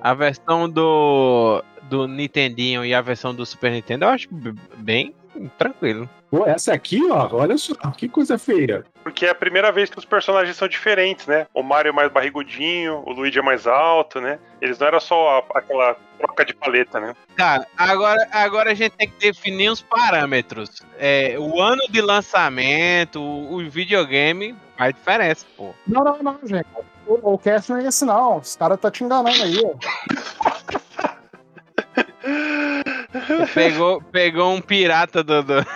A 0.00 0.14
versão 0.14 0.68
do, 0.68 1.62
do 1.88 2.06
Nintendinho 2.06 2.84
e 2.84 2.94
a 2.94 3.00
versão 3.00 3.34
do 3.34 3.44
Super 3.44 3.72
Nintendo 3.72 4.04
eu 4.04 4.08
acho 4.08 4.28
bem 4.78 5.14
tranquilo. 5.58 6.08
Pô, 6.30 6.46
essa 6.46 6.72
aqui, 6.72 7.00
ó, 7.10 7.28
olha 7.32 7.56
só, 7.58 7.74
que 7.96 8.08
coisa 8.08 8.38
feia. 8.38 8.84
Porque 9.02 9.24
é 9.24 9.30
a 9.30 9.34
primeira 9.34 9.72
vez 9.72 9.88
que 9.88 9.98
os 9.98 10.04
personagens 10.04 10.56
são 10.56 10.68
diferentes, 10.68 11.26
né? 11.26 11.46
O 11.54 11.62
Mario 11.62 11.88
é 11.88 11.92
mais 11.92 12.12
barrigudinho, 12.12 13.02
o 13.06 13.12
Luigi 13.12 13.38
é 13.38 13.42
mais 13.42 13.66
alto, 13.66 14.20
né? 14.20 14.38
Eles 14.60 14.78
não 14.78 14.86
era 14.86 15.00
só 15.00 15.38
a- 15.38 15.58
aquela 15.58 15.96
troca 16.18 16.44
de 16.44 16.52
paleta, 16.52 17.00
né? 17.00 17.14
Cara, 17.34 17.66
agora, 17.78 18.28
agora 18.30 18.70
a 18.72 18.74
gente 18.74 18.92
tem 18.92 19.08
que 19.08 19.18
definir 19.18 19.70
os 19.70 19.80
parâmetros. 19.80 20.82
É, 20.98 21.34
o 21.38 21.60
ano 21.60 21.82
de 21.88 22.00
lançamento, 22.02 23.20
o, 23.22 23.54
o 23.54 23.70
videogame 23.70 24.54
faz 24.76 24.94
diferença, 24.94 25.46
pô. 25.56 25.74
Não, 25.86 26.04
não, 26.04 26.18
não, 26.22 26.38
gente. 26.44 26.66
O, 27.06 27.32
o 27.34 27.38
cast 27.38 27.70
não 27.72 27.78
é 27.78 27.84
esse, 27.86 28.04
não. 28.04 28.36
Os 28.36 28.54
caras 28.54 28.78
tá 28.78 28.90
te 28.90 29.02
enganando 29.02 29.42
aí, 29.42 29.62
ó. 29.64 29.74
Pegou, 33.54 34.02
pegou 34.02 34.52
um 34.52 34.60
pirata 34.60 35.22
do. 35.22 35.42
do- 35.42 35.66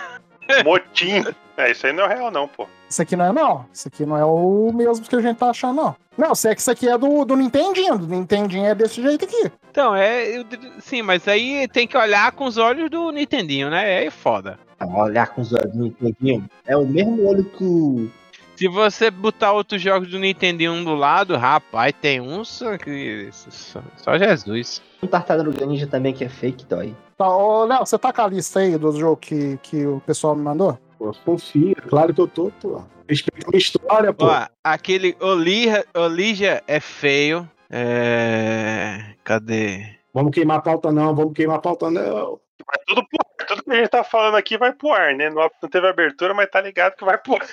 Motim. 0.63 1.23
É, 1.57 1.71
isso 1.71 1.87
aí 1.87 1.93
não 1.93 2.03
é 2.03 2.15
real, 2.15 2.29
não, 2.31 2.47
pô. 2.47 2.67
Isso 2.89 3.01
aqui 3.01 3.15
não 3.15 3.25
é, 3.25 3.31
não. 3.31 3.65
Isso 3.73 3.87
aqui 3.87 4.05
não 4.05 4.17
é 4.17 4.25
o 4.25 4.71
mesmo 4.73 5.05
que 5.05 5.15
a 5.15 5.21
gente 5.21 5.37
tá 5.37 5.49
achando, 5.49 5.75
não. 5.75 5.95
Não, 6.17 6.35
sei 6.35 6.53
que 6.53 6.61
isso 6.61 6.71
aqui 6.71 6.87
é 6.87 6.97
do, 6.97 7.25
do 7.25 7.35
Nintendinho. 7.35 7.97
Do 7.97 8.07
Nintendinho 8.07 8.65
é 8.65 8.75
desse 8.75 9.01
jeito 9.01 9.25
aqui. 9.25 9.51
Então, 9.71 9.95
é. 9.95 10.37
eu- 10.37 10.45
Sim, 10.79 11.01
mas 11.01 11.27
aí 11.27 11.67
tem 11.67 11.87
que 11.87 11.97
olhar 11.97 12.31
com 12.33 12.45
os 12.45 12.57
olhos 12.57 12.89
do 12.89 13.11
Nintendinho, 13.11 13.69
né? 13.69 13.97
Aí 13.99 14.05
é 14.07 14.11
foda. 14.11 14.59
Olhar 14.81 15.27
com 15.27 15.41
os 15.41 15.53
olhos 15.53 15.71
do 15.71 15.83
Nintendinho. 15.83 16.49
É 16.65 16.75
o 16.75 16.85
mesmo 16.85 17.25
olho 17.27 17.43
que 17.45 17.63
o. 17.63 18.09
Se 18.55 18.69
você 18.69 19.11
botar 19.11 19.51
outros 19.51 19.81
jogos 19.81 20.09
do 20.09 20.17
Nintendinho 20.19 20.71
um 20.71 20.83
do 20.83 20.95
lado, 20.95 21.35
rapaz, 21.35 21.93
tem 22.01 22.21
uns 22.21 22.61
que. 22.83 23.29
Só, 23.31 23.81
só 23.97 24.17
Jesus. 24.17 24.81
Um 25.03 25.07
Tartaruga 25.07 25.65
Ninja 25.65 25.87
também 25.87 26.13
que 26.13 26.23
é 26.23 26.29
fake, 26.29 26.65
dói. 26.65 26.95
Tá, 27.17 27.29
ô, 27.29 27.65
Léo, 27.65 27.85
você 27.85 27.97
tá 27.97 28.11
com 28.13 28.21
a 28.21 28.27
lista 28.27 28.59
aí 28.59 28.77
dos 28.77 28.97
jogos 28.97 29.19
que, 29.21 29.57
que 29.63 29.85
o 29.85 30.01
pessoal 30.05 30.35
me 30.35 30.41
mandou? 30.43 30.77
Pô, 30.97 31.11
confia, 31.25 31.75
claro 31.87 32.13
que 32.13 32.21
eu 32.21 32.27
tô, 32.27 32.51
pô. 32.61 32.83
Respeita 33.07 33.47
a 33.47 33.49
minha 33.49 33.57
história, 33.57 34.13
pô. 34.13 34.25
Ó, 34.25 34.47
aquele 34.63 35.15
Olija, 35.19 35.85
Olija 35.95 36.63
é 36.67 36.79
feio. 36.79 37.49
É. 37.69 39.15
Cadê? 39.23 39.95
Vamos 40.13 40.31
queimar 40.31 40.59
a 40.59 40.61
pauta, 40.61 40.91
não, 40.91 41.13
vamos 41.13 41.33
queimar 41.33 41.57
a 41.57 41.61
pauta, 41.61 41.91
não. 41.91 42.39
Vai 42.65 42.79
tudo 42.87 43.05
pro 43.07 43.19
ar. 43.19 43.47
Tudo 43.47 43.63
que 43.63 43.71
a 43.71 43.75
gente 43.75 43.89
tá 43.89 44.03
falando 44.03 44.35
aqui 44.35 44.57
vai 44.57 44.73
pro 44.73 44.91
ar, 44.91 45.13
né? 45.13 45.29
Não, 45.29 45.49
não 45.61 45.69
teve 45.69 45.87
abertura, 45.87 46.33
mas 46.33 46.49
tá 46.49 46.61
ligado 46.61 46.95
que 46.95 47.05
vai 47.05 47.17
pro 47.17 47.35
ar. 47.35 47.47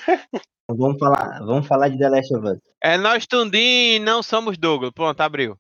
Então 0.65 0.77
Vamos 0.77 0.99
falar, 0.99 1.41
vamos 1.41 1.67
falar 1.67 1.89
de 1.89 1.99
The 1.99 2.09
Last 2.09 2.35
of 2.35 2.47
Us. 2.47 2.59
É 2.81 2.97
nós 2.97 3.27
Tundim 3.27 3.99
não 3.99 4.23
somos 4.23 4.57
Douglas. 4.57 4.93
Pronto, 4.93 5.21
abriu. 5.21 5.59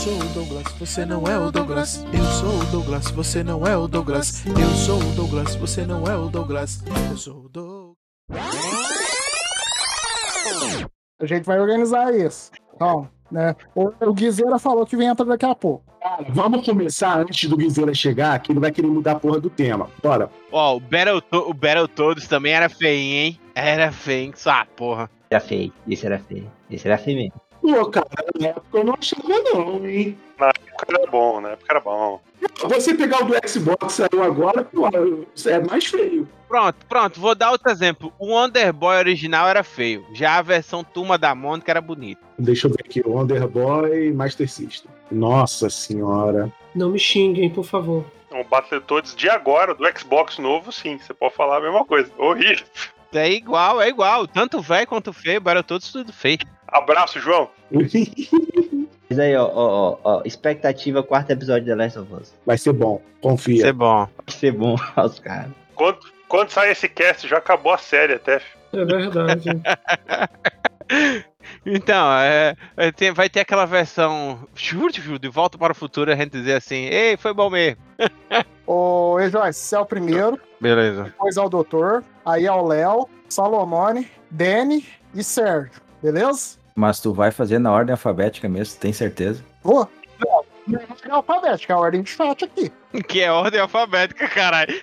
Eu 0.00 0.04
sou 0.04 0.16
o 0.16 0.32
Douglas, 0.32 0.72
você 0.78 1.04
não 1.04 1.26
é 1.26 1.38
o 1.38 1.52
Douglas. 1.52 2.06
Eu 2.10 2.24
sou 2.24 2.58
o 2.58 2.64
Douglas, 2.72 3.10
você 3.10 3.44
não 3.44 3.66
é 3.66 3.76
o 3.76 3.86
Douglas. 3.86 4.46
Eu 4.46 4.70
sou 4.70 4.98
o 4.98 5.14
Douglas, 5.14 5.54
você 5.56 5.84
não 5.84 6.06
é 6.06 6.16
o 6.16 6.30
Douglas. 6.30 6.82
Eu 7.10 7.16
sou 7.18 7.44
o 7.44 7.48
Douglas. 7.50 7.96
A 11.20 11.26
gente 11.26 11.44
vai 11.44 11.60
organizar 11.60 12.14
isso. 12.14 12.50
Então, 12.74 13.10
né? 13.30 13.54
O, 13.74 13.92
o 14.00 14.14
Guizeira 14.14 14.58
falou 14.58 14.86
que 14.86 14.96
vem 14.96 15.06
entrar 15.06 15.26
daqui 15.26 15.44
a 15.44 15.54
pouco. 15.54 15.84
Cara, 16.00 16.24
vamos 16.30 16.64
começar 16.64 17.18
antes 17.18 17.46
do 17.46 17.58
Guizeira 17.58 17.92
chegar, 17.92 18.40
que 18.40 18.52
ele 18.52 18.60
vai 18.60 18.72
querer 18.72 18.88
mudar 18.88 19.12
a 19.12 19.20
porra 19.20 19.38
do 19.38 19.50
tema. 19.50 19.90
Bora. 20.02 20.30
Ó, 20.50 20.76
o 20.76 20.80
Battle, 20.80 21.22
o 21.30 21.52
Battletoads 21.52 22.26
também 22.26 22.54
era 22.54 22.70
feio, 22.70 23.26
hein? 23.26 23.40
Era 23.54 23.92
feio, 23.92 24.28
hein? 24.28 24.32
Só 24.34 24.64
porra. 24.74 25.10
Era 25.28 25.40
feio. 25.40 25.70
Esse 25.86 26.06
era 26.06 26.18
feio. 26.18 26.50
Esse 26.70 26.88
era 26.88 26.96
feio 26.96 27.18
mesmo. 27.18 27.49
Pô, 27.60 27.86
cara, 27.86 28.06
na 28.38 28.48
época 28.48 28.78
eu 28.78 28.84
não 28.84 28.94
achava 28.94 29.28
não, 29.52 29.86
hein? 29.86 30.16
Na 30.38 30.48
época 30.48 30.86
era 30.88 31.10
bom, 31.10 31.40
na 31.40 31.50
época 31.50 31.66
era 31.70 31.80
bom. 31.80 32.20
Você 32.68 32.94
pegar 32.94 33.22
o 33.22 33.26
do 33.26 33.48
Xbox 33.48 33.94
saiu 33.94 34.22
agora, 34.22 34.64
pô, 34.64 34.88
é 34.88 35.58
mais 35.60 35.86
feio. 35.86 36.26
Pronto, 36.48 36.86
pronto, 36.88 37.20
vou 37.20 37.34
dar 37.34 37.52
outro 37.52 37.70
exemplo. 37.70 38.12
O 38.18 38.32
Wonder 38.32 38.72
Boy 38.72 38.96
original 38.96 39.48
era 39.48 39.62
feio. 39.62 40.04
Já 40.12 40.38
a 40.38 40.42
versão 40.42 40.82
Turma 40.82 41.16
da 41.16 41.34
Mônica 41.34 41.70
era 41.70 41.80
bonita. 41.80 42.20
Deixa 42.38 42.66
eu 42.66 42.72
ver 42.72 42.80
aqui, 42.84 43.02
o 43.04 43.20
Underboy 43.20 44.12
Master 44.12 44.50
System. 44.50 44.90
Nossa 45.10 45.70
senhora. 45.70 46.50
Não 46.74 46.90
me 46.90 46.98
xinguem, 46.98 47.50
por 47.50 47.64
favor. 47.64 48.04
O 48.30 48.44
Battletoads 48.44 49.14
de 49.14 49.28
agora, 49.28 49.74
do 49.74 49.84
Xbox 49.98 50.38
novo, 50.38 50.72
sim. 50.72 50.98
Você 50.98 51.12
pode 51.12 51.34
falar 51.34 51.58
a 51.58 51.60
mesma 51.60 51.84
coisa. 51.84 52.10
Horrível. 52.16 52.64
É 53.12 53.28
igual, 53.30 53.80
é 53.80 53.88
igual. 53.88 54.26
Tanto 54.26 54.60
velho 54.60 54.86
quanto 54.86 55.12
feio, 55.12 55.40
Battletoads 55.40 55.92
tudo 55.92 56.12
feio. 56.12 56.38
Abraço, 56.72 57.18
João. 57.20 57.48
Mas 59.10 59.18
aí, 59.18 59.34
ó, 59.36 59.44
ó, 59.44 59.50
ó, 59.54 59.98
ó, 60.04 60.22
expectativa, 60.24 61.02
quarto 61.02 61.30
episódio 61.30 61.64
de 61.64 61.70
The 61.70 61.76
Last 61.76 61.98
of 61.98 62.14
Us. 62.14 62.34
Vai 62.46 62.56
ser 62.56 62.72
bom, 62.72 63.02
confia. 63.20 63.66
é 63.66 63.72
bom. 63.72 64.06
Vai 64.06 64.36
ser 64.36 64.52
bom 64.52 64.76
aos 64.94 65.18
caras. 65.18 65.50
Quando, 65.74 65.98
quando 66.28 66.50
sai 66.50 66.70
esse 66.70 66.88
cast, 66.88 67.26
já 67.26 67.38
acabou 67.38 67.72
a 67.72 67.78
série 67.78 68.14
até. 68.14 68.40
É 68.72 68.84
verdade. 68.84 69.48
Então, 71.64 72.12
é, 72.14 72.54
é, 72.76 72.92
tem- 72.92 73.12
vai 73.12 73.28
ter 73.28 73.40
aquela 73.40 73.64
versão 73.66 74.46
chute, 74.54 75.00
de 75.18 75.28
volta 75.28 75.58
para 75.58 75.72
o 75.72 75.76
futuro, 75.76 76.10
a 76.12 76.14
gente 76.16 76.30
dizer 76.32 76.54
assim, 76.54 76.84
ei, 76.86 77.16
foi 77.16 77.34
bom 77.34 77.50
mesmo. 77.50 77.76
Ô, 78.66 79.16
Joyce, 79.30 79.58
você 79.60 79.76
é 79.76 79.78
o 79.78 79.84
primeiro, 79.86 80.38
Beleza. 80.60 81.04
depois 81.04 81.36
é 81.36 81.40
o 81.40 81.48
Doutor, 81.48 82.04
aí 82.24 82.46
é 82.46 82.52
o 82.52 82.66
Léo, 82.66 83.08
Salomone, 83.28 84.08
Danny 84.30 84.86
e 85.14 85.22
Sérgio. 85.24 85.80
Beleza? 86.02 86.58
Mas 86.74 87.00
tu 87.00 87.12
vai 87.12 87.30
fazer 87.30 87.58
na 87.58 87.72
ordem 87.72 87.92
alfabética 87.92 88.48
mesmo, 88.48 88.78
tem 88.78 88.92
certeza? 88.92 89.44
Vou. 89.62 89.88
Não, 90.18 90.44
não 90.66 90.80
é 90.80 91.10
alfabética, 91.10 91.72
é 91.72 91.76
a 91.76 91.78
ordem 91.78 92.02
de 92.02 92.10
chat 92.10 92.44
aqui. 92.44 92.72
Que 93.08 93.20
é 93.20 93.32
ordem 93.32 93.60
alfabética, 93.60 94.28
caralho. 94.28 94.80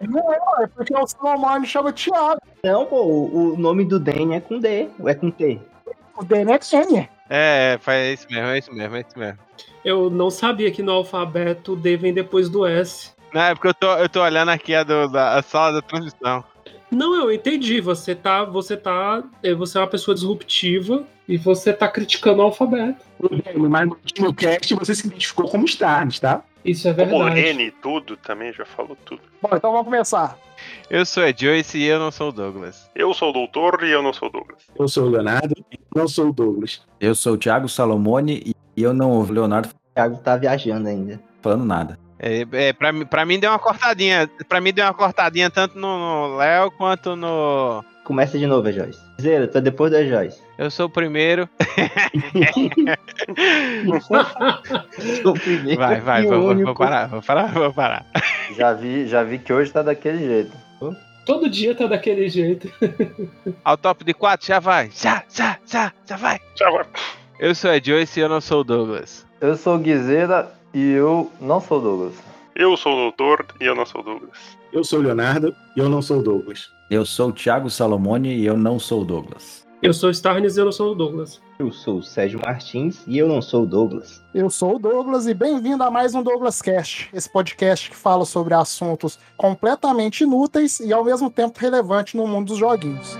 Não, 0.00 0.62
é 0.62 0.66
porque 0.66 0.94
o 0.94 1.06
Salomone 1.06 1.66
chama 1.66 1.92
Thiago. 1.92 2.40
Não, 2.64 2.86
pô, 2.86 3.02
o, 3.02 3.54
o 3.54 3.56
nome 3.56 3.84
do 3.84 4.00
Den 4.00 4.34
é 4.34 4.40
com 4.40 4.58
D, 4.58 4.88
ou 4.98 5.08
é 5.08 5.14
com 5.14 5.30
T. 5.30 5.60
O 6.16 6.24
Danny 6.24 6.52
é 6.52 6.58
Kenny. 6.58 7.08
É, 7.28 7.78
é 7.86 8.12
isso 8.12 8.26
mesmo, 8.30 8.48
é 8.48 8.58
isso 8.58 8.74
mesmo, 8.74 8.96
é 8.96 9.00
isso 9.00 9.18
mesmo. 9.18 9.38
Eu 9.84 10.10
não 10.10 10.30
sabia 10.30 10.70
que 10.70 10.82
no 10.82 10.92
alfabeto 10.92 11.76
D 11.76 11.96
vem 11.96 12.12
depois 12.12 12.48
do 12.48 12.66
S. 12.66 13.12
Não, 13.32 13.42
é 13.42 13.54
porque 13.54 13.68
eu 13.68 13.74
tô, 13.74 13.92
eu 13.96 14.08
tô 14.08 14.22
olhando 14.22 14.50
aqui 14.50 14.74
a, 14.74 14.82
do, 14.82 15.08
da, 15.08 15.38
a 15.38 15.42
sala 15.42 15.72
da 15.72 15.82
transmissão. 15.82 16.44
Não, 16.90 17.14
eu 17.14 17.32
entendi. 17.32 17.80
Você 17.80 18.14
tá, 18.14 18.44
você 18.44 18.76
tá, 18.76 19.22
eh, 19.42 19.54
você 19.54 19.78
é 19.78 19.80
uma 19.80 19.86
pessoa 19.86 20.14
disruptiva 20.14 21.04
e 21.28 21.36
você 21.36 21.72
tá 21.72 21.88
criticando 21.88 22.40
o 22.40 22.44
alfabeto. 22.46 23.04
Mas 23.68 23.86
no 23.88 23.92
último 23.94 24.34
cast 24.34 24.74
você 24.74 24.94
se 24.94 25.06
identificou 25.06 25.48
como 25.48 25.64
Stars, 25.66 26.18
tá? 26.18 26.42
Isso 26.64 26.88
é 26.88 26.92
verdade. 26.92 27.18
Morene 27.18 27.66
e 27.66 27.70
tudo 27.70 28.16
também, 28.16 28.52
já 28.52 28.64
falou 28.66 28.96
tudo. 29.04 29.22
Bom, 29.40 29.48
então 29.52 29.70
vamos 29.70 29.86
começar. 29.86 30.36
Eu 30.90 31.06
sou 31.06 31.22
a 31.22 31.32
Joyce 31.32 31.78
e 31.78 31.84
eu 31.84 31.98
não 31.98 32.10
sou 32.10 32.28
o 32.28 32.32
Douglas. 32.32 32.90
Eu 32.94 33.14
sou 33.14 33.30
o 33.30 33.32
doutor 33.32 33.82
e 33.82 33.90
eu 33.90 34.02
não 34.02 34.12
sou 34.12 34.28
o 34.28 34.32
Douglas. 34.32 34.62
Eu 34.78 34.88
sou 34.88 35.06
o 35.06 35.08
Leonardo 35.10 35.54
e 35.72 35.78
não 35.94 36.06
sou 36.06 36.28
o 36.28 36.32
Douglas. 36.32 36.82
Eu 37.00 37.14
sou 37.14 37.34
o 37.34 37.38
Thiago 37.38 37.68
Salomone 37.68 38.54
e 38.76 38.82
eu 38.82 38.92
não 38.92 39.12
ouvi 39.12 39.30
o 39.30 39.34
Leonardo 39.36 39.68
O 39.68 39.94
Thiago 39.94 40.18
tá 40.18 40.36
viajando 40.36 40.88
ainda. 40.88 41.18
falando 41.40 41.64
nada. 41.64 41.98
É, 42.22 42.46
é, 42.52 42.72
pra, 42.74 42.92
mim- 42.92 43.06
pra 43.06 43.24
mim 43.24 43.38
deu 43.40 43.50
uma 43.50 43.58
cortadinha. 43.58 44.28
Pra 44.48 44.60
mim 44.60 44.72
deu 44.72 44.84
uma 44.84 44.94
cortadinha 44.94 45.50
tanto 45.50 45.78
no 45.78 46.36
Léo 46.36 46.70
quanto 46.72 47.16
no. 47.16 47.82
Começa 48.04 48.38
de 48.38 48.46
novo, 48.46 48.70
Joyce. 48.72 48.98
Zero, 49.20 49.46
tá 49.48 49.60
depois 49.60 49.90
da 49.92 50.04
Joyce. 50.04 50.40
Eu 50.58 50.70
sou 50.70 50.86
o 50.86 50.90
primeiro. 50.90 51.48
O 55.24 55.32
primeiro 55.34 55.80
Vai, 55.80 56.00
vai, 56.00 56.22
vou, 56.26 56.54
vou- 56.56 56.74
parar, 56.74 57.06
vou 57.08 57.22
parar, 57.22 57.52
vou 57.52 57.72
parar. 57.72 58.06
Já 58.56 58.72
vi, 58.72 59.06
já 59.06 59.22
vi 59.22 59.38
que 59.38 59.52
hoje 59.52 59.72
tá 59.72 59.82
daquele 59.82 60.18
jeito. 60.18 60.52
Todo 61.24 61.48
dia 61.48 61.74
tá 61.74 61.86
daquele 61.86 62.28
jeito. 62.28 62.70
Ao 63.64 63.76
top 63.76 64.04
de 64.04 64.14
quatro, 64.14 64.46
já 64.46 64.58
vai. 64.58 64.90
Já, 64.94 65.22
já, 65.32 65.58
já, 65.66 65.92
já 66.06 66.16
vai. 66.16 66.40
Já 66.56 66.70
vai. 66.70 66.84
Eu 67.38 67.54
sou 67.54 67.70
a 67.70 67.78
Joyce 67.78 68.18
e 68.18 68.22
eu 68.22 68.28
não 68.28 68.40
sou 68.40 68.60
o 68.60 68.64
Douglas. 68.64 69.26
Eu 69.40 69.56
sou 69.56 69.76
o 69.76 69.78
Guizeira 69.78 70.50
e 70.72 70.92
eu 70.92 71.30
não 71.40 71.60
sou 71.60 71.78
o 71.78 71.82
Douglas. 71.82 72.14
Eu 72.54 72.76
sou 72.76 72.92
o 72.92 72.96
doutor 72.96 73.46
e 73.60 73.64
eu 73.64 73.74
não 73.74 73.86
sou 73.86 74.00
o 74.00 74.04
Douglas. 74.04 74.38
Eu 74.72 74.84
sou 74.84 74.98
o 74.98 75.02
Leonardo 75.02 75.54
e 75.76 75.80
eu 75.80 75.88
não 75.88 76.02
sou 76.02 76.18
o 76.18 76.22
Douglas. 76.22 76.70
Eu 76.90 77.04
sou 77.04 77.30
o 77.30 77.32
Thiago 77.32 77.70
Salomone 77.70 78.34
e 78.34 78.46
eu 78.46 78.56
não 78.56 78.78
sou 78.78 79.02
o 79.02 79.04
Douglas. 79.04 79.66
Eu 79.82 79.94
sou 79.94 80.10
o 80.10 80.12
Starnes 80.12 80.56
e 80.56 80.60
eu 80.60 80.66
não 80.66 80.72
sou 80.72 80.92
o 80.92 80.94
Douglas. 80.94 81.40
Eu 81.58 81.72
sou 81.72 81.98
o 81.98 82.02
Sérgio 82.02 82.40
Martins 82.40 83.02
e 83.06 83.16
eu 83.16 83.26
não 83.26 83.40
sou 83.40 83.62
o 83.62 83.66
Douglas. 83.66 84.22
Eu 84.34 84.50
sou 84.50 84.76
o 84.76 84.78
Douglas 84.78 85.26
e 85.26 85.32
bem-vindo 85.32 85.82
a 85.82 85.90
mais 85.90 86.14
um 86.14 86.22
Douglas 86.22 86.60
Cast, 86.60 87.08
esse 87.14 87.32
podcast 87.32 87.88
que 87.88 87.96
fala 87.96 88.24
sobre 88.26 88.52
assuntos 88.52 89.18
completamente 89.36 90.24
inúteis 90.24 90.80
e 90.80 90.92
ao 90.92 91.04
mesmo 91.04 91.30
tempo 91.30 91.58
relevantes 91.58 92.14
no 92.14 92.26
mundo 92.26 92.48
dos 92.48 92.58
joguinhos. 92.58 93.16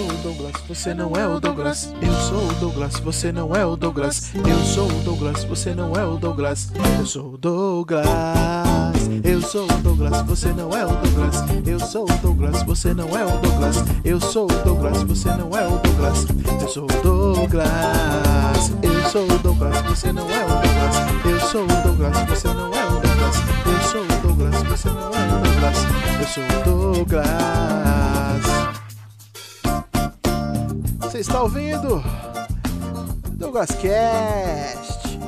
Sou 0.00 0.08
o 0.08 0.22
Douglas, 0.22 0.52
você 0.66 0.94
não 0.94 1.12
é 1.14 1.26
o 1.26 1.38
Douglas. 1.38 1.92
Eu 2.00 2.12
sou 2.14 2.48
o 2.48 2.54
Douglas, 2.54 2.98
você 3.00 3.30
não 3.32 3.54
é 3.54 3.66
o 3.66 3.76
Douglas. 3.76 4.32
Eu 4.34 4.58
sou 4.64 4.88
o 4.88 5.02
Douglas, 5.02 5.44
você 5.44 5.74
não 5.74 5.94
é 5.94 6.04
o 6.06 6.16
Douglas. 6.16 6.72
Eu 6.98 7.06
sou 7.06 7.34
o 7.34 7.38
Douglas. 7.38 8.06
Eu 9.22 9.42
sou 9.42 9.64
o 9.64 9.82
Douglas, 9.82 10.22
você 10.22 10.52
não 10.52 10.70
é 10.70 10.86
o 10.86 10.88
Douglas. 10.88 11.44
Eu 11.66 11.80
sou 11.80 12.04
o 12.04 12.18
Douglas, 12.22 12.62
você 12.62 12.94
não 12.94 13.08
é 13.08 13.24
o 13.26 13.38
Douglas. 13.40 13.84
Eu 14.02 14.20
sou 14.20 14.44
o 14.44 14.64
Douglas, 14.64 15.02
você 15.02 15.28
não 15.28 15.50
é 15.54 15.66
o 15.66 15.78
Douglas. 15.78 16.26
Eu 16.62 16.68
sou 16.68 16.84
o 16.84 17.02
Douglas. 17.02 17.68
Eu 18.82 19.10
sou 19.10 19.24
o 19.24 19.38
Douglas, 19.38 19.82
você 19.82 20.12
não 20.12 20.30
é 20.30 20.44
o 20.44 20.48
Douglas. 20.48 20.96
Eu 21.26 21.40
sou 21.40 21.64
o 21.64 21.82
Douglas, 21.82 22.18
você 22.26 22.48
não 22.48 22.72
é 22.72 22.86
o 22.86 22.90
Douglas. 23.00 23.36
Eu 23.66 23.80
sou 23.82 24.02
o 24.02 24.22
Douglas, 24.22 24.62
você 24.62 24.88
não 24.88 25.10
é 25.10 25.26
o 25.26 25.40
Douglas. 25.42 25.86
Eu 26.20 26.26
sou 26.26 26.44
o 26.44 26.94
Douglas. 26.94 27.89
Você 31.10 31.18
está 31.18 31.42
ouvindo? 31.42 32.00
Douglas 33.32 33.70
Cast. 33.72 35.18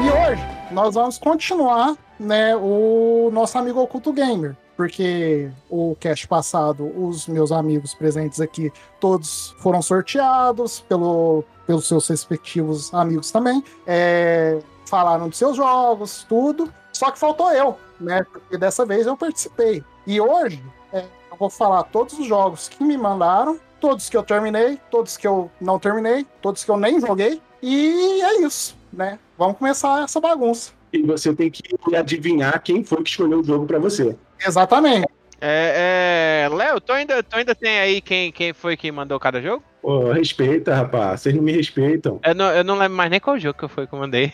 E 0.00 0.10
hoje 0.10 0.42
nós 0.72 0.96
vamos 0.96 1.18
continuar, 1.18 1.96
né, 2.18 2.56
o 2.56 3.30
nosso 3.32 3.56
amigo 3.56 3.80
Oculto 3.80 4.12
Gamer. 4.12 4.56
Porque 4.76 5.50
o 5.68 5.94
cast 6.00 6.26
passado, 6.26 6.84
os 6.96 7.26
meus 7.26 7.52
amigos 7.52 7.94
presentes 7.94 8.40
aqui, 8.40 8.72
todos 8.98 9.54
foram 9.58 9.82
sorteados 9.82 10.80
pelo, 10.80 11.44
pelos 11.66 11.86
seus 11.86 12.08
respectivos 12.08 12.92
amigos 12.94 13.30
também. 13.30 13.62
É, 13.86 14.58
falaram 14.86 15.28
dos 15.28 15.38
seus 15.38 15.56
jogos, 15.56 16.24
tudo. 16.28 16.72
Só 16.92 17.10
que 17.10 17.18
faltou 17.18 17.50
eu, 17.52 17.78
né? 18.00 18.24
Porque 18.30 18.56
dessa 18.56 18.84
vez 18.84 19.06
eu 19.06 19.16
participei. 19.16 19.82
E 20.06 20.20
hoje 20.20 20.62
é, 20.92 21.04
eu 21.30 21.36
vou 21.38 21.48
falar 21.48 21.84
todos 21.84 22.18
os 22.18 22.26
jogos 22.26 22.68
que 22.68 22.84
me 22.84 22.96
mandaram, 22.96 23.58
todos 23.80 24.08
que 24.08 24.16
eu 24.16 24.22
terminei, 24.22 24.78
todos 24.90 25.16
que 25.16 25.26
eu 25.26 25.50
não 25.60 25.78
terminei, 25.78 26.26
todos 26.40 26.62
que 26.64 26.70
eu 26.70 26.76
nem 26.76 27.00
joguei. 27.00 27.40
E 27.62 28.22
é 28.22 28.42
isso, 28.42 28.76
né? 28.92 29.18
Vamos 29.38 29.56
começar 29.58 30.04
essa 30.04 30.20
bagunça. 30.20 30.72
E 30.92 31.02
você 31.02 31.34
tem 31.34 31.50
que 31.50 31.62
adivinhar 31.96 32.62
quem 32.62 32.84
foi 32.84 33.02
que 33.02 33.08
escolheu 33.08 33.40
o 33.40 33.44
jogo 33.44 33.64
pra 33.64 33.78
você. 33.78 34.14
Exatamente. 34.46 35.06
É, 35.44 36.44
é, 36.46 36.54
Léo, 36.54 36.80
tu 36.80 36.92
ainda, 36.92 37.20
tu 37.22 37.36
ainda 37.36 37.52
tem 37.54 37.78
aí 37.80 38.00
quem, 38.00 38.30
quem 38.30 38.52
foi 38.52 38.76
que 38.76 38.92
mandou 38.92 39.18
cada 39.18 39.40
jogo? 39.42 39.62
Pô, 39.82 40.12
respeita, 40.12 40.72
rapaz. 40.74 41.20
Vocês 41.22 41.34
não 41.34 41.42
me 41.42 41.50
respeitam. 41.50 42.20
Eu 42.24 42.34
não, 42.34 42.46
eu 42.52 42.62
não 42.62 42.76
lembro 42.78 42.96
mais 42.96 43.10
nem 43.10 43.18
qual 43.18 43.36
jogo 43.40 43.58
que 43.58 43.66
foi 43.66 43.86
que 43.88 43.92
eu 43.92 43.98
mandei. 43.98 44.30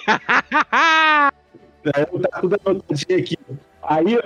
Então, 1.80 2.20
tá 2.20 2.40
tudo 2.40 2.56
anotadinho 2.64 3.18
aqui. 3.18 3.36
Aí, 3.82 4.18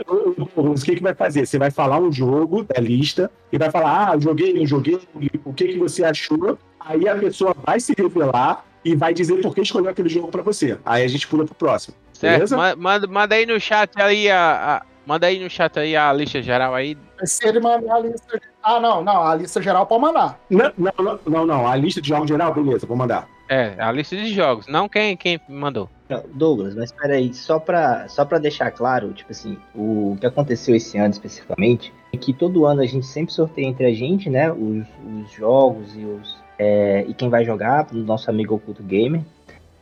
o 0.57 0.75
que, 0.75 0.97
que 0.97 1.03
vai 1.03 1.15
fazer? 1.15 1.47
Você 1.47 1.59
vai 1.59 1.71
falar 1.71 2.01
um 2.01 2.11
jogo 2.11 2.65
da 2.65 2.81
lista 2.81 3.31
e 3.53 3.59
vai 3.59 3.71
falar: 3.71 4.11
ah, 4.11 4.19
joguei, 4.19 4.53
não 4.53 4.67
joguei, 4.67 4.99
o 5.45 5.53
que, 5.53 5.69
que 5.69 5.79
você 5.79 6.03
achou. 6.05 6.59
Aí 6.81 7.07
a 7.09 7.15
pessoa 7.15 7.55
vai 7.65 7.79
se 7.79 7.95
revelar 7.97 8.65
e 8.85 8.97
vai 8.97 9.15
dizer 9.15 9.41
por 9.41 9.55
que 9.55 9.61
escolheu 9.61 9.91
aquele 9.91 10.09
jogo 10.09 10.29
pra 10.29 10.43
você. 10.43 10.77
Aí 10.85 11.05
a 11.05 11.09
gente 11.09 11.29
pula 11.29 11.45
pro 11.45 11.55
próximo. 11.55 11.95
certo? 12.13 12.33
Beleza? 12.35 12.77
Manda, 12.77 13.07
manda 13.07 13.35
aí 13.37 13.47
no 13.47 13.61
chat 13.61 13.91
aí 14.03 14.29
a, 14.29 14.79
a- 14.79 14.83
Manda 15.07 15.27
aí 15.27 15.43
no 15.43 15.51
chat 15.51 15.79
aí 15.79 15.97
a 15.97 16.13
lista 16.13 16.43
geral 16.43 16.75
aí. 16.75 16.97
Se 17.25 17.47
ele 17.47 17.61
mandar 17.61 17.97
a 17.97 17.99
lista. 18.01 18.41
Ah, 18.63 18.79
não, 18.79 19.03
não. 19.03 19.23
A 19.23 19.35
lista 19.35 19.61
geral 19.61 19.87
pode 19.87 20.03
mandar. 20.03 20.39
Não, 20.49 20.73
não, 20.77 21.21
não, 21.27 21.47
não. 21.47 21.67
A 21.67 21.75
lista 21.77 22.01
de 22.01 22.09
jogos 22.09 22.29
geral, 22.29 22.55
beleza, 22.55 22.87
vou 22.87 22.97
mandar. 22.97 23.29
É, 23.49 23.75
a 23.79 23.93
lista 23.93 24.17
de 24.17 24.33
jogos, 24.33 24.67
não 24.67 24.89
quem, 24.89 25.17
quem 25.17 25.41
mandou. 25.49 25.89
Douglas, 26.35 26.75
mas 26.75 26.93
peraí, 26.93 27.33
só 27.33 27.59
pra, 27.59 28.07
só 28.09 28.25
pra 28.25 28.39
deixar 28.39 28.71
claro, 28.71 29.13
tipo 29.13 29.31
assim, 29.31 29.59
o 29.75 30.17
que 30.21 30.27
aconteceu 30.27 30.75
esse 30.75 30.99
ano 30.99 31.11
especificamente 31.11 31.93
é 32.13 32.19
que 32.19 32.35
todo 32.35 32.67
ano 32.67 32.83
a 32.83 32.87
gente 32.87 33.07
sempre 33.07 33.33
sorteia 33.33 33.67
entre 33.67 33.87
a 33.87 33.95
gente, 33.95 34.29
né, 34.29 34.53
os, 34.53 34.87
os 35.07 35.33
jogos 35.33 35.95
e 35.95 36.05
os 36.05 36.43
é, 36.59 37.05
e 37.09 37.15
quem 37.15 37.29
vai 37.29 37.45
jogar, 37.45 37.85
do 37.87 38.05
nosso 38.05 38.31
amigo 38.31 38.55
Oculto 38.55 38.83
Gamer. 38.83 39.23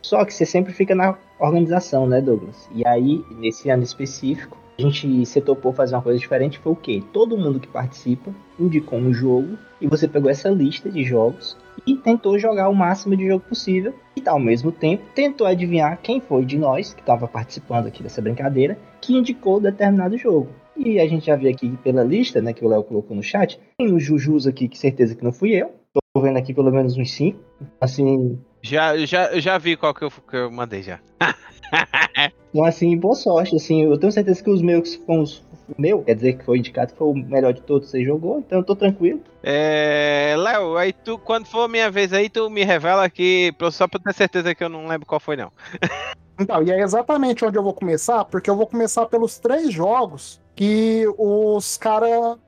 Só 0.02 0.25
que 0.25 0.32
você 0.32 0.46
sempre 0.46 0.72
fica 0.72 0.94
na 0.94 1.14
organização, 1.38 2.06
né, 2.06 2.20
Douglas? 2.20 2.69
E 2.72 2.87
aí, 2.87 3.22
nesse 3.32 3.69
ano 3.69 3.82
específico, 3.82 4.56
gente 4.81 5.27
se 5.27 5.41
topou 5.41 5.73
fazer 5.73 5.94
uma 5.94 6.03
coisa 6.03 6.19
diferente, 6.19 6.59
foi 6.59 6.73
o 6.73 6.77
quê? 6.77 7.03
Todo 7.12 7.37
mundo 7.37 7.61
que 7.61 7.69
participa 7.69 8.31
indicou 8.59 8.99
um 8.99 9.12
jogo 9.12 9.56
e 9.81 9.87
você 9.87 10.09
pegou 10.09 10.31
essa 10.31 10.49
lista 10.50 10.91
de 10.91 11.05
jogos 11.05 11.56
e 11.87 11.97
tentou 11.97 12.38
jogar 12.38 12.69
o 12.69 12.75
máximo 12.75 13.17
de 13.17 13.27
jogo 13.27 13.44
possível 13.49 13.94
e 14.17 14.29
ao 14.29 14.38
mesmo 14.38 14.71
tempo 14.71 15.05
tentou 15.15 15.47
adivinhar 15.47 15.99
quem 16.03 16.21
foi 16.21 16.44
de 16.44 16.59
nós 16.59 16.93
que 16.93 17.00
estava 17.00 17.27
participando 17.27 17.87
aqui 17.87 18.03
dessa 18.03 18.21
brincadeira 18.21 18.79
que 19.00 19.15
indicou 19.15 19.61
determinado 19.61 20.19
jogo. 20.19 20.49
E 20.77 20.99
a 20.99 21.06
gente 21.06 21.27
já 21.27 21.37
viu 21.37 21.50
aqui 21.50 21.77
pela 21.82 22.03
lista, 22.03 22.41
né, 22.41 22.53
que 22.53 22.65
o 22.65 22.69
Léo 22.69 22.82
colocou 22.82 23.17
no 23.17 23.23
chat, 23.23 23.61
tem 23.79 23.93
os 23.93 24.03
Jujus 24.03 24.47
aqui 24.47 24.67
que 24.67 24.79
certeza 24.79 25.15
que 25.15 25.25
não 25.25 25.32
fui 25.32 25.50
eu. 25.50 25.73
Tô 26.15 26.21
vendo 26.21 26.38
aqui 26.38 26.55
pelo 26.55 26.71
menos 26.71 26.97
uns 26.97 27.12
5. 27.12 27.38
Assim, 27.81 28.38
Já, 28.62 28.97
já, 29.05 29.38
já 29.38 29.59
vi 29.59 29.77
qual 29.77 29.93
que 29.93 30.03
eu, 30.03 30.11
que 30.11 30.37
eu 30.37 30.50
mandei 30.50 30.82
já. 30.82 31.00
então 32.50 32.64
assim, 32.64 32.97
boa 32.97 33.14
sorte, 33.14 33.56
assim, 33.56 33.85
eu 33.85 33.99
tenho 33.99 34.12
certeza 34.12 34.43
que 34.43 34.50
os 34.50 34.61
meus 34.61 34.94
foram 34.94 35.23
os 35.23 35.43
o 35.76 35.81
meu, 35.81 36.02
quer 36.02 36.14
dizer 36.14 36.32
que 36.35 36.44
foi 36.44 36.58
indicado 36.58 36.93
que 36.93 36.99
foi 36.99 37.08
o 37.08 37.14
melhor 37.14 37.52
de 37.52 37.62
todos 37.62 37.87
que 37.87 37.93
você 37.93 38.05
jogou, 38.05 38.41
então 38.41 38.58
eu 38.58 38.64
tô 38.64 38.75
tranquilo. 38.75 39.20
É, 39.43 40.35
Léo, 40.37 40.76
aí 40.76 40.93
tu, 40.93 41.19
quando 41.19 41.47
for 41.47 41.62
a 41.62 41.69
minha 41.69 41.91
vez 41.91 42.12
aí, 42.12 42.29
tu 42.29 42.50
me 42.50 42.64
revela 42.64 43.05
aqui, 43.05 43.55
só 43.70 43.87
pra 43.87 44.00
ter 44.00 44.14
certeza 44.14 44.55
que 44.55 44.62
eu 44.62 44.69
não 44.69 44.87
lembro 44.87 45.06
qual 45.06 45.20
foi, 45.20 45.37
não. 45.37 45.52
Então, 46.43 46.62
e 46.62 46.70
é 46.70 46.81
exatamente 46.81 47.44
onde 47.44 47.58
eu 47.58 47.62
vou 47.62 47.75
começar, 47.75 48.25
porque 48.25 48.49
eu 48.49 48.56
vou 48.56 48.67
começar 48.67 49.05
pelos 49.05 49.38
três 49.38 49.70
jogos 49.70 50.41
que 50.56 51.05
os 51.19 51.76
caras 51.76 52.38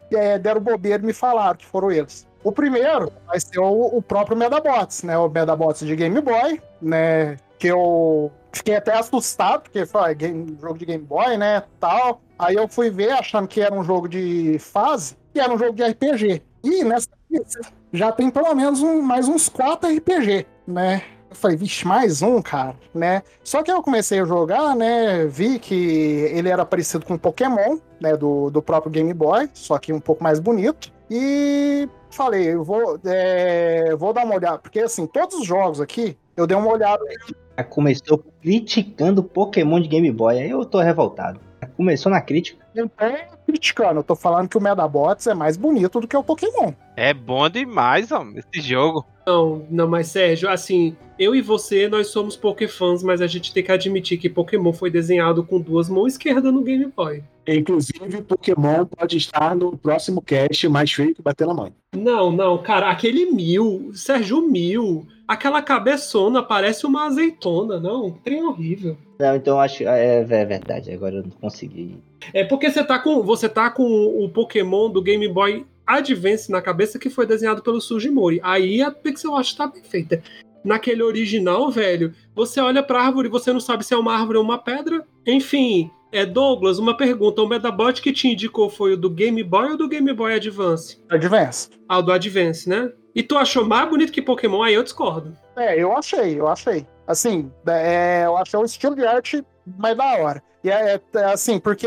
deram 0.40 0.62
bobeira 0.62 1.02
e 1.02 1.06
me 1.06 1.12
falaram 1.12 1.58
que 1.58 1.66
foram 1.66 1.90
eles. 1.90 2.26
O 2.42 2.50
primeiro 2.50 3.12
vai 3.26 3.38
ser 3.38 3.58
o, 3.58 3.98
o 3.98 4.00
próprio 4.00 4.34
Medabots, 4.34 5.02
né? 5.02 5.18
O 5.18 5.28
Medabots 5.28 5.86
de 5.86 5.94
Game 5.94 6.18
Boy, 6.22 6.58
né? 6.80 7.36
Que 7.58 7.68
eu 7.68 8.32
fiquei 8.52 8.76
até 8.76 8.92
assustado, 8.96 9.62
porque 9.62 9.84
foi 9.86 10.00
ah, 10.02 10.12
game- 10.12 10.56
jogo 10.60 10.78
de 10.78 10.84
Game 10.86 11.04
Boy, 11.04 11.36
né? 11.36 11.62
Tal. 11.80 12.20
Aí 12.38 12.54
eu 12.54 12.68
fui 12.68 12.90
ver 12.90 13.10
achando 13.12 13.48
que 13.48 13.60
era 13.60 13.74
um 13.74 13.82
jogo 13.84 14.08
de 14.08 14.58
fase, 14.58 15.16
e 15.34 15.40
era 15.40 15.52
um 15.52 15.58
jogo 15.58 15.72
de 15.72 15.82
RPG. 15.82 16.42
E 16.64 16.84
nessa 16.84 17.08
já 17.92 18.12
tem 18.12 18.30
pelo 18.30 18.54
menos 18.54 18.82
um- 18.82 19.02
mais 19.02 19.28
uns 19.28 19.48
quatro 19.48 19.88
RPG, 19.90 20.46
né? 20.66 21.02
Eu 21.30 21.36
falei, 21.36 21.56
vixe, 21.56 21.86
mais 21.86 22.20
um, 22.20 22.42
cara, 22.42 22.76
né? 22.94 23.22
Só 23.42 23.62
que 23.62 23.72
eu 23.72 23.82
comecei 23.82 24.20
a 24.20 24.24
jogar, 24.24 24.76
né? 24.76 25.24
Vi 25.24 25.58
que 25.58 25.74
ele 25.74 26.50
era 26.50 26.64
parecido 26.64 27.06
com 27.06 27.16
Pokémon, 27.16 27.78
né? 28.00 28.16
Do, 28.16 28.50
do 28.50 28.60
próprio 28.62 28.92
Game 28.92 29.12
Boy, 29.14 29.48
só 29.54 29.78
que 29.78 29.92
um 29.94 30.00
pouco 30.00 30.22
mais 30.22 30.38
bonito. 30.38 30.92
E 31.10 31.88
falei, 32.10 32.52
eu 32.52 32.62
vou, 32.62 32.98
é, 33.06 33.94
vou 33.96 34.12
dar 34.12 34.24
uma 34.24 34.34
olhada, 34.34 34.58
porque 34.58 34.80
assim, 34.80 35.06
todos 35.06 35.36
os 35.36 35.46
jogos 35.46 35.80
aqui, 35.80 36.18
eu 36.36 36.46
dei 36.46 36.56
uma 36.56 36.68
olhada. 36.70 37.02
Já 37.56 37.64
começou 37.64 38.24
criticando 38.40 39.22
Pokémon 39.22 39.80
de 39.80 39.88
Game 39.88 40.10
Boy, 40.10 40.38
aí 40.38 40.50
eu 40.50 40.64
tô 40.64 40.80
revoltado. 40.80 41.40
Já 41.60 41.68
começou 41.68 42.10
na 42.10 42.20
crítica. 42.20 42.64
Não 42.74 42.88
tô 42.88 43.04
criticando, 43.46 44.00
eu 44.00 44.04
tô 44.04 44.16
falando 44.16 44.48
que 44.48 44.56
o 44.56 44.60
Medabots 44.60 45.26
é 45.26 45.34
mais 45.34 45.56
bonito 45.56 46.00
do 46.00 46.08
que 46.08 46.16
o 46.16 46.24
Pokémon. 46.24 46.72
É 46.96 47.12
bom 47.12 47.48
demais, 47.48 48.10
ó, 48.10 48.24
esse 48.34 48.66
jogo. 48.66 49.04
Não, 49.26 49.66
não, 49.70 49.86
mas 49.86 50.08
Sérgio, 50.08 50.48
assim, 50.48 50.96
eu 51.18 51.34
e 51.34 51.40
você, 51.40 51.88
nós 51.88 52.08
somos 52.08 52.36
Pokéfãs, 52.36 53.02
mas 53.02 53.20
a 53.20 53.26
gente 53.26 53.52
tem 53.52 53.62
que 53.62 53.70
admitir 53.70 54.18
que 54.18 54.28
Pokémon 54.28 54.72
foi 54.72 54.90
desenhado 54.90 55.44
com 55.44 55.60
duas 55.60 55.88
mãos 55.88 56.14
esquerdas 56.14 56.52
no 56.52 56.62
Game 56.62 56.86
Boy. 56.96 57.22
Inclusive, 57.46 58.22
Pokémon 58.22 58.86
pode 58.86 59.16
estar 59.16 59.54
no 59.54 59.76
próximo 59.76 60.20
cast 60.22 60.68
mais 60.68 60.90
feio 60.90 61.14
que 61.14 61.22
bater 61.22 61.46
na 61.46 61.54
mãe. 61.54 61.72
Não, 61.94 62.32
não, 62.32 62.58
cara, 62.58 62.90
aquele 62.90 63.26
mil, 63.26 63.90
Sérgio 63.94 64.42
Mil, 64.42 65.06
aquela 65.32 65.62
cabeçona 65.62 66.42
parece 66.42 66.86
uma 66.86 67.06
azeitona, 67.06 67.80
não, 67.80 68.10
trem 68.22 68.44
horrível. 68.44 68.96
Não, 69.18 69.36
então 69.36 69.54
eu 69.54 69.60
acho. 69.60 69.82
É, 69.84 70.20
é 70.20 70.24
verdade, 70.24 70.92
agora 70.92 71.16
eu 71.16 71.22
não 71.22 71.30
consegui. 71.30 71.98
É 72.32 72.44
porque 72.44 72.70
você 72.70 72.84
tá 72.84 72.98
com 72.98 73.22
você 73.22 73.48
tá 73.48 73.70
com 73.70 73.84
o 73.84 74.28
Pokémon 74.28 74.90
do 74.90 75.02
Game 75.02 75.26
Boy 75.28 75.66
Advance 75.86 76.50
na 76.50 76.62
cabeça 76.62 76.98
que 76.98 77.10
foi 77.10 77.26
desenhado 77.26 77.62
pelo 77.62 77.80
Sugimori. 77.80 78.40
Aí 78.42 78.82
a 78.82 78.90
pixel 78.90 79.34
art 79.34 79.54
tá 79.54 79.66
bem 79.66 79.82
feita. 79.82 80.22
Naquele 80.64 81.02
original, 81.02 81.70
velho, 81.70 82.14
você 82.34 82.60
olha 82.60 82.82
pra 82.82 83.02
árvore 83.02 83.26
e 83.26 83.30
você 83.30 83.52
não 83.52 83.58
sabe 83.58 83.84
se 83.84 83.92
é 83.92 83.96
uma 83.96 84.14
árvore 84.14 84.38
ou 84.38 84.44
uma 84.44 84.58
pedra. 84.58 85.04
Enfim, 85.26 85.90
é 86.12 86.24
Douglas, 86.24 86.78
uma 86.78 86.96
pergunta. 86.96 87.42
O 87.42 87.48
Medabot 87.48 88.00
que 88.00 88.12
te 88.12 88.28
indicou 88.28 88.70
foi 88.70 88.92
o 88.92 88.96
do 88.96 89.10
Game 89.10 89.42
Boy 89.42 89.72
ou 89.72 89.76
do 89.76 89.88
Game 89.88 90.12
Boy 90.12 90.34
Advance? 90.34 90.98
Advance. 91.08 91.68
Ah, 91.88 91.98
o 91.98 92.02
do 92.02 92.12
Advance, 92.12 92.68
né? 92.68 92.92
E 93.14 93.22
tu 93.22 93.36
achou 93.36 93.64
mais 93.64 93.88
bonito 93.88 94.12
que 94.12 94.22
Pokémon? 94.22 94.62
Aí 94.62 94.74
eu 94.74 94.82
discordo. 94.82 95.36
É, 95.56 95.78
eu 95.78 95.96
achei, 95.96 96.38
eu 96.38 96.48
achei. 96.48 96.86
Assim, 97.06 97.50
é, 97.66 98.22
eu 98.24 98.36
achei 98.36 98.58
o 98.58 98.64
estilo 98.64 98.96
de 98.96 99.06
arte 99.06 99.44
mais 99.66 99.96
da 99.96 100.16
hora. 100.16 100.42
E 100.64 100.70
é, 100.70 101.00
é, 101.14 101.24
assim, 101.24 101.58
porque 101.58 101.86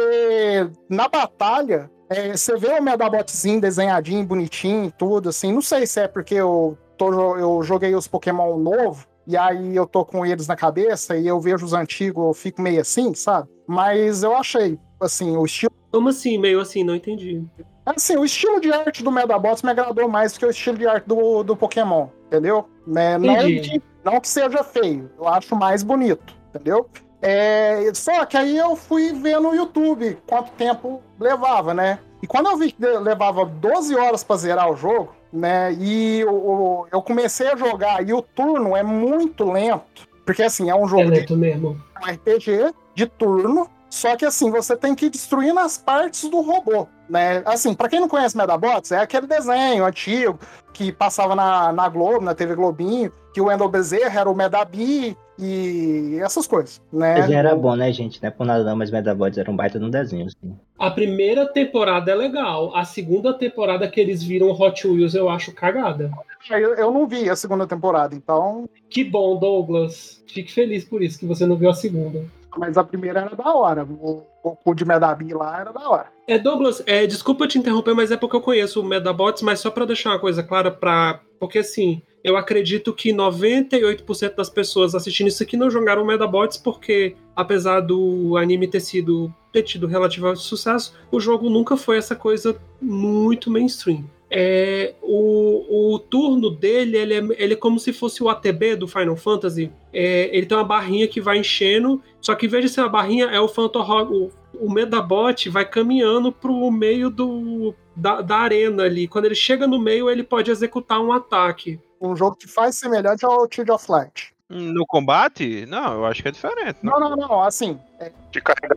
na 0.90 1.08
batalha, 1.08 1.90
é, 2.10 2.36
você 2.36 2.56
vê 2.58 2.80
o 2.80 2.84
Medabotzinho 2.84 3.62
desenhadinho, 3.62 4.26
bonitinho, 4.26 4.92
tudo, 4.98 5.30
assim. 5.30 5.52
Não 5.52 5.62
sei 5.62 5.88
se 5.88 6.02
é 6.02 6.08
porque 6.08 6.36
eu, 6.36 6.78
tô, 6.98 7.38
eu 7.38 7.64
joguei 7.64 7.96
os 7.96 8.08
Pokémon 8.08 8.58
novo, 8.58 9.08
e 9.26 9.36
aí 9.36 9.76
eu 9.76 9.88
tô 9.88 10.06
com 10.06 10.26
eles 10.26 10.48
na 10.48 10.56
cabeça 10.56 11.18
e 11.18 11.26
eu 11.26 11.40
vejo 11.40 11.66
os 11.66 11.74
antigos, 11.74 12.24
eu 12.24 12.34
fico 12.34 12.62
meio 12.62 12.82
assim, 12.82 13.14
sabe? 13.16 13.50
Mas 13.66 14.22
eu 14.22 14.36
achei, 14.36 14.78
assim, 15.00 15.36
o 15.36 15.46
estilo. 15.46 15.74
Como 15.92 16.10
assim, 16.10 16.38
meio 16.38 16.60
assim? 16.60 16.84
Não 16.84 16.94
entendi. 16.94 17.44
Assim, 17.86 18.18
o 18.18 18.26
estilo 18.26 18.60
de 18.60 18.72
arte 18.74 19.04
do 19.04 19.12
Medabots 19.12 19.62
me 19.62 19.70
agradou 19.72 20.08
mais 20.08 20.34
do 20.34 20.40
que 20.40 20.46
o 20.46 20.50
estilo 20.50 20.78
de 20.78 20.88
arte 20.88 21.06
do, 21.08 21.44
do 21.44 21.56
Pokémon, 21.56 22.08
entendeu? 22.28 22.68
Né? 22.88 23.18
Não, 23.18 23.34
Entendi. 23.36 23.70
que, 23.70 23.82
não 24.04 24.20
que 24.20 24.28
seja 24.28 24.64
feio, 24.64 25.10
eu 25.18 25.28
acho 25.28 25.56
mais 25.56 25.84
bonito, 25.84 26.34
entendeu? 26.50 26.90
É, 27.22 27.92
só 27.94 28.26
que 28.26 28.38
aí 28.38 28.58
eu 28.58 28.76
fui 28.76 29.14
ver 29.14 29.40
no 29.40 29.56
YouTube 29.56 30.18
quanto 30.28 30.52
tempo 30.52 31.02
levava, 31.20 31.74
né? 31.74 32.00
E 32.22 32.28
quando 32.28 32.50
eu 32.50 32.58
vi 32.58 32.72
que 32.72 32.82
de- 32.82 32.98
levava 33.00 33.46
12 33.46 33.96
horas 33.96 34.24
pra 34.24 34.36
zerar 34.36 34.70
o 34.72 34.76
jogo, 34.76 35.16
né? 35.32 35.74
E 35.74 36.24
o- 36.26 36.88
eu 36.92 37.02
comecei 37.02 37.48
a 37.48 37.56
jogar 37.56 38.08
e 38.08 38.14
o 38.14 38.22
turno 38.22 38.76
é 38.76 38.84
muito 38.84 39.44
lento. 39.52 40.08
Porque 40.26 40.42
assim, 40.44 40.70
é 40.70 40.76
um 40.76 40.86
É 40.86 40.88
jogo 40.88 41.04
de 41.12 41.20
lento 41.20 41.38
mesmo. 41.38 41.82
um 42.02 42.06
RPG 42.08 42.74
de 42.96 43.06
turno, 43.08 43.70
só 43.90 44.16
que 44.16 44.26
assim, 44.26 44.50
você 44.52 44.76
tem 44.76 44.94
que 44.96 45.06
ir 45.08 45.10
destruindo 45.10 45.60
as 45.60 45.78
partes 45.78 46.28
do 46.30 46.42
robô, 46.42 46.88
né? 47.10 47.42
Assim, 47.46 47.74
pra 47.74 47.90
quem 47.90 48.00
não 48.00 48.08
conhece 48.08 48.38
Medabots, 48.38 48.92
é 48.92 49.00
aquele 49.00 49.28
desenho 49.28 49.86
antigo 49.86 50.40
que 50.74 50.92
passava 50.92 51.36
na, 51.36 51.72
na 51.72 51.88
Globo, 51.88 52.22
na 52.22 52.36
TV 52.36 52.56
Globinho, 52.56 53.12
que 53.34 53.42
o 53.42 53.46
Wendell 53.46 53.70
Bezerra 53.70 54.22
era 54.22 54.30
o 54.30 54.36
Medabi 54.36 55.18
e 55.38 56.18
essas 56.22 56.48
coisas, 56.48 56.82
né? 56.92 57.16
Desenho 57.16 57.40
era 57.40 57.56
bom, 57.56 57.76
né, 57.76 57.92
gente? 57.92 58.22
Não 58.22 58.28
é 58.28 58.32
por 58.32 58.46
nada 58.46 58.64
não, 58.64 58.76
mas 58.76 58.92
Medabots 58.92 59.38
era 59.38 59.52
um 59.52 59.56
baita 59.56 59.80
no 59.80 59.90
desenho, 59.90 60.28
assim. 60.28 60.58
A 60.80 60.92
primeira 60.92 61.46
temporada 61.46 62.12
é 62.12 62.16
legal. 62.16 62.76
A 62.76 62.86
segunda 62.86 63.34
temporada 63.34 63.88
que 63.88 64.00
eles 64.00 64.24
viram 64.24 64.52
Hot 64.52 64.88
Wheels 64.88 65.14
eu 65.14 65.30
acho 65.30 65.54
cagada. 65.54 66.12
Eu, 66.50 66.76
eu 66.76 66.92
não 66.92 67.08
vi 67.08 67.30
a 67.30 67.36
segunda 67.36 67.66
temporada, 67.66 68.16
então. 68.16 68.70
Que 68.90 69.04
bom, 69.04 69.38
Douglas. 69.38 70.24
Fique 70.28 70.52
feliz 70.52 70.86
por 70.86 71.02
isso 71.02 71.20
que 71.20 71.26
você 71.26 71.46
não 71.46 71.56
viu 71.56 71.70
a 71.70 71.74
segunda. 71.74 72.24
Mas 72.58 72.78
a 72.78 72.84
primeira 72.84 73.22
era 73.22 73.36
da 73.36 73.54
hora. 73.54 73.84
O 73.84 74.24
Goku 74.44 74.76
de 74.76 74.86
Medabi 74.86 75.34
lá 75.34 75.60
era 75.60 75.74
da 75.74 75.90
hora. 75.90 76.15
É, 76.28 76.40
Douglas, 76.40 76.82
é, 76.88 77.06
desculpa 77.06 77.48
te 77.48 77.60
interromper, 77.60 77.94
mas 77.94 78.12
é 78.12 78.18
porque 78.18 78.36
eu 78.36 78.42
conheço 78.42 78.82
o 78.82 78.84
Medabots, 78.84 79.44
mas 79.44 79.60
só 79.60 79.70
pra 79.70 79.86
deixar 79.86 80.10
uma 80.10 80.20
coisa 80.20 80.42
clara, 80.42 80.72
pra, 80.72 81.22
porque 81.40 81.60
assim, 81.60 82.02
eu 82.24 82.36
acredito 82.36 82.92
que 82.92 83.14
98% 83.14 84.36
das 84.36 84.50
pessoas 84.50 84.96
assistindo 84.96 85.28
isso 85.28 85.44
aqui 85.44 85.56
não 85.56 85.70
jogaram 85.70 86.04
Medabots 86.04 86.58
porque, 86.58 87.16
apesar 87.36 87.82
do 87.82 88.36
anime 88.38 88.68
ter 88.68 88.80
sido 88.80 89.32
ter 89.54 89.62
tido 89.62 89.88
relativo 89.88 90.36
sucesso, 90.36 90.96
o 91.12 91.20
jogo 91.20 91.50
nunca 91.50 91.78
foi 91.78 91.98
essa 91.98 92.16
coisa 92.16 92.60
muito 92.82 93.50
mainstream. 93.50 94.04
É, 94.38 94.94
o, 95.02 95.94
o 95.94 95.98
turno 95.98 96.50
dele 96.50 96.98
ele 96.98 97.14
é, 97.14 97.42
ele 97.42 97.54
é 97.54 97.56
como 97.56 97.80
se 97.80 97.94
fosse 97.94 98.22
o 98.22 98.28
ATB 98.28 98.76
do 98.76 98.86
Final 98.86 99.16
Fantasy. 99.16 99.72
É, 99.94 100.30
ele 100.36 100.46
tem 100.46 100.58
uma 100.58 100.64
barrinha 100.66 101.08
que 101.08 101.22
vai 101.22 101.38
enchendo, 101.38 102.04
só 102.20 102.36
que 102.36 102.46
em 102.46 102.50
vez 102.50 102.66
de 102.66 102.70
ser 102.70 102.82
uma 102.82 102.90
barrinha, 102.90 103.28
é 103.28 103.40
o 103.40 103.48
Phantom 103.48 103.80
Hog, 103.80 104.14
o, 104.14 104.32
o 104.60 104.70
Medabot 104.70 105.48
vai 105.50 105.64
caminhando 105.64 106.34
pro 106.34 106.70
meio 106.70 107.10
do, 107.10 107.74
da, 107.96 108.20
da 108.20 108.36
arena 108.40 108.84
ali. 108.84 109.08
Quando 109.08 109.24
ele 109.24 109.36
chega 109.36 109.66
no 109.66 109.80
meio, 109.80 110.10
ele 110.10 110.22
pode 110.22 110.52
executar 110.52 111.00
um 111.00 111.14
ataque. 111.14 111.80
Um 112.02 112.14
jogo 112.14 112.36
que 112.36 112.48
faz 112.48 112.76
semelhante 112.76 113.26
ao 113.26 113.48
Child 113.50 113.72
of 113.72 113.90
Light. 113.90 114.36
No 114.50 114.86
combate? 114.86 115.66
Não, 115.66 115.94
eu 115.94 116.06
acho 116.06 116.22
que 116.22 116.28
é 116.28 116.32
diferente. 116.32 116.80
Não, 116.84 117.00
não, 117.00 117.16
não. 117.16 117.42
Assim, 117.42 117.80
é, 118.00 118.12
De 118.32 118.42
carregar 118.42 118.76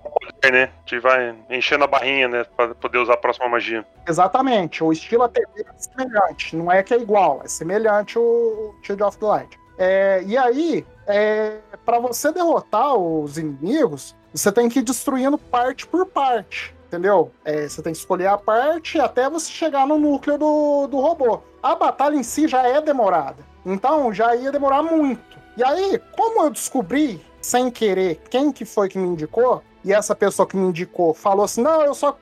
né? 0.50 0.70
De 0.86 0.98
vai 0.98 1.34
enchendo 1.50 1.84
a 1.84 1.86
barrinha, 1.86 2.28
né? 2.28 2.44
Pra 2.56 2.74
poder 2.74 2.98
usar 2.98 3.14
a 3.14 3.18
próxima 3.18 3.48
magia. 3.48 3.84
Exatamente, 4.06 4.82
o 4.82 4.92
estilo 4.92 5.24
ATV 5.24 5.46
é 5.58 5.64
semelhante, 5.76 6.56
não 6.56 6.70
é 6.70 6.82
que 6.82 6.94
é 6.94 6.98
igual, 6.98 7.42
é 7.44 7.48
semelhante 7.48 8.18
o 8.18 8.74
Shield 8.82 9.02
of 9.02 9.18
the 9.18 9.26
Light. 9.26 9.58
É, 9.76 10.22
e 10.26 10.36
aí, 10.36 10.84
é, 11.06 11.58
para 11.84 11.98
você 11.98 12.32
derrotar 12.32 12.94
os 12.96 13.38
inimigos, 13.38 14.16
você 14.32 14.50
tem 14.50 14.68
que 14.68 14.80
ir 14.80 14.82
destruindo 14.82 15.38
parte 15.38 15.86
por 15.86 16.04
parte, 16.06 16.74
entendeu? 16.86 17.30
É, 17.44 17.68
você 17.68 17.82
tem 17.82 17.92
que 17.92 17.98
escolher 17.98 18.26
a 18.26 18.38
parte 18.38 19.00
até 19.00 19.28
você 19.28 19.50
chegar 19.50 19.86
no 19.86 19.98
núcleo 19.98 20.38
do, 20.38 20.86
do 20.88 20.98
robô. 20.98 21.40
A 21.62 21.74
batalha 21.74 22.16
em 22.16 22.22
si 22.22 22.48
já 22.48 22.66
é 22.66 22.80
demorada, 22.80 23.44
então 23.64 24.12
já 24.12 24.34
ia 24.34 24.50
demorar 24.50 24.82
muito. 24.82 25.38
E 25.56 25.64
aí, 25.64 26.00
como 26.16 26.42
eu 26.42 26.50
descobri, 26.50 27.20
sem 27.40 27.70
querer, 27.70 28.20
quem 28.30 28.52
que 28.52 28.64
foi 28.64 28.88
que 28.88 28.98
me 28.98 29.08
indicou, 29.08 29.62
e 29.84 29.92
essa 29.92 30.14
pessoa 30.14 30.46
que 30.46 30.56
me 30.56 30.68
indicou 30.68 31.14
falou 31.14 31.44
assim, 31.44 31.62
não, 31.62 31.82
eu 31.82 31.94
só 31.94 32.16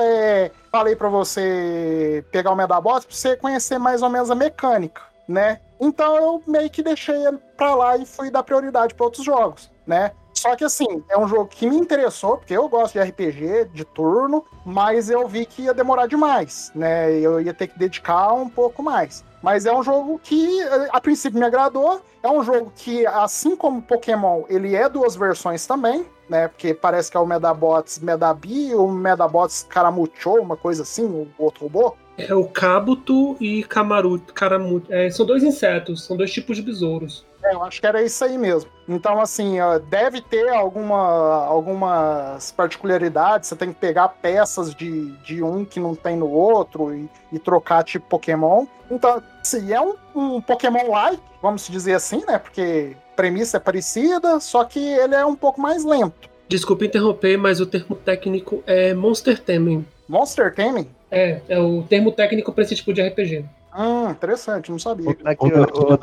é, 0.00 0.50
falei 0.70 0.96
pra 0.96 1.08
você 1.08 2.24
pegar 2.30 2.50
o 2.50 2.56
Medabots 2.56 3.04
pra 3.04 3.14
você 3.14 3.36
conhecer 3.36 3.78
mais 3.78 4.02
ou 4.02 4.08
menos 4.08 4.30
a 4.30 4.34
mecânica, 4.34 5.02
né? 5.26 5.60
Então 5.80 6.16
eu 6.16 6.42
meio 6.46 6.70
que 6.70 6.82
deixei 6.82 7.26
ele 7.26 7.38
pra 7.56 7.74
lá 7.74 7.96
e 7.96 8.06
fui 8.06 8.30
dar 8.30 8.42
prioridade 8.42 8.94
pra 8.94 9.04
outros 9.04 9.24
jogos, 9.24 9.70
né? 9.86 10.12
Só 10.34 10.56
que 10.56 10.64
assim, 10.64 11.04
é 11.08 11.16
um 11.16 11.28
jogo 11.28 11.46
que 11.46 11.68
me 11.68 11.76
interessou, 11.76 12.36
porque 12.36 12.56
eu 12.56 12.68
gosto 12.68 12.94
de 12.94 13.00
RPG, 13.00 13.66
de 13.72 13.84
turno, 13.84 14.44
mas 14.64 15.08
eu 15.08 15.28
vi 15.28 15.46
que 15.46 15.62
ia 15.62 15.74
demorar 15.74 16.06
demais, 16.06 16.72
né? 16.74 17.12
Eu 17.12 17.40
ia 17.40 17.54
ter 17.54 17.68
que 17.68 17.78
dedicar 17.78 18.32
um 18.32 18.48
pouco 18.48 18.82
mais. 18.82 19.24
Mas 19.42 19.66
é 19.66 19.72
um 19.74 19.82
jogo 19.82 20.20
que 20.22 20.62
a 20.90 21.00
princípio 21.00 21.38
me 21.38 21.44
agradou. 21.44 22.00
É 22.22 22.30
um 22.30 22.42
jogo 22.44 22.72
que, 22.76 23.04
assim 23.06 23.56
como 23.56 23.82
Pokémon, 23.82 24.44
ele 24.48 24.76
é 24.76 24.88
duas 24.88 25.16
versões 25.16 25.66
também, 25.66 26.06
né? 26.28 26.46
Porque 26.46 26.72
parece 26.72 27.10
que 27.10 27.16
é 27.16 27.20
o 27.20 27.26
Medabots 27.26 27.98
Medabi, 27.98 28.74
o 28.74 28.86
Medabots 28.88 29.66
Caramucho, 29.68 30.34
uma 30.34 30.56
coisa 30.56 30.82
assim, 30.82 31.04
o 31.04 31.28
outro 31.36 31.64
robô. 31.64 31.96
É 32.16 32.34
o 32.34 32.44
Kabuto 32.44 33.36
e 33.40 33.64
Karamu, 33.64 34.82
é, 34.88 35.10
são 35.10 35.24
dois 35.24 35.42
insetos, 35.42 36.04
são 36.04 36.16
dois 36.16 36.32
tipos 36.32 36.56
de 36.56 36.62
besouros. 36.62 37.24
É, 37.44 37.54
eu 37.54 37.62
acho 37.64 37.80
que 37.80 37.86
era 37.86 38.02
isso 38.02 38.24
aí 38.24 38.38
mesmo. 38.38 38.70
Então, 38.88 39.20
assim, 39.20 39.56
deve 39.88 40.20
ter 40.20 40.48
alguma, 40.50 41.44
algumas 41.44 42.52
particularidades. 42.52 43.48
Você 43.48 43.56
tem 43.56 43.72
que 43.72 43.80
pegar 43.80 44.08
peças 44.08 44.74
de, 44.74 45.10
de 45.24 45.42
um 45.42 45.64
que 45.64 45.80
não 45.80 45.94
tem 45.94 46.16
no 46.16 46.30
outro 46.30 46.94
e, 46.94 47.08
e 47.32 47.38
trocar 47.38 47.82
tipo 47.82 48.06
Pokémon. 48.06 48.66
Então, 48.90 49.20
assim, 49.40 49.72
é 49.72 49.80
um, 49.80 49.94
um 50.14 50.40
Pokémon-like, 50.40 51.20
vamos 51.40 51.66
dizer 51.68 51.94
assim, 51.94 52.22
né? 52.26 52.38
Porque 52.38 52.96
a 53.12 53.16
premissa 53.16 53.56
é 53.56 53.60
parecida, 53.60 54.38
só 54.38 54.64
que 54.64 54.78
ele 54.78 55.14
é 55.14 55.26
um 55.26 55.34
pouco 55.34 55.60
mais 55.60 55.84
lento. 55.84 56.30
Desculpa 56.48 56.84
interromper, 56.84 57.36
mas 57.38 57.60
o 57.60 57.66
termo 57.66 57.96
técnico 57.96 58.62
é 58.66 58.94
Monster 58.94 59.42
Taming. 59.42 59.84
Monster 60.12 60.54
Taming? 60.54 60.86
É, 61.10 61.40
é 61.48 61.58
o 61.58 61.82
termo 61.84 62.12
técnico 62.12 62.52
pra 62.52 62.62
esse 62.62 62.76
tipo 62.76 62.92
de 62.92 63.00
RPG. 63.00 63.46
Hum, 63.74 64.10
interessante, 64.10 64.70
não 64.70 64.78
sabia. 64.78 65.16
Aqui, 65.24 65.50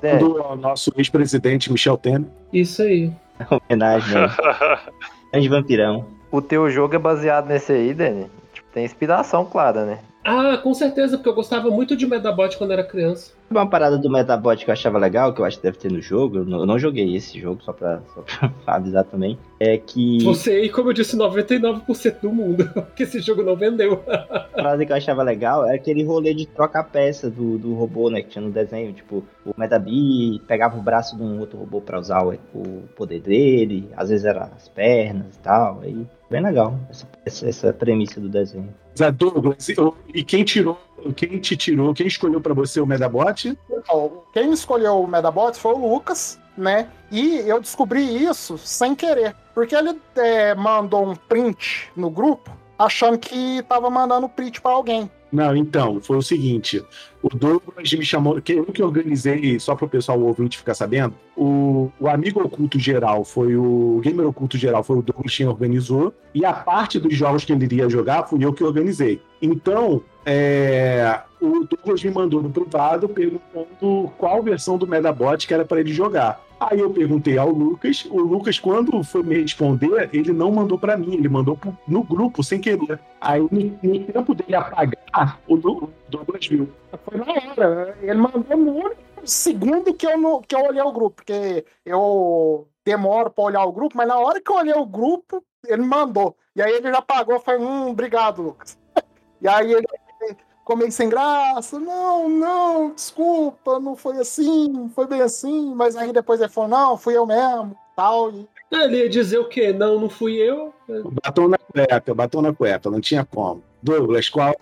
Dé, 0.01 0.17
Do 0.17 0.55
nosso 0.55 0.91
ex-presidente 0.97 1.71
Michel 1.71 1.95
Temer. 1.95 2.27
Isso 2.51 2.81
aí. 2.81 3.11
Homenagem? 3.69 4.17
Grande 5.31 5.47
vampirão. 5.47 6.07
o 6.31 6.41
teu 6.41 6.67
jogo 6.71 6.95
é 6.95 6.97
baseado 6.97 7.47
nesse 7.47 7.71
aí, 7.71 7.93
Dani? 7.93 8.25
Tipo, 8.51 8.67
tem 8.73 8.83
inspiração 8.83 9.45
clara, 9.45 9.85
né? 9.85 9.99
Ah, 10.31 10.57
com 10.57 10.75
certeza, 10.75 11.17
porque 11.17 11.27
eu 11.27 11.33
gostava 11.33 11.71
muito 11.71 11.95
de 11.95 12.05
Medabot 12.05 12.55
quando 12.55 12.71
era 12.71 12.83
criança. 12.83 13.33
Uma 13.49 13.67
parada 13.67 13.97
do 13.97 14.11
Metabot 14.11 14.63
que 14.63 14.69
eu 14.69 14.73
achava 14.73 14.99
legal, 14.99 15.33
que 15.33 15.41
eu 15.41 15.45
acho 15.45 15.57
que 15.57 15.63
deve 15.63 15.79
ter 15.79 15.91
no 15.91 15.99
jogo, 15.99 16.37
eu 16.37 16.45
não, 16.45 16.59
eu 16.59 16.65
não 16.67 16.77
joguei 16.77 17.15
esse 17.15 17.39
jogo, 17.39 17.63
só 17.63 17.73
pra, 17.73 18.03
só 18.13 18.21
pra 18.21 18.53
avisar 18.75 19.05
também, 19.05 19.39
é 19.59 19.75
que 19.75 20.23
Você 20.23 20.65
e, 20.65 20.69
como 20.69 20.89
eu 20.89 20.93
disse, 20.93 21.17
99% 21.17 22.19
do 22.21 22.31
mundo, 22.31 22.69
porque 22.71 23.03
esse 23.03 23.21
jogo 23.21 23.41
não 23.41 23.55
vendeu. 23.55 24.03
a 24.07 24.39
parada 24.41 24.85
que 24.85 24.91
eu 24.91 24.95
achava 24.95 25.23
legal 25.23 25.65
é 25.65 25.73
aquele 25.73 26.03
rolê 26.03 26.35
de 26.35 26.45
trocar 26.45 26.83
peça 26.83 27.27
do, 27.27 27.57
do 27.57 27.73
robô, 27.73 28.11
né, 28.11 28.21
que 28.21 28.29
tinha 28.29 28.45
no 28.45 28.51
desenho, 28.51 28.93
tipo, 28.93 29.23
o 29.43 29.51
Metabi 29.57 30.39
pegava 30.47 30.77
o 30.77 30.83
braço 30.83 31.17
de 31.17 31.23
um 31.23 31.39
outro 31.39 31.57
robô 31.57 31.81
pra 31.81 31.99
usar 31.99 32.23
o, 32.23 32.37
o 32.53 32.83
poder 32.95 33.19
dele, 33.19 33.89
às 33.97 34.09
vezes 34.09 34.25
era 34.25 34.43
as 34.55 34.69
pernas 34.69 35.35
e 35.35 35.39
tal, 35.39 35.79
aí 35.81 36.05
bem 36.29 36.41
legal 36.41 36.79
essa, 36.89 37.07
essa, 37.25 37.49
essa 37.49 37.73
premissa 37.73 38.19
do 38.19 38.29
desenho. 38.29 38.73
Zé 38.97 39.11
Douglas, 39.11 39.69
e 40.13 40.23
quem 40.23 40.43
tirou, 40.43 40.79
quem 41.15 41.39
te 41.39 41.55
tirou, 41.55 41.93
quem 41.93 42.07
escolheu 42.07 42.41
pra 42.41 42.53
você 42.53 42.79
o 42.81 42.85
Medabot? 42.85 43.57
Quem 44.33 44.51
escolheu 44.51 45.01
o 45.01 45.07
Medabots 45.07 45.59
foi 45.59 45.73
o 45.73 45.89
Lucas, 45.89 46.39
né? 46.57 46.89
E 47.11 47.37
eu 47.39 47.59
descobri 47.59 48.23
isso 48.23 48.57
sem 48.57 48.95
querer. 48.95 49.35
Porque 49.53 49.75
ele 49.75 49.99
é, 50.15 50.53
mandou 50.53 51.09
um 51.09 51.15
print 51.15 51.89
no 51.95 52.09
grupo 52.09 52.51
achando 52.77 53.17
que 53.17 53.61
tava 53.63 53.89
mandando 53.89 54.29
print 54.29 54.61
pra 54.61 54.71
alguém. 54.71 55.09
Não, 55.31 55.55
então, 55.55 56.01
foi 56.01 56.17
o 56.17 56.21
seguinte: 56.21 56.83
o 57.21 57.29
Douglas 57.29 57.93
me 57.93 58.05
chamou, 58.05 58.41
que 58.41 58.53
eu 58.53 58.65
que 58.65 58.81
organizei, 58.81 59.59
só 59.59 59.75
para 59.75 59.85
o 59.85 59.89
pessoal 59.89 60.19
ouvinte 60.19 60.57
ficar 60.57 60.73
sabendo, 60.73 61.13
o, 61.37 61.91
o 61.99 62.07
amigo 62.07 62.41
oculto 62.41 62.79
geral 62.79 63.23
foi 63.23 63.55
o, 63.55 63.97
o 63.97 64.01
gamer 64.01 64.27
oculto 64.27 64.57
geral 64.57 64.83
foi 64.83 64.97
o 64.97 65.01
Douglas 65.01 65.35
quem 65.35 65.47
organizou, 65.47 66.13
e 66.33 66.43
a 66.43 66.53
parte 66.53 66.99
dos 66.99 67.15
jogos 67.15 67.45
que 67.45 67.53
ele 67.53 67.65
iria 67.65 67.89
jogar 67.89 68.27
fui 68.27 68.43
eu 68.43 68.53
que 68.53 68.63
organizei. 68.63 69.21
Então, 69.41 70.01
é, 70.25 71.21
o 71.39 71.65
Douglas 71.65 72.03
me 72.03 72.11
mandou 72.11 72.41
no 72.41 72.49
privado 72.49 73.07
perguntando 73.07 74.11
qual 74.17 74.41
versão 74.43 74.77
do 74.77 74.87
Medabot 74.87 75.47
que 75.47 75.53
era 75.53 75.63
para 75.63 75.79
ele 75.79 75.93
jogar. 75.93 76.48
Aí 76.59 76.79
eu 76.79 76.89
perguntei 76.89 77.37
ao 77.37 77.49
Lucas, 77.49 78.05
o 78.09 78.19
Lucas, 78.19 78.59
quando 78.59 79.01
foi 79.03 79.23
me 79.23 79.41
responder, 79.41 80.09
ele 80.11 80.33
não 80.33 80.51
mandou 80.51 80.77
para 80.77 80.97
mim, 80.97 81.13
ele 81.13 81.29
mandou 81.29 81.55
pro- 81.55 81.77
no 81.87 82.03
grupo 82.03 82.43
sem 82.43 82.59
querer. 82.59 82.99
Aí, 83.21 83.39
no, 83.39 83.49
no 83.81 84.03
tempo 84.05 84.35
dele 84.35 84.55
apagar, 84.55 85.39
o 85.47 85.55
Douglas 85.57 86.45
viu. 86.47 86.69
Foi 87.05 87.17
na 87.17 87.25
hora. 87.31 87.97
Ele 88.01 88.15
mandou 88.15 88.57
no 88.57 88.71
único 88.73 88.95
segundo 89.23 89.93
que 89.93 90.05
eu, 90.05 90.41
que 90.45 90.53
eu 90.55 90.65
olhei 90.65 90.81
o 90.81 90.91
grupo, 90.91 91.15
porque 91.23 91.65
eu 91.85 92.67
demoro 92.83 93.29
pra 93.29 93.43
olhar 93.45 93.63
o 93.63 93.71
grupo, 93.71 93.95
mas 93.95 94.07
na 94.07 94.17
hora 94.17 94.41
que 94.41 94.51
eu 94.51 94.55
olhei 94.55 94.73
o 94.73 94.85
grupo, 94.85 95.41
ele 95.65 95.81
me 95.81 95.87
mandou. 95.87 96.35
E 96.55 96.61
aí 96.61 96.73
ele 96.73 96.91
já 96.91 97.01
pagou, 97.01 97.39
foi 97.39 97.57
hum, 97.57 97.89
obrigado, 97.91 98.41
Lucas. 98.41 98.77
E 99.41 99.47
aí 99.47 99.71
ele 99.71 99.87
ficou 100.69 100.77
meio 100.77 100.91
sem 100.91 101.09
graça, 101.09 101.79
não, 101.79 102.29
não, 102.29 102.93
desculpa, 102.93 103.79
não 103.79 103.95
foi 103.95 104.19
assim, 104.19 104.87
foi 104.93 105.07
bem 105.07 105.19
assim, 105.19 105.73
mas 105.73 105.95
aí 105.95 106.13
depois 106.13 106.39
ele 106.39 106.49
falou, 106.49 106.69
não, 106.69 106.95
fui 106.95 107.17
eu 107.17 107.25
mesmo, 107.25 107.75
tal, 107.95 108.31
e 108.31 108.47
Ele 108.71 108.97
ia 108.97 109.09
dizer 109.09 109.39
o 109.39 109.49
quê? 109.49 109.73
Não, 109.73 109.99
não 109.99 110.07
fui 110.07 110.35
eu. 110.35 110.71
Batom 111.23 111.47
na 111.47 111.57
cueca, 111.57 112.13
batom 112.13 112.41
na 112.43 112.53
cueca, 112.53 112.91
não 112.91 113.01
tinha 113.01 113.25
como. 113.25 113.63
Douglas, 113.81 114.29
qual, 114.29 114.53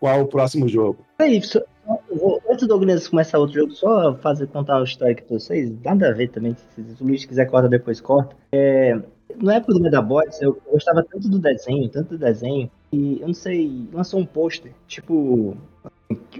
qual 0.00 0.22
o 0.22 0.26
próximo 0.26 0.66
jogo? 0.66 0.98
Peraí, 1.16 1.40
só, 1.40 1.60
só- 1.86 1.98
eu 2.10 2.16
vou- 2.16 2.42
antes 2.50 2.66
do 2.66 2.68
Douglas 2.68 3.06
começar 3.06 3.38
outro 3.38 3.54
jogo, 3.60 3.72
só 3.72 4.16
fazer 4.16 4.48
contar 4.48 4.80
a 4.80 4.82
história 4.82 5.12
aqui 5.12 5.22
pra 5.22 5.38
vocês, 5.38 5.70
nada 5.84 6.08
a 6.08 6.12
ver 6.12 6.26
também, 6.28 6.56
se, 6.74 6.82
se 6.96 7.00
o 7.00 7.06
Luiz 7.06 7.24
quiser 7.24 7.44
corta 7.48 7.68
depois, 7.68 8.00
corta. 8.00 8.34
É, 8.50 8.98
na 9.40 9.54
época 9.54 9.74
do 9.74 9.80
Medabots, 9.80 10.42
eu 10.42 10.60
gostava 10.72 11.04
tanto 11.04 11.28
do 11.28 11.38
desenho, 11.38 11.88
tanto 11.88 12.10
do 12.10 12.18
desenho, 12.18 12.68
eu 13.20 13.26
não 13.28 13.34
sei, 13.34 13.88
lançou 13.92 14.20
um 14.20 14.26
pôster, 14.26 14.72
tipo, 14.86 15.56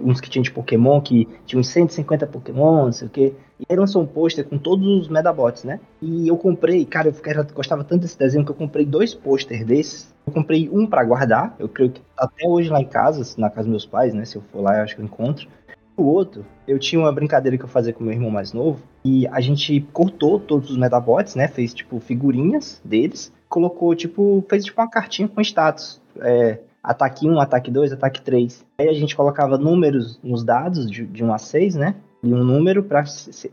uns 0.00 0.20
que 0.20 0.30
tinham 0.30 0.42
de 0.42 0.50
Pokémon, 0.50 1.00
que 1.00 1.26
tinha 1.44 1.58
uns 1.58 1.68
150 1.68 2.26
Pokémon, 2.26 2.84
não 2.86 2.92
sei 2.92 3.06
o 3.08 3.10
quê. 3.10 3.34
E 3.58 3.64
aí 3.68 3.76
lançou 3.76 4.02
um 4.02 4.06
pôster 4.06 4.44
com 4.46 4.58
todos 4.58 4.86
os 4.86 5.08
Medabots, 5.08 5.64
né? 5.64 5.80
E 6.00 6.28
eu 6.28 6.36
comprei, 6.36 6.84
cara, 6.84 7.08
eu 7.08 7.14
era- 7.24 7.42
gostava 7.42 7.82
tanto 7.82 8.02
desse 8.02 8.18
desenho 8.18 8.44
que 8.44 8.50
eu 8.50 8.54
comprei 8.54 8.84
dois 8.84 9.14
pôster 9.14 9.64
desses. 9.64 10.14
Eu 10.26 10.32
comprei 10.32 10.68
um 10.70 10.86
pra 10.86 11.02
guardar, 11.04 11.56
eu 11.58 11.68
creio 11.68 11.90
que 11.90 12.02
até 12.16 12.46
hoje 12.46 12.68
lá 12.68 12.80
em 12.80 12.86
casa, 12.86 13.22
na 13.38 13.48
casa 13.48 13.62
dos 13.62 13.70
meus 13.70 13.86
pais, 13.86 14.12
né? 14.12 14.24
Se 14.24 14.36
eu 14.36 14.42
for 14.52 14.60
lá, 14.60 14.76
eu 14.78 14.82
acho 14.84 14.94
que 14.94 15.00
eu 15.00 15.04
encontro. 15.06 15.48
O 15.96 16.02
outro, 16.04 16.44
eu 16.68 16.78
tinha 16.78 17.00
uma 17.00 17.10
brincadeira 17.10 17.56
que 17.56 17.64
eu 17.64 17.68
fazia 17.68 17.92
com 17.92 18.04
meu 18.04 18.12
irmão 18.12 18.30
mais 18.30 18.52
novo, 18.52 18.82
e 19.02 19.26
a 19.28 19.40
gente 19.40 19.80
cortou 19.94 20.38
todos 20.38 20.70
os 20.70 20.76
Medabots, 20.76 21.34
né? 21.34 21.48
Fez, 21.48 21.72
tipo, 21.72 21.98
figurinhas 22.00 22.82
deles, 22.84 23.32
colocou, 23.48 23.94
tipo, 23.94 24.44
fez, 24.48 24.66
tipo, 24.66 24.78
uma 24.78 24.90
cartinha 24.90 25.26
com 25.26 25.40
status. 25.40 26.02
É, 26.20 26.60
ataque 26.82 27.28
1, 27.28 27.40
ataque 27.40 27.70
2, 27.70 27.92
ataque 27.92 28.20
3. 28.22 28.64
Aí 28.78 28.88
a 28.88 28.94
gente 28.94 29.16
colocava 29.16 29.58
números 29.58 30.20
nos 30.22 30.44
dados, 30.44 30.90
de, 30.90 31.06
de 31.06 31.24
1 31.24 31.32
a 31.32 31.38
6, 31.38 31.74
né? 31.74 31.96
E 32.22 32.32
um 32.32 32.42
número 32.42 32.82
pra 32.82 33.04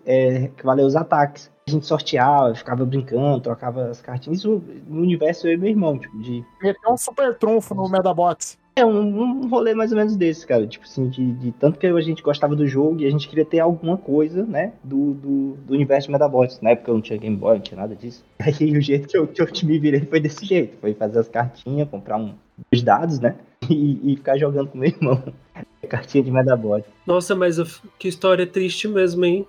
é, 0.05 0.49
valer 0.63 0.85
os 0.85 0.95
ataques. 0.95 1.51
A 1.67 1.71
gente 1.71 1.85
sorteava, 1.85 2.53
ficava 2.55 2.85
brincando, 2.85 3.41
trocava 3.41 3.89
as 3.89 4.01
cartinhas. 4.01 4.39
Isso 4.39 4.61
no 4.87 5.01
universo 5.01 5.47
eu 5.47 5.53
e 5.53 5.57
meu 5.57 5.69
irmão, 5.69 5.97
tipo, 5.97 6.17
de 6.19 6.43
meteu 6.61 6.91
um 6.91 6.97
super 6.97 7.37
trunfo 7.37 7.73
no 7.73 7.89
Medabots. 7.89 8.57
É 8.75 8.85
um, 8.85 9.21
um 9.43 9.47
rolê 9.47 9.73
mais 9.73 9.91
ou 9.91 9.97
menos 9.97 10.15
desse, 10.15 10.45
cara. 10.47 10.65
Tipo 10.65 10.85
assim, 10.85 11.07
de, 11.09 11.31
de 11.33 11.51
tanto 11.51 11.77
que 11.79 11.85
a 11.85 12.01
gente 12.01 12.23
gostava 12.23 12.55
do 12.55 12.67
jogo 12.67 13.01
e 13.01 13.05
a 13.05 13.11
gente 13.11 13.27
queria 13.27 13.45
ter 13.45 13.59
alguma 13.59 13.97
coisa, 13.97 14.43
né? 14.45 14.73
Do, 14.83 15.13
do, 15.13 15.51
do 15.65 15.73
universo 15.73 16.07
de 16.07 16.13
Medabots. 16.13 16.59
Na 16.61 16.71
época 16.71 16.89
eu 16.91 16.95
não 16.95 17.01
tinha 17.01 17.17
Game 17.19 17.35
Boy, 17.37 17.55
não 17.55 17.61
tinha 17.61 17.79
nada 17.79 17.95
disso. 17.95 18.23
Aí 18.39 18.77
o 18.77 18.81
jeito 18.81 19.07
que 19.07 19.17
eu, 19.17 19.27
que 19.27 19.41
eu 19.41 19.47
me 19.63 19.77
virei 19.79 20.01
foi 20.01 20.19
desse 20.19 20.45
jeito. 20.45 20.77
Foi 20.79 20.93
fazer 20.93 21.19
as 21.19 21.29
cartinhas, 21.29 21.87
comprar 21.89 22.17
um, 22.17 22.33
os 22.73 22.81
dados, 22.81 23.19
né? 23.19 23.35
E, 23.69 24.11
e 24.11 24.17
ficar 24.17 24.37
jogando 24.37 24.67
com 24.67 24.77
meu 24.77 24.89
irmão. 24.89 25.23
Cartinha 25.87 26.21
de 26.21 26.29
Medabots. 26.29 26.85
Nossa, 27.07 27.33
mas 27.33 27.57
eu- 27.57 27.65
que 27.97 28.09
história 28.09 28.45
triste 28.45 28.89
mesmo, 28.89 29.23
hein? 29.23 29.47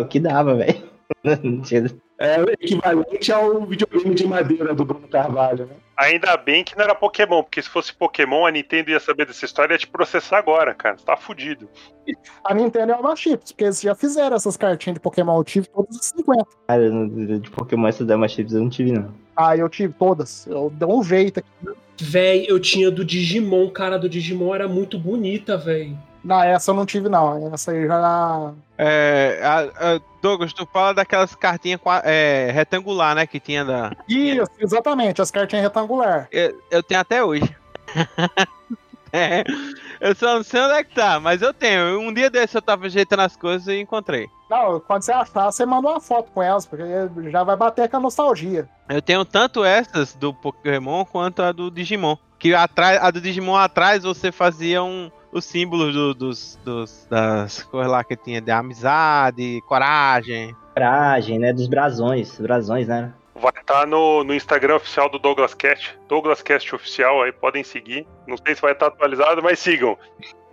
o 0.00 0.04
que 0.04 0.20
dava, 0.20 0.54
velho. 0.54 0.78
Não 1.42 1.60
tinha- 1.62 1.90
É 2.18 2.42
o 2.42 2.50
equivalente 2.50 3.32
ao 3.32 3.64
videogame 3.64 4.12
de 4.12 4.26
madeira 4.26 4.74
do 4.74 4.84
Bruno 4.84 5.06
Carvalho, 5.06 5.66
né? 5.66 5.74
Ainda 5.96 6.36
bem 6.36 6.64
que 6.64 6.76
não 6.76 6.84
era 6.84 6.94
Pokémon, 6.94 7.42
porque 7.44 7.62
se 7.62 7.68
fosse 7.68 7.94
Pokémon, 7.94 8.44
a 8.44 8.50
Nintendo 8.50 8.90
ia 8.90 8.98
saber 8.98 9.24
dessa 9.24 9.44
história 9.44 9.72
e 9.72 9.74
ia 9.74 9.78
te 9.78 9.86
processar 9.86 10.38
agora, 10.38 10.74
cara. 10.74 10.98
Você 10.98 11.04
tá 11.04 11.16
fudido. 11.16 11.68
A 12.44 12.54
Nintendo 12.54 12.92
é 12.92 12.96
uma 12.96 13.14
chips, 13.14 13.52
porque 13.52 13.64
eles 13.64 13.80
já 13.80 13.94
fizeram 13.94 14.36
essas 14.36 14.56
cartinhas 14.56 14.94
de 14.94 15.00
Pokémon, 15.00 15.36
eu 15.36 15.44
tive 15.44 15.68
todas 15.68 15.96
as 15.96 16.06
50. 16.06 16.46
Cara, 16.66 16.90
de 17.40 17.50
Pokémon 17.50 17.86
essa 17.86 18.04
Dama 18.04 18.26
Chips 18.26 18.52
eu 18.52 18.62
não 18.62 18.68
tive, 18.68 18.92
não. 18.92 19.14
Ah, 19.36 19.56
eu 19.56 19.68
tive 19.68 19.94
todas. 19.94 20.46
Eu 20.46 20.70
dei 20.74 20.88
um 20.88 21.02
jeito 21.02 21.38
aqui. 21.38 21.48
Véi, 22.00 22.46
eu 22.48 22.58
tinha 22.58 22.90
do 22.90 23.04
Digimon, 23.04 23.70
cara, 23.70 23.98
do 23.98 24.08
Digimon 24.08 24.54
era 24.54 24.68
muito 24.68 24.98
bonita, 24.98 25.56
véi. 25.56 25.96
Não, 26.24 26.42
essa 26.42 26.70
eu 26.70 26.74
não 26.74 26.84
tive, 26.84 27.08
não. 27.08 27.52
Essa 27.54 27.70
aí 27.72 27.86
já. 27.86 28.52
É, 28.76 29.40
a- 29.42 29.94
a- 29.94 30.00
Douglas, 30.20 30.52
tu 30.52 30.66
fala 30.72 30.92
daquelas 30.94 31.34
cartinhas 31.34 31.80
é, 32.04 32.50
retangular, 32.52 33.14
né? 33.14 33.26
Que 33.26 33.38
tinha 33.38 33.64
da. 33.64 33.92
Isso, 34.08 34.50
exatamente, 34.58 35.22
as 35.22 35.30
cartinhas 35.30 35.64
retangular. 35.64 36.28
Eu, 36.32 36.60
eu 36.70 36.82
tenho 36.82 37.00
até 37.00 37.22
hoje. 37.22 37.54
É, 39.10 39.42
eu 40.02 40.14
só 40.14 40.34
não 40.34 40.42
sei 40.42 40.60
onde 40.60 40.74
é 40.74 40.84
que 40.84 40.94
tá, 40.94 41.18
mas 41.18 41.40
eu 41.40 41.54
tenho. 41.54 41.98
Um 41.98 42.12
dia 42.12 42.28
desse 42.28 42.54
eu 42.56 42.60
tava 42.60 42.84
ajeitando 42.84 43.22
as 43.22 43.34
coisas 43.36 43.66
e 43.68 43.80
encontrei. 43.80 44.28
Não, 44.50 44.78
quando 44.80 45.00
você 45.02 45.12
achar, 45.12 45.50
você 45.50 45.64
manda 45.64 45.88
uma 45.88 45.98
foto 45.98 46.30
com 46.30 46.42
elas, 46.42 46.66
porque 46.66 46.84
já 47.30 47.42
vai 47.42 47.56
bater 47.56 47.88
com 47.88 47.96
a 47.96 48.00
nostalgia. 48.00 48.68
Eu 48.86 49.00
tenho 49.00 49.24
tanto 49.24 49.64
essas 49.64 50.14
do 50.14 50.34
Pokémon 50.34 51.06
quanto 51.06 51.40
a 51.42 51.52
do 51.52 51.70
Digimon. 51.70 52.16
Que 52.38 52.54
atrás, 52.54 53.02
a 53.02 53.10
do 53.10 53.18
Digimon 53.18 53.56
atrás 53.56 54.02
você 54.02 54.30
fazia 54.30 54.82
um, 54.82 55.10
os 55.32 55.44
símbolos 55.44 55.94
do- 55.94 56.14
dos, 56.14 56.58
dos- 56.64 57.06
das 57.10 57.62
coisas 57.64 57.90
lá 57.90 58.02
que 58.04 58.16
tinha 58.16 58.40
de 58.40 58.50
amizade, 58.50 59.60
coragem. 59.66 60.54
Coragem, 60.74 61.38
né? 61.38 61.52
Dos 61.52 61.66
brasões. 61.68 62.38
Brasões, 62.40 62.88
né? 62.88 63.12
Vai 63.40 63.52
estar 63.60 63.86
no, 63.86 64.24
no 64.24 64.34
Instagram 64.34 64.76
oficial 64.76 65.08
do 65.08 65.18
Douglas 65.18 65.54
Cast. 65.54 65.96
Douglas 66.08 66.42
Cast 66.42 66.74
oficial 66.74 67.22
aí, 67.22 67.30
podem 67.32 67.62
seguir. 67.62 68.04
Não 68.26 68.36
sei 68.36 68.54
se 68.56 68.60
vai 68.60 68.72
estar 68.72 68.88
atualizado, 68.88 69.40
mas 69.42 69.58
sigam. 69.60 69.96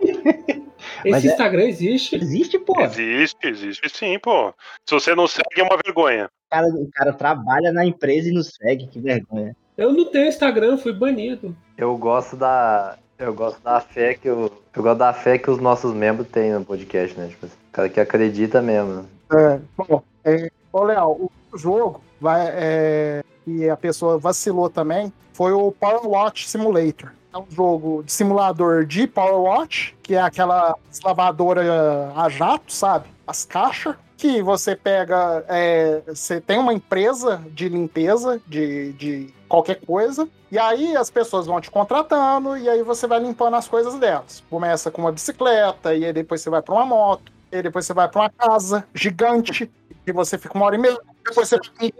Esse 1.04 1.10
Mas 1.10 1.24
é- 1.24 1.28
Instagram 1.28 1.64
existe? 1.64 2.14
Existe, 2.16 2.58
pô. 2.58 2.78
Existe, 2.80 3.46
existe 3.46 3.88
sim, 3.88 4.18
pô. 4.20 4.52
Se 4.88 4.94
você 4.94 5.14
não 5.14 5.26
segue, 5.26 5.60
é 5.60 5.62
uma 5.64 5.78
vergonha. 5.84 6.26
O 6.26 6.50
cara, 6.50 6.66
o 6.68 6.88
cara 6.92 7.12
trabalha 7.12 7.72
na 7.72 7.84
empresa 7.84 8.28
e 8.28 8.32
nos 8.32 8.48
segue, 8.54 8.86
que 8.86 9.00
vergonha. 9.00 9.56
Eu 9.76 9.92
não 9.92 10.04
tenho 10.10 10.28
Instagram, 10.28 10.76
fui 10.78 10.92
banido. 10.92 11.56
Eu 11.76 11.96
gosto 11.98 12.36
da. 12.36 12.96
Eu 13.18 13.34
gosto 13.34 13.62
da 13.62 13.80
fé 13.80 14.14
que 14.14 14.28
eu. 14.28 14.52
Eu 14.74 14.82
gosto 14.82 14.98
da 14.98 15.12
fé 15.12 15.38
que 15.38 15.50
os 15.50 15.58
nossos 15.58 15.94
membros 15.94 16.28
têm 16.28 16.52
no 16.52 16.64
podcast, 16.64 17.18
né? 17.18 17.28
Tipo, 17.28 17.46
o 17.46 17.50
cara 17.72 17.88
que 17.88 18.00
acredita 18.00 18.60
mesmo. 18.60 18.94
né? 18.94 19.04
É, 19.32 19.60
bom, 19.76 20.02
é, 20.24 20.50
ô 20.72 21.30
o 21.52 21.58
jogo 21.58 22.02
vai, 22.20 22.46
é, 22.52 23.24
e 23.46 23.68
a 23.68 23.76
pessoa 23.76 24.18
vacilou 24.18 24.68
também 24.68 25.12
foi 25.32 25.52
o 25.52 25.72
Power 25.72 26.06
Watch 26.06 26.48
Simulator. 26.48 27.12
É 27.32 27.38
um 27.38 27.46
jogo 27.50 28.02
de 28.02 28.10
simulador 28.12 28.86
de 28.86 29.06
Power 29.06 29.40
Watch, 29.40 29.94
que 30.02 30.14
é 30.14 30.20
aquela 30.20 30.74
lavadora 31.04 32.10
a 32.16 32.28
jato, 32.30 32.72
sabe? 32.72 33.06
As 33.26 33.44
caixas. 33.44 33.94
Que 34.16 34.40
você 34.40 34.74
pega. 34.74 35.44
é, 35.46 36.00
você 36.06 36.40
tem 36.40 36.58
uma 36.58 36.72
empresa 36.72 37.42
de 37.50 37.68
limpeza 37.68 38.40
de, 38.46 38.92
de 38.94 39.34
qualquer 39.48 39.80
coisa. 39.84 40.28
E 40.50 40.58
aí 40.58 40.96
as 40.96 41.10
pessoas 41.10 41.46
vão 41.46 41.60
te 41.60 41.70
contratando 41.70 42.56
e 42.56 42.68
aí 42.68 42.82
você 42.82 43.06
vai 43.06 43.18
limpando 43.18 43.54
as 43.54 43.68
coisas 43.68 43.94
delas. 43.98 44.42
Começa 44.48 44.90
com 44.90 45.02
uma 45.02 45.12
bicicleta, 45.12 45.94
e 45.94 46.04
aí 46.04 46.12
depois 46.12 46.40
você 46.40 46.50
vai 46.50 46.62
para 46.62 46.74
uma 46.74 46.86
moto, 46.86 47.32
e 47.50 47.56
aí 47.56 47.62
depois 47.62 47.86
você 47.86 47.94
vai 47.94 48.08
para 48.08 48.22
uma 48.22 48.30
casa 48.30 48.86
gigante, 48.94 49.70
e 50.06 50.12
você 50.12 50.38
fica 50.38 50.56
uma 50.56 50.66
hora 50.66 50.76
e 50.76 50.78
meia, 50.78 50.98
depois 51.24 51.48
você 51.48 51.58
e 51.80 51.92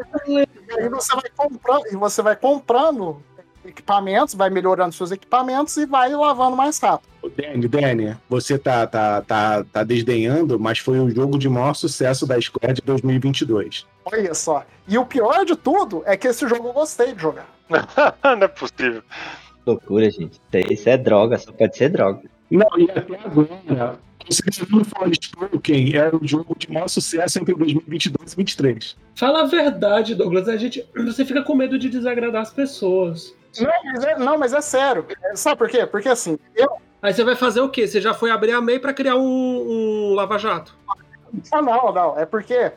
aí 0.79 0.89
você 0.89 1.15
vai 1.15 1.31
comprando, 1.37 1.87
e 1.89 1.97
você 1.97 2.23
vai 2.23 2.37
comprando 2.37 3.23
equipamentos, 3.68 4.35
vai 4.35 4.50
melhorando 4.50 4.94
seus 4.94 5.11
equipamentos 5.11 5.76
e 5.76 5.87
vai 5.87 6.14
lavando 6.14 6.57
mais 6.57 6.79
rápido. 6.79 7.09
Ô, 7.22 7.29
Danny, 7.29 7.68
Danny, 7.68 8.16
você 8.29 8.59
tá, 8.59 8.87
tá, 8.87 9.22
tá, 9.22 9.64
tá 9.64 9.85
desdenhando, 9.85 10.59
mas 10.59 10.79
foi 10.79 10.98
o 11.00 11.11
jogo 11.11 11.38
de 11.38 11.48
maior 11.48 11.74
sucesso 11.74 12.26
da 12.26 12.40
Square 12.40 12.74
de 12.74 12.83
2022. 12.83 13.87
Olha 14.05 14.35
só. 14.35 14.64
E 14.87 14.96
o 14.96 15.05
pior 15.05 15.44
de 15.44 15.57
tudo 15.57 16.02
é 16.07 16.16
que 16.16 16.29
esse 16.29 16.46
jogo 16.46 16.68
eu 16.68 16.72
gostei 16.72 17.12
de 17.12 17.20
jogar. 17.20 17.48
não 18.22 18.42
é 18.42 18.48
possível. 18.48 19.02
Loucura, 19.66 20.09
gente. 20.11 20.40
Isso 20.70 20.88
é- 20.88 20.96
droga, 20.96 21.38
só 21.38 21.50
pode 21.52 21.76
ser 21.76 21.88
droga. 21.88 22.22
Não, 22.48 22.68
e 22.79 22.88
até 22.90 23.18
agora, 23.24 23.98
considerando 24.24 24.83
o 24.83 24.85
Forspoken, 24.85 25.96
era 25.96 26.16
o 26.16 26.26
jogo 26.26 26.55
de 26.57 26.70
maior 26.70 26.88
sucesso 26.88 27.40
entre 27.40 27.55
2022 27.55 28.07
e 28.07 28.37
2023. 28.37 28.96
Fala 29.16 29.42
a 29.42 29.46
verdade, 29.46 30.14
Douglas. 30.14 30.48
A 30.48 30.57
gente, 30.57 30.85
você 30.94 31.24
fica 31.24 31.42
com 31.42 31.57
medo 31.57 31.76
de 31.76 31.88
desagradar 31.88 32.42
as 32.42 32.52
pessoas. 32.52 33.35
Não, 33.61 33.73
mas 33.85 34.05
é, 34.05 34.19
não, 34.19 34.38
mas 34.38 34.53
é 34.53 34.61
sério. 34.61 35.07
É, 35.25 35.37
Sabe 35.37 35.57
por 35.57 35.69
quê? 35.69 35.87
Porque 35.87 36.09
assim, 36.09 36.38
eu. 36.55 36.69
Aí 37.03 37.12
você 37.12 37.23
vai 37.23 37.37
fazer 37.37 37.61
o 37.61 37.69
quê? 37.69 37.87
Você 37.87 38.01
já 38.01 38.14
foi 38.14 38.31
abrir 38.31 38.53
a 38.53 38.61
MEI 38.61 38.79
pra 38.79 38.92
criar 38.92 39.16
um, 39.16 39.21
um 39.23 40.14
lava-jato? 40.14 40.75
Ah, 41.53 41.62
não, 41.62 41.92
não. 41.92 42.19
É 42.19 42.25
porque 42.25 42.73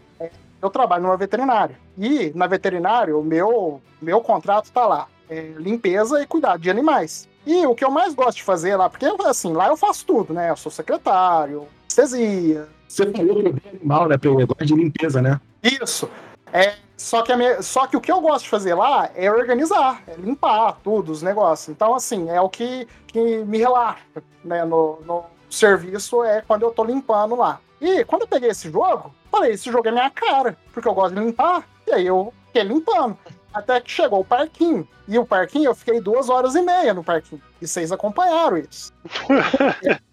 eu 0.61 0.69
trabalho 0.69 1.03
numa 1.03 1.17
veterinária. 1.17 1.75
E 1.97 2.31
na 2.35 2.45
veterinária, 2.45 3.17
o 3.17 3.23
meu, 3.23 3.81
meu 4.01 4.21
contrato 4.21 4.71
tá 4.71 4.85
lá. 4.85 5.07
É 5.29 5.53
limpeza 5.57 6.21
e 6.21 6.27
cuidado 6.27 6.61
de 6.61 6.69
animais. 6.69 7.27
E 7.45 7.65
o 7.65 7.73
que 7.73 7.83
eu 7.83 7.91
mais 7.91 8.13
gosto 8.13 8.37
de 8.37 8.43
fazer 8.43 8.75
lá, 8.75 8.89
porque 8.89 9.05
assim, 9.25 9.53
lá 9.53 9.67
eu 9.67 9.77
faço 9.77 10.05
tudo, 10.05 10.33
né? 10.33 10.49
Eu 10.49 10.57
sou 10.57 10.71
secretário, 10.71 11.67
anestesia, 11.99 12.67
Você 12.87 13.11
falou 13.11 13.41
que 13.41 13.47
é 13.47 13.51
bem 13.51 13.61
animal, 13.73 14.07
né? 14.07 14.17
Pra 14.17 14.31
negócio 14.31 14.65
de 14.65 14.75
limpeza, 14.75 15.21
né? 15.21 15.39
Isso. 15.63 16.09
É, 16.51 16.75
só, 16.99 17.21
que 17.23 17.35
minha- 17.35 17.61
só 17.61 17.87
que 17.87 17.95
o 17.97 18.01
que 18.01 18.11
eu 18.11 18.19
gosto 18.21 18.43
de 18.43 18.49
fazer 18.49 18.75
lá 18.75 19.09
é 19.15 19.31
organizar, 19.31 20.03
é 20.07 20.13
limpar 20.15 20.77
tudo, 20.83 21.11
os 21.11 21.21
negócios. 21.21 21.69
Então, 21.69 21.95
assim, 21.95 22.29
é 22.29 22.39
o 22.41 22.49
que, 22.49 22.87
que 23.07 23.37
me 23.45 23.57
relaxa 23.57 23.99
né, 24.43 24.63
no, 24.65 24.99
no 25.05 25.23
serviço, 25.49 26.23
é 26.23 26.41
quando 26.41 26.63
eu 26.63 26.71
tô 26.71 26.83
limpando 26.83 27.35
lá. 27.35 27.59
E 27.81 28.03
quando 28.05 28.23
eu 28.23 28.27
peguei 28.27 28.49
esse 28.49 28.69
jogo, 28.69 29.13
falei, 29.31 29.51
esse 29.53 29.71
jogo 29.71 29.87
é 29.87 29.91
minha 29.91 30.09
cara, 30.09 30.57
porque 30.73 30.87
eu 30.87 30.93
gosto 30.93 31.15
de 31.15 31.21
limpar. 31.21 31.65
E 31.87 31.93
aí 31.93 32.05
eu 32.05 32.33
fiquei 32.47 32.63
limpando. 32.63 33.17
Até 33.51 33.79
que 33.81 33.89
chegou 33.89 34.19
o 34.19 34.25
parquinho. 34.25 34.87
E 35.07 35.17
o 35.17 35.25
parquinho, 35.25 35.69
eu 35.71 35.75
fiquei 35.75 35.99
duas 35.99 36.29
horas 36.29 36.53
e 36.53 36.61
meia 36.61 36.93
no 36.93 37.03
parquinho. 37.03 37.41
E 37.59 37.67
vocês 37.67 37.91
acompanharam 37.91 38.57
isso. 38.57 38.93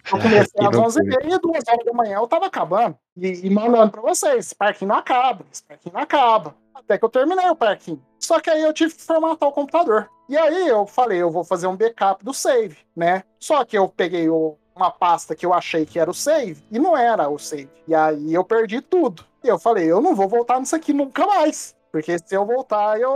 Eu 0.08 0.20
comecei 0.20 0.66
às 0.66 0.76
11 0.76 0.98
loucura. 1.00 1.02
e 1.02 1.26
meia 1.26 1.34
e 1.36 1.38
duas 1.40 1.64
horas 1.68 1.84
da 1.84 1.92
manhã 1.92 2.18
eu 2.18 2.28
tava 2.28 2.46
acabando. 2.46 2.96
E, 3.16 3.46
e 3.46 3.50
mandando 3.50 3.90
pra 3.90 4.00
vocês, 4.00 4.36
esse 4.46 4.54
parquinho 4.54 4.90
não 4.90 4.96
acaba, 4.98 5.44
esse 5.52 5.64
parquinho 5.64 5.92
não 5.94 6.00
acaba. 6.00 6.54
Até 6.76 6.98
que 6.98 7.04
eu 7.04 7.08
terminei 7.08 7.48
o 7.48 7.56
parquinho. 7.56 8.00
Só 8.20 8.38
que 8.38 8.50
aí 8.50 8.62
eu 8.62 8.72
tive 8.72 8.94
que 8.94 9.02
formatar 9.02 9.48
o 9.48 9.52
computador. 9.52 10.08
E 10.28 10.36
aí 10.36 10.68
eu 10.68 10.86
falei, 10.86 11.22
eu 11.22 11.30
vou 11.30 11.42
fazer 11.42 11.66
um 11.66 11.76
backup 11.76 12.22
do 12.24 12.34
save, 12.34 12.76
né? 12.94 13.22
Só 13.40 13.64
que 13.64 13.78
eu 13.78 13.88
peguei 13.88 14.28
o- 14.28 14.56
uma 14.74 14.90
pasta 14.90 15.34
que 15.34 15.46
eu 15.46 15.54
achei 15.54 15.86
que 15.86 15.98
era 15.98 16.10
o 16.10 16.14
save 16.14 16.62
e 16.70 16.78
não 16.78 16.94
era 16.96 17.28
o 17.30 17.38
save. 17.38 17.70
E 17.88 17.94
aí 17.94 18.34
eu 18.34 18.44
perdi 18.44 18.80
tudo. 18.82 19.24
E 19.42 19.48
eu 19.48 19.58
falei, 19.58 19.90
eu 19.90 20.02
não 20.02 20.14
vou 20.14 20.28
voltar 20.28 20.60
nisso 20.60 20.76
aqui 20.76 20.92
nunca 20.92 21.26
mais. 21.26 21.74
Porque 21.90 22.18
se 22.18 22.34
eu 22.34 22.44
voltar, 22.44 23.00
eu, 23.00 23.10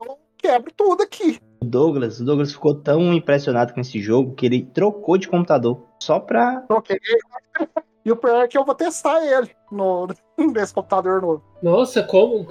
eu 0.00 0.18
quebro 0.38 0.72
tudo 0.74 1.02
aqui. 1.02 1.38
O 1.60 1.66
Douglas, 1.66 2.18
o 2.20 2.24
Douglas 2.24 2.52
ficou 2.52 2.74
tão 2.74 3.12
impressionado 3.12 3.74
com 3.74 3.80
esse 3.80 4.00
jogo 4.00 4.34
que 4.34 4.46
ele 4.46 4.64
trocou 4.72 5.18
de 5.18 5.28
computador 5.28 5.82
só 6.00 6.18
pra. 6.18 6.60
Troquei. 6.62 6.98
E 8.06 8.12
o 8.12 8.16
pior 8.16 8.44
é 8.44 8.46
que 8.46 8.56
eu 8.56 8.64
vou 8.64 8.72
testar 8.72 9.20
ele 9.26 9.50
no, 9.68 10.06
nesse 10.38 10.72
computador 10.72 11.20
novo. 11.20 11.42
Nossa, 11.60 12.04
como? 12.04 12.46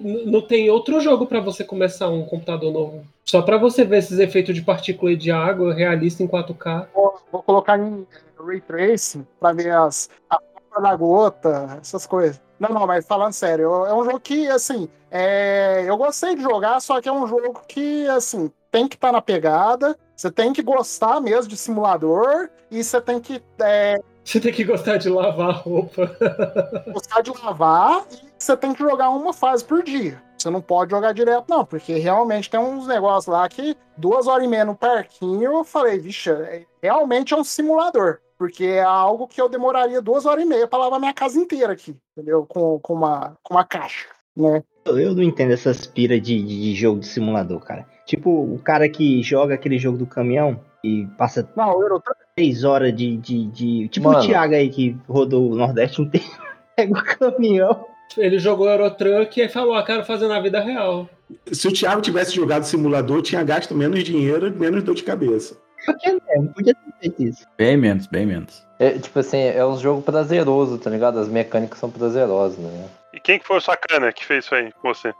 Não 0.00 0.40
tem 0.40 0.70
outro 0.70 1.00
jogo 1.00 1.26
pra 1.26 1.40
você 1.40 1.62
começar 1.62 2.08
um 2.08 2.24
computador 2.24 2.72
novo. 2.72 3.04
Só 3.24 3.42
pra 3.42 3.58
você 3.58 3.84
ver 3.84 3.98
esses 3.98 4.18
efeitos 4.18 4.54
de 4.54 4.62
partícula 4.62 5.14
de 5.14 5.30
água 5.30 5.74
realista 5.74 6.22
em 6.22 6.26
4K. 6.26 6.88
Vou, 6.94 7.20
vou 7.30 7.42
colocar 7.42 7.78
em 7.78 8.06
eh, 8.10 8.44
Ray 8.44 8.60
Tracing 8.60 9.26
pra 9.38 9.52
ver 9.52 9.72
as, 9.72 10.08
a 10.28 10.40
da 10.80 10.96
gota, 10.96 11.78
essas 11.80 12.06
coisas. 12.06 12.40
Não, 12.58 12.70
não, 12.70 12.86
mas 12.86 13.06
falando 13.06 13.32
sério, 13.32 13.86
é 13.86 13.94
um 13.94 14.04
jogo 14.04 14.20
que, 14.20 14.48
assim, 14.48 14.88
é, 15.10 15.84
eu 15.86 15.96
gostei 15.96 16.34
de 16.34 16.42
jogar, 16.42 16.80
só 16.80 17.00
que 17.00 17.08
é 17.08 17.12
um 17.12 17.26
jogo 17.26 17.60
que, 17.66 18.06
assim, 18.08 18.50
tem 18.70 18.86
que 18.86 18.96
estar 18.96 19.12
na 19.12 19.20
pegada, 19.20 19.98
você 20.14 20.30
tem 20.30 20.52
que 20.52 20.62
gostar 20.62 21.20
mesmo 21.20 21.48
de 21.48 21.56
simulador 21.56 22.48
e 22.70 22.84
você 22.84 23.00
tem 23.00 23.18
que 23.18 23.42
é, 23.60 24.00
Você 24.30 24.38
tem 24.38 24.52
que 24.52 24.62
gostar 24.62 24.96
de 24.96 25.08
lavar 25.08 25.50
a 25.50 25.52
roupa. 25.52 26.16
gostar 26.94 27.20
de 27.20 27.32
lavar 27.42 28.06
e 28.12 28.28
você 28.38 28.56
tem 28.56 28.72
que 28.72 28.78
jogar 28.78 29.10
uma 29.10 29.32
fase 29.32 29.64
por 29.64 29.82
dia. 29.82 30.22
Você 30.38 30.48
não 30.48 30.60
pode 30.60 30.92
jogar 30.92 31.12
direto, 31.12 31.46
não, 31.48 31.64
porque 31.64 31.94
realmente 31.94 32.48
tem 32.48 32.60
uns 32.60 32.86
negócios 32.86 33.26
lá 33.26 33.48
que 33.48 33.76
duas 33.96 34.28
horas 34.28 34.44
e 34.44 34.48
meia 34.48 34.64
no 34.64 34.76
parquinho, 34.76 35.52
eu 35.52 35.64
falei, 35.64 35.98
vixe, 35.98 36.30
é- 36.30 36.64
realmente 36.80 37.34
é 37.34 37.36
um 37.36 37.42
simulador. 37.42 38.18
Porque 38.38 38.66
é 38.66 38.82
algo 38.82 39.26
que 39.26 39.42
eu 39.42 39.48
demoraria 39.48 40.00
duas 40.00 40.24
horas 40.24 40.44
e 40.44 40.46
meia 40.46 40.68
pra 40.68 40.78
lavar 40.78 41.00
minha 41.00 41.12
casa 41.12 41.36
inteira 41.36 41.72
aqui, 41.72 41.96
entendeu? 42.16 42.46
Com, 42.46 42.78
com, 42.78 42.94
uma, 42.94 43.36
com 43.42 43.54
uma 43.54 43.64
caixa, 43.64 44.06
né? 44.36 44.62
Eu 44.86 45.12
não 45.12 45.24
entendo 45.24 45.52
essas 45.52 45.88
pira 45.88 46.20
de, 46.20 46.40
de, 46.40 46.60
de 46.60 46.74
jogo 46.76 47.00
de 47.00 47.08
simulador, 47.08 47.58
cara. 47.58 47.84
Tipo, 48.06 48.30
o 48.30 48.60
cara 48.60 48.88
que 48.88 49.24
joga 49.24 49.54
aquele 49.54 49.76
jogo 49.76 49.98
do 49.98 50.06
caminhão 50.06 50.60
e 50.84 51.06
passa 51.18 51.48
Não, 51.56 51.76
o 51.76 51.82
Eurotruck, 51.82 52.18
três 52.36 52.64
horas 52.64 52.94
de. 52.94 53.16
de, 53.16 53.46
de- 53.46 53.88
tipo 53.88 54.08
Mano. 54.08 54.22
o 54.22 54.26
Thiago 54.26 54.54
aí 54.54 54.68
que 54.70 54.96
rodou 55.08 55.50
o 55.50 55.54
Nordeste 55.54 56.02
inteiro. 56.02 56.26
Pega 56.76 56.98
o 56.98 57.04
caminhão. 57.04 57.86
Ele 58.16 58.38
jogou 58.38 58.68
Eurotruck 58.68 59.40
e 59.40 59.48
falou, 59.48 59.74
ah, 59.74 59.84
quero 59.84 60.04
fazer 60.04 60.26
na 60.26 60.40
vida 60.40 60.60
real. 60.60 61.08
Se 61.52 61.68
o 61.68 61.72
Thiago 61.72 62.00
tivesse 62.02 62.34
jogado 62.34 62.64
simulador, 62.64 63.22
tinha 63.22 63.44
gasto 63.44 63.74
menos 63.74 64.02
dinheiro 64.02 64.48
e 64.48 64.50
menos 64.50 64.82
dor 64.82 64.94
de 64.96 65.04
cabeça. 65.04 65.56
Por 65.86 65.96
que 65.96 66.12
não? 66.12 66.46
Podia 66.48 66.74
ter 66.74 66.92
feito 67.00 67.22
isso. 67.22 67.46
Bem 67.56 67.76
menos, 67.76 68.06
bem 68.08 68.26
menos. 68.26 68.66
É, 68.78 68.98
tipo 68.98 69.18
assim, 69.18 69.38
é 69.38 69.64
um 69.64 69.76
jogo 69.78 70.02
prazeroso, 70.02 70.76
tá 70.78 70.90
ligado? 70.90 71.18
As 71.20 71.28
mecânicas 71.28 71.78
são 71.78 71.90
prazerosas, 71.90 72.58
né? 72.58 72.88
E 73.14 73.20
quem 73.20 73.38
que 73.38 73.46
foi 73.46 73.58
o 73.58 73.60
sacana 73.60 74.12
que 74.12 74.24
fez 74.26 74.44
isso 74.44 74.54
aí 74.54 74.72
com 74.72 74.92
você? 74.92 75.12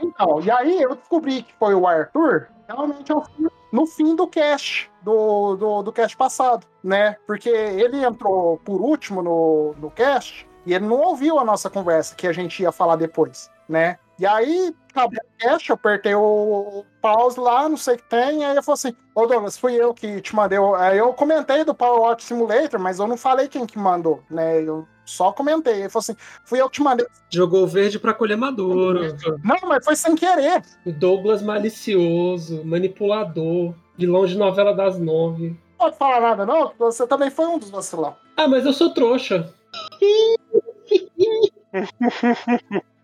Então, 0.00 0.40
e 0.42 0.50
aí 0.50 0.82
eu 0.82 0.94
descobri 0.94 1.42
que 1.42 1.54
foi 1.58 1.74
o 1.74 1.86
Arthur, 1.86 2.48
realmente 2.68 3.10
eu 3.10 3.22
fui 3.22 3.46
no 3.76 3.86
fim 3.86 4.16
do 4.16 4.26
cast, 4.26 4.90
do, 5.02 5.54
do, 5.54 5.82
do 5.82 5.92
cast 5.92 6.16
passado, 6.16 6.66
né? 6.82 7.18
Porque 7.26 7.50
ele 7.50 8.02
entrou 8.02 8.56
por 8.64 8.80
último 8.80 9.20
no, 9.20 9.74
no 9.78 9.90
cast 9.90 10.48
e 10.64 10.72
ele 10.72 10.86
não 10.86 10.98
ouviu 10.98 11.38
a 11.38 11.44
nossa 11.44 11.68
conversa 11.68 12.14
que 12.14 12.26
a 12.26 12.32
gente 12.32 12.62
ia 12.62 12.72
falar 12.72 12.96
depois, 12.96 13.50
né? 13.68 13.98
E 14.18 14.24
aí, 14.24 14.74
acabou 14.90 15.20
o 15.22 15.38
cast, 15.38 15.68
eu 15.68 15.74
apertei 15.74 16.14
o, 16.14 16.86
pause 17.02 17.38
lá, 17.38 17.68
não 17.68 17.76
sei 17.76 17.96
o 17.96 17.98
que 17.98 18.08
tem, 18.08 18.46
aí 18.46 18.52
ele 18.52 18.62
falou 18.62 18.76
assim, 18.76 18.96
ô 19.14 19.26
Douglas, 19.26 19.58
fui 19.58 19.74
eu 19.74 19.92
que 19.92 20.22
te 20.22 20.34
mandei, 20.34 20.58
o-" 20.58 20.74
aí 20.74 20.96
eu 20.96 21.12
comentei 21.12 21.62
do 21.62 21.74
Power 21.74 22.00
Watch 22.00 22.24
Simulator, 22.24 22.80
mas 22.80 22.98
eu 22.98 23.06
não 23.06 23.18
falei 23.18 23.46
quem 23.46 23.66
que 23.66 23.78
mandou, 23.78 24.22
né? 24.30 24.62
Eu 24.62 24.88
só 25.06 25.32
comentei, 25.32 25.80
ele 25.80 25.88
falou 25.88 26.02
assim, 26.02 26.16
fui 26.44 26.60
eu 26.60 26.68
que 26.68 26.74
te 26.74 26.82
mandei. 26.82 27.06
Jogou 27.30 27.66
verde 27.66 27.98
pra 27.98 28.12
colher 28.12 28.36
maduro. 28.36 29.16
Não, 29.42 29.56
mas 29.68 29.84
foi 29.84 29.96
sem 29.96 30.14
querer. 30.14 30.62
O 30.84 30.92
Douglas 30.92 31.40
malicioso, 31.40 32.62
manipulador, 32.64 33.72
vilão 33.96 34.26
de 34.26 34.36
novela 34.36 34.74
das 34.74 34.98
nove. 34.98 35.50
Não 35.50 35.56
pode 35.78 35.96
falar 35.96 36.20
nada, 36.20 36.44
não, 36.44 36.72
você 36.78 37.06
também 37.06 37.30
foi 37.30 37.46
um 37.46 37.58
dos 37.58 37.70
vacilão. 37.70 38.16
Ah, 38.36 38.48
mas 38.48 38.66
eu 38.66 38.72
sou 38.72 38.92
trouxa. 38.92 39.54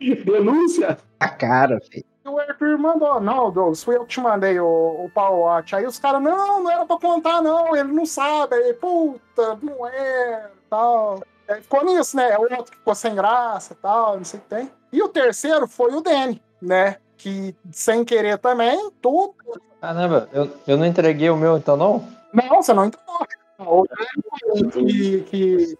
Denúncia? 0.01 0.99
A 1.21 1.29
cara, 1.29 1.81
filho. 1.81 2.05
O 2.25 2.38
Arthur 2.38 2.79
mandou, 2.79 3.21
não, 3.21 3.51
Douglas, 3.51 3.83
fui 3.83 3.97
eu 3.97 4.05
que 4.05 4.15
te 4.15 4.21
mandei 4.21 4.59
o, 4.61 4.67
o 4.67 5.11
Power 5.12 5.41
Watch. 5.41 5.75
Aí 5.75 5.85
os 5.85 5.99
caras, 5.99 6.23
não, 6.23 6.62
não 6.62 6.71
era 6.71 6.87
pra 6.87 6.97
contar, 6.97 7.43
não, 7.43 7.75
ele 7.77 7.93
não 7.93 8.07
sabe. 8.07 8.55
Aí, 8.55 8.75
puta, 8.75 9.59
não 9.61 9.87
é, 9.87 10.51
tal. 10.71 11.21
Aí 11.53 11.62
ficou 11.62 11.85
nisso, 11.85 12.17
né? 12.17 12.37
O 12.38 12.43
outro 12.43 12.73
que 12.73 12.79
ficou 12.79 12.95
sem 12.95 13.15
graça 13.15 13.73
e 13.73 13.77
tal, 13.77 14.17
não 14.17 14.25
sei 14.25 14.41
o 14.41 14.43
que 14.43 14.49
tem. 14.49 14.71
E 14.93 15.03
o 15.03 15.09
terceiro 15.09 15.67
foi 15.69 15.95
o 15.95 16.01
Danny, 16.01 16.43
né? 16.61 16.97
Que 17.17 17.55
sem 17.71 18.05
querer 18.05 18.38
também, 18.38 18.91
tudo. 19.01 19.35
Caramba, 19.81 20.29
eu, 20.33 20.51
eu 20.67 20.77
não 20.77 20.87
entreguei 20.87 21.31
o 21.31 21.37
meu 21.37 21.57
então 21.57 21.77
não? 21.77 22.07
Não, 22.33 22.62
você 22.62 22.73
não 22.73 22.87
entrou. 22.87 23.03
O 23.59 23.85
Danny 23.87 24.71
que, 24.71 25.21
que, 25.23 25.77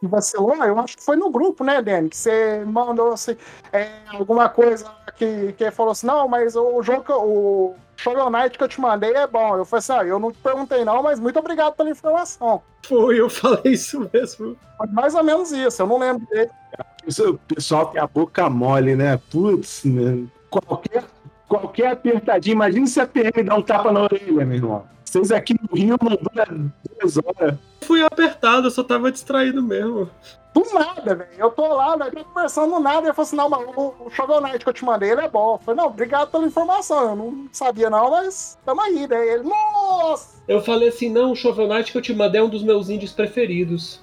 que, 0.00 0.06
vacilou, 0.06 0.54
eu 0.64 0.78
acho 0.78 0.96
que 0.96 1.04
foi 1.04 1.16
no 1.16 1.30
grupo, 1.30 1.62
né, 1.62 1.80
Danny? 1.82 2.08
Que 2.08 2.16
você 2.16 2.64
mandou 2.64 3.12
assim, 3.12 3.36
é, 3.72 3.88
alguma 4.08 4.48
coisa 4.48 4.90
que, 5.16 5.52
que 5.52 5.70
falou 5.70 5.92
assim, 5.92 6.06
não, 6.06 6.26
mas 6.28 6.56
o 6.56 6.82
jogo, 6.82 7.12
o 7.12 7.76
Shovel 7.98 8.30
Knight 8.30 8.56
que 8.56 8.62
eu 8.62 8.68
te 8.68 8.80
mandei 8.80 9.12
é 9.12 9.26
bom. 9.26 9.56
Eu 9.56 9.64
falei 9.64 9.80
assim, 9.80 9.92
ah, 9.92 10.04
eu 10.04 10.18
não 10.18 10.30
te 10.30 10.38
perguntei 10.38 10.84
não, 10.84 11.02
mas 11.02 11.18
muito 11.18 11.38
obrigado 11.38 11.74
pela 11.74 11.90
informação. 11.90 12.62
Foi, 12.86 13.20
eu 13.20 13.28
falei 13.28 13.74
isso 13.74 14.08
mesmo. 14.12 14.56
Foi 14.76 14.86
mais 14.88 15.14
ou 15.14 15.24
menos 15.24 15.50
isso, 15.50 15.82
eu 15.82 15.86
não 15.86 15.98
lembro 15.98 16.26
dele. 16.28 16.50
O 17.08 17.38
pessoal 17.54 17.86
tem 17.86 18.00
a 18.00 18.06
boca 18.06 18.48
mole, 18.48 18.94
né? 18.94 19.18
Putz, 19.30 19.84
né? 19.84 20.24
Qualquer, 20.48 21.04
qualquer 21.48 21.92
apertadinha. 21.92 22.54
Imagina 22.54 22.86
se 22.86 23.00
a 23.00 23.06
PM 23.06 23.42
dá 23.42 23.56
um 23.56 23.62
tapa 23.62 23.90
na 23.90 24.02
orelha, 24.02 24.44
meu 24.44 24.56
irmão. 24.56 24.86
Vocês 25.04 25.32
aqui 25.32 25.54
no 25.54 25.76
Rio 25.76 25.96
não 26.00 26.16
duram 26.16 26.72
duas 27.00 27.16
horas. 27.16 27.58
Fui 27.80 28.04
apertado, 28.04 28.66
eu 28.66 28.70
só 28.70 28.84
tava 28.84 29.10
distraído 29.10 29.62
mesmo. 29.62 30.08
Do 30.62 30.74
nada, 30.74 31.14
velho. 31.14 31.30
Eu 31.36 31.50
tô 31.50 31.68
lá, 31.74 31.96
velho, 31.96 32.10
tô 32.12 32.24
conversando 32.24 32.74
do 32.74 32.80
nada, 32.80 33.02
e 33.02 33.04
ele 33.06 33.12
falou 33.12 33.26
assim, 33.26 33.36
não, 33.36 33.48
mas 33.48 33.60
o, 33.76 33.94
o 34.06 34.10
Shovel 34.10 34.40
Knight 34.40 34.58
que 34.58 34.68
eu 34.68 34.72
te 34.72 34.84
mandei, 34.84 35.10
ele 35.10 35.20
é 35.20 35.28
bom. 35.28 35.54
Eu 35.54 35.58
falei, 35.58 35.80
não, 35.80 35.88
obrigado 35.88 36.30
pela 36.30 36.46
informação, 36.46 37.10
eu 37.10 37.16
não 37.16 37.48
sabia 37.52 37.88
não, 37.88 38.10
mas 38.10 38.58
tamo 38.64 38.80
aí, 38.80 39.06
né? 39.06 39.26
Ele, 39.26 39.44
nossa! 39.44 40.38
Eu 40.48 40.60
falei 40.62 40.88
assim, 40.88 41.08
não, 41.10 41.32
o 41.32 41.36
Shovel 41.36 41.68
Knight 41.68 41.92
que 41.92 41.98
eu 41.98 42.02
te 42.02 42.14
mandei 42.14 42.40
é 42.40 42.44
um 42.44 42.48
dos 42.48 42.62
meus 42.62 42.88
indies 42.88 43.12
preferidos. 43.12 44.00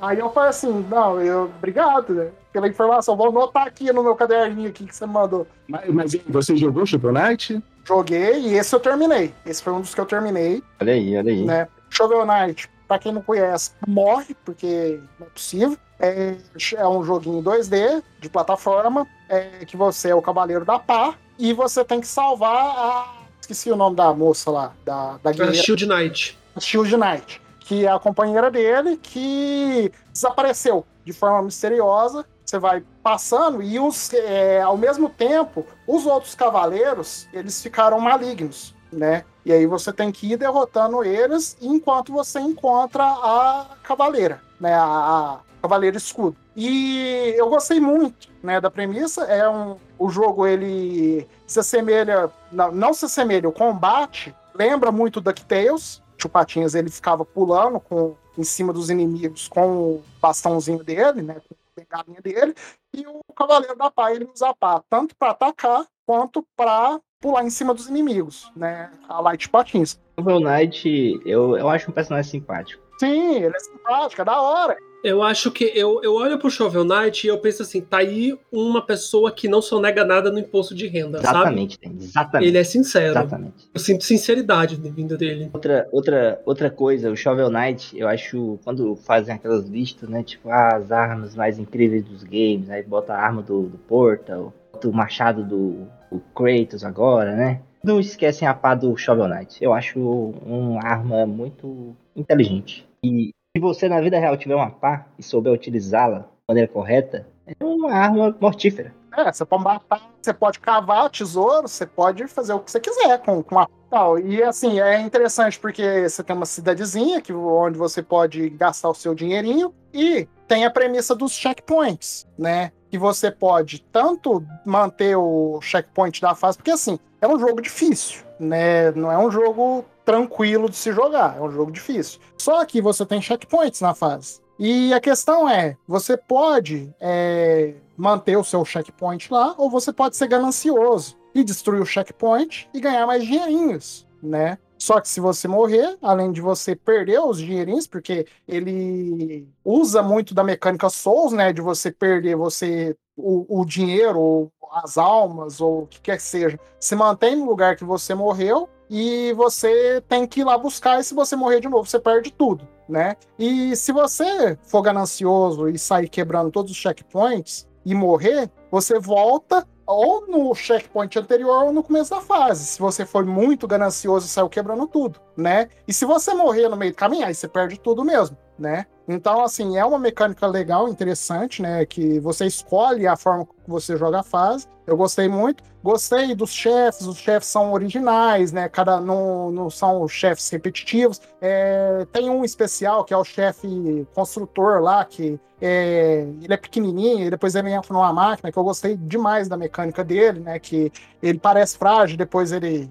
Aí 0.00 0.18
eu 0.18 0.30
falei 0.30 0.50
assim, 0.50 0.84
não, 0.90 1.20
eu, 1.20 1.44
obrigado, 1.56 2.12
né, 2.14 2.30
pela 2.52 2.68
informação, 2.68 3.16
vou 3.16 3.28
anotar 3.28 3.66
aqui 3.66 3.92
no 3.92 4.02
meu 4.02 4.14
caderninho 4.16 4.68
aqui 4.68 4.84
que 4.86 4.94
você 4.94 5.06
mandou. 5.06 5.46
Mas, 5.68 5.88
mas 5.88 6.14
e 6.14 6.22
você 6.28 6.56
jogou 6.56 6.84
Shovel 6.84 7.12
Knight? 7.12 7.62
Joguei 7.84 8.40
e 8.40 8.54
esse 8.54 8.74
eu 8.74 8.80
terminei. 8.80 9.32
Esse 9.46 9.62
foi 9.62 9.72
um 9.72 9.80
dos 9.80 9.94
que 9.94 10.00
eu 10.00 10.06
terminei, 10.06 10.62
Olha 10.80 10.92
aí, 10.92 11.16
olha 11.16 11.32
aí. 11.32 11.44
né? 11.44 11.68
Shovel 11.90 12.24
Knight, 12.26 12.68
pra 12.92 12.98
quem 12.98 13.10
não 13.10 13.22
conhece, 13.22 13.70
morre, 13.88 14.36
porque 14.44 15.00
não 15.18 15.26
é 15.26 15.30
possível. 15.30 15.78
É, 15.98 16.36
é 16.76 16.86
um 16.86 17.02
joguinho 17.02 17.42
2D, 17.42 18.02
de 18.20 18.28
plataforma, 18.28 19.06
é, 19.30 19.64
que 19.64 19.78
você 19.78 20.10
é 20.10 20.14
o 20.14 20.20
Cavaleiro 20.20 20.62
da 20.62 20.78
Pá, 20.78 21.14
e 21.38 21.54
você 21.54 21.82
tem 21.82 22.02
que 22.02 22.06
salvar 22.06 22.54
a... 22.54 23.14
Esqueci 23.40 23.70
o 23.70 23.76
nome 23.76 23.96
da 23.96 24.12
moça 24.12 24.50
lá, 24.50 24.74
da, 24.84 25.16
da 25.22 25.32
guerreira. 25.32 25.54
Shield 25.54 25.86
Knight. 25.86 26.38
Shield 26.60 26.94
Knight, 26.98 27.40
que 27.60 27.86
é 27.86 27.90
a 27.90 27.98
companheira 27.98 28.50
dele 28.50 28.98
que 28.98 29.90
desapareceu 30.12 30.84
de 31.02 31.14
forma 31.14 31.40
misteriosa. 31.40 32.26
Você 32.44 32.58
vai 32.58 32.84
passando 33.02 33.62
e 33.62 33.80
os, 33.80 34.12
é, 34.12 34.60
ao 34.60 34.76
mesmo 34.76 35.08
tempo, 35.08 35.66
os 35.86 36.04
outros 36.04 36.34
cavaleiros 36.34 37.26
eles 37.32 37.62
ficaram 37.62 37.98
malignos, 37.98 38.74
né? 38.92 39.24
E 39.44 39.52
aí 39.52 39.66
você 39.66 39.92
tem 39.92 40.12
que 40.12 40.32
ir 40.32 40.36
derrotando 40.36 41.02
eles 41.02 41.56
enquanto 41.60 42.12
você 42.12 42.38
encontra 42.38 43.04
a 43.04 43.76
cavaleira, 43.82 44.40
né? 44.60 44.74
A, 44.74 44.84
a 44.84 45.40
cavaleiro 45.62 45.96
escudo. 45.96 46.36
E 46.54 47.34
eu 47.36 47.48
gostei 47.48 47.80
muito, 47.80 48.28
né, 48.42 48.60
da 48.60 48.70
premissa. 48.70 49.22
É 49.24 49.48
um, 49.48 49.76
o 49.98 50.10
jogo 50.10 50.46
ele 50.46 51.26
se 51.46 51.60
assemelha, 51.60 52.30
não, 52.50 52.70
não 52.72 52.92
se 52.92 53.06
assemelha, 53.06 53.48
o 53.48 53.52
combate 53.52 54.34
lembra 54.54 54.92
muito 54.92 55.20
DuckTales, 55.20 56.02
tio 56.16 56.28
Patinhas 56.28 56.74
ele 56.74 56.90
ficava 56.90 57.24
pulando 57.24 57.80
com, 57.80 58.14
em 58.36 58.44
cima 58.44 58.72
dos 58.72 58.90
inimigos 58.90 59.48
com 59.48 59.94
o 59.94 60.04
bastãozinho 60.20 60.84
dele, 60.84 61.22
né? 61.22 61.34
Com 61.48 61.54
a 61.54 61.80
bengalinha 61.80 62.20
dele, 62.20 62.54
e 62.92 63.06
o 63.06 63.20
Cavaleiro 63.34 63.76
da 63.76 63.90
Pá 63.90 64.12
ele 64.12 64.28
usa 64.32 64.50
a 64.50 64.54
pá 64.54 64.82
tanto 64.90 65.16
para 65.16 65.30
atacar 65.30 65.86
quanto 66.04 66.46
para 66.54 67.00
pular 67.22 67.44
em 67.44 67.50
cima 67.50 67.72
dos 67.72 67.88
inimigos, 67.88 68.50
né? 68.54 68.90
A 69.08 69.20
Light 69.20 69.48
Patins. 69.48 69.98
Shovel 70.18 70.40
Knight, 70.40 71.20
eu, 71.24 71.56
eu 71.56 71.68
acho 71.68 71.90
um 71.90 71.94
personagem 71.94 72.30
simpático. 72.30 72.82
Sim, 72.98 73.36
ele 73.36 73.56
é 73.56 73.60
simpático, 73.60 74.20
é 74.20 74.24
da 74.24 74.40
hora. 74.40 74.76
Eu 75.02 75.20
acho 75.22 75.50
que 75.50 75.64
eu, 75.74 76.00
eu 76.02 76.14
olho 76.14 76.38
pro 76.38 76.50
Shovel 76.50 76.84
Knight 76.84 77.26
e 77.26 77.30
eu 77.30 77.38
penso 77.38 77.62
assim, 77.62 77.80
tá 77.80 77.98
aí 77.98 78.38
uma 78.52 78.80
pessoa 78.80 79.32
que 79.32 79.48
não 79.48 79.60
sonega 79.60 80.04
nada 80.04 80.30
no 80.30 80.38
imposto 80.38 80.74
de 80.74 80.86
renda, 80.86 81.18
Exatamente, 81.18 81.74
sabe? 81.74 81.96
tem, 81.96 82.04
exatamente. 82.04 82.48
Ele 82.48 82.58
é 82.58 82.64
sincero. 82.64 83.10
Exatamente. 83.10 83.68
Eu 83.74 83.80
sinto 83.80 84.04
sinceridade 84.04 84.76
vindo 84.76 85.16
dele. 85.18 85.50
Outra, 85.52 85.88
outra, 85.90 86.40
outra 86.44 86.70
coisa, 86.70 87.10
o 87.10 87.16
Shovel 87.16 87.50
Knight, 87.50 87.98
eu 87.98 88.06
acho, 88.06 88.60
quando 88.62 88.94
fazem 88.94 89.34
aquelas 89.34 89.66
listas, 89.66 90.08
né, 90.08 90.22
tipo, 90.22 90.48
ah, 90.48 90.76
as 90.76 90.92
armas 90.92 91.34
mais 91.34 91.58
incríveis 91.58 92.04
dos 92.04 92.22
games, 92.22 92.70
aí 92.70 92.84
bota 92.84 93.14
a 93.14 93.20
arma 93.20 93.42
do, 93.42 93.62
do 93.62 93.78
Portal, 93.78 94.52
bota 94.72 94.88
o 94.88 94.92
machado 94.92 95.42
do 95.42 95.88
o 96.12 96.20
Kratos 96.34 96.84
agora, 96.84 97.34
né? 97.34 97.60
Não 97.82 97.98
esquecem 97.98 98.46
a 98.46 98.54
pá 98.54 98.74
do 98.74 98.96
Shovel 98.96 99.28
Knight. 99.28 99.62
Eu 99.62 99.72
acho 99.72 99.98
uma 99.98 100.84
arma 100.84 101.26
muito 101.26 101.96
inteligente. 102.14 102.86
E 103.02 103.30
se 103.56 103.60
você 103.60 103.88
na 103.88 104.00
vida 104.00 104.18
real 104.18 104.36
tiver 104.36 104.54
uma 104.54 104.70
pá 104.70 105.06
e 105.18 105.22
souber 105.22 105.52
utilizá-la 105.52 106.20
de 106.20 106.26
maneira 106.48 106.68
correta, 106.68 107.26
é 107.46 107.64
uma 107.64 107.92
arma 107.92 108.36
mortífera. 108.40 108.94
É, 109.16 109.30
você 109.30 109.44
pode 109.44 109.64
matar, 109.64 110.10
você 110.20 110.32
pode 110.32 110.58
cavar 110.58 111.10
tesouro, 111.10 111.68
você 111.68 111.84
pode 111.84 112.26
fazer 112.28 112.54
o 112.54 112.60
que 112.60 112.70
você 112.70 112.80
quiser 112.80 113.18
com, 113.18 113.42
com 113.42 113.58
a 113.58 113.68
tal. 113.90 114.18
E 114.18 114.42
assim, 114.42 114.80
é 114.80 115.00
interessante 115.00 115.60
porque 115.60 116.08
você 116.08 116.22
tem 116.22 116.34
uma 116.34 116.46
cidadezinha 116.46 117.20
que, 117.20 117.32
onde 117.32 117.76
você 117.76 118.02
pode 118.02 118.48
gastar 118.50 118.88
o 118.88 118.94
seu 118.94 119.14
dinheirinho 119.14 119.74
e 119.92 120.26
tem 120.48 120.64
a 120.64 120.70
premissa 120.70 121.14
dos 121.14 121.32
checkpoints, 121.32 122.26
né? 122.38 122.72
Que 122.92 122.98
você 122.98 123.30
pode 123.30 123.80
tanto 123.90 124.44
manter 124.66 125.16
o 125.16 125.58
checkpoint 125.62 126.20
da 126.20 126.34
fase, 126.34 126.58
porque 126.58 126.70
assim, 126.70 126.98
é 127.22 127.26
um 127.26 127.38
jogo 127.38 127.62
difícil, 127.62 128.20
né? 128.38 128.92
Não 128.92 129.10
é 129.10 129.16
um 129.16 129.30
jogo 129.30 129.82
tranquilo 130.04 130.68
de 130.68 130.76
se 130.76 130.92
jogar, 130.92 131.38
é 131.38 131.40
um 131.40 131.50
jogo 131.50 131.72
difícil. 131.72 132.20
Só 132.36 132.62
que 132.66 132.82
você 132.82 133.06
tem 133.06 133.22
checkpoints 133.22 133.80
na 133.80 133.94
fase. 133.94 134.42
E 134.58 134.92
a 134.92 135.00
questão 135.00 135.48
é, 135.48 135.74
você 135.88 136.18
pode 136.18 136.94
é, 137.00 137.72
manter 137.96 138.36
o 138.36 138.44
seu 138.44 138.62
checkpoint 138.62 139.32
lá, 139.32 139.54
ou 139.56 139.70
você 139.70 139.90
pode 139.90 140.14
ser 140.14 140.28
ganancioso 140.28 141.16
e 141.34 141.42
destruir 141.42 141.80
o 141.80 141.86
checkpoint 141.86 142.68
e 142.74 142.80
ganhar 142.80 143.06
mais 143.06 143.24
dinheirinhos, 143.24 144.06
né? 144.22 144.58
Só 144.82 145.00
que 145.00 145.08
se 145.08 145.20
você 145.20 145.46
morrer, 145.46 145.96
além 146.02 146.32
de 146.32 146.40
você 146.40 146.74
perder 146.74 147.20
os 147.20 147.38
dinheirinhos, 147.38 147.86
porque 147.86 148.26
ele 148.48 149.48
usa 149.64 150.02
muito 150.02 150.34
da 150.34 150.42
mecânica 150.42 150.90
Souls, 150.90 151.32
né? 151.32 151.52
De 151.52 151.60
você 151.60 151.92
perder 151.92 152.34
você 152.34 152.96
o, 153.16 153.60
o 153.60 153.64
dinheiro, 153.64 154.18
ou 154.18 154.52
as 154.72 154.98
almas, 154.98 155.60
ou 155.60 155.82
o 155.82 155.86
que 155.86 156.00
quer 156.00 156.16
que 156.16 156.24
seja, 156.24 156.58
se 156.80 156.96
mantém 156.96 157.36
no 157.36 157.44
lugar 157.44 157.76
que 157.76 157.84
você 157.84 158.12
morreu 158.12 158.68
e 158.90 159.32
você 159.34 160.02
tem 160.08 160.26
que 160.26 160.40
ir 160.40 160.44
lá 160.44 160.58
buscar, 160.58 160.98
e 160.98 161.04
se 161.04 161.14
você 161.14 161.36
morrer 161.36 161.60
de 161.60 161.68
novo, 161.68 161.88
você 161.88 162.00
perde 162.00 162.32
tudo, 162.32 162.66
né? 162.88 163.14
E 163.38 163.76
se 163.76 163.92
você 163.92 164.58
for 164.64 164.82
ganancioso 164.82 165.68
e 165.68 165.78
sair 165.78 166.08
quebrando 166.08 166.50
todos 166.50 166.72
os 166.72 166.76
checkpoints 166.76 167.68
e 167.86 167.94
morrer, 167.94 168.50
você 168.68 168.98
volta 168.98 169.64
ou 169.92 170.26
no 170.26 170.54
checkpoint 170.54 171.18
anterior 171.18 171.64
ou 171.64 171.72
no 171.72 171.82
começo 171.82 172.10
da 172.10 172.20
fase. 172.20 172.64
Se 172.64 172.80
você 172.80 173.04
for 173.04 173.24
muito 173.24 173.66
ganancioso 173.66 174.26
saiu 174.28 174.48
quebrando 174.48 174.86
tudo, 174.86 175.20
né? 175.36 175.68
E 175.86 175.92
se 175.92 176.04
você 176.04 176.34
morrer 176.34 176.68
no 176.68 176.76
meio 176.76 176.92
do 176.92 176.96
caminho, 176.96 177.26
aí 177.26 177.34
você 177.34 177.46
perde 177.48 177.78
tudo 177.78 178.04
mesmo, 178.04 178.36
né? 178.58 178.86
Então, 179.06 179.42
assim, 179.42 179.76
é 179.76 179.84
uma 179.84 179.98
mecânica 179.98 180.46
legal, 180.46 180.88
interessante, 180.88 181.60
né? 181.60 181.84
Que 181.84 182.20
você 182.20 182.46
escolhe 182.46 183.06
a 183.06 183.16
forma 183.16 183.44
que 183.46 183.52
você 183.68 183.96
joga 183.96 184.20
a 184.20 184.22
fase. 184.22 184.66
Eu 184.86 184.96
gostei 184.96 185.28
muito. 185.28 185.62
Gostei 185.82 186.34
dos 186.34 186.52
chefes, 186.52 187.06
os 187.06 187.18
chefes 187.18 187.48
são 187.48 187.72
originais, 187.72 188.52
né? 188.52 188.68
Cada 188.68 189.00
não, 189.00 189.50
não 189.50 189.68
são 189.68 190.06
chefes 190.06 190.48
repetitivos. 190.50 191.20
É, 191.40 192.06
tem 192.12 192.30
um 192.30 192.44
especial 192.44 193.04
que 193.04 193.12
é 193.12 193.16
o 193.16 193.24
chefe 193.24 194.06
construtor 194.14 194.80
lá, 194.80 195.04
que 195.04 195.40
é, 195.60 196.26
ele 196.40 196.52
é 196.52 196.56
pequenininho 196.56 197.26
e 197.26 197.30
depois 197.30 197.54
ele 197.54 197.70
entra 197.70 197.92
numa 197.92 198.12
máquina, 198.12 198.52
que 198.52 198.58
eu 198.58 198.64
gostei 198.64 198.96
demais 198.96 199.48
da 199.48 199.56
mecânica 199.56 200.04
dele, 200.04 200.40
né? 200.40 200.58
Que 200.58 200.92
ele 201.22 201.38
parece 201.38 201.76
frágil, 201.76 202.16
depois 202.16 202.52
ele 202.52 202.88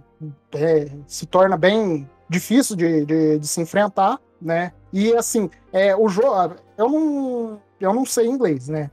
é, 0.53 0.89
se 1.07 1.25
torna 1.25 1.55
bem 1.57 2.09
difícil 2.29 2.75
de, 2.75 3.05
de, 3.05 3.39
de, 3.39 3.47
se 3.47 3.61
enfrentar, 3.61 4.19
né? 4.41 4.73
E 4.91 5.13
assim, 5.15 5.49
é, 5.71 5.95
o 5.95 6.07
jogo, 6.09 6.55
eu 6.77 6.89
não, 6.89 7.61
eu 7.79 7.93
não 7.93 8.05
sei 8.05 8.27
inglês, 8.27 8.67
né? 8.67 8.89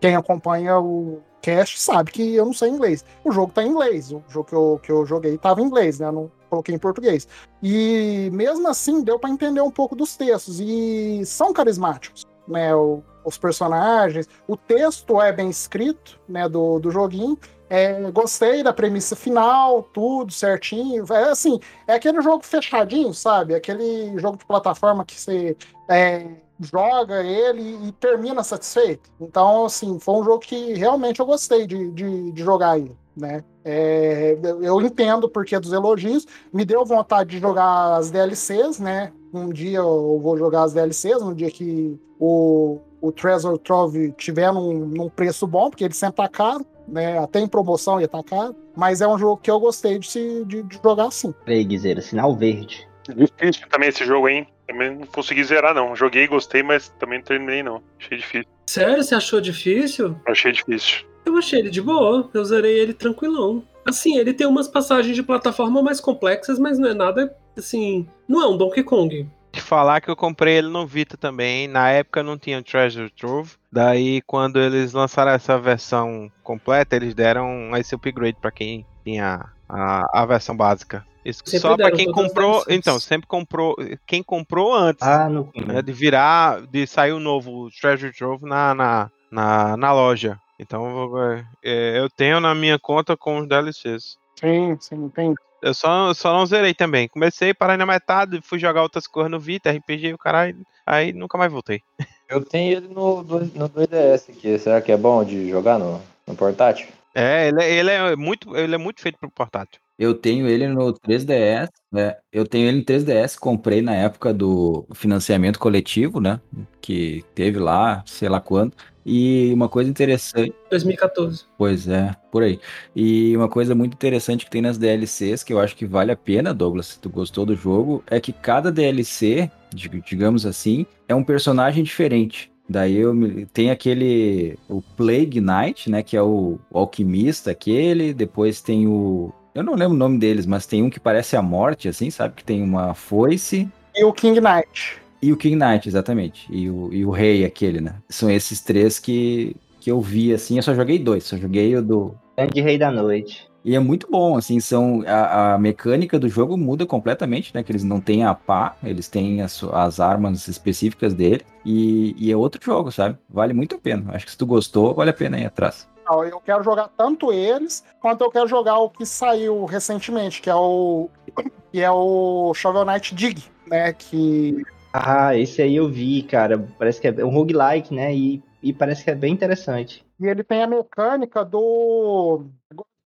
Quem 0.00 0.14
acompanha 0.14 0.78
o 0.78 1.20
cast 1.48 1.80
sabe 1.80 2.12
que 2.12 2.34
eu 2.34 2.44
não 2.44 2.52
sei 2.52 2.68
inglês. 2.68 3.04
O 3.24 3.32
jogo 3.32 3.52
tá 3.52 3.62
em 3.62 3.68
inglês, 3.68 4.12
o 4.12 4.22
jogo 4.28 4.48
que 4.48 4.54
eu, 4.54 4.80
que 4.82 4.92
eu 4.92 5.06
joguei 5.06 5.38
tava 5.38 5.62
em 5.62 5.64
inglês, 5.64 5.98
né? 5.98 6.06
Eu 6.08 6.12
não 6.12 6.30
coloquei 6.50 6.74
em 6.74 6.78
português. 6.78 7.26
E 7.62 8.28
mesmo 8.32 8.68
assim 8.68 9.02
deu 9.02 9.18
para 9.18 9.30
entender 9.30 9.62
um 9.62 9.70
pouco 9.70 9.96
dos 9.96 10.14
textos 10.14 10.60
e 10.60 11.24
são 11.24 11.52
carismáticos, 11.52 12.26
né? 12.46 12.74
O, 12.74 13.02
os 13.24 13.38
personagens, 13.38 14.28
o 14.46 14.56
texto 14.56 15.20
é 15.22 15.32
bem 15.32 15.48
escrito, 15.48 16.20
né? 16.28 16.46
Do, 16.48 16.78
do 16.78 16.90
joguinho. 16.90 17.38
É, 17.70 18.10
gostei 18.10 18.62
da 18.62 18.72
premissa 18.72 19.16
final, 19.16 19.82
tudo 19.82 20.32
certinho. 20.32 21.04
É 21.10 21.30
assim, 21.30 21.58
é 21.86 21.94
aquele 21.94 22.20
jogo 22.20 22.44
fechadinho, 22.44 23.14
sabe? 23.14 23.54
Aquele 23.54 24.18
jogo 24.18 24.36
de 24.36 24.44
plataforma 24.44 25.04
que 25.04 25.18
você 25.18 25.56
é, 25.88 26.26
joga 26.60 27.22
ele 27.22 27.88
e 27.88 27.92
termina 27.92 28.42
satisfeito. 28.42 29.10
Então, 29.20 29.66
assim, 29.66 29.98
foi 29.98 30.14
um 30.14 30.24
jogo 30.24 30.40
que 30.40 30.74
realmente 30.74 31.20
eu 31.20 31.26
gostei 31.26 31.66
de, 31.66 31.90
de, 31.92 32.32
de 32.32 32.42
jogar 32.42 32.72
aí, 32.72 32.90
né? 33.16 33.44
É, 33.64 34.38
eu 34.62 34.80
entendo 34.80 35.28
porque 35.28 35.58
dos 35.58 35.72
elogios, 35.72 36.26
me 36.52 36.64
deu 36.64 36.84
vontade 36.84 37.30
de 37.30 37.38
jogar 37.38 37.96
as 37.96 38.10
DLCs, 38.10 38.78
né? 38.78 39.12
Um 39.32 39.50
dia 39.50 39.78
eu 39.78 40.18
vou 40.22 40.36
jogar 40.38 40.62
as 40.62 40.72
DLCs, 40.72 41.22
um 41.22 41.34
dia 41.34 41.50
que 41.50 42.00
o, 42.18 42.78
o 43.00 43.12
Treasure 43.12 43.58
Trove 43.58 44.12
tiver 44.12 44.52
num, 44.52 44.86
num 44.86 45.08
preço 45.08 45.46
bom, 45.46 45.68
porque 45.68 45.84
ele 45.84 45.94
sempre 45.94 46.16
tá 46.16 46.28
caro 46.28 46.64
né? 46.88 47.18
Até 47.18 47.40
em 47.40 47.46
promoção 47.46 48.00
ia 48.00 48.06
estar 48.06 48.22
caro. 48.22 48.56
Mas 48.74 49.00
é 49.00 49.08
um 49.08 49.18
jogo 49.18 49.40
que 49.40 49.50
eu 49.50 49.60
gostei 49.60 49.98
de, 49.98 50.10
se, 50.10 50.44
de, 50.46 50.62
de 50.62 50.80
jogar 50.82 51.06
assim. 51.06 51.34
Aí, 51.46 51.62
Guizeira, 51.64 52.00
sinal 52.00 52.34
verde. 52.34 52.88
Difícil 53.08 53.68
também 53.68 53.88
esse 53.88 54.04
jogo, 54.04 54.28
hein? 54.28 54.46
Também 54.68 54.96
não 54.96 55.06
consegui 55.06 55.42
zerar, 55.42 55.74
não. 55.74 55.96
Joguei, 55.96 56.28
gostei, 56.28 56.62
mas 56.62 56.88
também 56.90 57.18
não 57.18 57.24
terminei, 57.24 57.62
não. 57.62 57.82
Achei 57.98 58.18
difícil. 58.18 58.48
Sério? 58.66 59.02
Você 59.02 59.14
achou 59.14 59.40
difícil? 59.40 60.16
Achei 60.26 60.52
difícil. 60.52 61.06
Eu 61.24 61.36
achei 61.36 61.58
ele 61.58 61.70
de 61.70 61.82
boa. 61.82 62.30
Eu 62.32 62.44
zerei 62.44 62.78
ele 62.78 62.92
tranquilão. 62.92 63.64
Assim, 63.86 64.18
ele 64.18 64.34
tem 64.34 64.46
umas 64.46 64.68
passagens 64.68 65.16
de 65.16 65.22
plataforma 65.22 65.82
mais 65.82 66.00
complexas, 66.00 66.58
mas 66.58 66.78
não 66.78 66.88
é 66.90 66.94
nada, 66.94 67.34
assim... 67.56 68.06
Não 68.28 68.42
é 68.42 68.46
um 68.46 68.56
Donkey 68.56 68.82
Kong 68.82 69.26
de 69.50 69.60
falar 69.60 70.00
que 70.00 70.08
eu 70.08 70.16
comprei 70.16 70.56
ele 70.58 70.68
no 70.68 70.86
Vita 70.86 71.16
também. 71.16 71.66
Na 71.66 71.90
época 71.90 72.22
não 72.22 72.38
tinha 72.38 72.62
Treasure 72.62 73.10
Trove. 73.10 73.56
Daí, 73.70 74.22
quando 74.22 74.60
eles 74.60 74.92
lançaram 74.92 75.32
essa 75.32 75.58
versão 75.58 76.30
completa, 76.42 76.96
eles 76.96 77.14
deram 77.14 77.76
esse 77.76 77.94
upgrade 77.94 78.38
para 78.40 78.52
quem 78.52 78.86
tinha 79.04 79.44
a, 79.68 80.22
a 80.22 80.26
versão 80.26 80.56
básica. 80.56 81.04
Isso 81.28 81.42
só 81.58 81.76
para 81.76 81.90
quem 81.92 82.10
comprou. 82.10 82.64
Então, 82.68 82.98
sempre 82.98 83.26
comprou. 83.26 83.76
Quem 84.06 84.22
comprou 84.22 84.74
antes 84.74 85.06
ah, 85.06 85.28
no... 85.28 85.50
né, 85.54 85.82
de 85.82 85.92
virar, 85.92 86.66
de 86.66 86.86
sair 86.86 87.12
o 87.12 87.20
novo 87.20 87.68
Treasure 87.80 88.12
Trove 88.12 88.46
na, 88.46 88.74
na, 88.74 89.10
na, 89.30 89.76
na 89.76 89.92
loja. 89.92 90.38
Então, 90.58 91.16
é, 91.62 91.98
eu 91.98 92.08
tenho 92.08 92.40
na 92.40 92.54
minha 92.54 92.78
conta 92.78 93.16
com 93.16 93.38
os 93.38 93.48
DLCs. 93.48 94.16
Sim, 94.40 94.76
sim, 94.80 95.08
tem. 95.10 95.34
Eu 95.60 95.74
só, 95.74 96.14
só 96.14 96.32
não 96.32 96.46
zerei 96.46 96.72
também. 96.72 97.08
Comecei, 97.08 97.52
parei 97.52 97.76
na 97.76 97.84
metade, 97.84 98.40
fui 98.42 98.58
jogar 98.58 98.82
outras 98.82 99.06
coisas 99.06 99.30
no 99.30 99.38
Vita, 99.38 99.70
RPG, 99.70 100.14
o 100.14 100.18
caralho, 100.18 100.56
aí 100.86 101.12
nunca 101.12 101.36
mais 101.36 101.52
voltei. 101.52 101.82
Eu 102.28 102.44
tenho 102.44 102.76
ele 102.76 102.88
no, 102.88 103.22
no 103.22 103.70
2DS 103.70 104.30
aqui. 104.30 104.58
Será 104.58 104.82
que 104.82 104.92
é 104.92 104.96
bom 104.98 105.24
de 105.24 105.48
jogar 105.48 105.78
no, 105.78 105.98
no 106.26 106.36
portátil? 106.36 106.86
É, 107.14 107.48
ele, 107.48 107.62
é, 107.62 107.72
ele 107.72 107.90
é 107.90 108.16
muito, 108.16 108.54
ele 108.54 108.74
é 108.74 108.78
muito 108.78 109.00
feito 109.00 109.18
pro 109.18 109.30
portátil. 109.30 109.80
Eu 109.98 110.14
tenho 110.14 110.46
ele 110.46 110.68
no 110.68 110.94
3DS, 110.94 111.68
né? 111.90 112.16
Eu 112.32 112.46
tenho 112.46 112.68
ele 112.68 112.78
no 112.78 112.84
3DS, 112.84 113.36
comprei 113.36 113.82
na 113.82 113.94
época 113.94 114.32
do 114.32 114.86
financiamento 114.94 115.58
coletivo, 115.58 116.20
né? 116.20 116.40
Que 116.80 117.24
teve 117.34 117.58
lá, 117.58 118.02
sei 118.06 118.28
lá 118.28 118.40
quando. 118.40 118.74
E 119.04 119.50
uma 119.52 119.68
coisa 119.68 119.90
interessante. 119.90 120.54
2014. 120.70 121.46
Pois 121.56 121.88
é, 121.88 122.14
por 122.30 122.44
aí. 122.44 122.60
E 122.94 123.36
uma 123.36 123.48
coisa 123.48 123.74
muito 123.74 123.94
interessante 123.94 124.44
que 124.44 124.50
tem 124.50 124.62
nas 124.62 124.78
DLCs, 124.78 125.42
que 125.42 125.52
eu 125.52 125.58
acho 125.58 125.74
que 125.74 125.86
vale 125.86 126.12
a 126.12 126.16
pena, 126.16 126.54
Douglas, 126.54 126.88
se 126.88 127.00
tu 127.00 127.08
gostou 127.08 127.44
do 127.44 127.56
jogo, 127.56 128.04
é 128.06 128.20
que 128.20 128.32
cada 128.32 128.70
DLC, 128.70 129.50
digamos 129.74 130.46
assim, 130.46 130.86
é 131.08 131.14
um 131.14 131.24
personagem 131.24 131.82
diferente. 131.82 132.52
Daí 132.68 132.96
eu 132.96 133.14
me... 133.14 133.46
tem 133.46 133.70
aquele 133.70 134.58
o 134.68 134.82
Plague 134.82 135.40
Knight, 135.40 135.90
né, 135.90 136.02
que 136.02 136.16
é 136.16 136.22
o, 136.22 136.58
o 136.70 136.78
alquimista 136.78 137.50
aquele, 137.50 138.12
depois 138.12 138.60
tem 138.60 138.86
o 138.86 139.32
Eu 139.58 139.64
não 139.64 139.74
lembro 139.74 139.94
o 139.94 139.98
nome 139.98 140.18
deles, 140.18 140.46
mas 140.46 140.66
tem 140.66 140.82
um 140.82 140.88
que 140.88 141.00
parece 141.00 141.36
a 141.36 141.42
morte, 141.42 141.88
assim, 141.88 142.10
sabe? 142.10 142.34
Que 142.36 142.44
tem 142.44 142.62
uma 142.62 142.94
foice. 142.94 143.68
E 143.94 144.04
o 144.04 144.12
King 144.12 144.40
Knight. 144.40 145.00
E 145.20 145.32
o 145.32 145.36
King 145.36 145.56
Knight, 145.56 145.88
exatamente. 145.88 146.46
E 146.48 146.70
o, 146.70 146.92
e 146.92 147.04
o 147.04 147.10
rei, 147.10 147.44
aquele, 147.44 147.80
né? 147.80 147.96
São 148.08 148.30
esses 148.30 148.60
três 148.60 149.00
que, 149.00 149.56
que 149.80 149.90
eu 149.90 150.00
vi, 150.00 150.32
assim. 150.32 150.56
Eu 150.56 150.62
só 150.62 150.72
joguei 150.74 150.98
dois. 150.98 151.24
Só 151.24 151.36
joguei 151.36 151.74
o 151.74 151.82
do. 151.82 152.14
Grande 152.36 152.60
Rei 152.60 152.78
da 152.78 152.90
Noite. 152.90 153.48
E 153.64 153.74
é 153.74 153.80
muito 153.80 154.08
bom, 154.08 154.36
assim, 154.36 154.60
são 154.60 155.02
a, 155.04 155.54
a 155.54 155.58
mecânica 155.58 156.18
do 156.18 156.28
jogo 156.28 156.56
muda 156.56 156.86
completamente, 156.86 157.52
né? 157.52 157.62
Que 157.62 157.72
eles 157.72 157.82
não 157.82 158.00
têm 158.00 158.24
a 158.24 158.32
pá, 158.32 158.76
eles 158.82 159.08
têm 159.08 159.42
as, 159.42 159.62
as 159.64 159.98
armas 159.98 160.46
específicas 160.46 161.12
dele. 161.12 161.42
E, 161.66 162.14
e 162.16 162.30
é 162.30 162.36
outro 162.36 162.64
jogo, 162.64 162.92
sabe? 162.92 163.18
Vale 163.28 163.52
muito 163.52 163.74
a 163.74 163.78
pena. 163.78 164.12
Acho 164.14 164.24
que 164.24 164.30
se 164.30 164.38
tu 164.38 164.46
gostou, 164.46 164.94
vale 164.94 165.10
a 165.10 165.14
pena 165.14 165.38
ir 165.38 165.46
atrás. 165.46 165.88
Não, 166.08 166.24
Eu 166.24 166.40
quero 166.40 166.64
jogar 166.64 166.88
tanto 166.96 167.32
eles, 167.32 167.84
quanto 168.00 168.24
eu 168.24 168.30
quero 168.30 168.48
jogar 168.48 168.78
o 168.78 168.88
que 168.88 169.04
saiu 169.04 169.64
recentemente, 169.64 170.40
que 170.40 170.50
é 170.50 170.54
o. 170.54 171.08
Que 171.70 171.82
é 171.82 171.90
o 171.90 172.54
Shovel 172.54 172.86
Knight 172.86 173.14
Dig, 173.14 173.44
né? 173.66 173.92
Que. 173.92 174.56
Ah, 174.90 175.36
esse 175.36 175.60
aí 175.60 175.76
eu 175.76 175.86
vi, 175.86 176.22
cara. 176.22 176.66
Parece 176.78 176.98
que 176.98 177.08
é 177.08 177.22
um 177.22 177.28
roguelike, 177.28 177.94
né? 177.94 178.14
E, 178.14 178.42
e 178.62 178.72
parece 178.72 179.04
que 179.04 179.10
é 179.10 179.14
bem 179.14 179.34
interessante. 179.34 180.02
E 180.18 180.26
ele 180.26 180.42
tem 180.42 180.62
a 180.62 180.66
mecânica 180.66 181.44
do. 181.44 182.46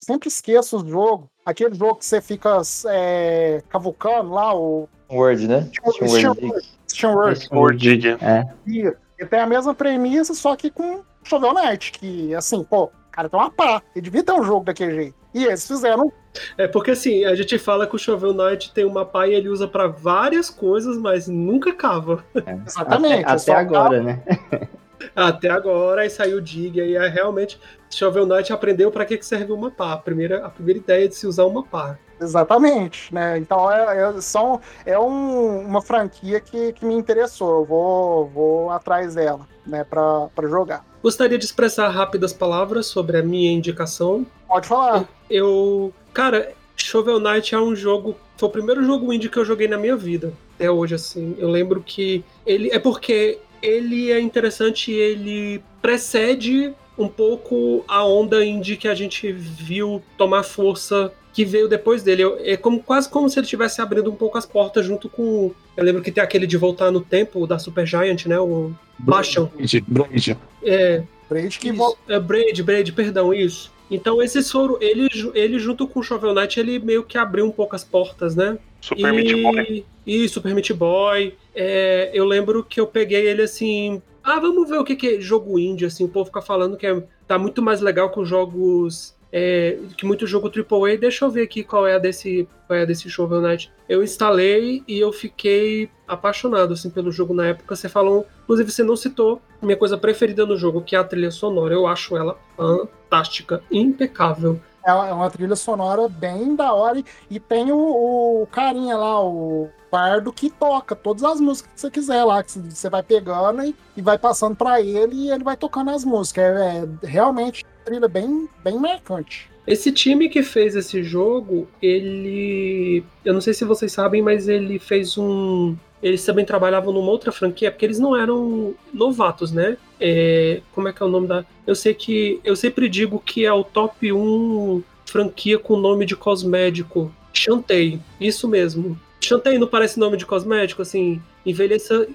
Sempre 0.01 0.29
esqueço 0.29 0.77
o 0.77 0.89
jogo. 0.89 1.29
Aquele 1.45 1.75
jogo 1.75 1.97
que 1.97 2.07
você 2.07 2.21
fica 2.21 2.63
é, 2.87 3.61
cavucando 3.69 4.31
lá, 4.31 4.55
o. 4.55 4.89
Word, 5.11 5.49
né? 5.49 5.69
Steam 5.73 6.09
Word. 6.09 6.67
Steam 6.87 7.15
Word. 7.15 7.33
Esse 7.33 7.53
Word 7.53 7.77
Dig. 7.77 8.09
É. 8.23 8.45
Ele 8.67 9.29
tem 9.29 9.41
a 9.41 9.47
mesma 9.47 9.75
premissa, 9.75 10.33
só 10.33 10.55
que 10.55 10.71
com 10.71 11.03
Shovel 11.25 11.55
Knight, 11.55 11.93
que 11.93 12.35
assim, 12.35 12.63
pô, 12.63 12.85
o 12.85 12.91
cara 13.11 13.29
tem 13.29 13.39
uma 13.39 13.51
pá. 13.51 13.83
Ele 13.95 14.05
devia 14.05 14.23
ter 14.23 14.33
um 14.33 14.45
jogo 14.45 14.65
daquele 14.65 14.95
jeito. 14.95 15.15
E 15.35 15.45
eles 15.45 15.67
fizeram. 15.67 16.13
É 16.57 16.69
porque 16.69 16.93
assim, 16.93 17.25
a 17.25 17.35
gente 17.35 17.59
fala 17.59 17.87
que 17.87 17.97
o 17.97 17.99
Shovel 17.99 18.33
Knight 18.33 18.73
tem 18.73 18.85
uma 18.85 19.05
pá 19.05 19.27
e 19.27 19.35
ele 19.35 19.49
usa 19.49 19.67
pra 19.67 19.89
várias 19.89 20.51
coisas, 20.51 20.97
mas 20.97 21.27
nunca 21.27 21.73
cava. 21.73 22.25
Exatamente. 22.67 23.25
Até, 23.25 23.33
é 23.33 23.35
até 23.35 23.55
agora, 23.55 24.03
né? 24.03 24.23
Até 25.15 25.51
agora, 25.51 26.01
aí 26.01 26.09
saiu 26.09 26.39
o 26.39 26.41
Dig, 26.41 26.81
aí 26.81 26.95
é 26.95 27.09
realmente 27.09 27.61
Shovel 27.91 28.27
Knight 28.27 28.53
aprendeu 28.53 28.91
pra 28.91 29.05
que 29.05 29.19
que 29.19 29.27
serve 29.27 29.53
uma 29.53 29.71
pá. 29.71 29.93
A 29.93 29.97
primeira, 29.99 30.47
a 30.47 30.49
primeira 30.49 30.79
ideia 30.79 31.09
de 31.09 31.15
se 31.15 31.27
usar 31.27 31.45
uma 31.45 31.63
pá. 31.63 31.99
Exatamente, 32.21 33.13
né? 33.13 33.39
Então 33.39 33.71
é, 33.71 34.09
é, 34.17 34.21
são, 34.21 34.61
é 34.87 34.99
um- 34.99 35.61
uma 35.67 35.83
franquia 35.83 36.41
que, 36.41 36.73
que 36.73 36.85
me 36.85 36.95
interessou. 36.95 37.61
Eu 37.61 37.65
vou, 37.65 38.27
vou 38.29 38.71
atrás 38.71 39.15
dela, 39.15 39.47
né, 39.67 39.85
pra, 39.85 40.29
pra 40.35 40.49
jogar. 40.49 40.85
Gostaria 41.03 41.37
de 41.39 41.45
expressar 41.45 41.89
rápidas 41.89 42.33
palavras 42.33 42.87
sobre 42.87 43.19
a 43.19 43.23
minha 43.23 43.53
indicação. 43.53 44.27
Pode 44.49 44.67
falar. 44.67 45.07
Eu. 45.29 45.93
Cara, 46.13 46.53
Shovel 46.77 47.21
Knight 47.21 47.55
é 47.55 47.59
um 47.61 47.75
jogo. 47.77 48.17
Foi 48.37 48.49
o 48.49 48.53
primeiro 48.53 48.83
jogo 48.85 49.13
indie 49.13 49.29
que 49.29 49.37
eu 49.39 49.45
joguei 49.45 49.69
na 49.69 49.77
minha 49.77 49.97
vida. 49.97 50.33
Até 50.55 50.71
hoje, 50.71 50.95
assim. 50.95 51.35
Eu 51.39 51.51
lembro 51.51 51.83
que. 51.83 52.25
ele 52.47 52.71
É 52.71 52.79
porque 52.79 53.39
ele 53.61 54.13
é 54.13 54.21
interessante 54.21 54.93
ele 54.93 55.63
precede 55.83 56.75
um 56.97 57.09
pouco 57.09 57.85
a 57.89 58.05
onda 58.05 58.45
indie 58.45 58.77
que 58.77 58.87
a 58.89 58.95
gente 58.95 59.33
viu 59.33 60.03
tomar 60.17 60.43
força 60.43 61.13
que 61.35 61.45
veio 61.45 61.69
depois 61.69 62.03
dele. 62.03 62.23
Eu- 62.23 62.39
É 62.41 62.57
como, 62.57 62.83
quase 62.83 63.09
como 63.09 63.29
se 63.29 63.39
ele 63.39 63.45
estivesse 63.45 63.81
abrindo 63.83 64.11
um 64.11 64.15
pouco 64.15 64.39
as 64.39 64.47
portas 64.47 64.87
junto 64.87 65.09
com. 65.11 65.53
Eu 65.77 65.85
lembro 65.85 66.01
que 66.01 66.11
tem 66.13 66.23
aquele 66.25 66.47
de 66.47 66.57
voltar 66.57 66.91
no 66.91 67.01
tempo 67.03 67.47
da 67.47 67.59
Super 67.59 67.87
Giant, 67.87 68.25
né? 68.27 68.39
O 68.39 68.73
Bastion. 68.99 69.49
Blade, 69.55 69.85
Blade. 69.87 70.39
É, 70.63 71.03
Braid 71.29 71.59
que 71.59 71.69
isso, 71.69 71.77
vo- 71.77 71.99
é 72.09 72.19
Braid, 72.21 72.63
Braid, 72.63 72.93
perdão, 72.93 73.35
isso. 73.35 73.73
Então 73.91 74.23
esses 74.23 74.51
foram. 74.51 74.79
Ele, 74.81 75.09
ele 75.35 75.59
junto 75.59 75.87
com 75.87 76.01
o 76.01 76.03
Shovel 76.03 76.33
Knight, 76.35 76.59
ele 76.59 76.79
meio 76.79 77.03
que 77.03 77.19
abriu 77.19 77.45
um 77.45 77.51
pouco 77.51 77.75
as 77.77 77.85
portas, 77.85 78.35
né? 78.35 78.57
Super 78.81 79.13
Meat 79.13 79.33
Boy. 79.43 79.85
E 80.07 80.29
Super 80.29 80.55
Meat 80.55 80.73
Boy. 80.73 81.35
É, 81.55 82.11
eu 82.15 82.25
lembro 82.25 82.63
que 82.65 82.81
eu 82.81 82.87
peguei 82.87 83.27
ele 83.27 83.43
assim. 83.43 84.01
Ah, 84.23 84.39
vamos 84.39 84.69
ver 84.71 84.79
o 84.79 84.85
que, 84.85 84.97
que 84.97 85.09
é 85.17 85.21
jogo 85.21 85.59
indie, 85.59 85.85
assim. 85.87 86.05
O 86.05 86.09
povo 86.09 86.27
fica 86.27 86.41
falando 86.41 86.77
que 86.79 86.87
é, 86.87 87.03
tá 87.27 87.39
muito 87.39 87.61
mais 87.61 87.81
legal 87.81 88.09
com 88.11 88.25
jogos. 88.25 89.15
É, 89.37 89.77
que 89.99 90.07
muito 90.07 90.29
jogo 90.29 90.49
AAA. 90.49 90.97
Deixa 90.97 91.25
eu 91.25 91.31
ver 91.31 91.43
aqui 91.43 91.65
qual 91.65 91.85
é 91.89 91.97
a 91.97 91.99
desse, 91.99 92.49
qual 92.69 92.79
é 92.79 92.83
a 92.83 92.85
desse 92.85 93.11
Shovel 93.11 93.41
Knight. 93.41 93.73
Eu 93.89 94.01
instalei 94.01 94.85
e 94.87 95.01
eu 95.01 95.13
fiquei 95.13 95.91
apaixonado 96.07 96.73
assim, 96.73 96.89
pelo 96.89 97.11
jogo 97.11 97.35
na 97.35 97.49
época. 97.49 97.75
Você 97.75 97.89
falou. 97.89 98.25
Inclusive, 98.45 98.71
você 98.71 98.85
não 98.85 98.95
citou 98.95 99.43
minha 99.61 99.77
coisa 99.77 99.99
preferida 99.99 100.47
no 100.47 100.57
jogo, 100.57 100.83
que 100.83 100.95
é 100.95 101.01
a 101.01 101.05
trilha 101.05 101.33
sonora. 101.33 101.75
Eu 101.75 101.85
acho 101.85 102.17
ela 102.17 102.39
fantástica, 102.57 103.61
impecável. 103.73 104.61
é 104.87 104.93
uma 104.93 105.09
é 105.09 105.13
uma 105.13 105.31
trilha 105.31 105.57
sonora 105.57 106.09
bem 106.09 106.55
da 106.55 106.73
hora. 106.73 107.03
e- 107.29 107.41
tem 107.41 107.73
o, 107.73 108.43
o 108.43 108.47
carinha 108.53 108.97
lá, 108.97 109.21
o 109.21 109.69
bardo, 109.91 110.33
que 110.33 110.49
toca 110.49 110.95
todas 110.95 111.25
as 111.25 111.41
músicas 111.41 111.73
que 111.73 111.81
você 111.81 111.91
quiser 111.91 112.23
lá. 112.23 112.41
Que 112.41 112.53
você 112.53 112.89
vai 112.89 113.03
pegando 113.03 113.65
e, 113.65 113.75
e 113.97 114.01
vai 114.01 114.17
passando 114.17 114.55
pra 114.55 114.81
ele 114.81 115.17
e 115.17 115.31
ele 115.33 115.43
vai 115.43 115.57
tocando 115.57 115.91
as 115.91 116.05
músicas. 116.05 116.45
É, 116.45 116.85
é 116.85 117.07
realmente 117.09 117.65
trilha 117.85 118.09
bem, 118.09 118.49
bem 118.63 118.79
marcante. 118.79 119.49
Esse 119.67 119.91
time 119.91 120.29
que 120.29 120.43
fez 120.43 120.77
esse 120.77 121.03
jogo, 121.03 121.67
ele. 121.81 123.03
Eu 123.25 123.33
não 123.33 123.41
sei 123.41 123.55
se 123.55 123.65
vocês 123.65 123.93
sabem, 123.93 124.21
mas 124.21 124.47
ele 124.47 124.79
fez 124.79 125.17
um. 125.17 125.75
Eles 126.03 126.23
também 126.23 126.45
trabalhavam 126.45 126.93
numa 126.93 127.11
outra 127.11 127.33
franquia, 127.33 127.71
porque 127.71 127.87
eles 127.87 127.99
não 127.99 128.15
eram 128.15 128.75
novatos, 128.93 129.53
né? 129.53 129.79
É, 129.99 130.61
Como 130.75 130.87
é 130.87 130.93
que 130.93 131.03
é 131.03 131.07
o 131.07 131.09
nome 131.09 131.27
da. 131.27 131.47
Eu 131.67 131.75
sei 131.75 131.95
que. 131.95 132.41
Eu 132.45 132.55
sempre 132.55 132.91
digo 132.91 133.19
que 133.19 133.47
é 133.47 133.53
o 133.53 133.65
top 133.65 134.13
1 134.13 134.83
franquia 135.07 135.59
com 135.59 135.77
nome 135.77 136.05
de 136.05 136.15
cosmético. 136.15 137.11
Chantei, 137.33 137.99
isso 138.21 138.47
mesmo. 138.47 138.99
Chantei 139.19 139.59
não 139.59 139.67
parece 139.67 139.99
nome 139.99 140.19
de 140.19 140.27
cosmético, 140.27 140.83
assim. 140.83 141.23
Envelheça. 141.47 142.07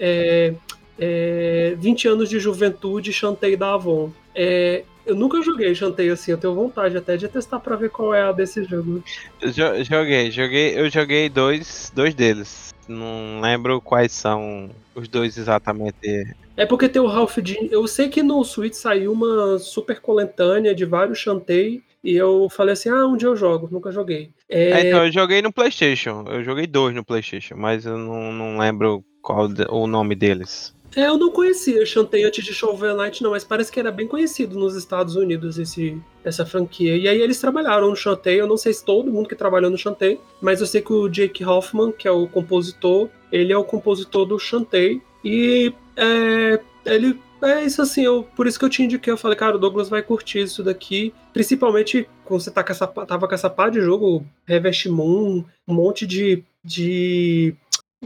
É, 0.00 0.52
é, 0.98 1.76
20 1.78 2.08
anos 2.08 2.28
de 2.28 2.40
juventude, 2.40 3.12
Chantei 3.12 3.56
da 3.56 3.74
Avon. 3.74 4.10
É, 4.34 4.82
eu 5.06 5.14
nunca 5.14 5.40
joguei 5.42 5.74
Chantei 5.74 6.10
assim, 6.10 6.32
eu 6.32 6.38
tenho 6.38 6.54
vontade 6.54 6.96
até 6.96 7.16
de 7.16 7.28
testar 7.28 7.58
pra 7.60 7.76
ver 7.76 7.90
qual 7.90 8.14
é 8.14 8.22
a 8.22 8.32
desse 8.32 8.64
jogo. 8.64 9.02
Jo- 9.42 9.82
joguei, 9.84 10.30
joguei, 10.30 10.78
eu 10.78 10.88
joguei 10.90 11.28
dois, 11.28 11.90
dois 11.94 12.14
deles. 12.14 12.72
Não 12.88 13.40
lembro 13.40 13.80
quais 13.80 14.12
são 14.12 14.70
os 14.94 15.08
dois 15.08 15.36
exatamente. 15.38 16.26
É 16.56 16.66
porque 16.66 16.88
tem 16.88 17.00
o 17.00 17.06
Ralph 17.06 17.38
Dean. 17.38 17.68
Eu 17.70 17.86
sei 17.86 18.08
que 18.08 18.22
no 18.22 18.42
Switch 18.44 18.74
saiu 18.74 19.12
uma 19.12 19.58
super 19.58 20.00
coletânea 20.00 20.74
de 20.74 20.84
vários 20.84 21.18
Chantei. 21.18 21.82
E 22.04 22.16
eu 22.16 22.48
falei 22.50 22.72
assim: 22.72 22.88
ah, 22.88 23.06
um 23.06 23.16
dia 23.16 23.28
eu 23.28 23.36
jogo, 23.36 23.68
nunca 23.70 23.92
joguei. 23.92 24.30
É, 24.48 24.70
É, 24.70 24.88
então, 24.88 25.06
eu 25.06 25.12
joguei 25.12 25.40
no 25.40 25.52
PlayStation. 25.52 26.24
Eu 26.28 26.42
joguei 26.42 26.66
dois 26.66 26.94
no 26.94 27.04
PlayStation, 27.04 27.54
mas 27.56 27.86
eu 27.86 27.96
não, 27.96 28.32
não 28.32 28.58
lembro 28.58 29.04
qual 29.22 29.48
o 29.70 29.86
nome 29.86 30.14
deles. 30.16 30.74
É, 30.94 31.06
eu 31.06 31.16
não 31.16 31.30
conhecia 31.30 31.86
Chantei 31.86 32.24
antes 32.24 32.44
de 32.44 32.52
Shovel 32.52 32.96
Knight, 32.96 33.22
não, 33.22 33.30
mas 33.30 33.44
parece 33.44 33.72
que 33.72 33.80
era 33.80 33.90
bem 33.90 34.06
conhecido 34.06 34.58
nos 34.58 34.76
Estados 34.76 35.16
Unidos 35.16 35.58
esse, 35.58 36.00
essa 36.24 36.44
franquia. 36.44 36.96
E 36.96 37.08
aí 37.08 37.20
eles 37.20 37.40
trabalharam 37.40 37.88
no 37.88 37.96
Chantei. 37.96 38.40
Eu 38.40 38.46
não 38.46 38.56
sei 38.56 38.72
se 38.72 38.84
todo 38.84 39.10
mundo 39.10 39.28
que 39.28 39.34
trabalhou 39.34 39.70
no 39.70 39.78
Chantei, 39.78 40.20
mas 40.40 40.60
eu 40.60 40.66
sei 40.66 40.82
que 40.82 40.92
o 40.92 41.08
Jake 41.08 41.44
Hoffman, 41.44 41.92
que 41.92 42.06
é 42.06 42.10
o 42.10 42.26
compositor, 42.26 43.08
ele 43.30 43.52
é 43.52 43.56
o 43.56 43.64
compositor 43.64 44.26
do 44.26 44.38
Chantei. 44.38 45.00
E 45.24 45.72
é, 45.96 46.60
ele 46.84 47.18
é 47.42 47.64
isso 47.64 47.82
assim, 47.82 48.04
eu, 48.04 48.22
por 48.36 48.46
isso 48.46 48.58
que 48.58 48.64
eu 48.64 48.70
te 48.70 48.82
indiquei, 48.82 49.12
eu 49.12 49.16
falei, 49.16 49.36
cara, 49.36 49.56
o 49.56 49.58
Douglas 49.58 49.88
vai 49.88 50.02
curtir 50.02 50.40
isso 50.40 50.62
daqui, 50.62 51.12
principalmente 51.32 52.08
quando 52.24 52.40
você 52.40 52.50
tá 52.50 52.62
com 52.62 52.70
essa, 52.70 52.86
tava 52.86 53.26
com 53.26 53.34
essa 53.34 53.50
pá 53.50 53.68
de 53.68 53.80
jogo, 53.80 54.24
Revest 54.44 54.88
Moon, 54.88 55.44
um 55.66 55.74
monte 55.74 56.06
de, 56.06 56.44
de, 56.64 57.54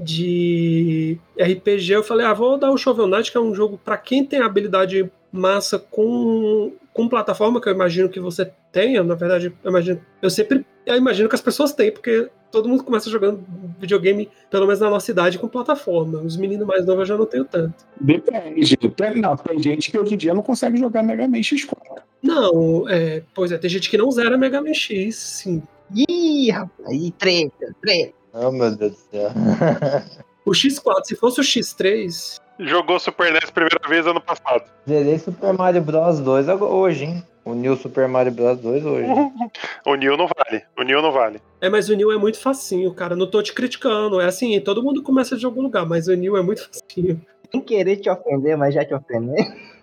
de 0.01 1.19
RPG, 1.39 1.93
eu 1.95 2.03
falei, 2.03 2.27
ah, 2.27 2.35
vou 2.35 2.59
dar 2.59 2.71
o 2.71 2.77
Shovel 2.77 3.07
Knight, 3.07 3.31
que 3.31 3.39
é 3.39 3.41
um 3.41 3.55
jogo 3.55 3.81
pra 3.83 3.97
quem 3.97 4.25
tem 4.25 4.41
habilidade 4.41 5.11
massa 5.33 5.79
com, 5.79 6.73
com 6.93 7.09
plataforma, 7.09 7.61
que 7.61 7.69
eu 7.69 7.75
imagino 7.75 8.09
que 8.09 8.21
você 8.21 8.51
tenha, 8.71 9.03
na 9.03 9.15
verdade, 9.15 9.53
eu 9.63 9.71
imagino, 9.71 10.01
eu 10.21 10.31
sempre, 10.31 10.65
eu 10.85 10.97
imagino 10.97 11.29
que 11.29 11.35
as 11.35 11.41
pessoas 11.41 11.73
têm, 11.73 11.91
porque 11.91 12.29
todo 12.51 12.69
mundo 12.69 12.85
começa 12.85 13.11
jogando 13.11 13.45
videogame, 13.79 14.29
pelo 14.51 14.67
menos 14.67 14.81
na 14.81 14.91
nossa 14.91 15.11
idade, 15.11 15.39
com 15.39 15.49
plataforma, 15.49 16.21
os 16.21 16.37
meninos 16.37 16.67
mais 16.67 16.87
novos 16.87 17.01
eu 17.01 17.07
já 17.07 17.17
não 17.17 17.27
tenho 17.27 17.45
tanto. 17.45 17.87
Depende. 18.01 18.77
Tem, 18.77 19.21
não, 19.21 19.37
tem 19.37 19.59
gente 19.63 19.91
que 19.91 19.99
hoje 19.99 20.15
em 20.15 20.19
dia 20.19 20.35
não 20.35 20.43
consegue 20.43 20.79
jogar 20.79 21.03
Mega 21.03 21.27
Man 21.27 21.39
X4. 21.39 21.75
Não, 22.23 22.89
é, 22.89 23.23
pois 23.35 23.53
é, 23.53 23.59
tem 23.59 23.71
gente 23.71 23.91
que 23.91 23.97
não 23.97 24.11
zera 24.11 24.37
Mega 24.37 24.61
Man 24.61 24.75
X, 24.75 25.17
sim. 25.17 25.63
Ih, 25.95 26.51
rapaz, 26.51 26.89
aí 26.89 27.13
treta, 27.13 27.75
treta. 27.81 28.26
Oh, 28.39 28.51
meu 28.51 28.75
Deus 28.77 28.93
do 28.93 28.99
céu. 29.11 29.31
O 30.45 30.53
X4, 30.53 31.01
se 31.05 31.17
fosse 31.17 31.41
o 31.41 31.43
X3, 31.43 32.41
Jogou 32.61 33.01
Super 33.01 33.33
NES 33.33 33.51
primeira 33.51 33.81
vez 33.89 34.07
ano 34.07 34.21
passado. 34.21 34.63
Zerei 34.89 35.19
Super 35.19 35.53
Mario 35.53 35.83
Bros 35.83 36.21
2 36.21 36.49
agora- 36.49 36.71
hoje, 36.73 37.05
hein? 37.05 37.25
O 37.45 37.53
New 37.53 37.77
Super 37.77 38.07
Mario 38.07 38.31
Bros 38.31 38.57
2 38.61 38.85
hoje. 38.87 39.09
O 39.85 39.97
Neo 39.97 40.17
não 40.17 40.29
vale. 40.29 40.63
O 40.79 40.83
Neo 40.85 41.03
não 41.03 41.11
vale. 41.11 41.41
é, 41.61 41.69
mas 41.69 41.89
o 41.89 41.97
Neo 41.97 42.13
é 42.13 42.17
muito 42.17 42.39
facinho, 42.39 42.95
cara, 42.95 43.17
não 43.17 43.29
tô 43.29 43.43
te 43.43 43.53
criticando, 43.53 44.21
é 44.21 44.27
assim, 44.27 44.61
todo 44.61 44.83
mundo 44.85 45.03
começa 45.03 45.37
de 45.37 45.45
algum 45.45 45.63
lugar, 45.63 45.85
mas 45.85 46.07
o 46.07 46.15
Neo 46.15 46.37
é 46.37 46.43
muito 46.43 46.65
facinho. 46.69 47.21
Sem 47.51 47.61
querer 47.61 47.97
te 47.97 48.09
ofender, 48.09 48.57
mas 48.57 48.73
já 48.73 48.85
te 48.85 48.95
ofender. 48.95 49.37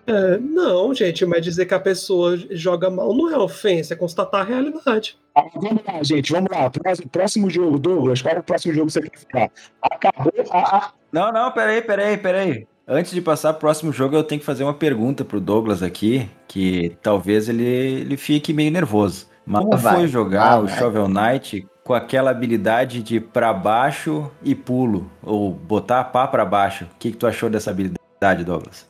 É, 0.06 0.38
não, 0.38 0.92
gente, 0.94 1.24
mas 1.24 1.42
dizer 1.42 1.64
que 1.66 1.74
a 1.74 1.80
pessoa 1.80 2.36
joga 2.50 2.90
mal 2.90 3.14
não 3.14 3.30
é 3.32 3.38
ofensa, 3.38 3.94
é 3.94 3.96
constatar 3.96 4.42
a 4.42 4.44
realidade. 4.44 5.18
Ah, 5.34 5.44
Vamos 5.54 5.82
lá, 5.86 6.02
gente, 6.02 6.30
vamos 6.30 6.50
lá. 6.50 6.68
Próximo, 6.70 7.08
próximo 7.08 7.50
jogo, 7.50 7.78
Douglas, 7.78 8.20
qual 8.20 8.34
é 8.34 8.38
o 8.38 8.42
próximo 8.42 8.74
jogo 8.74 8.86
que 8.88 8.92
você 8.92 9.02
quer 9.02 9.18
falar? 9.32 9.50
Acabou 9.82 10.32
a, 10.50 10.92
Não, 11.10 11.32
não, 11.32 11.50
peraí, 11.52 11.80
peraí, 11.82 12.16
peraí. 12.18 12.66
Antes 12.86 13.12
de 13.12 13.22
passar 13.22 13.54
pro 13.54 13.60
próximo 13.60 13.90
jogo, 13.92 14.14
eu 14.14 14.22
tenho 14.22 14.38
que 14.40 14.44
fazer 14.46 14.62
uma 14.62 14.74
pergunta 14.74 15.24
pro 15.24 15.40
Douglas 15.40 15.82
aqui, 15.82 16.28
que 16.46 16.94
talvez 17.02 17.48
ele, 17.48 17.64
ele 17.64 18.16
fique 18.18 18.52
meio 18.52 18.70
nervoso. 18.70 19.26
Mas 19.46 19.64
Ah, 19.72 19.76
vai. 19.76 19.94
foi 19.96 20.08
jogar 20.08 20.52
Ah, 20.52 20.60
o. 20.60 20.68
Shovel 20.68 21.08
Knight 21.08 21.66
com 21.82 21.94
aquela 21.94 22.30
habilidade 22.30 23.02
de 23.02 23.20
pra 23.20 23.52
baixo 23.54 24.30
e 24.42 24.54
pulo, 24.54 25.10
ou 25.22 25.50
botar 25.50 26.00
a 26.00 26.04
pá 26.04 26.26
pra 26.26 26.44
baixo. 26.44 26.84
O 26.84 26.98
que, 26.98 27.10
que 27.10 27.16
tu 27.16 27.26
achou 27.26 27.48
dessa 27.48 27.70
habilidade, 27.70 28.44
Douglas? 28.44 28.86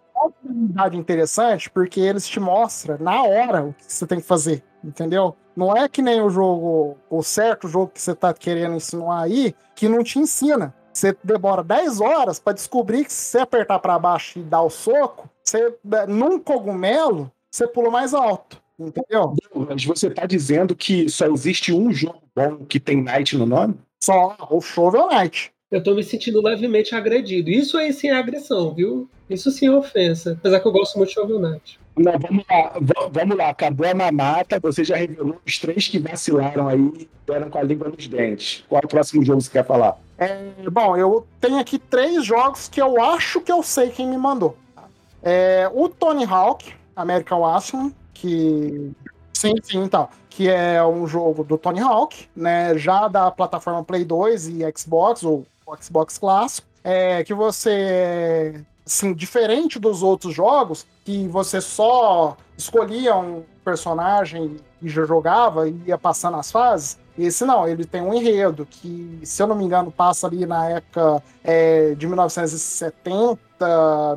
Habilidade 0.54 0.96
interessante 0.96 1.68
porque 1.68 2.00
eles 2.00 2.26
te 2.26 2.38
mostram 2.38 2.96
na 2.98 3.22
hora 3.22 3.64
o 3.64 3.74
que 3.74 3.92
você 3.92 4.06
tem 4.06 4.20
que 4.20 4.26
fazer, 4.26 4.62
entendeu? 4.82 5.36
Não 5.56 5.76
é 5.76 5.88
que 5.88 6.02
nem 6.02 6.20
o 6.20 6.30
jogo, 6.30 6.96
o 7.10 7.22
certo 7.22 7.68
jogo 7.68 7.92
que 7.92 8.00
você 8.00 8.14
tá 8.14 8.32
querendo 8.32 8.76
ensinar 8.76 9.22
aí, 9.22 9.54
que 9.74 9.88
não 9.88 10.02
te 10.02 10.18
ensina. 10.18 10.74
Você 10.92 11.16
demora 11.24 11.62
10 11.62 12.00
horas 12.00 12.38
pra 12.38 12.52
descobrir 12.52 13.04
que 13.04 13.12
se 13.12 13.30
você 13.30 13.38
apertar 13.38 13.78
pra 13.80 13.98
baixo 13.98 14.38
e 14.38 14.42
dar 14.42 14.62
o 14.62 14.70
soco, 14.70 15.28
você 15.42 15.76
num 16.08 16.38
cogumelo, 16.38 17.30
você 17.50 17.66
pula 17.66 17.90
mais 17.90 18.14
alto, 18.14 18.60
entendeu? 18.78 19.34
Douglas, 19.52 19.84
você 19.84 20.10
tá 20.10 20.24
dizendo 20.26 20.74
que 20.74 21.08
só 21.08 21.26
existe 21.26 21.72
um 21.72 21.92
jogo 21.92 22.22
bom 22.34 22.64
que 22.64 22.78
tem 22.78 23.02
Knight 23.02 23.36
no 23.36 23.46
nome? 23.46 23.78
Só 24.02 24.36
o 24.50 24.60
Shovel 24.60 25.08
Knight. 25.08 25.53
Eu 25.74 25.82
tô 25.82 25.92
me 25.92 26.04
sentindo 26.04 26.40
levemente 26.40 26.94
agredido. 26.94 27.50
Isso 27.50 27.76
aí 27.76 27.92
sim 27.92 28.06
é 28.08 28.12
agressão, 28.16 28.72
viu? 28.72 29.08
Isso 29.28 29.50
sim 29.50 29.66
é 29.66 29.72
ofensa. 29.72 30.32
Apesar 30.38 30.60
que 30.60 30.68
eu 30.68 30.70
gosto 30.70 30.96
muito 30.96 31.08
de 31.08 31.14
Shovel 31.16 31.40
Knight. 31.40 31.80
Não, 31.96 32.12
vamos 32.16 32.44
lá, 32.48 32.72
v- 32.80 33.08
vamos 33.10 33.36
lá, 33.36 33.48
acabou 33.48 33.84
a 33.84 33.92
mamata, 33.92 34.60
você 34.60 34.84
já 34.84 34.94
revelou 34.94 35.40
os 35.44 35.58
três 35.58 35.88
que 35.88 35.98
vacilaram 35.98 36.68
aí 36.68 36.78
e 36.78 37.08
deram 37.26 37.50
com 37.50 37.58
a 37.58 37.62
língua 37.64 37.88
nos 37.88 38.06
dentes. 38.06 38.64
Qual 38.68 38.80
é 38.80 38.84
o 38.84 38.88
próximo 38.88 39.24
jogo 39.24 39.38
que 39.38 39.44
você 39.46 39.50
quer 39.50 39.66
falar? 39.66 39.98
É, 40.16 40.52
bom, 40.70 40.96
eu 40.96 41.26
tenho 41.40 41.58
aqui 41.58 41.76
três 41.78 42.24
jogos 42.24 42.68
que 42.68 42.80
eu 42.80 43.02
acho 43.02 43.40
que 43.40 43.50
eu 43.50 43.60
sei 43.62 43.90
quem 43.90 44.06
me 44.08 44.16
mandou. 44.16 44.56
É, 45.24 45.68
o 45.74 45.88
Tony 45.88 46.24
Hawk, 46.24 46.72
American 46.94 47.40
Wasteland, 47.40 47.92
que. 48.12 48.92
Sim, 49.32 49.54
sim, 49.60 49.78
então. 49.78 50.08
Que 50.30 50.48
é 50.48 50.84
um 50.84 51.04
jogo 51.06 51.42
do 51.42 51.58
Tony 51.58 51.80
Hawk, 51.80 52.26
né? 52.34 52.78
Já 52.78 53.08
da 53.08 53.28
plataforma 53.30 53.82
Play 53.82 54.04
2 54.04 54.48
e 54.48 54.60
Xbox, 54.76 55.22
ou 55.24 55.44
o 55.66 55.76
Xbox 55.76 56.18
clássico. 56.18 56.66
É, 56.82 57.24
que 57.24 57.32
você. 57.32 58.62
Assim, 58.86 59.14
diferente 59.14 59.78
dos 59.78 60.02
outros 60.02 60.34
jogos, 60.34 60.86
que 61.04 61.26
você 61.28 61.58
só 61.58 62.36
escolhia 62.56 63.16
um 63.16 63.42
personagem 63.64 64.58
e 64.82 64.88
já 64.90 65.04
jogava 65.06 65.66
e 65.66 65.74
ia 65.86 65.96
passando 65.96 66.36
as 66.36 66.52
fases. 66.52 66.98
Esse 67.18 67.46
não, 67.46 67.66
ele 67.66 67.86
tem 67.86 68.02
um 68.02 68.12
enredo 68.12 68.66
que, 68.66 69.20
se 69.24 69.42
eu 69.42 69.46
não 69.46 69.56
me 69.56 69.64
engano, 69.64 69.90
passa 69.90 70.26
ali 70.26 70.44
na 70.44 70.68
época 70.68 71.22
é, 71.42 71.94
de 71.94 72.06
1970, 72.06 73.38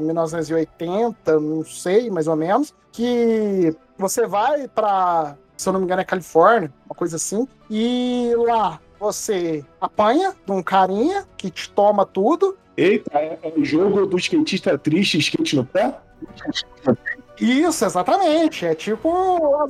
1980, 0.02 1.40
não 1.40 1.64
sei, 1.64 2.10
mais 2.10 2.28
ou 2.28 2.36
menos, 2.36 2.74
que 2.92 3.74
você 3.98 4.28
vai 4.28 4.68
para, 4.68 5.38
se 5.56 5.70
eu 5.70 5.74
não 5.74 5.80
me 5.80 5.86
engano, 5.86 6.02
é 6.02 6.06
Califórnia, 6.06 6.74
uma 6.86 6.96
coisa 6.96 7.16
assim, 7.16 7.48
e 7.70 8.34
lá 8.36 8.80
você 9.00 9.64
apanha 9.80 10.36
de 10.46 10.52
um 10.52 10.62
carinha 10.64 11.26
que 11.38 11.50
te 11.50 11.70
toma 11.70 12.06
tudo, 12.06 12.58
Eita, 12.78 13.18
é, 13.18 13.40
é 13.42 13.54
o 13.58 13.66
jogo 13.66 14.06
do 14.06 14.18
skatista 14.18 14.78
triste, 14.78 15.18
skate 15.18 15.56
no 15.56 15.66
pé? 15.66 15.98
Isso, 17.40 17.84
exatamente. 17.84 18.66
É 18.68 18.76
tipo. 18.76 19.68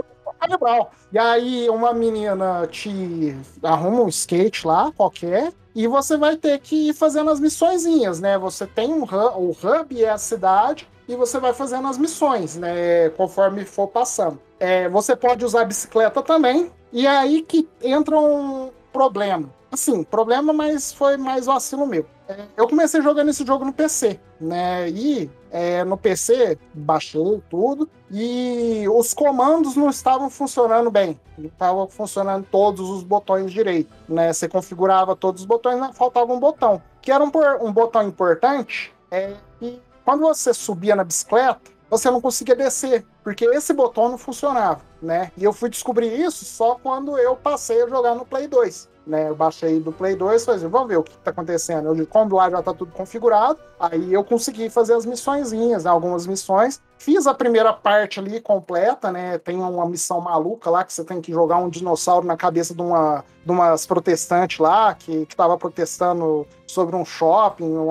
E 1.11 1.17
aí 1.17 1.69
uma 1.69 1.93
menina 1.93 2.67
te 2.67 3.35
arruma 3.63 4.03
um 4.03 4.09
skate 4.09 4.67
lá, 4.67 4.91
qualquer, 4.91 5.53
e 5.73 5.87
você 5.87 6.17
vai 6.17 6.35
ter 6.35 6.59
que 6.59 6.89
ir 6.89 6.93
fazendo 6.93 7.31
as 7.31 7.39
missõezinhas, 7.39 8.19
né? 8.19 8.37
Você 8.37 8.67
tem 8.67 8.93
um 8.93 9.03
hub, 9.03 9.15
o 9.37 9.51
hub 9.51 10.03
é 10.03 10.09
a 10.09 10.17
cidade, 10.17 10.87
e 11.07 11.15
você 11.15 11.39
vai 11.39 11.53
fazendo 11.53 11.87
as 11.87 11.97
missões, 11.97 12.57
né? 12.57 13.09
Conforme 13.11 13.63
for 13.63 13.87
passando. 13.87 14.39
É, 14.59 14.89
você 14.89 15.15
pode 15.15 15.45
usar 15.45 15.63
bicicleta 15.63 16.21
também, 16.21 16.71
e 16.91 17.07
é 17.07 17.17
aí 17.17 17.41
que 17.41 17.67
entra 17.81 18.19
um 18.19 18.69
problema. 18.97 19.49
Assim, 19.71 20.03
problema, 20.03 20.51
mas 20.51 20.91
foi 20.91 21.17
mais 21.17 21.45
vacilo 21.45 21.85
meu. 21.85 22.05
É, 22.27 22.45
eu 22.57 22.67
comecei 22.67 23.01
jogando 23.01 23.29
esse 23.29 23.45
jogo 23.45 23.63
no 23.63 23.71
PC, 23.71 24.19
né? 24.41 24.89
E 24.89 25.29
é, 25.51 25.83
no 25.83 25.97
PC 25.97 26.57
baixei 26.73 27.21
tudo 27.49 27.87
e 28.09 28.85
os 28.89 29.13
comandos 29.13 29.75
não 29.75 29.89
estavam 29.89 30.29
funcionando 30.29 30.89
bem. 30.89 31.19
Não 31.37 31.45
estavam 31.45 31.87
funcionando 31.87 32.45
todos 32.49 32.89
os 32.89 33.03
botões 33.03 33.51
direito, 33.51 33.93
né? 34.09 34.33
Você 34.33 34.47
configurava 34.47 35.15
todos 35.15 35.41
os 35.41 35.47
botões, 35.47 35.77
mas 35.79 35.95
faltava 35.95 36.33
um 36.33 36.39
botão. 36.39 36.81
Que 37.01 37.11
era 37.11 37.23
um, 37.23 37.31
um 37.61 37.71
botão 37.71 38.07
importante 38.07 38.93
é 39.11 39.33
que 39.59 39.79
quando 40.03 40.21
você 40.21 40.53
subia 40.53 40.95
na 40.95 41.03
bicicleta, 41.03 41.61
você 41.89 42.09
não 42.09 42.19
conseguia 42.19 42.55
descer, 42.55 43.05
porque 43.23 43.45
esse 43.45 43.73
botão 43.73 44.09
não 44.09 44.17
funcionava, 44.17 44.81
né? 45.01 45.31
E 45.37 45.43
eu 45.43 45.53
fui 45.53 45.69
descobrir 45.69 46.07
isso 46.07 46.45
só 46.45 46.75
quando 46.75 47.17
eu 47.17 47.35
passei 47.35 47.83
a 47.83 47.87
jogar 47.87 48.15
no 48.15 48.25
Play 48.25 48.47
2. 48.47 48.97
Né, 49.07 49.29
eu 49.29 49.35
baixei 49.35 49.79
do 49.79 49.89
Play 49.93 50.17
2 50.17 50.41
e 50.41 50.45
falei 50.45 50.59
assim, 50.59 50.69
vamos 50.69 50.89
ver 50.89 50.97
o 50.97 51.03
que 51.03 51.17
tá 51.19 51.31
acontecendo. 51.31 51.95
Eu, 51.95 52.07
como 52.07 52.35
lá 52.35 52.49
já 52.49 52.61
tá 52.61 52.73
tudo 52.73 52.91
configurado, 52.91 53.57
aí 53.79 54.13
eu 54.13 54.21
consegui 54.21 54.69
fazer 54.69 54.95
as 54.95 55.05
missõezinhas, 55.05 55.85
né, 55.85 55.89
algumas 55.89 56.27
missões. 56.27 56.81
Fiz 56.97 57.25
a 57.25 57.33
primeira 57.33 57.71
parte 57.71 58.19
ali 58.19 58.41
completa, 58.41 59.09
né? 59.09 59.37
Tem 59.37 59.55
uma 59.55 59.85
missão 59.85 60.19
maluca 60.19 60.69
lá 60.69 60.83
que 60.83 60.91
você 60.91 61.05
tem 61.05 61.21
que 61.21 61.31
jogar 61.31 61.57
um 61.59 61.69
dinossauro 61.69 62.27
na 62.27 62.35
cabeça 62.35 62.75
de, 62.75 62.81
uma, 62.81 63.23
de 63.45 63.49
umas 63.49 63.85
protestantes 63.85 64.59
lá 64.59 64.93
que, 64.93 65.25
que 65.25 65.35
tava 65.37 65.57
protestando 65.57 66.45
sobre 66.65 66.93
um 66.93 67.05
shopping, 67.05 67.77
um 67.77 67.87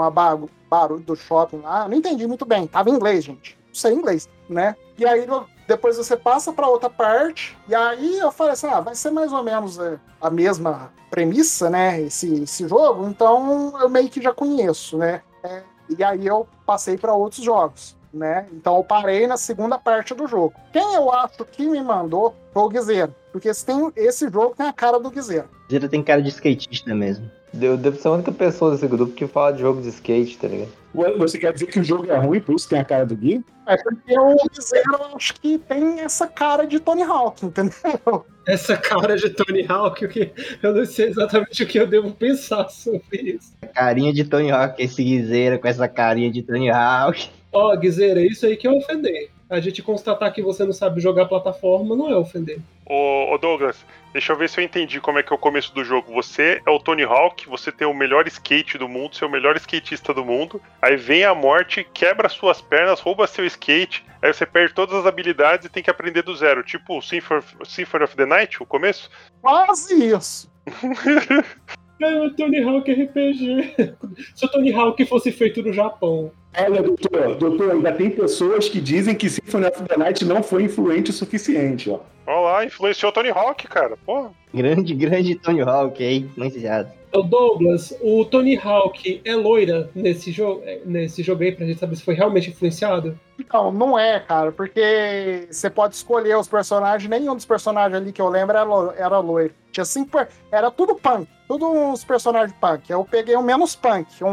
barulho 0.69 1.03
do 1.03 1.17
shopping 1.17 1.61
lá. 1.63 1.89
Não 1.89 1.97
entendi 1.97 2.27
muito 2.27 2.45
bem, 2.45 2.67
tava 2.67 2.91
em 2.91 2.95
inglês, 2.95 3.25
gente. 3.25 3.57
Não 3.69 3.75
sei 3.75 3.95
inglês, 3.95 4.29
né? 4.51 4.77
E 4.99 5.07
aí 5.07 5.27
depois 5.67 5.97
você 5.97 6.17
passa 6.17 6.53
para 6.53 6.69
outra 6.69 6.89
parte, 6.89 7.57
e 7.69 7.75
aí 7.75 8.19
eu 8.19 8.31
falei 8.31 8.53
assim: 8.53 8.67
ah, 8.67 8.81
vai 8.81 8.95
ser 8.95 9.11
mais 9.11 9.33
ou 9.33 9.43
menos 9.43 9.79
é, 9.79 9.99
a 10.21 10.31
mesma 10.31 10.93
premissa, 11.11 11.69
né? 11.69 12.01
Esse, 12.03 12.43
esse 12.43 12.69
jogo, 12.69 13.07
então 13.09 13.79
eu 13.81 13.89
meio 13.89 14.09
que 14.09 14.23
já 14.23 14.33
conheço, 14.33 14.97
né? 14.97 15.23
É, 15.43 15.63
e 15.89 16.03
aí 16.03 16.27
eu 16.27 16.49
passei 16.65 16.97
para 16.97 17.15
outros 17.15 17.45
jogos, 17.45 17.96
né? 18.17 18.47
Então 18.53 18.77
eu 18.77 18.85
parei 18.85 19.27
na 19.27 19.37
segunda 19.37 19.79
parte 19.79 20.15
do 20.15 20.27
jogo. 20.27 20.55
Quem 20.73 20.95
eu 20.95 21.13
acho 21.13 21.45
que 21.45 21.67
me 21.69 21.83
mandou 21.83 22.35
foi 22.53 22.63
o 22.63 22.69
Guizeiro, 22.69 23.15
porque 23.31 23.49
esse, 23.49 23.65
tem, 23.65 23.93
esse 23.97 24.29
jogo 24.31 24.55
tem 24.57 24.67
a 24.67 24.73
cara 24.73 24.99
do 24.99 25.11
Guizeiro. 25.11 25.49
Zira 25.71 25.89
tem 25.89 26.03
cara 26.03 26.23
de 26.23 26.29
skatista 26.29 26.95
mesmo. 26.95 27.31
Eu 27.61 27.77
devo 27.77 27.97
ser 27.97 28.09
a 28.09 28.13
única 28.13 28.33
pessoa 28.33 28.73
desse 28.73 28.87
grupo 28.87 29.13
que 29.13 29.27
fala 29.27 29.53
de 29.53 29.61
jogo 29.61 29.81
de 29.81 29.89
skate, 29.89 30.37
tá 30.37 30.49
ligado? 30.49 30.71
Ué, 30.95 31.17
Você 31.17 31.39
quer 31.39 31.53
dizer 31.53 31.67
que 31.67 31.81
o 31.81 31.85
jogo 31.85 32.11
é 32.11 32.17
ruim, 32.17 32.41
por 32.41 32.55
isso 32.55 32.69
tem 32.69 32.79
a 32.79 32.85
cara 32.85 33.07
do 33.07 33.17
Gui? 33.17 33.45
É 33.67 33.77
porque 33.77 34.19
o 34.19 34.37
Guizeiro 34.49 34.93
eu 34.93 35.17
acho 35.17 35.35
que 35.35 35.59
tem 35.59 36.01
essa 36.01 36.27
cara 36.27 36.67
de 36.67 36.79
Tony 36.81 37.03
Hawk, 37.03 37.45
entendeu? 37.45 38.25
Essa 38.47 38.77
cara 38.77 39.17
de 39.17 39.31
Tony 39.31 39.67
Hawk, 39.69 40.05
o 40.05 40.09
que 40.09 40.33
eu 40.63 40.75
não 40.75 40.85
sei 40.85 41.09
exatamente 41.09 41.63
o 41.63 41.67
que 41.67 41.79
eu 41.79 41.87
devo 41.87 42.13
pensar 42.13 42.69
sobre 42.69 43.37
isso. 43.37 43.53
A 43.63 43.67
carinha 43.67 44.13
de 44.13 44.25
Tony 44.25 44.51
Hawk, 44.51 44.83
esse 44.83 45.03
guiseira 45.03 45.59
com 45.59 45.67
essa 45.67 45.89
carinha 45.89 46.31
de 46.31 46.43
Tony 46.43 46.71
Hawk. 46.71 47.29
Ó, 47.53 47.75
Guizeira, 47.77 48.21
isso 48.21 48.47
aí 48.47 48.57
que 48.57 48.67
é 48.67 48.71
ofender. 48.71 49.31
A 49.49 49.61
gente 49.61 49.81
constatar 49.83 50.33
que 50.33 50.43
você 50.43 50.65
não 50.65 50.73
sabe 50.73 51.01
jogar 51.01 51.27
plataforma 51.27 51.95
não 51.95 52.11
é 52.11 52.17
ofender. 52.17 52.59
Ô, 52.85 53.33
ô 53.33 53.39
Douglas, 53.39 53.85
deixa 54.13 54.33
eu 54.33 54.37
ver 54.37 54.49
se 54.49 54.61
eu 54.61 54.65
entendi 54.65 55.01
como 55.01 55.19
é 55.19 55.23
que 55.23 55.33
é 55.33 55.37
o 55.37 55.39
começo 55.39 55.73
do 55.73 55.85
jogo. 55.85 56.13
Você 56.13 56.61
é 56.67 56.71
o 56.71 56.81
Tony 56.81 57.05
Hawk, 57.05 57.49
você 57.49 57.71
tem 57.71 57.87
o 57.87 57.95
melhor 57.95 58.27
skate 58.27 58.77
do 58.77 58.89
mundo, 58.89 59.15
você 59.15 59.23
é 59.23 59.27
o 59.27 59.31
melhor 59.31 59.57
skatista 59.57 60.13
do 60.13 60.25
mundo. 60.25 60.61
Aí 60.83 60.97
vem 60.97 61.25
a 61.25 61.35
morte, 61.35 61.87
quebra 61.95 62.29
suas 62.29 62.61
pernas, 62.61 63.01
rouba 63.01 63.27
seu 63.29 63.47
skate. 63.47 64.05
Aí 64.21 64.33
você 64.33 64.45
perde 64.45 64.75
todas 64.75 64.97
as 64.97 65.07
habilidades 65.07 65.67
e 65.67 65.71
tem 65.71 65.83
que 65.83 65.91
aprender 65.91 66.23
do 66.23 66.35
zero. 66.35 66.65
Tipo 66.65 66.99
o 66.99 67.03
Symphony 67.03 67.39
of, 67.39 67.57
Symphony 67.65 68.05
of 68.05 68.17
the 68.17 68.27
Night, 68.27 68.61
o 68.61 68.67
começo. 68.67 69.09
Quase 69.41 69.95
isso. 70.13 70.51
É 72.01 72.21
o 72.21 72.31
Tony 72.31 72.63
Hawk 72.63 72.93
RPG. 72.93 73.75
Se 74.35 74.45
o 74.45 74.49
Tony 74.49 74.73
Hawk 74.73 75.05
fosse 75.07 75.33
feito 75.33 75.63
no 75.63 75.73
Japão. 75.73 76.31
Olha, 76.59 76.83
doutor, 76.83 77.35
doutor, 77.37 77.71
ainda 77.73 77.93
tem 77.93 78.11
pessoas 78.11 78.69
que 78.69 78.81
dizem 78.81 79.15
que 79.15 79.29
Symphony 79.29 79.67
of 79.67 79.83
the 79.85 79.97
Night 79.97 80.25
não 80.25 80.43
foi 80.43 80.65
influente 80.65 81.11
o 81.11 81.15
suficiente, 81.15 81.91
ó. 81.91 82.01
Olha 82.27 82.41
lá, 82.41 82.65
influenciou 82.65 83.11
o 83.11 83.15
Tony 83.15 83.31
Hawk, 83.31 83.67
cara. 83.69 83.97
Porra. 84.05 84.31
Grande, 84.53 84.95
grande 84.95 85.35
Tony 85.37 85.61
Hawk 85.61 86.03
aí, 86.03 86.19
influenciado. 86.19 86.91
Ô 87.17 87.23
Douglas, 87.23 87.97
o 88.03 88.25
Tony 88.25 88.57
Hawk 88.59 89.23
é 89.25 89.35
loira 89.35 89.91
nesse 89.95 90.31
jogo, 90.31 90.63
nesse 90.85 91.23
jogo 91.23 91.43
aí, 91.43 91.53
pra 91.53 91.65
gente 91.67 91.81
saber 91.81 91.97
se 91.97 92.03
foi 92.03 92.15
realmente 92.15 92.51
influenciado? 92.51 93.19
Não, 93.53 93.73
não 93.73 93.99
é, 93.99 94.21
cara, 94.21 94.53
porque 94.53 95.47
você 95.51 95.71
pode 95.71 95.95
escolher 95.95 96.37
os 96.37 96.47
personagens, 96.49 97.09
nenhum 97.09 97.35
dos 97.35 97.45
personagens 97.47 97.95
ali 98.01 98.13
que 98.13 98.21
eu 98.21 98.29
lembro 98.29 98.57
era, 98.57 98.65
lo- 98.65 98.93
era 98.97 99.19
loiro. 99.19 99.55
Tinha 99.73 99.85
cinco, 99.85 100.19
era 100.51 100.71
tudo 100.71 100.95
punk, 100.95 101.27
tudo 101.49 101.67
uns 101.71 102.05
personagens 102.05 102.55
punk. 102.61 102.91
Eu 102.91 103.05
peguei 103.05 103.35
o 103.37 103.43
menos 103.43 103.75
punk, 103.75 104.07
um, 104.23 104.29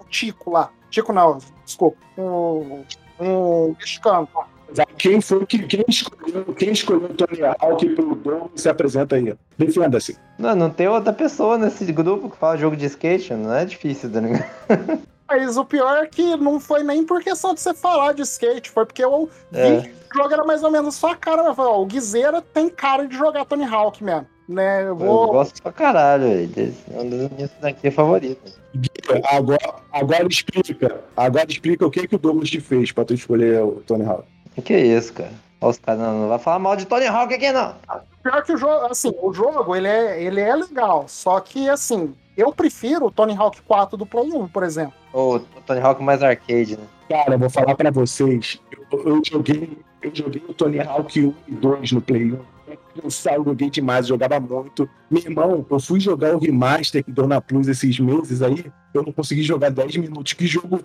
um 0.00 0.04
Tico 0.08 0.50
lá. 0.50 0.70
Tico 0.90 1.12
não, 1.12 1.38
desculpa, 1.64 1.98
um, 2.18 2.82
um 3.20 3.74
mexicano. 3.78 4.28
Quem 4.98 5.20
foi 5.20 5.44
que 5.46 5.58
quem 5.60 5.84
escolheu, 5.88 6.44
quem 6.56 6.70
escolheu 6.72 7.04
o 7.04 7.14
Tony 7.14 7.40
Hawk 7.58 7.88
pro 7.90 8.14
Douglas 8.14 8.50
se 8.60 8.68
apresenta 8.68 9.16
aí. 9.16 9.34
Defenda-se. 9.58 10.16
Não, 10.38 10.54
não 10.54 10.70
tem 10.70 10.86
outra 10.88 11.12
pessoa 11.12 11.56
nesse 11.58 11.90
grupo 11.92 12.30
que 12.30 12.36
fala 12.36 12.56
jogo 12.56 12.76
de 12.76 12.86
skate, 12.86 13.32
não 13.34 13.52
é 13.54 13.64
difícil, 13.64 14.10
tá 14.10 14.20
ligado? 14.20 14.44
Mas 15.28 15.56
o 15.56 15.64
pior 15.64 15.96
é 16.02 16.06
que 16.06 16.36
não 16.36 16.58
foi 16.58 16.82
nem 16.82 17.04
por 17.04 17.22
questão 17.22 17.54
de 17.54 17.60
você 17.60 17.72
falar 17.72 18.12
de 18.14 18.22
skate, 18.22 18.68
foi 18.70 18.84
porque 18.84 19.02
eu 19.04 19.28
vi 19.52 19.58
É. 19.60 19.80
que 19.82 20.18
o 20.18 20.22
jogo 20.22 20.34
era 20.34 20.44
mais 20.44 20.62
ou 20.64 20.70
menos 20.72 20.96
a 20.96 20.98
sua 20.98 21.14
cara. 21.14 21.42
Eu 21.42 21.54
falei, 21.54 21.70
ó, 21.72 21.80
o 21.80 21.86
Guizeira 21.86 22.42
tem 22.42 22.68
cara 22.68 23.06
de 23.06 23.16
jogar 23.16 23.44
Tony 23.44 23.64
Hawk 23.64 24.02
mesmo. 24.02 24.26
Né? 24.48 24.82
Eu 24.82 24.86
Eu 24.88 24.96
vou. 24.96 25.28
gosto 25.28 25.62
pra 25.62 25.70
caralho, 25.70 26.24
velho. 26.24 26.74
É 26.92 27.00
um 27.00 27.08
dos 27.08 27.30
meus 27.38 27.50
daqui 27.60 27.88
favoritos. 27.92 28.58
Agora, 29.30 29.74
agora 29.92 30.26
explica. 30.28 31.00
Agora 31.16 31.46
explica 31.48 31.86
o 31.86 31.90
que, 31.90 32.08
que 32.08 32.16
o 32.16 32.18
Douglas 32.18 32.50
te 32.50 32.60
fez 32.60 32.90
pra 32.90 33.04
tu 33.04 33.14
escolher 33.14 33.62
o 33.62 33.82
Tony 33.86 34.04
Hawk. 34.04 34.24
O 34.56 34.62
que 34.62 34.72
é 34.72 34.84
isso, 34.84 35.12
cara? 35.12 35.32
Olha 35.60 35.70
os 35.70 35.78
caras, 35.78 36.00
não, 36.00 36.20
não 36.22 36.28
vai 36.28 36.38
falar 36.38 36.58
mal 36.58 36.76
de 36.76 36.86
Tony 36.86 37.06
Hawk 37.06 37.34
aqui, 37.34 37.52
não. 37.52 37.74
Pior 38.22 38.42
que 38.42 38.52
o 38.52 38.56
jogo, 38.56 38.86
assim, 38.86 39.12
o 39.22 39.32
jogo 39.32 39.74
ele 39.76 39.88
é, 39.88 40.22
ele 40.22 40.40
é 40.40 40.54
legal, 40.54 41.04
só 41.08 41.40
que 41.40 41.68
assim, 41.68 42.14
eu 42.36 42.52
prefiro 42.52 43.06
o 43.06 43.10
Tony 43.10 43.36
Hawk 43.36 43.60
4 43.62 43.96
do 43.96 44.06
Play 44.06 44.32
1, 44.32 44.48
por 44.48 44.62
exemplo. 44.62 44.94
Ou 45.12 45.36
o 45.36 45.40
Tony 45.66 45.80
Hawk 45.80 46.02
mais 46.02 46.22
arcade, 46.22 46.76
né? 46.76 46.84
Cara, 47.08 47.34
eu 47.34 47.38
vou 47.38 47.50
falar 47.50 47.74
pra 47.74 47.90
vocês. 47.90 48.60
Eu, 48.92 49.06
eu 49.06 49.22
joguei, 49.24 49.76
eu 50.02 50.14
joguei 50.14 50.42
o 50.48 50.54
Tony 50.54 50.80
Hawk 50.80 51.20
1 51.20 51.34
e 51.48 51.52
2 51.52 51.92
no 51.92 52.00
Play 52.00 52.32
1. 52.32 52.34
Eu 52.34 52.40
eu 53.02 53.44
joguei 53.44 53.70
demais, 53.70 54.06
jogava 54.06 54.38
muito. 54.40 54.88
Meu 55.10 55.22
irmão, 55.22 55.66
eu 55.68 55.80
fui 55.80 56.00
jogar 56.00 56.34
o 56.34 56.38
remaster 56.38 57.04
que 57.04 57.10
deu 57.10 57.26
na 57.26 57.40
Plus 57.40 57.68
esses 57.68 57.98
meses 57.98 58.42
aí. 58.42 58.64
Eu 58.92 59.02
não 59.02 59.12
consegui 59.12 59.42
jogar 59.42 59.70
10 59.70 59.96
minutos. 59.96 60.32
Que 60.32 60.46
jogo 60.46 60.82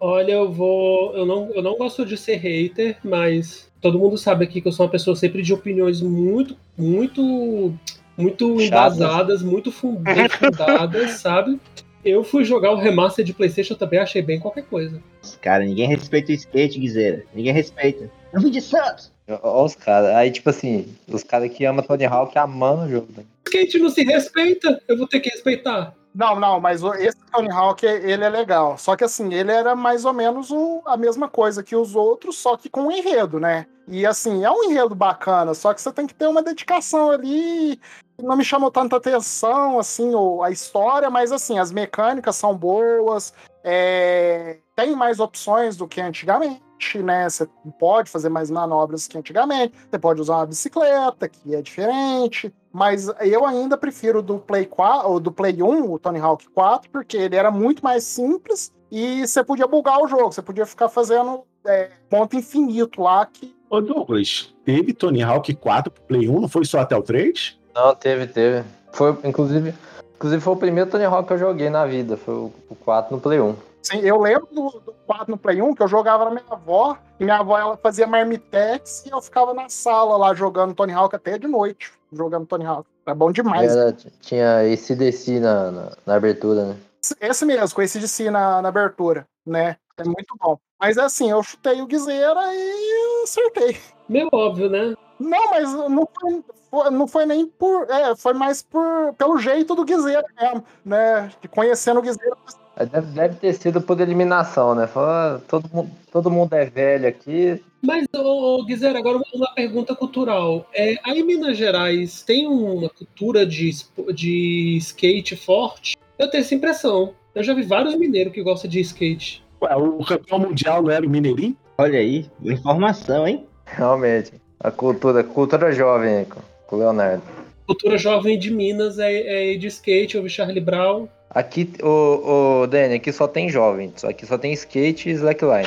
Olha, 0.00 0.32
eu 0.32 0.52
vou. 0.52 1.16
Eu 1.16 1.24
não, 1.24 1.50
eu 1.54 1.62
não 1.62 1.76
gosto 1.76 2.04
de 2.04 2.16
ser 2.16 2.36
hater, 2.36 2.98
mas 3.02 3.70
todo 3.80 3.98
mundo 3.98 4.18
sabe 4.18 4.44
aqui 4.44 4.60
que 4.60 4.68
eu 4.68 4.72
sou 4.72 4.84
uma 4.84 4.92
pessoa 4.92 5.16
sempre 5.16 5.42
de 5.42 5.52
opiniões 5.52 6.02
muito, 6.02 6.56
muito, 6.76 7.74
muito 8.16 8.60
embasadas, 8.60 9.42
muito 9.42 9.72
bem 10.00 10.28
fundadas, 10.28 11.12
sabe? 11.12 11.58
Eu 12.04 12.22
fui 12.22 12.44
jogar 12.44 12.70
o 12.72 12.76
remaster 12.76 13.24
de 13.24 13.32
PlayStation 13.32 13.74
também, 13.74 13.98
achei 13.98 14.20
bem 14.20 14.38
qualquer 14.38 14.64
coisa. 14.64 15.02
Cara, 15.40 15.64
ninguém 15.64 15.88
respeita 15.88 16.32
o 16.32 16.34
skate, 16.34 16.78
Guizeira. 16.78 17.24
Ninguém 17.34 17.54
respeita. 17.54 18.10
Eu 18.30 18.42
vim 18.42 18.50
de 18.50 18.60
Santos. 18.60 19.10
Olha 19.26 19.64
os 19.64 19.74
caras. 19.74 20.14
Aí, 20.14 20.30
tipo 20.30 20.50
assim, 20.50 20.86
os 21.08 21.22
caras 21.22 21.50
que 21.50 21.64
amam 21.64 21.82
Tony 21.82 22.04
Hawk 22.04 22.36
amando 22.36 22.82
o 22.82 22.90
jogo. 22.90 23.08
Né? 23.16 23.24
Skate 23.46 23.78
não 23.78 23.88
se 23.88 24.04
respeita, 24.04 24.82
eu 24.86 24.98
vou 24.98 25.08
ter 25.08 25.20
que 25.20 25.30
respeitar. 25.30 25.94
Não, 26.14 26.38
não, 26.38 26.60
mas 26.60 26.80
esse 27.00 27.18
Tony 27.32 27.50
Hawk, 27.50 27.84
ele 27.84 28.22
é 28.22 28.28
legal. 28.28 28.78
Só 28.78 28.94
que 28.94 29.02
assim, 29.02 29.34
ele 29.34 29.50
era 29.50 29.74
mais 29.74 30.04
ou 30.04 30.12
menos 30.12 30.48
o- 30.52 30.80
a 30.86 30.96
mesma 30.96 31.28
coisa 31.28 31.60
que 31.62 31.74
os 31.74 31.96
outros, 31.96 32.38
só 32.38 32.56
que 32.56 32.70
com 32.70 32.82
um 32.82 32.90
enredo, 32.92 33.40
né? 33.40 33.66
E 33.88 34.06
assim, 34.06 34.44
é 34.44 34.50
um 34.50 34.62
enredo 34.64 34.94
bacana, 34.94 35.54
só 35.54 35.74
que 35.74 35.82
você 35.82 35.92
tem 35.92 36.06
que 36.06 36.14
ter 36.14 36.28
uma 36.28 36.40
dedicação 36.42 37.10
ali. 37.10 37.80
Não 38.22 38.36
me 38.36 38.44
chamou 38.44 38.70
tanta 38.70 38.96
atenção, 38.96 39.76
assim, 39.78 40.12
a 40.42 40.50
história, 40.50 41.10
mas 41.10 41.32
assim, 41.32 41.58
as 41.58 41.72
mecânicas 41.72 42.36
são 42.36 42.56
boas, 42.56 43.34
é, 43.64 44.60
tem 44.76 44.94
mais 44.94 45.18
opções 45.18 45.76
do 45.76 45.88
que 45.88 46.00
antigamente, 46.00 46.62
né? 47.02 47.28
Você 47.28 47.48
pode 47.78 48.08
fazer 48.08 48.28
mais 48.28 48.50
manobras 48.50 49.08
que 49.08 49.18
antigamente, 49.18 49.74
você 49.90 49.98
pode 49.98 50.20
usar 50.20 50.36
uma 50.36 50.46
bicicleta, 50.46 51.28
que 51.28 51.54
é 51.56 51.60
diferente, 51.60 52.54
mas 52.74 53.08
eu 53.20 53.46
ainda 53.46 53.78
prefiro 53.78 54.20
do 54.20 54.36
Play 54.36 54.66
4, 54.66 55.08
ou 55.08 55.20
do 55.20 55.30
Play 55.30 55.62
1, 55.62 55.92
o 55.92 55.96
Tony 55.96 56.18
Hawk 56.18 56.48
4, 56.48 56.90
porque 56.90 57.16
ele 57.16 57.36
era 57.36 57.48
muito 57.48 57.84
mais 57.84 58.02
simples 58.02 58.72
e 58.90 59.24
você 59.24 59.44
podia 59.44 59.68
bugar 59.68 60.02
o 60.02 60.08
jogo, 60.08 60.32
você 60.32 60.42
podia 60.42 60.66
ficar 60.66 60.88
fazendo 60.88 61.44
é, 61.64 61.90
ponto 62.10 62.34
infinito 62.34 63.00
lá 63.00 63.24
que 63.26 63.54
Ô 63.70 63.80
Douglas, 63.80 64.52
teve 64.64 64.92
Tony 64.92 65.22
Hawk 65.22 65.54
4 65.54 65.90
pro 65.90 66.02
Play 66.02 66.28
1, 66.28 66.40
não 66.40 66.48
foi 66.48 66.64
só 66.64 66.80
até 66.80 66.96
o 66.96 67.02
3? 67.02 67.58
Não, 67.74 67.94
teve, 67.94 68.26
teve. 68.26 68.64
Foi, 68.92 69.16
inclusive, 69.24 69.72
inclusive 70.16 70.42
foi 70.42 70.52
o 70.52 70.56
primeiro 70.56 70.90
Tony 70.90 71.04
Hawk 71.04 71.28
que 71.28 71.34
eu 71.34 71.38
joguei 71.38 71.70
na 71.70 71.86
vida. 71.86 72.16
Foi 72.16 72.34
o, 72.34 72.52
o 72.68 72.74
4 72.74 73.14
no 73.14 73.20
Play 73.20 73.40
1. 73.40 73.54
Sim, 73.84 73.98
eu 74.00 74.18
lembro 74.18 74.48
do, 74.50 74.80
do 74.80 74.94
4 75.06 75.30
no 75.30 75.36
Play 75.36 75.60
1, 75.60 75.74
que 75.74 75.82
eu 75.82 75.88
jogava 75.88 76.24
na 76.24 76.30
minha 76.30 76.44
avó, 76.48 76.96
e 77.20 77.24
minha 77.24 77.36
avó 77.36 77.58
ela 77.58 77.76
fazia 77.76 78.06
marmitex 78.06 79.04
e 79.04 79.10
eu 79.10 79.20
ficava 79.20 79.52
na 79.52 79.68
sala 79.68 80.16
lá 80.16 80.34
jogando 80.34 80.74
Tony 80.74 80.92
Hawk 80.92 81.14
até 81.14 81.36
de 81.36 81.46
noite, 81.46 81.92
jogando 82.10 82.46
Tony 82.46 82.64
Hawk. 82.64 82.88
É 83.06 83.14
bom 83.14 83.30
demais. 83.30 83.76
Era, 83.76 83.92
tinha 83.92 84.60
ACDC 84.60 85.38
na, 85.38 85.70
na, 85.70 85.92
na 86.06 86.14
abertura, 86.14 86.64
né? 86.64 86.76
Esse 87.20 87.44
mesmo, 87.44 87.74
com 87.74 87.82
esse 87.82 88.00
de 88.00 88.08
si 88.08 88.30
na, 88.30 88.62
na 88.62 88.70
abertura, 88.70 89.26
né? 89.44 89.76
É 89.98 90.04
muito 90.04 90.34
bom. 90.40 90.58
Mas 90.80 90.96
assim, 90.96 91.30
eu 91.30 91.42
chutei 91.42 91.82
o 91.82 91.86
Guizeira 91.86 92.40
e 92.54 93.22
acertei. 93.22 93.76
Meio 94.08 94.28
óbvio, 94.32 94.70
né? 94.70 94.94
Não, 95.20 95.50
mas 95.50 95.72
não 95.72 96.08
foi, 96.18 96.90
não 96.90 97.06
foi 97.06 97.26
nem 97.26 97.46
por. 97.46 97.88
É, 97.90 98.16
foi 98.16 98.32
mais 98.32 98.62
por, 98.62 99.12
pelo 99.14 99.38
jeito 99.38 99.74
do 99.74 99.84
Guizeira 99.84 100.24
mesmo, 100.40 100.64
né? 100.84 101.30
Conhecendo 101.50 102.00
o 102.00 102.02
Guizeira. 102.02 102.34
Deve, 102.76 103.06
deve 103.12 103.34
ter 103.36 103.52
sido 103.54 103.80
por 103.80 104.00
eliminação, 104.00 104.74
né? 104.74 104.86
Falou, 104.86 105.08
ah, 105.08 105.40
todo, 105.46 105.68
mundo, 105.72 105.90
todo 106.10 106.30
mundo 106.30 106.52
é 106.54 106.64
velho 106.64 107.06
aqui. 107.06 107.62
Mas, 107.80 108.06
ô, 108.16 108.58
ô 108.58 108.64
Guizera, 108.64 108.98
agora 108.98 109.20
uma 109.32 109.54
pergunta 109.54 109.94
cultural. 109.94 110.66
É, 110.74 110.96
aí 111.04 111.20
em 111.20 111.24
Minas 111.24 111.56
Gerais 111.56 112.22
tem 112.22 112.48
uma 112.48 112.88
cultura 112.88 113.46
de, 113.46 113.70
de 114.12 114.76
skate 114.78 115.36
forte? 115.36 115.96
Eu 116.18 116.28
tenho 116.28 116.40
essa 116.40 116.54
impressão. 116.54 117.14
Eu 117.34 117.42
já 117.42 117.54
vi 117.54 117.62
vários 117.62 117.94
mineiros 117.96 118.32
que 118.32 118.42
gostam 118.42 118.70
de 118.70 118.80
skate. 118.80 119.44
Ué, 119.62 119.76
o 119.76 120.04
campeão 120.04 120.38
mundial 120.38 120.82
não 120.82 120.90
era 120.90 121.06
o 121.06 121.10
Mineirinho? 121.10 121.56
Olha 121.78 121.98
aí, 121.98 122.26
informação, 122.42 123.26
hein? 123.26 123.46
Realmente. 123.66 124.32
A 124.60 124.70
cultura, 124.70 125.22
cultura 125.22 125.72
jovem 125.72 126.18
aí, 126.18 126.24
com, 126.24 126.40
com 126.66 126.76
o 126.76 126.78
Leonardo. 126.78 127.22
Cultura 127.66 127.96
jovem 127.96 128.38
de 128.38 128.50
Minas 128.50 128.98
é, 128.98 129.52
é 129.52 129.56
de 129.56 129.66
skate, 129.66 130.16
ouve 130.16 130.28
Charlie 130.28 130.60
Brown. 130.60 131.08
Aqui, 131.34 131.72
o, 131.82 132.62
o 132.62 132.66
Dani, 132.66 132.94
aqui 132.94 133.12
só 133.12 133.26
tem 133.26 133.48
jovem. 133.48 133.92
Só- 133.96 134.08
Aqui 134.08 134.24
só 134.24 134.38
tem 134.38 134.52
skate 134.52 135.10
e 135.10 135.12
slackline. 135.12 135.66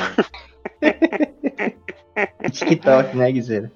TikTok, 2.50 3.16
né, 3.16 3.30
Guizeira? 3.30 3.70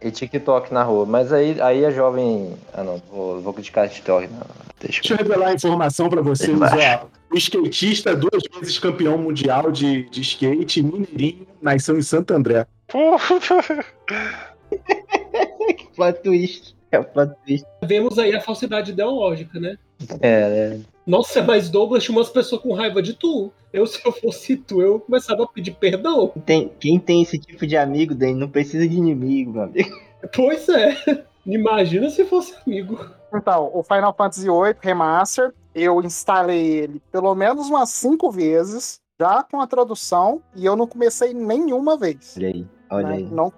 e 0.00 0.10
TikTok 0.10 0.72
na 0.72 0.82
rua. 0.82 1.06
Mas 1.06 1.32
aí, 1.32 1.60
aí 1.60 1.84
é 1.84 1.90
jovem. 1.92 2.54
Ah, 2.72 2.82
não, 2.82 3.00
vou, 3.10 3.40
vou 3.40 3.52
criticar 3.52 3.88
TikTok. 3.88 4.26
Não. 4.28 4.40
Deixa 4.80 5.00
Deixa 5.02 5.14
eu 5.14 5.18
revelar 5.18 5.48
a 5.48 5.54
informação 5.54 6.08
pra 6.08 6.22
vocês. 6.22 6.58
Ó, 6.60 7.06
o 7.32 7.36
skatista, 7.36 8.16
duas 8.16 8.42
vezes 8.58 8.78
campeão 8.78 9.16
mundial 9.18 9.70
de, 9.70 10.08
de 10.10 10.20
skate, 10.22 10.82
Mineirinho, 10.82 11.46
nasceu 11.60 11.96
em 11.96 12.02
Santo 12.02 12.32
André. 12.34 12.66
Plot 15.94 16.22
twist. 16.22 16.74
É 16.90 16.98
o 16.98 17.04
plot 17.04 17.32
twist. 17.46 17.66
Vemos 17.84 18.18
aí 18.18 18.34
a 18.34 18.40
falsidade 18.40 18.90
ideológica, 18.92 19.60
né? 19.60 19.76
É, 20.20 20.30
é. 20.30 20.78
Nossa, 21.06 21.42
mas 21.42 21.68
Douglas 21.68 22.04
tinha 22.04 22.16
umas 22.16 22.30
pessoas 22.30 22.62
com 22.62 22.74
raiva 22.74 23.02
de 23.02 23.14
tu. 23.14 23.52
Eu, 23.72 23.86
se 23.86 24.00
eu 24.04 24.12
fosse 24.12 24.56
tu, 24.56 24.80
eu 24.80 25.00
começava 25.00 25.44
a 25.44 25.46
pedir 25.46 25.72
perdão. 25.72 26.32
Tem, 26.46 26.70
quem 26.78 26.98
tem 26.98 27.22
esse 27.22 27.38
tipo 27.38 27.66
de 27.66 27.76
amigo, 27.76 28.14
Dani, 28.14 28.34
não 28.34 28.48
precisa 28.48 28.86
de 28.86 28.96
inimigo, 28.96 29.52
meu 29.52 29.62
amigo. 29.62 29.96
Pois 30.34 30.68
é. 30.68 30.96
Imagina 31.44 32.08
se 32.08 32.24
fosse 32.24 32.54
amigo. 32.64 33.04
Então, 33.34 33.70
o 33.74 33.82
Final 33.82 34.14
Fantasy 34.14 34.46
VIII 34.46 34.76
Remaster, 34.80 35.52
eu 35.74 36.00
instalei 36.02 36.64
ele 36.64 37.02
pelo 37.10 37.34
menos 37.34 37.68
umas 37.68 37.88
cinco 37.88 38.30
vezes, 38.30 39.00
já 39.18 39.42
com 39.42 39.60
a 39.60 39.66
tradução, 39.66 40.40
e 40.54 40.64
eu 40.64 40.76
não 40.76 40.86
comecei 40.86 41.34
nenhuma 41.34 41.96
vez. 41.96 42.34
Olha 42.36 42.48
aí, 42.48 42.66
olha 42.92 43.08
né? 43.08 43.14
aí. 43.14 43.24
Não, 43.24 43.52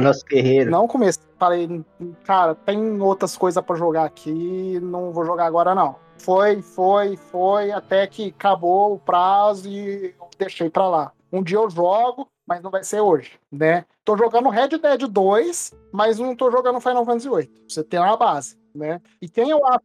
Nosso 0.00 0.24
guerreiro. 0.24 0.70
não 0.72 0.88
comecei. 0.88 1.22
Falei, 1.38 1.84
cara, 2.24 2.54
tem 2.54 3.00
outras 3.00 3.36
coisas 3.36 3.62
pra 3.64 3.76
jogar 3.76 4.04
aqui, 4.04 4.78
não 4.80 5.12
vou 5.12 5.24
jogar 5.24 5.46
agora 5.46 5.74
não. 5.74 5.96
Foi, 6.18 6.62
foi, 6.62 7.16
foi, 7.16 7.72
até 7.72 8.06
que 8.06 8.28
acabou 8.28 8.94
o 8.94 8.98
prazo 8.98 9.68
e 9.68 10.14
eu 10.18 10.28
deixei 10.38 10.70
pra 10.70 10.88
lá. 10.88 11.12
Um 11.32 11.42
dia 11.42 11.56
eu 11.56 11.68
jogo, 11.68 12.28
mas 12.46 12.62
não 12.62 12.70
vai 12.70 12.84
ser 12.84 13.00
hoje, 13.00 13.32
né? 13.50 13.84
Tô 14.04 14.16
jogando 14.16 14.48
Red 14.48 14.68
Dead 14.68 15.08
2, 15.08 15.72
mas 15.92 16.18
não 16.18 16.36
tô 16.36 16.50
jogando 16.50 16.80
Final 16.80 17.04
Fantasy 17.04 17.28
VIII. 17.28 17.50
Você 17.68 17.82
tem 17.82 17.98
uma 17.98 18.16
base, 18.16 18.56
né? 18.74 19.00
E 19.20 19.28
quem 19.28 19.50
eu 19.50 19.66
acho 19.66 19.80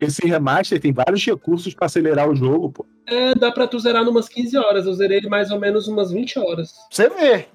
Esse 0.00 0.26
remaster 0.26 0.80
tem 0.80 0.92
vários 0.92 1.24
recursos 1.24 1.74
pra 1.74 1.86
acelerar 1.86 2.28
o 2.28 2.36
jogo, 2.36 2.70
pô. 2.70 2.86
É, 3.06 3.34
dá 3.34 3.50
pra 3.50 3.66
tu 3.66 3.78
zerar 3.78 4.04
numas 4.04 4.28
15 4.28 4.56
horas. 4.56 4.86
Eu 4.86 4.94
zerei 4.94 5.18
ele 5.18 5.28
mais 5.28 5.50
ou 5.50 5.58
menos 5.58 5.88
umas 5.88 6.10
20 6.10 6.38
horas. 6.38 6.74
Você 6.90 7.08
vê. 7.08 7.48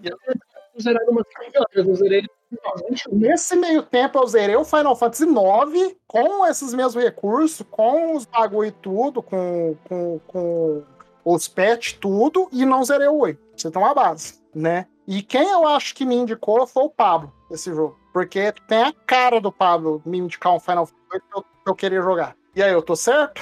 Eu 0.78 0.82
zerar 0.84 1.06
numas 1.06 1.26
15 1.40 1.58
horas. 1.58 1.88
Eu 1.88 1.96
zerei 1.96 2.18
ele 2.20 2.30
umas 2.64 2.82
20 2.90 3.08
horas. 3.10 3.20
Nesse 3.20 3.56
meio 3.56 3.84
tempo 3.84 4.20
eu 4.20 4.28
zerei 4.28 4.56
o 4.56 4.64
Final 4.66 4.96
Fantasy 4.96 5.24
IX 5.26 5.96
com 6.08 6.46
esses 6.46 6.74
mesmos 6.74 7.04
recursos, 7.04 7.66
com 7.70 8.16
os 8.16 8.26
bagulho 8.26 8.68
e 8.68 8.72
tudo, 8.72 9.22
com, 9.24 9.76
com, 9.88 10.20
com 10.28 10.84
os 11.26 11.48
patch 11.48 11.94
tudo, 12.00 12.48
e 12.52 12.66
não 12.66 12.84
zerei 12.84 13.08
o 13.08 13.18
8. 13.18 13.40
Você 13.56 13.72
tem 13.72 13.82
uma 13.82 13.94
base, 13.94 14.40
né? 14.54 14.86
E 15.08 15.22
quem 15.22 15.50
eu 15.50 15.66
acho 15.68 15.96
que 15.96 16.06
me 16.06 16.16
indicou 16.16 16.66
foi 16.68 16.84
o 16.84 16.90
Pablo, 16.90 17.32
esse 17.52 17.74
jogo. 17.74 17.98
Porque 18.14 18.54
tem 18.68 18.84
a 18.84 18.94
cara 19.06 19.40
do 19.42 19.52
Pablo 19.52 20.02
me 20.06 20.18
indicar 20.18 20.54
um 20.54 20.60
Final 20.60 20.86
Fantasy 20.86 21.08
8 21.14 21.26
que 21.32 21.38
eu, 21.38 21.42
que 21.44 21.70
eu 21.72 21.76
queria 21.76 22.02
jogar. 22.02 22.36
E 22.56 22.62
aí, 22.64 22.72
eu 22.74 22.82
tô 22.82 22.96
certo? 22.96 23.40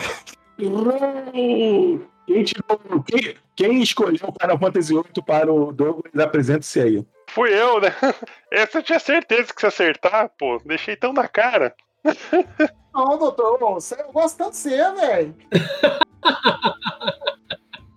Quem, 2.28 2.44
tirou- 2.44 3.04
quem- 3.06 3.36
quem 3.56 3.82
escolheu 3.82 4.28
o 4.30 4.34
Final 4.42 4.60
Fantasy 4.60 4.94
VIII 4.94 5.24
para 5.26 5.52
o 5.54 5.72
Douglas, 5.72 6.12
apresente-se 6.18 6.80
aí. 6.82 7.06
Fui 7.36 7.54
eu, 7.54 7.82
né? 7.82 7.90
Essa 8.50 8.80
eu 8.80 8.84
tinha 8.84 8.98
certeza 8.98 9.54
que 9.54 9.60
você 9.60 9.68
acertar, 9.68 10.32
pô. 10.40 10.58
Deixei 10.66 10.96
tão 10.96 11.12
na 11.12 11.28
cara. 11.28 11.76
Não, 12.94 13.18
doutor, 13.18 13.60
você- 13.60 14.02
eu 14.02 14.12
gosto 14.14 14.38
tanto 14.38 14.52
de 14.52 14.58
você, 14.58 14.92
velho. 14.94 15.36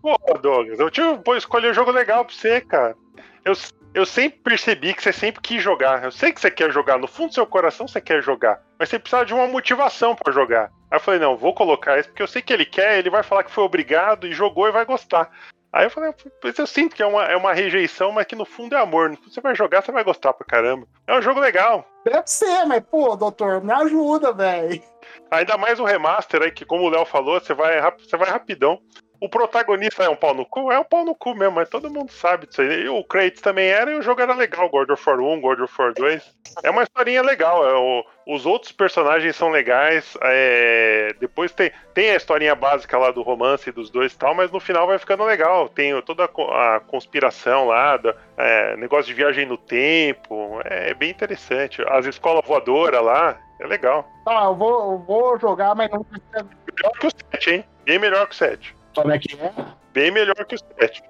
Pô, 0.01 0.17
Douglas, 0.41 0.79
eu 0.79 0.91
tive, 0.91 1.19
pô, 1.19 1.35
escolhi 1.37 1.69
um 1.69 1.75
jogo 1.75 1.91
legal 1.91 2.25
pra 2.25 2.35
você, 2.35 2.61
cara. 2.61 2.97
Eu, 3.45 3.53
eu 3.93 4.07
sempre 4.07 4.39
percebi 4.41 4.95
que 4.95 5.03
você 5.03 5.13
sempre 5.13 5.43
quis 5.43 5.63
jogar. 5.63 6.03
Eu 6.05 6.13
sei 6.13 6.33
que 6.33 6.41
você 6.41 6.51
quer 6.51 6.71
jogar, 6.71 6.99
no 6.99 7.09
fundo 7.09 7.29
do 7.29 7.35
seu 7.35 7.47
coração 7.47 7.87
você 7.87 8.01
quer 8.01 8.23
jogar. 8.23 8.63
Mas 8.79 8.89
você 8.89 8.99
precisa 8.99 9.27
de 9.27 9.35
uma 9.35 9.47
motivação 9.49 10.15
pra 10.15 10.33
jogar. 10.33 10.71
Aí 10.91 10.97
eu 10.97 11.01
falei, 11.01 11.21
não, 11.21 11.37
vou 11.37 11.53
colocar 11.53 11.99
esse, 11.99 12.09
porque 12.09 12.23
eu 12.23 12.29
sei 12.29 12.41
que 12.41 12.53
ele 12.53 12.65
quer, 12.65 12.99
ele 12.99 13.11
vai 13.11 13.23
falar 13.23 13.43
que 13.45 13.51
foi 13.51 13.65
obrigado 13.65 14.27
e 14.27 14.33
jogou 14.33 14.69
e 14.69 14.73
vai 14.73 14.85
gostar. 14.87 15.31
Aí 15.73 15.85
eu 15.85 15.91
falei, 15.91 16.15
eu 16.43 16.67
sinto 16.67 16.97
que 16.97 17.03
é 17.03 17.07
uma, 17.07 17.25
é 17.25 17.37
uma 17.37 17.53
rejeição, 17.53 18.11
mas 18.11 18.27
que 18.27 18.35
no 18.35 18.47
fundo 18.47 18.75
é 18.75 18.81
amor. 18.81 19.17
Você 19.29 19.41
vai 19.41 19.55
jogar, 19.55 19.83
você 19.83 19.93
vai 19.93 20.03
gostar 20.03 20.33
pra 20.33 20.47
caramba. 20.47 20.87
É 21.07 21.17
um 21.17 21.23
jogo 21.23 21.41
legal. 21.41 21.87
Deve 22.05 22.27
ser, 22.27 22.65
mas, 22.65 22.83
pô, 22.91 23.15
doutor, 23.17 23.63
me 23.63 23.73
ajuda, 23.73 24.33
velho. 24.33 24.83
Ainda 25.31 25.59
mais 25.59 25.79
o 25.79 25.85
remaster 25.85 26.43
aí, 26.43 26.51
que 26.51 26.65
como 26.65 26.85
o 26.85 26.89
Léo 26.89 27.05
falou, 27.05 27.39
você 27.39 27.53
vai, 27.53 27.81
você 27.99 28.17
vai 28.17 28.31
rapidão. 28.31 28.81
O 29.21 29.29
protagonista 29.29 30.05
é 30.05 30.09
um 30.09 30.15
pau 30.15 30.33
no 30.33 30.47
cu? 30.47 30.71
É 30.71 30.79
um 30.79 30.85
pau 30.85 31.05
no 31.05 31.13
cu 31.15 31.35
mesmo, 31.35 31.57
mas 31.57 31.69
todo 31.69 31.91
mundo 31.91 32.13
sabe 32.13 32.47
disso 32.47 32.63
aí. 32.63 32.85
E 32.85 32.89
o 32.89 33.03
Kratos 33.03 33.41
também 33.41 33.69
era 33.69 33.91
e 33.91 33.97
o 33.97 34.03
jogo 34.03 34.21
era 34.21 34.33
legal. 34.33 34.69
God 34.69 34.91
of 34.91 35.03
War 35.11 35.19
1, 35.19 35.41
God 35.41 35.61
of 35.61 35.75
War 35.77 35.93
2. 35.93 36.35
É 36.63 36.71
uma 36.71 36.85
historinha 36.85 37.21
legal. 37.23 37.69
é 37.69 37.75
o- 37.75 38.05
os 38.27 38.47
outros 38.47 38.71
personagens 38.71 39.35
são 39.35 39.49
legais. 39.49 40.17
é, 40.23 41.15
depois 41.19 41.51
tem, 41.51 41.73
tem 41.95 42.11
a 42.11 42.17
historinha 42.17 42.55
básica 42.55 42.97
lá 42.97 43.11
do 43.11 43.23
romance 43.23 43.73
dos 43.73 43.91
dois 43.91 44.13
e 44.13 44.17
tal, 44.19 44.35
mas 44.35 44.51
no 44.53 44.61
final 44.61 44.87
vai 44.87 44.99
ficando 44.99 45.25
legal. 45.25 45.69
Tem 45.69 46.01
toda 46.03 46.25
a, 46.25 46.77
a 46.77 46.81
conspiração 46.81 47.67
lá, 47.67 47.97
da- 47.97 48.15
é, 48.37 48.77
negócio 48.77 49.07
de 49.07 49.15
viagem 49.15 49.47
no 49.47 49.57
tempo. 49.57 50.61
É 50.65 50.95
bem 50.95 51.11
interessante. 51.11 51.83
As 51.89 52.07
escolas 52.07 52.45
voadoras 52.47 53.03
lá, 53.03 53.37
é 53.61 53.67
legal. 53.67 54.09
Tá, 54.25 54.45
eu 54.45 54.55
vou, 54.55 54.93
eu 54.93 54.99
vou 54.99 55.39
jogar, 55.41 55.75
mas 55.75 55.91
não 55.91 56.05
precisa. 56.05 56.47
Melhor 56.73 56.93
que 57.01 57.07
o 57.07 57.11
7, 57.33 57.51
hein? 57.51 57.65
Bem 57.85 57.99
melhor 57.99 58.27
que 58.29 58.35
o 58.35 58.39
7. 58.39 58.78
Como 58.99 59.13
é 59.13 59.19
que 59.19 59.37
é? 59.41 59.53
Bem 59.93 60.11
melhor 60.11 60.35
que 60.45 60.57
o 60.57 60.59
7. 60.59 61.03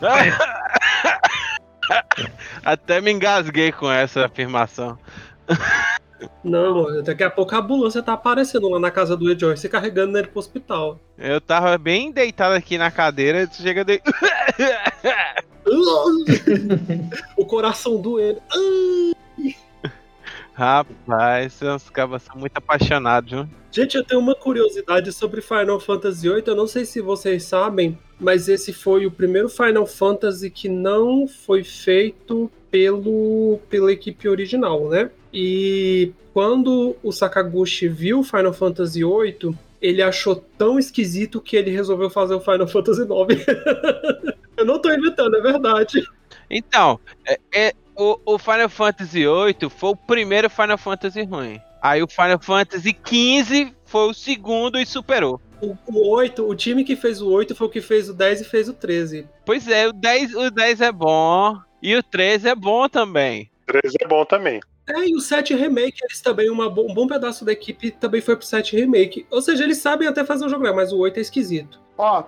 Até 2.64 3.00
me 3.00 3.12
engasguei 3.12 3.70
com 3.70 3.92
essa 3.92 4.24
afirmação. 4.24 4.98
Não, 6.42 7.02
daqui 7.02 7.22
a 7.22 7.30
pouco 7.30 7.54
a 7.54 7.58
ambulância 7.58 8.02
tá 8.02 8.14
aparecendo 8.14 8.70
lá 8.70 8.80
na 8.80 8.90
casa 8.90 9.16
do 9.16 9.38
Joyce 9.38 9.68
carregando 9.68 10.16
ele 10.16 10.28
pro 10.28 10.38
hospital. 10.38 10.98
Eu 11.18 11.40
tava 11.40 11.76
bem 11.76 12.10
deitado 12.10 12.54
aqui 12.54 12.78
na 12.78 12.90
cadeira, 12.90 13.42
e 13.42 13.54
chega 13.54 13.84
de. 13.84 14.00
o 17.36 17.44
coração 17.44 18.00
doendo. 18.00 18.40
Rapaz, 20.56 21.60
os 21.60 21.90
cabas 21.90 22.22
são 22.22 22.34
muito 22.34 22.56
apaixonados, 22.56 23.30
viu? 23.30 23.46
Gente, 23.70 23.94
eu 23.94 24.02
tenho 24.02 24.18
uma 24.18 24.34
curiosidade 24.34 25.12
sobre 25.12 25.42
Final 25.42 25.78
Fantasy 25.78 26.26
VIII. 26.26 26.42
Eu 26.46 26.56
não 26.56 26.66
sei 26.66 26.86
se 26.86 27.02
vocês 27.02 27.44
sabem, 27.44 27.98
mas 28.18 28.48
esse 28.48 28.72
foi 28.72 29.04
o 29.04 29.10
primeiro 29.10 29.50
Final 29.50 29.86
Fantasy 29.86 30.48
que 30.48 30.66
não 30.66 31.28
foi 31.28 31.62
feito 31.62 32.50
pelo, 32.70 33.60
pela 33.68 33.92
equipe 33.92 34.26
original, 34.26 34.88
né? 34.88 35.10
E 35.30 36.14
quando 36.32 36.96
o 37.02 37.12
Sakaguchi 37.12 37.86
viu 37.86 38.22
Final 38.22 38.54
Fantasy 38.54 39.00
VIII, 39.04 39.54
ele 39.82 40.00
achou 40.00 40.36
tão 40.56 40.78
esquisito 40.78 41.38
que 41.38 41.54
ele 41.54 41.70
resolveu 41.70 42.08
fazer 42.08 42.34
o 42.34 42.40
Final 42.40 42.66
Fantasy 42.66 43.02
IX. 43.02 43.44
eu 44.56 44.64
não 44.64 44.80
tô 44.80 44.90
inventando, 44.90 45.36
é 45.36 45.42
verdade. 45.42 46.02
Então, 46.48 46.98
é, 47.26 47.38
é- 47.54 47.74
o, 47.96 48.18
o 48.24 48.38
Final 48.38 48.68
Fantasy 48.68 49.24
VIII 49.24 49.70
foi 49.70 49.90
o 49.90 49.96
primeiro 49.96 50.50
Final 50.50 50.78
Fantasy 50.78 51.22
ruim. 51.24 51.60
Aí 51.82 52.02
o 52.02 52.08
Final 52.08 52.40
Fantasy 52.40 52.96
XV 53.06 53.72
foi 53.84 54.10
o 54.10 54.14
segundo 54.14 54.78
e 54.78 54.86
superou. 54.86 55.40
O, 55.60 55.76
o 55.86 56.08
8, 56.10 56.46
o 56.46 56.54
time 56.54 56.84
que 56.84 56.96
fez 56.96 57.22
o 57.22 57.30
8 57.30 57.54
foi 57.54 57.66
o 57.66 57.70
que 57.70 57.80
fez 57.80 58.08
o 58.08 58.14
10 58.14 58.42
e 58.42 58.44
fez 58.44 58.68
o 58.68 58.74
13. 58.74 59.26
Pois 59.44 59.66
é, 59.68 59.88
o 59.88 59.92
10, 59.92 60.34
o 60.34 60.50
10 60.50 60.80
é 60.80 60.92
bom 60.92 61.56
e 61.82 61.94
o 61.94 62.02
13 62.02 62.48
é 62.48 62.54
bom 62.54 62.88
também. 62.88 63.50
13 63.66 63.96
é 64.00 64.06
bom 64.06 64.24
também. 64.24 64.60
É, 64.88 65.08
e 65.08 65.16
o 65.16 65.20
7 65.20 65.54
Remake, 65.54 65.98
eles 66.02 66.20
também, 66.20 66.48
uma 66.48 66.68
um 66.68 66.94
bom 66.94 67.08
pedaço 67.08 67.44
da 67.44 67.52
equipe 67.52 67.90
também 67.90 68.20
foi 68.20 68.36
pro 68.36 68.46
7 68.46 68.76
Remake. 68.76 69.26
Ou 69.30 69.42
seja, 69.42 69.64
eles 69.64 69.78
sabem 69.78 70.06
até 70.06 70.24
fazer 70.24 70.44
um 70.44 70.48
jogo, 70.48 70.62
mas 70.74 70.92
o 70.92 70.98
8 70.98 71.18
é 71.18 71.20
esquisito. 71.20 71.80
Ó, 71.98 72.24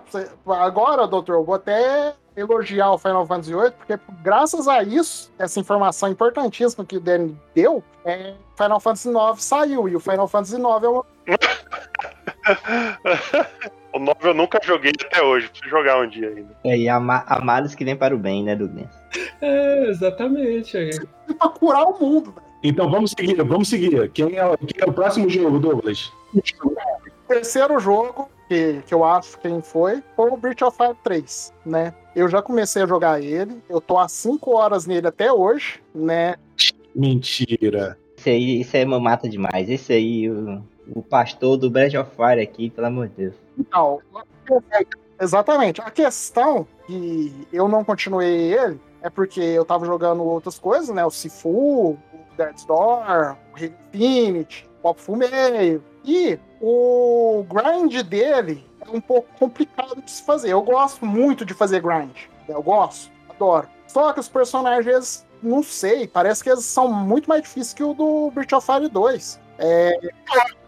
agora, 0.46 1.06
doutor, 1.06 1.36
eu 1.36 1.44
vou 1.44 1.54
até 1.54 2.14
elogiar 2.38 2.92
o 2.92 2.98
Final 2.98 3.26
Fantasy 3.26 3.52
VIII, 3.54 3.70
porque 3.72 3.98
graças 4.22 4.66
a 4.68 4.82
isso, 4.82 5.30
essa 5.38 5.58
informação 5.60 6.08
importantíssima 6.10 6.84
que 6.84 6.96
o 6.96 7.00
Danny 7.00 7.36
deu, 7.54 7.82
é, 8.04 8.34
Final 8.56 8.80
Fantasy 8.80 9.08
IX 9.08 9.42
saiu, 9.42 9.88
e 9.88 9.96
o 9.96 10.00
Final 10.00 10.28
Fantasy 10.28 10.54
IX 10.56 10.64
é 10.64 10.88
uma 10.88 11.04
o 13.92 13.98
9 13.98 14.28
eu 14.28 14.34
nunca 14.34 14.58
joguei 14.62 14.92
até 15.04 15.22
hoje. 15.22 15.48
Preciso 15.48 15.70
jogar 15.70 16.00
um 16.00 16.08
dia 16.08 16.28
ainda. 16.28 16.56
É, 16.64 16.76
e 16.76 16.88
ama- 16.88 17.24
amados 17.26 17.74
que 17.74 17.84
vem 17.84 17.96
para 17.96 18.14
o 18.14 18.18
bem, 18.18 18.44
né, 18.44 18.54
Douglas? 18.54 18.86
É, 19.40 19.86
exatamente. 19.88 20.76
pra 21.38 21.48
curar 21.48 21.84
o 21.84 21.98
mundo, 21.98 22.32
velho. 22.32 22.46
Então 22.62 22.90
vamos 22.90 23.12
seguir, 23.12 23.42
vamos 23.42 23.68
seguir. 23.68 24.10
Quem 24.10 24.38
é, 24.38 24.56
quem 24.56 24.82
é 24.82 24.84
o 24.86 24.92
próximo 24.92 25.28
jogo, 25.28 25.58
Douglas? 25.58 26.12
O 26.64 26.74
terceiro 27.28 27.78
jogo 27.78 28.28
que, 28.48 28.82
que 28.86 28.92
eu 28.94 29.04
acho 29.04 29.38
quem 29.38 29.60
foi 29.62 30.02
foi 30.16 30.30
o 30.30 30.36
Breath 30.36 30.62
of 30.62 30.76
Fire 30.76 30.96
3, 31.04 31.52
né? 31.64 31.94
Eu 32.18 32.28
já 32.28 32.42
comecei 32.42 32.82
a 32.82 32.86
jogar 32.86 33.22
ele, 33.22 33.62
eu 33.68 33.80
tô 33.80 33.96
há 33.96 34.08
5 34.08 34.50
horas 34.50 34.86
nele 34.86 35.06
até 35.06 35.32
hoje, 35.32 35.80
né? 35.94 36.34
Mentira. 36.92 37.96
Esse 38.16 38.30
aí, 38.30 38.60
esse 38.60 38.76
aí 38.76 38.84
me 38.84 38.98
mata 38.98 39.28
demais. 39.28 39.70
Esse 39.70 39.92
aí, 39.92 40.28
o, 40.28 40.60
o 40.96 41.00
pastor 41.00 41.56
do 41.56 41.70
Breath 41.70 41.94
of 41.94 42.10
Fire 42.16 42.40
aqui, 42.42 42.70
pelo 42.70 42.88
amor 42.88 43.06
de 43.06 43.14
Deus. 43.14 43.34
Então, 43.56 44.00
exatamente. 45.20 45.80
A 45.80 45.92
questão 45.92 46.66
que 46.88 47.32
eu 47.52 47.68
não 47.68 47.84
continuei 47.84 48.52
ele 48.52 48.80
é 49.00 49.08
porque 49.08 49.40
eu 49.40 49.64
tava 49.64 49.86
jogando 49.86 50.24
outras 50.24 50.58
coisas, 50.58 50.88
né? 50.88 51.06
O 51.06 51.12
Sifu, 51.12 51.90
o 51.90 51.98
Death's 52.36 52.64
Door, 52.64 52.78
o 52.82 53.02
Halo 53.04 53.38
Infinite, 53.94 54.68
o 54.80 54.82
Pop 54.82 55.00
Fumeio. 55.00 55.84
E 56.04 56.36
o 56.60 57.44
grind 57.48 58.02
dele 58.02 58.64
é 58.64 58.67
um 58.92 59.00
pouco 59.00 59.28
complicado 59.38 60.02
de 60.02 60.10
se 60.10 60.22
fazer. 60.22 60.52
Eu 60.52 60.62
gosto 60.62 61.04
muito 61.04 61.44
de 61.44 61.54
fazer 61.54 61.80
grind. 61.80 62.16
Eu 62.48 62.62
gosto, 62.62 63.10
adoro. 63.28 63.68
Só 63.86 64.12
que 64.12 64.20
os 64.20 64.28
personagens, 64.28 65.26
não 65.42 65.62
sei, 65.62 66.06
parece 66.06 66.42
que 66.42 66.50
eles 66.50 66.64
são 66.64 66.92
muito 66.92 67.28
mais 67.28 67.42
difíceis 67.42 67.74
que 67.74 67.82
o 67.82 67.94
do 67.94 68.30
Breath 68.32 68.52
of 68.52 68.66
Fire 68.66 68.88
2. 68.88 69.40
É, 69.58 69.98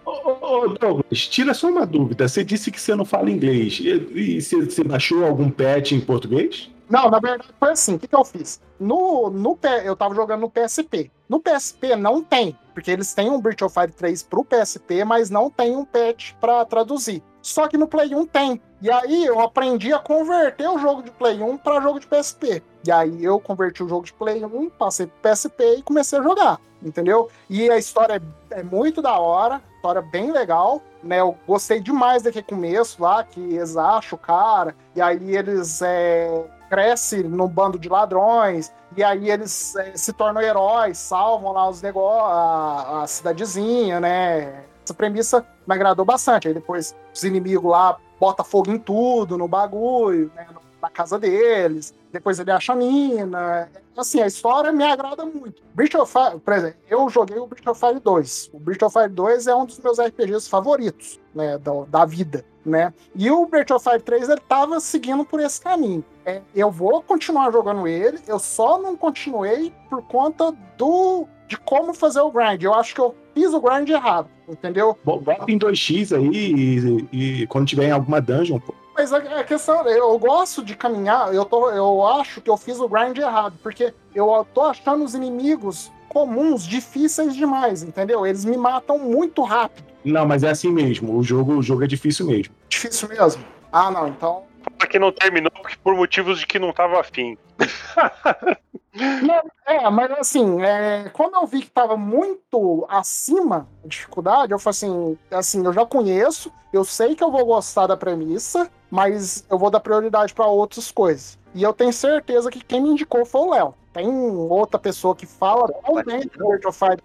Ô, 0.04 0.10
ô, 0.10 0.64
ô, 0.64 0.68
Douglas, 0.68 1.28
tira 1.28 1.54
só 1.54 1.68
uma 1.68 1.86
dúvida. 1.86 2.26
Você 2.26 2.42
disse 2.42 2.70
que 2.70 2.80
você 2.80 2.94
não 2.94 3.04
fala 3.04 3.30
inglês. 3.30 3.78
E, 3.80 3.90
e 3.90 4.42
você, 4.42 4.56
você 4.64 4.82
baixou 4.82 5.24
algum 5.24 5.50
patch 5.50 5.92
em 5.92 6.00
português? 6.00 6.70
Não, 6.88 7.08
na 7.08 7.20
verdade 7.20 7.48
foi 7.58 7.70
assim. 7.70 7.94
O 7.94 7.98
que, 7.98 8.08
que 8.08 8.16
eu 8.16 8.24
fiz? 8.24 8.60
No, 8.78 9.30
no, 9.30 9.56
eu 9.84 9.94
tava 9.94 10.14
jogando 10.14 10.40
no 10.40 10.50
PSP. 10.50 11.10
No 11.28 11.38
PSP 11.38 11.94
não 11.94 12.22
tem, 12.22 12.58
porque 12.74 12.90
eles 12.90 13.14
têm 13.14 13.30
um 13.30 13.40
Breath 13.40 13.62
of 13.62 13.72
Fire 13.72 13.92
3 13.92 14.24
pro 14.24 14.44
PSP, 14.44 15.04
mas 15.04 15.30
não 15.30 15.48
tem 15.48 15.76
um 15.76 15.84
patch 15.84 16.32
pra 16.40 16.64
traduzir. 16.64 17.22
Só 17.42 17.66
que 17.68 17.76
no 17.76 17.88
Play 17.88 18.14
1 18.14 18.26
tem. 18.26 18.60
E 18.82 18.90
aí 18.90 19.24
eu 19.24 19.40
aprendi 19.40 19.92
a 19.92 19.98
converter 19.98 20.68
o 20.68 20.78
jogo 20.78 21.02
de 21.02 21.10
Play 21.10 21.42
1 21.42 21.58
para 21.58 21.80
jogo 21.80 22.00
de 22.00 22.06
PSP. 22.06 22.62
E 22.86 22.90
aí 22.90 23.24
eu 23.24 23.38
converti 23.38 23.82
o 23.82 23.88
jogo 23.88 24.06
de 24.06 24.12
Play 24.12 24.44
1, 24.44 24.70
passei 24.70 25.06
pro 25.06 25.30
PSP 25.30 25.76
e 25.78 25.82
comecei 25.82 26.18
a 26.18 26.22
jogar, 26.22 26.58
entendeu? 26.82 27.28
E 27.48 27.70
a 27.70 27.76
história 27.76 28.22
é, 28.50 28.60
é 28.60 28.62
muito 28.62 29.02
da 29.02 29.18
hora, 29.18 29.60
história 29.76 30.00
bem 30.00 30.32
legal, 30.32 30.82
né? 31.02 31.20
Eu 31.20 31.36
gostei 31.46 31.80
demais 31.80 32.22
daquele 32.22 32.44
começo 32.44 33.02
lá, 33.02 33.22
que 33.22 33.40
eles 33.40 33.76
acham 33.76 34.16
o 34.16 34.20
cara, 34.20 34.74
e 34.96 35.00
aí 35.00 35.36
eles 35.36 35.82
é, 35.82 36.44
crescem 36.70 37.22
no 37.24 37.46
bando 37.46 37.78
de 37.78 37.88
ladrões, 37.88 38.72
e 38.96 39.04
aí 39.04 39.30
eles 39.30 39.76
é, 39.76 39.94
se 39.94 40.12
tornam 40.12 40.40
heróis, 40.40 40.96
salvam 40.96 41.52
lá 41.52 41.68
os 41.68 41.82
negócios, 41.82 42.30
a, 42.30 43.02
a 43.02 43.06
cidadezinha, 43.06 44.00
né? 44.00 44.64
Essa 44.90 44.94
premissa 44.94 45.46
me 45.66 45.74
agradou 45.74 46.04
bastante. 46.04 46.48
Aí 46.48 46.54
depois 46.54 46.96
os 47.14 47.22
inimigos 47.22 47.70
lá 47.70 47.96
botam 48.18 48.44
fogo 48.44 48.72
em 48.72 48.78
tudo, 48.78 49.38
no 49.38 49.46
bagulho, 49.46 50.32
né? 50.34 50.48
Na 50.82 50.90
casa 50.90 51.16
deles. 51.16 51.94
Depois 52.10 52.40
ele 52.40 52.50
acha 52.50 52.72
a 52.72 52.76
mina. 52.76 53.68
Assim, 53.96 54.20
a 54.20 54.26
história 54.26 54.72
me 54.72 54.82
agrada 54.82 55.24
muito. 55.24 55.62
Breath 55.74 55.94
of 55.94 56.12
Fire, 56.12 56.40
por 56.40 56.54
exemplo, 56.54 56.80
eu 56.88 57.08
joguei 57.08 57.38
o 57.38 57.46
Breath 57.46 57.68
of 57.68 57.78
Fire 57.78 58.00
2. 58.00 58.50
O 58.52 58.58
Breath 58.58 58.82
of 58.82 58.92
Fire 58.92 59.08
2 59.08 59.46
é 59.46 59.54
um 59.54 59.64
dos 59.64 59.78
meus 59.78 60.00
RPGs 60.00 60.48
favoritos, 60.48 61.20
né? 61.32 61.56
Da, 61.58 61.72
da 61.86 62.04
vida, 62.04 62.44
né? 62.64 62.92
E 63.14 63.30
o 63.30 63.46
Breath 63.46 63.70
of 63.70 63.84
Fire 63.84 64.02
3, 64.02 64.28
ele 64.28 64.40
tava 64.40 64.80
seguindo 64.80 65.24
por 65.24 65.38
esse 65.38 65.60
caminho. 65.60 66.04
É, 66.24 66.40
eu 66.54 66.70
vou 66.70 67.00
continuar 67.02 67.52
jogando 67.52 67.86
ele, 67.86 68.18
eu 68.26 68.40
só 68.40 68.80
não 68.80 68.96
continuei 68.96 69.72
por 69.88 70.02
conta 70.02 70.50
do 70.76 71.28
de 71.50 71.56
como 71.56 71.92
fazer 71.92 72.20
o 72.20 72.30
grind. 72.30 72.62
Eu 72.62 72.72
acho 72.72 72.94
que 72.94 73.00
eu 73.00 73.12
fiz 73.34 73.52
o 73.52 73.60
grind 73.60 73.88
errado, 73.90 74.28
entendeu? 74.48 74.96
Bo- 75.04 75.18
Bota 75.18 75.50
em 75.50 75.58
2x 75.58 76.16
aí 76.16 76.30
e, 76.32 77.08
e 77.42 77.46
quando 77.48 77.66
tiver 77.66 77.88
em 77.88 77.90
alguma 77.90 78.20
dungeon, 78.20 78.60
pô. 78.60 78.72
mas 78.96 79.12
a, 79.12 79.16
a 79.18 79.42
questão, 79.42 79.84
eu 79.88 80.16
gosto 80.16 80.64
de 80.64 80.76
caminhar, 80.76 81.34
eu, 81.34 81.44
tô, 81.44 81.68
eu 81.70 82.06
acho 82.06 82.40
que 82.40 82.48
eu 82.48 82.56
fiz 82.56 82.78
o 82.78 82.88
grind 82.88 83.18
errado, 83.18 83.58
porque 83.64 83.92
eu 84.14 84.46
tô 84.54 84.62
achando 84.62 85.02
os 85.04 85.12
inimigos 85.16 85.90
comuns 86.08 86.62
difíceis 86.64 87.34
demais, 87.34 87.82
entendeu? 87.82 88.24
Eles 88.24 88.44
me 88.44 88.56
matam 88.56 88.96
muito 88.98 89.42
rápido. 89.42 89.84
Não, 90.04 90.24
mas 90.24 90.42
é 90.44 90.50
assim 90.50 90.70
mesmo. 90.72 91.16
O 91.18 91.22
jogo, 91.22 91.54
o 91.54 91.62
jogo 91.62 91.82
é 91.82 91.86
difícil 91.88 92.26
mesmo. 92.26 92.54
Difícil 92.68 93.08
mesmo. 93.08 93.44
Ah, 93.72 93.90
não, 93.90 94.06
então. 94.08 94.44
Fala 94.62 94.90
que 94.90 94.98
não 94.98 95.10
terminou 95.12 95.50
porque 95.50 95.76
por 95.82 95.94
motivos 95.96 96.38
de 96.40 96.46
que 96.46 96.58
não 96.58 96.72
tava 96.72 97.00
afim. 97.00 97.36
Não, 98.92 99.40
é, 99.66 99.88
mas 99.88 100.10
assim, 100.12 100.60
é, 100.62 101.08
quando 101.12 101.34
eu 101.34 101.46
vi 101.46 101.62
que 101.62 101.70
tava 101.70 101.96
muito 101.96 102.84
acima 102.88 103.68
a 103.84 103.88
dificuldade, 103.88 104.52
eu 104.52 104.58
falei 104.58 104.70
assim, 104.70 105.18
assim, 105.30 105.64
eu 105.64 105.72
já 105.72 105.86
conheço, 105.86 106.52
eu 106.72 106.84
sei 106.84 107.14
que 107.14 107.22
eu 107.22 107.30
vou 107.30 107.46
gostar 107.46 107.86
da 107.86 107.96
premissa, 107.96 108.68
mas 108.90 109.44
eu 109.48 109.58
vou 109.58 109.70
dar 109.70 109.80
prioridade 109.80 110.34
para 110.34 110.46
outras 110.46 110.90
coisas. 110.90 111.38
E 111.54 111.62
eu 111.62 111.72
tenho 111.72 111.92
certeza 111.92 112.50
que 112.50 112.64
quem 112.64 112.80
me 112.80 112.90
indicou 112.90 113.24
foi 113.24 113.40
o 113.40 113.50
Léo. 113.50 113.74
Tem 113.92 114.08
outra 114.08 114.78
pessoa 114.78 115.14
que 115.14 115.26
fala 115.26 115.68
tão 115.68 115.94
bem 116.02 116.20
de 116.20 116.30
Breath 116.36 116.64
of 116.64 116.78
Fire 116.78 117.02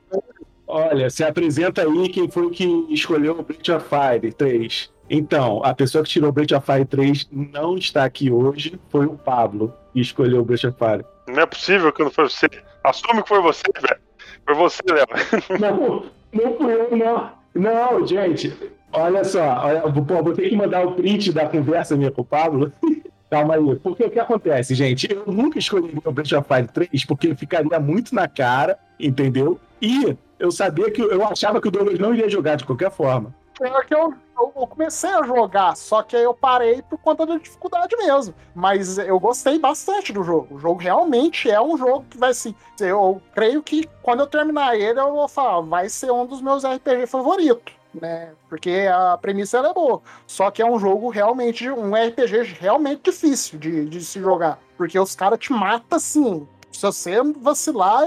Olha, 0.67 1.09
se 1.11 1.23
apresenta 1.23 1.83
aí 1.83 2.09
quem 2.09 2.29
foi 2.29 2.49
que 2.49 2.65
escolheu 2.89 3.39
o 3.39 3.43
Breath 3.43 3.69
of 3.69 3.87
Fire 3.87 4.33
3. 4.33 4.91
Então, 5.07 5.61
a 5.63 5.73
pessoa 5.73 6.03
que 6.03 6.09
tirou 6.09 6.29
o 6.29 6.33
Breath 6.33 6.51
of 6.51 6.65
Fire 6.65 6.85
3 6.85 7.29
não 7.31 7.77
está 7.77 8.03
aqui 8.03 8.31
hoje, 8.31 8.79
foi 8.89 9.05
o 9.05 9.15
Pablo 9.15 9.71
que 9.93 10.01
escolheu 10.01 10.41
o 10.41 10.45
Breath 10.45 10.63
of 10.63 10.77
Fire. 10.77 11.05
Não 11.27 11.41
é 11.41 11.45
possível 11.45 11.91
que 11.91 12.03
não 12.03 12.11
foi 12.11 12.29
você. 12.29 12.47
Assume 12.83 13.23
que 13.23 13.29
foi 13.29 13.41
você, 13.41 13.63
velho. 13.75 14.01
Foi 14.45 14.55
você, 14.55 14.81
Léo. 14.87 15.07
Não, 15.59 16.05
não 16.31 16.57
fui 16.57 16.73
eu, 16.73 16.95
não. 16.95 17.31
Não, 17.55 18.05
gente, 18.05 18.53
olha 18.91 19.23
só, 19.23 19.65
olha, 19.65 19.81
pô, 19.81 20.21
vou 20.21 20.33
ter 20.33 20.49
que 20.49 20.55
mandar 20.55 20.85
o 20.85 20.91
print 20.91 21.31
da 21.31 21.47
conversa 21.47 21.95
minha 21.95 22.11
com 22.11 22.21
o 22.21 22.25
Pablo. 22.25 22.71
Calma 23.29 23.55
aí, 23.55 23.75
porque 23.77 24.03
o 24.03 24.09
que 24.09 24.19
acontece, 24.19 24.75
gente? 24.75 25.11
Eu 25.11 25.25
nunca 25.25 25.57
escolheria 25.57 25.99
o 26.03 26.11
Breath 26.11 26.33
of 26.33 26.47
Fire 26.47 26.67
3 26.67 27.05
porque 27.05 27.33
ficaria 27.33 27.79
muito 27.79 28.13
na 28.13 28.27
cara, 28.27 28.77
entendeu? 28.99 29.59
E 29.81 30.15
eu 30.37 30.51
sabia 30.51 30.91
que 30.91 31.01
eu 31.01 31.25
achava 31.25 31.59
que 31.59 31.67
o 31.67 31.71
Douglas 31.71 31.97
não 31.97 32.13
iria 32.13 32.29
jogar 32.29 32.55
de 32.55 32.65
qualquer 32.65 32.91
forma. 32.91 33.33
Pior 33.57 33.85
que 33.85 33.95
eu, 33.95 34.13
eu, 34.37 34.51
eu 34.55 34.67
comecei 34.67 35.09
a 35.09 35.23
jogar, 35.23 35.75
só 35.75 36.03
que 36.03 36.15
aí 36.15 36.23
eu 36.23 36.33
parei 36.33 36.81
por 36.81 36.97
conta 36.99 37.25
da 37.25 37.37
dificuldade 37.37 37.95
mesmo. 37.97 38.33
Mas 38.53 38.97
eu 38.97 39.19
gostei 39.19 39.57
bastante 39.57 40.11
do 40.11 40.23
jogo. 40.23 40.55
O 40.55 40.59
jogo 40.59 40.79
realmente 40.79 41.49
é 41.49 41.59
um 41.61 41.77
jogo 41.77 42.05
que 42.09 42.17
vai 42.17 42.33
se. 42.33 42.55
Eu 42.79 43.21
creio 43.33 43.63
que 43.63 43.87
quando 44.01 44.21
eu 44.21 44.27
terminar 44.27 44.75
ele, 44.75 44.99
eu 44.99 45.13
vou 45.13 45.27
falar, 45.27 45.61
vai 45.61 45.89
ser 45.89 46.11
um 46.11 46.25
dos 46.25 46.41
meus 46.41 46.63
RPG 46.63 47.07
favoritos. 47.07 47.73
Né? 47.93 48.33
Porque 48.49 48.87
a 48.91 49.17
premissa 49.17 49.59
é 49.59 49.73
boa. 49.73 50.01
Só 50.27 50.51
que 50.51 50.61
é 50.61 50.65
um 50.65 50.77
jogo 50.77 51.09
realmente, 51.09 51.69
um 51.69 51.93
RPG 51.95 52.57
realmente 52.59 53.03
difícil 53.03 53.57
de, 53.57 53.85
de 53.85 54.03
se 54.03 54.19
jogar. 54.19 54.59
Porque 54.77 54.99
os 54.99 55.15
caras 55.15 55.39
te 55.39 55.53
matam 55.53 55.95
assim. 55.95 56.45
Se 56.71 56.81
você 56.81 57.21
vacilar, 57.37 58.05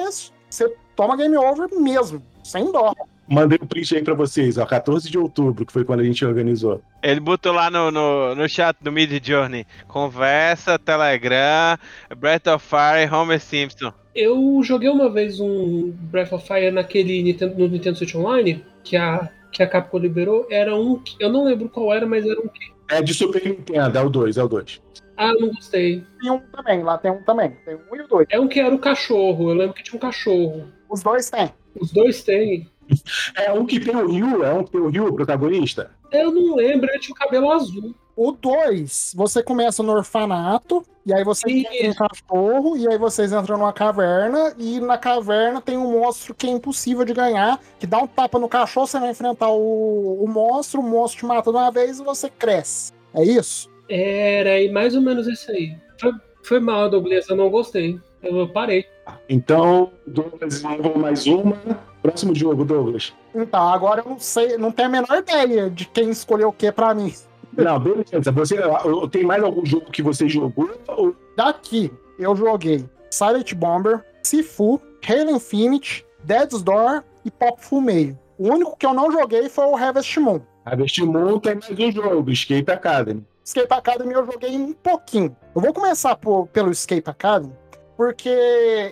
você 0.51 0.77
toma 0.95 1.17
game 1.17 1.37
over 1.39 1.69
mesmo, 1.73 2.23
sem 2.45 2.71
dó. 2.71 2.93
Mandei 3.31 3.59
um 3.63 3.67
print 3.67 3.95
aí 3.97 4.03
pra 4.03 4.15
vocês, 4.15 4.57
ó, 4.57 4.65
14 4.65 5.11
de 5.11 5.19
outubro, 5.19 5.67
que 5.67 5.73
foi 5.73 5.85
quando 5.85 6.01
a 6.01 6.05
gente 6.05 6.25
organizou. 6.25 6.81
Ele 7.03 7.21
botou 7.21 7.53
lá 7.53 7.71
no, 7.71 7.91
no, 7.91 8.35
no 8.35 8.49
chat 8.49 8.77
do 8.81 8.91
Mid 8.91 9.11
Journey. 9.25 9.67
Conversa, 9.87 10.79
Telegram, 10.79 11.77
Breath 12.17 12.47
of 12.47 12.65
Fire, 12.67 13.13
Homer 13.13 13.39
Simpson. 13.41 13.93
Eu 14.15 14.61
joguei 14.63 14.89
uma 14.89 15.11
vez 15.11 15.39
um 15.41 15.91
Breath 16.11 16.33
of 16.33 16.47
Fire 16.47 16.71
naquele 16.71 17.23
Nintendo, 17.23 17.55
no 17.59 17.69
Nintendo 17.69 17.99
Switch 17.99 18.15
Online, 18.15 18.65
que 18.83 18.97
a, 18.97 19.29
que 19.53 19.63
a 19.63 19.67
Capcom 19.67 19.99
liberou. 19.99 20.47
Era 20.51 20.75
um. 20.75 20.99
que- 20.99 21.17
Eu 21.21 21.31
não 21.31 21.45
lembro 21.45 21.69
qual 21.69 21.93
era, 21.93 22.07
mas 22.07 22.25
era 22.27 22.41
um. 22.41 22.49
que- 22.49 22.73
É 22.91 23.03
de 23.03 23.13
Super 23.13 23.45
Nintendo, 23.45 23.99
é 23.99 24.03
o 24.03 24.09
2, 24.09 24.39
é 24.39 24.43
o 24.43 24.49
2. 24.49 24.81
Ah, 25.17 25.33
não 25.35 25.49
gostei. 25.49 26.03
Tem 26.23 26.31
um 26.31 26.39
também, 26.39 26.83
lá 26.83 26.97
tem 26.97 27.11
um 27.11 27.23
também. 27.23 27.51
Tem 27.65 27.75
um 27.75 27.97
e 27.97 28.01
o 28.01 28.09
dois. 28.09 28.27
É 28.31 28.39
um 28.41 28.47
que 28.49 28.61
era 28.61 28.73
o 28.75 28.79
cachorro. 28.79 29.51
Eu 29.51 29.55
lembro 29.57 29.75
que 29.75 29.83
tinha 29.83 29.97
um 29.97 30.01
cachorro. 30.01 30.69
Os 30.89 31.03
dois 31.03 31.29
tem. 31.29 31.51
Os 31.79 31.91
dois 31.93 32.23
têm. 32.23 32.69
É 33.35 33.53
um 33.53 33.67
que 33.67 33.81
tem 33.81 33.95
o 33.95 34.07
Ryu, 34.07 34.45
é 34.45 34.53
um 34.53 34.65
que 34.65 34.73
tem 34.73 34.81
o 34.81 34.89
Ryu, 34.89 35.07
o 35.07 35.15
protagonista. 35.15 35.91
Eu 36.11 36.33
não 36.33 36.55
lembro, 36.57 36.89
ele 36.91 36.99
tinha 36.99 37.15
o 37.15 37.19
cabelo 37.19 37.51
azul. 37.51 37.95
O 38.17 38.33
2, 38.33 39.15
você 39.15 39.43
começa 39.43 39.83
no 39.83 39.93
orfanato, 39.93 40.83
e 41.07 41.15
aí 41.15 41.23
você 41.23 41.47
tem 41.47 41.91
um 41.91 41.95
cachorro, 41.95 42.77
e 42.77 42.89
aí 42.89 42.99
vocês 42.99 43.33
entram 43.33 43.57
numa 43.57 43.73
caverna, 43.73 44.55
e 44.59 44.81
na 44.81 44.99
caverna 44.99 45.61
tem 45.61 45.77
um 45.77 45.93
monstro 45.93 46.35
que 46.35 46.47
é 46.47 46.51
impossível 46.51 47.05
de 47.05 47.13
ganhar, 47.13 47.61
que 47.79 47.87
dá 47.87 47.99
um 47.99 48.09
tapa 48.09 48.39
no 48.39 48.49
cachorro, 48.49 48.87
você 48.87 48.99
vai 48.99 49.11
enfrentar 49.11 49.51
o, 49.51 50.25
o 50.25 50.27
monstro, 50.27 50.81
o 50.81 50.83
monstro 50.83 51.21
te 51.21 51.27
mata 51.27 51.51
de 51.51 51.57
uma 51.57 51.71
vez 51.71 52.01
e 52.01 52.05
você 52.05 52.29
cresce. 52.29 52.93
É 53.15 53.23
isso? 53.23 53.71
Era 53.89 54.51
aí 54.51 54.71
mais 54.71 54.95
ou 54.95 55.01
menos 55.01 55.27
isso 55.29 55.51
aí. 55.51 55.77
Foi, 56.01 56.13
foi 56.43 56.61
mal, 56.61 56.91
Douglas, 56.91 57.29
eu 57.29 57.37
não 57.37 57.49
gostei. 57.49 58.01
Eu, 58.23 58.37
eu 58.37 58.49
parei. 58.49 58.85
Então, 59.29 59.93
Douglas 60.07 60.63
levou 60.63 60.99
mais 60.99 61.27
uma. 61.27 61.57
Próximo 62.03 62.35
jogo, 62.35 62.65
Douglas. 62.65 63.13
Então, 63.35 63.69
agora 63.69 64.03
eu 64.05 64.11
não 64.11 64.19
sei, 64.19 64.57
não 64.57 64.71
tenho 64.71 64.89
a 64.89 64.93
menor 64.93 65.19
ideia 65.19 65.69
de 65.69 65.85
quem 65.87 66.11
escolheu 66.11 66.49
o 66.49 66.53
que 66.53 66.71
pra 66.71 66.95
mim. 66.95 67.13
Não, 67.57 67.79
beleza. 67.79 68.31
Você, 68.33 68.57
tem 69.11 69.25
mais 69.25 69.43
algum 69.43 69.65
jogo 69.67 69.91
que 69.91 70.03
você 70.03 70.29
jogou? 70.29 70.71
Ou- 70.89 71.15
Daqui, 71.37 71.93
eu 72.19 72.35
joguei 72.37 72.85
Silent 73.11 73.53
Bomber, 73.55 74.05
Sifu, 74.23 74.81
Halo 75.09 75.31
Infinite, 75.31 76.05
Dead's 76.23 76.63
Door 76.63 77.03
e 77.25 77.31
Pop 77.31 77.61
Full 77.61 77.81
Meio. 77.81 78.19
O 78.39 78.49
único 78.53 78.77
que 78.77 78.87
eu 78.87 78.95
não 78.95 79.11
joguei 79.11 79.49
foi 79.49 79.65
o 79.67 79.77
Harvest 79.77 80.17
Moon. 80.21 80.41
Harvest 80.65 80.99
Moon 81.03 81.41
tem 81.41 81.55
mais 81.57 81.71
um 81.71 81.91
jogo, 81.93 82.31
Skate 82.31 82.71
Academy. 82.71 83.25
Escape 83.45 83.73
Academy 83.73 84.13
eu 84.13 84.25
joguei 84.27 84.57
um 84.57 84.73
pouquinho. 84.73 85.35
Eu 85.55 85.61
vou 85.63 85.73
começar 85.73 86.15
por- 86.17 86.47
pelo 86.49 86.71
Escape 86.71 87.09
Academy, 87.11 87.53
porque 87.97 88.29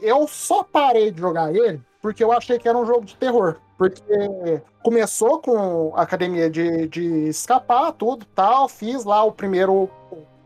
eu 0.03 0.27
só 0.27 0.63
parei 0.65 1.11
de 1.13 1.21
jogar 1.21 1.55
ele 1.55 1.81
porque 2.07 2.23
eu 2.23 2.31
achei 2.31 2.57
que 2.57 2.69
era 2.69 2.79
um 2.79 2.87
jogo 2.87 3.05
de 3.05 3.17
terror. 3.17 3.57
Porque 3.77 4.63
começou 4.81 5.41
com 5.41 5.93
a 5.97 6.03
academia 6.03 6.49
de, 6.49 6.87
de 6.87 7.27
escapar, 7.27 7.91
tudo 7.91 8.25
tal. 8.27 8.69
Fiz 8.69 9.05
lá 9.05 9.25
o 9.25 9.33
primeiro. 9.33 9.91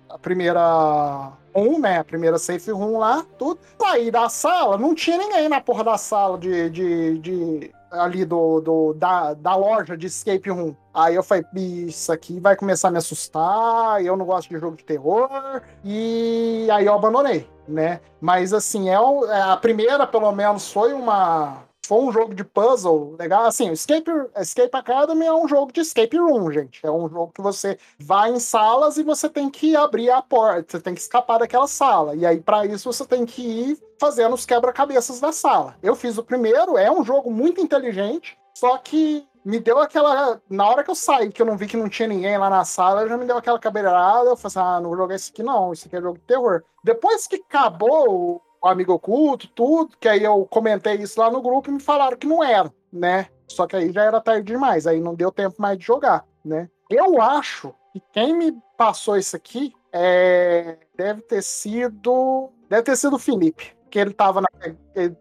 A 0.09 0.17
primeira 0.19 1.31
room, 1.55 1.79
né? 1.79 1.99
A 1.99 2.05
primeira 2.05 2.39
safe 2.39 2.71
room 2.71 2.97
lá, 2.97 3.27
tudo. 3.39 3.61
Saí 3.79 4.11
da 4.11 4.31
sala, 4.31 4.79
não 4.79 4.95
tinha 4.95 5.19
ninguém 5.19 5.51
na 5.51 5.61
porra 5.61 5.85
da 5.85 5.99
sala 5.99 6.39
de. 6.39 6.71
de, 6.71 7.19
de- 7.19 7.73
ali 7.91 8.25
do, 8.25 8.61
do 8.61 8.95
da, 8.95 9.35
da 9.35 9.57
loja 9.57 9.97
de 9.97 10.07
escape 10.07 10.51
room. 10.51 10.75
Aí 10.93 11.15
eu 11.15 11.23
falei, 11.23 11.45
isso 11.55 12.13
aqui 12.13 12.41
vai 12.41 12.57
começar 12.57 12.89
a 12.89 12.91
me 12.91 12.99
assustar, 12.99 14.05
eu 14.05 14.17
não 14.17 14.25
gosto 14.25 14.49
de 14.49 14.59
jogo 14.59 14.77
de 14.77 14.85
terror, 14.85 15.63
e 15.85 16.69
aí 16.71 16.87
eu 16.87 16.95
abandonei, 16.95 17.49
né? 17.67 18.01
Mas 18.21 18.53
assim, 18.53 18.89
é, 18.89 18.95
é 18.95 19.43
a 19.43 19.57
primeira, 19.57 20.07
pelo 20.07 20.31
menos, 20.33 20.73
foi 20.73 20.93
uma. 20.93 21.70
Foi 21.91 21.99
um 22.03 22.13
jogo 22.13 22.33
de 22.37 22.45
puzzle 22.45 23.17
legal. 23.19 23.47
Assim, 23.47 23.69
Escape, 23.73 24.09
Escape 24.37 24.71
Academy 24.77 25.27
é 25.27 25.33
um 25.33 25.49
jogo 25.49 25.73
de 25.73 25.81
escape 25.81 26.17
room, 26.17 26.49
gente. 26.53 26.87
É 26.87 26.91
um 26.91 27.09
jogo 27.09 27.33
que 27.35 27.43
você 27.43 27.77
vai 27.99 28.31
em 28.31 28.39
salas 28.39 28.97
e 28.97 29.03
você 29.03 29.29
tem 29.29 29.51
que 29.51 29.75
abrir 29.75 30.09
a 30.09 30.23
porta, 30.23 30.79
você 30.79 30.81
tem 30.81 30.95
que 30.95 31.01
escapar 31.01 31.39
daquela 31.39 31.67
sala. 31.67 32.15
E 32.15 32.25
aí, 32.25 32.41
para 32.41 32.65
isso, 32.65 32.93
você 32.93 33.05
tem 33.05 33.27
que 33.27 33.43
ir 33.43 33.79
fazendo 33.99 34.35
os 34.35 34.47
quebra-cabeças 34.47 35.19
da 35.19 35.33
sala. 35.33 35.75
Eu 35.83 35.97
fiz 35.97 36.17
o 36.17 36.23
primeiro, 36.23 36.79
é 36.79 36.89
um 36.89 37.03
jogo 37.03 37.29
muito 37.29 37.61
inteligente, 37.61 38.39
só 38.55 38.79
que 38.79 39.27
me 39.45 39.59
deu 39.59 39.81
aquela. 39.81 40.41
Na 40.49 40.69
hora 40.69 40.85
que 40.85 40.93
eu 40.93 40.95
saí, 40.95 41.33
que 41.33 41.43
eu 41.43 41.47
não 41.47 41.57
vi 41.57 41.67
que 41.67 41.77
não 41.77 41.89
tinha 41.89 42.07
ninguém 42.07 42.39
lá 42.39 42.49
na 42.49 42.65
sala, 42.65 43.09
já 43.09 43.17
me 43.17 43.27
deu 43.27 43.37
aquela 43.37 43.59
cabeleirada. 43.59 44.31
Eu 44.31 44.37
falei 44.37 44.47
assim: 44.47 44.61
ah, 44.61 44.81
não 44.81 44.91
vou 44.91 44.97
jogar 44.97 45.17
esse 45.17 45.33
aqui 45.33 45.43
não, 45.43 45.73
esse 45.73 45.89
aqui 45.89 45.97
é 45.97 46.01
jogo 46.01 46.19
de 46.19 46.25
terror. 46.25 46.63
Depois 46.85 47.27
que 47.27 47.35
acabou 47.35 48.41
o- 48.63 48.69
Amigo 48.69 48.93
Oculto, 48.93 49.49
tudo, 49.49 49.97
que 49.99 50.09
aí 50.09 50.23
eu 50.23 50.47
comentei 50.47 50.95
isso 50.95 51.19
lá 51.21 51.31
no 51.31 51.43
grupo 51.43 51.71
e 51.71 51.73
me 51.73 51.81
falaram 51.81 52.17
que 52.17 52.27
não 52.27 52.43
era, 52.43 52.73
né? 52.93 53.27
Só 53.49 53.67
que 53.67 53.77
aí 53.77 53.93
já 53.93 54.05
era 54.05 54.21
tarde 54.21 54.53
demais, 54.53 54.87
aí 54.87 55.01
não 55.01 55.15
deu 55.15 55.33
tempo 55.33 55.57
mais 55.59 55.79
de 55.79 55.85
jogar, 55.85 56.25
né? 56.45 56.69
Eu 56.89 57.21
acho 57.21 57.75
que 57.93 58.03
quem 58.13 58.37
me 58.37 58.53
passou 58.77 59.17
isso 59.17 59.37
aqui 59.37 59.73
é... 59.93 60.79
deve 60.97 61.23
ter 61.23 61.43
sido. 61.43 62.51
Deve 62.69 62.83
ter 62.83 62.97
sido 62.97 63.17
o 63.17 63.19
Felipe. 63.19 63.73
Que 63.91 63.99
ele 63.99 64.13
tava 64.13 64.41
na, 64.41 64.49
ele 64.95 65.17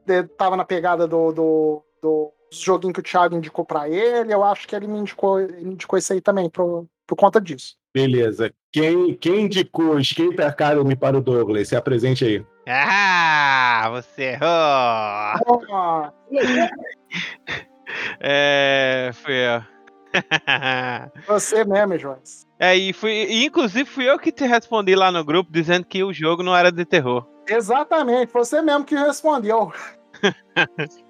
na 0.55 0.65
pegada 0.65 1.07
do, 1.07 1.31
do, 1.31 1.83
do 2.01 2.31
joguinho 2.51 2.93
que 2.93 2.99
o 2.99 3.03
Thiago 3.03 3.35
indicou 3.35 3.65
pra 3.65 3.89
ele. 3.89 4.33
Eu 4.33 4.43
acho 4.43 4.67
que 4.67 4.75
ele 4.75 4.87
me 4.87 4.99
indicou, 4.99 5.39
ele 5.39 5.69
indicou 5.69 5.97
isso 5.97 6.13
aí 6.13 6.21
também 6.21 6.49
por, 6.49 6.85
por 7.07 7.15
conta 7.15 7.41
disso. 7.41 7.75
Beleza. 7.93 8.51
Quem, 8.71 9.15
quem 9.15 9.45
indicou 9.45 9.99
Skate 9.99 10.41
Academy 10.41 10.95
para 10.95 11.17
o 11.17 11.21
Douglas? 11.21 11.69
Se 11.69 11.75
apresente 11.75 12.23
aí. 12.23 12.45
Ah, 12.71 13.89
você 13.89 14.23
errou! 14.33 14.47
Ah, 15.71 16.11
É, 18.19 19.09
fui 19.13 19.33
eu. 19.33 19.63
você 21.27 21.63
mesmo, 21.63 21.97
Joyce. 21.97 22.45
é, 22.59 22.75
e, 22.75 22.93
fui, 22.93 23.43
inclusive 23.43 23.89
fui 23.89 24.07
eu 24.09 24.19
que 24.19 24.31
te 24.31 24.45
respondi 24.45 24.95
lá 24.95 25.11
no 25.11 25.23
grupo 25.23 25.51
dizendo 25.51 25.85
que 25.85 26.03
o 26.03 26.13
jogo 26.13 26.43
não 26.43 26.55
era 26.55 26.71
de 26.71 26.85
terror. 26.85 27.25
Exatamente, 27.47 28.31
você 28.31 28.61
mesmo 28.61 28.85
que 28.85 28.95
respondeu. 28.95 29.71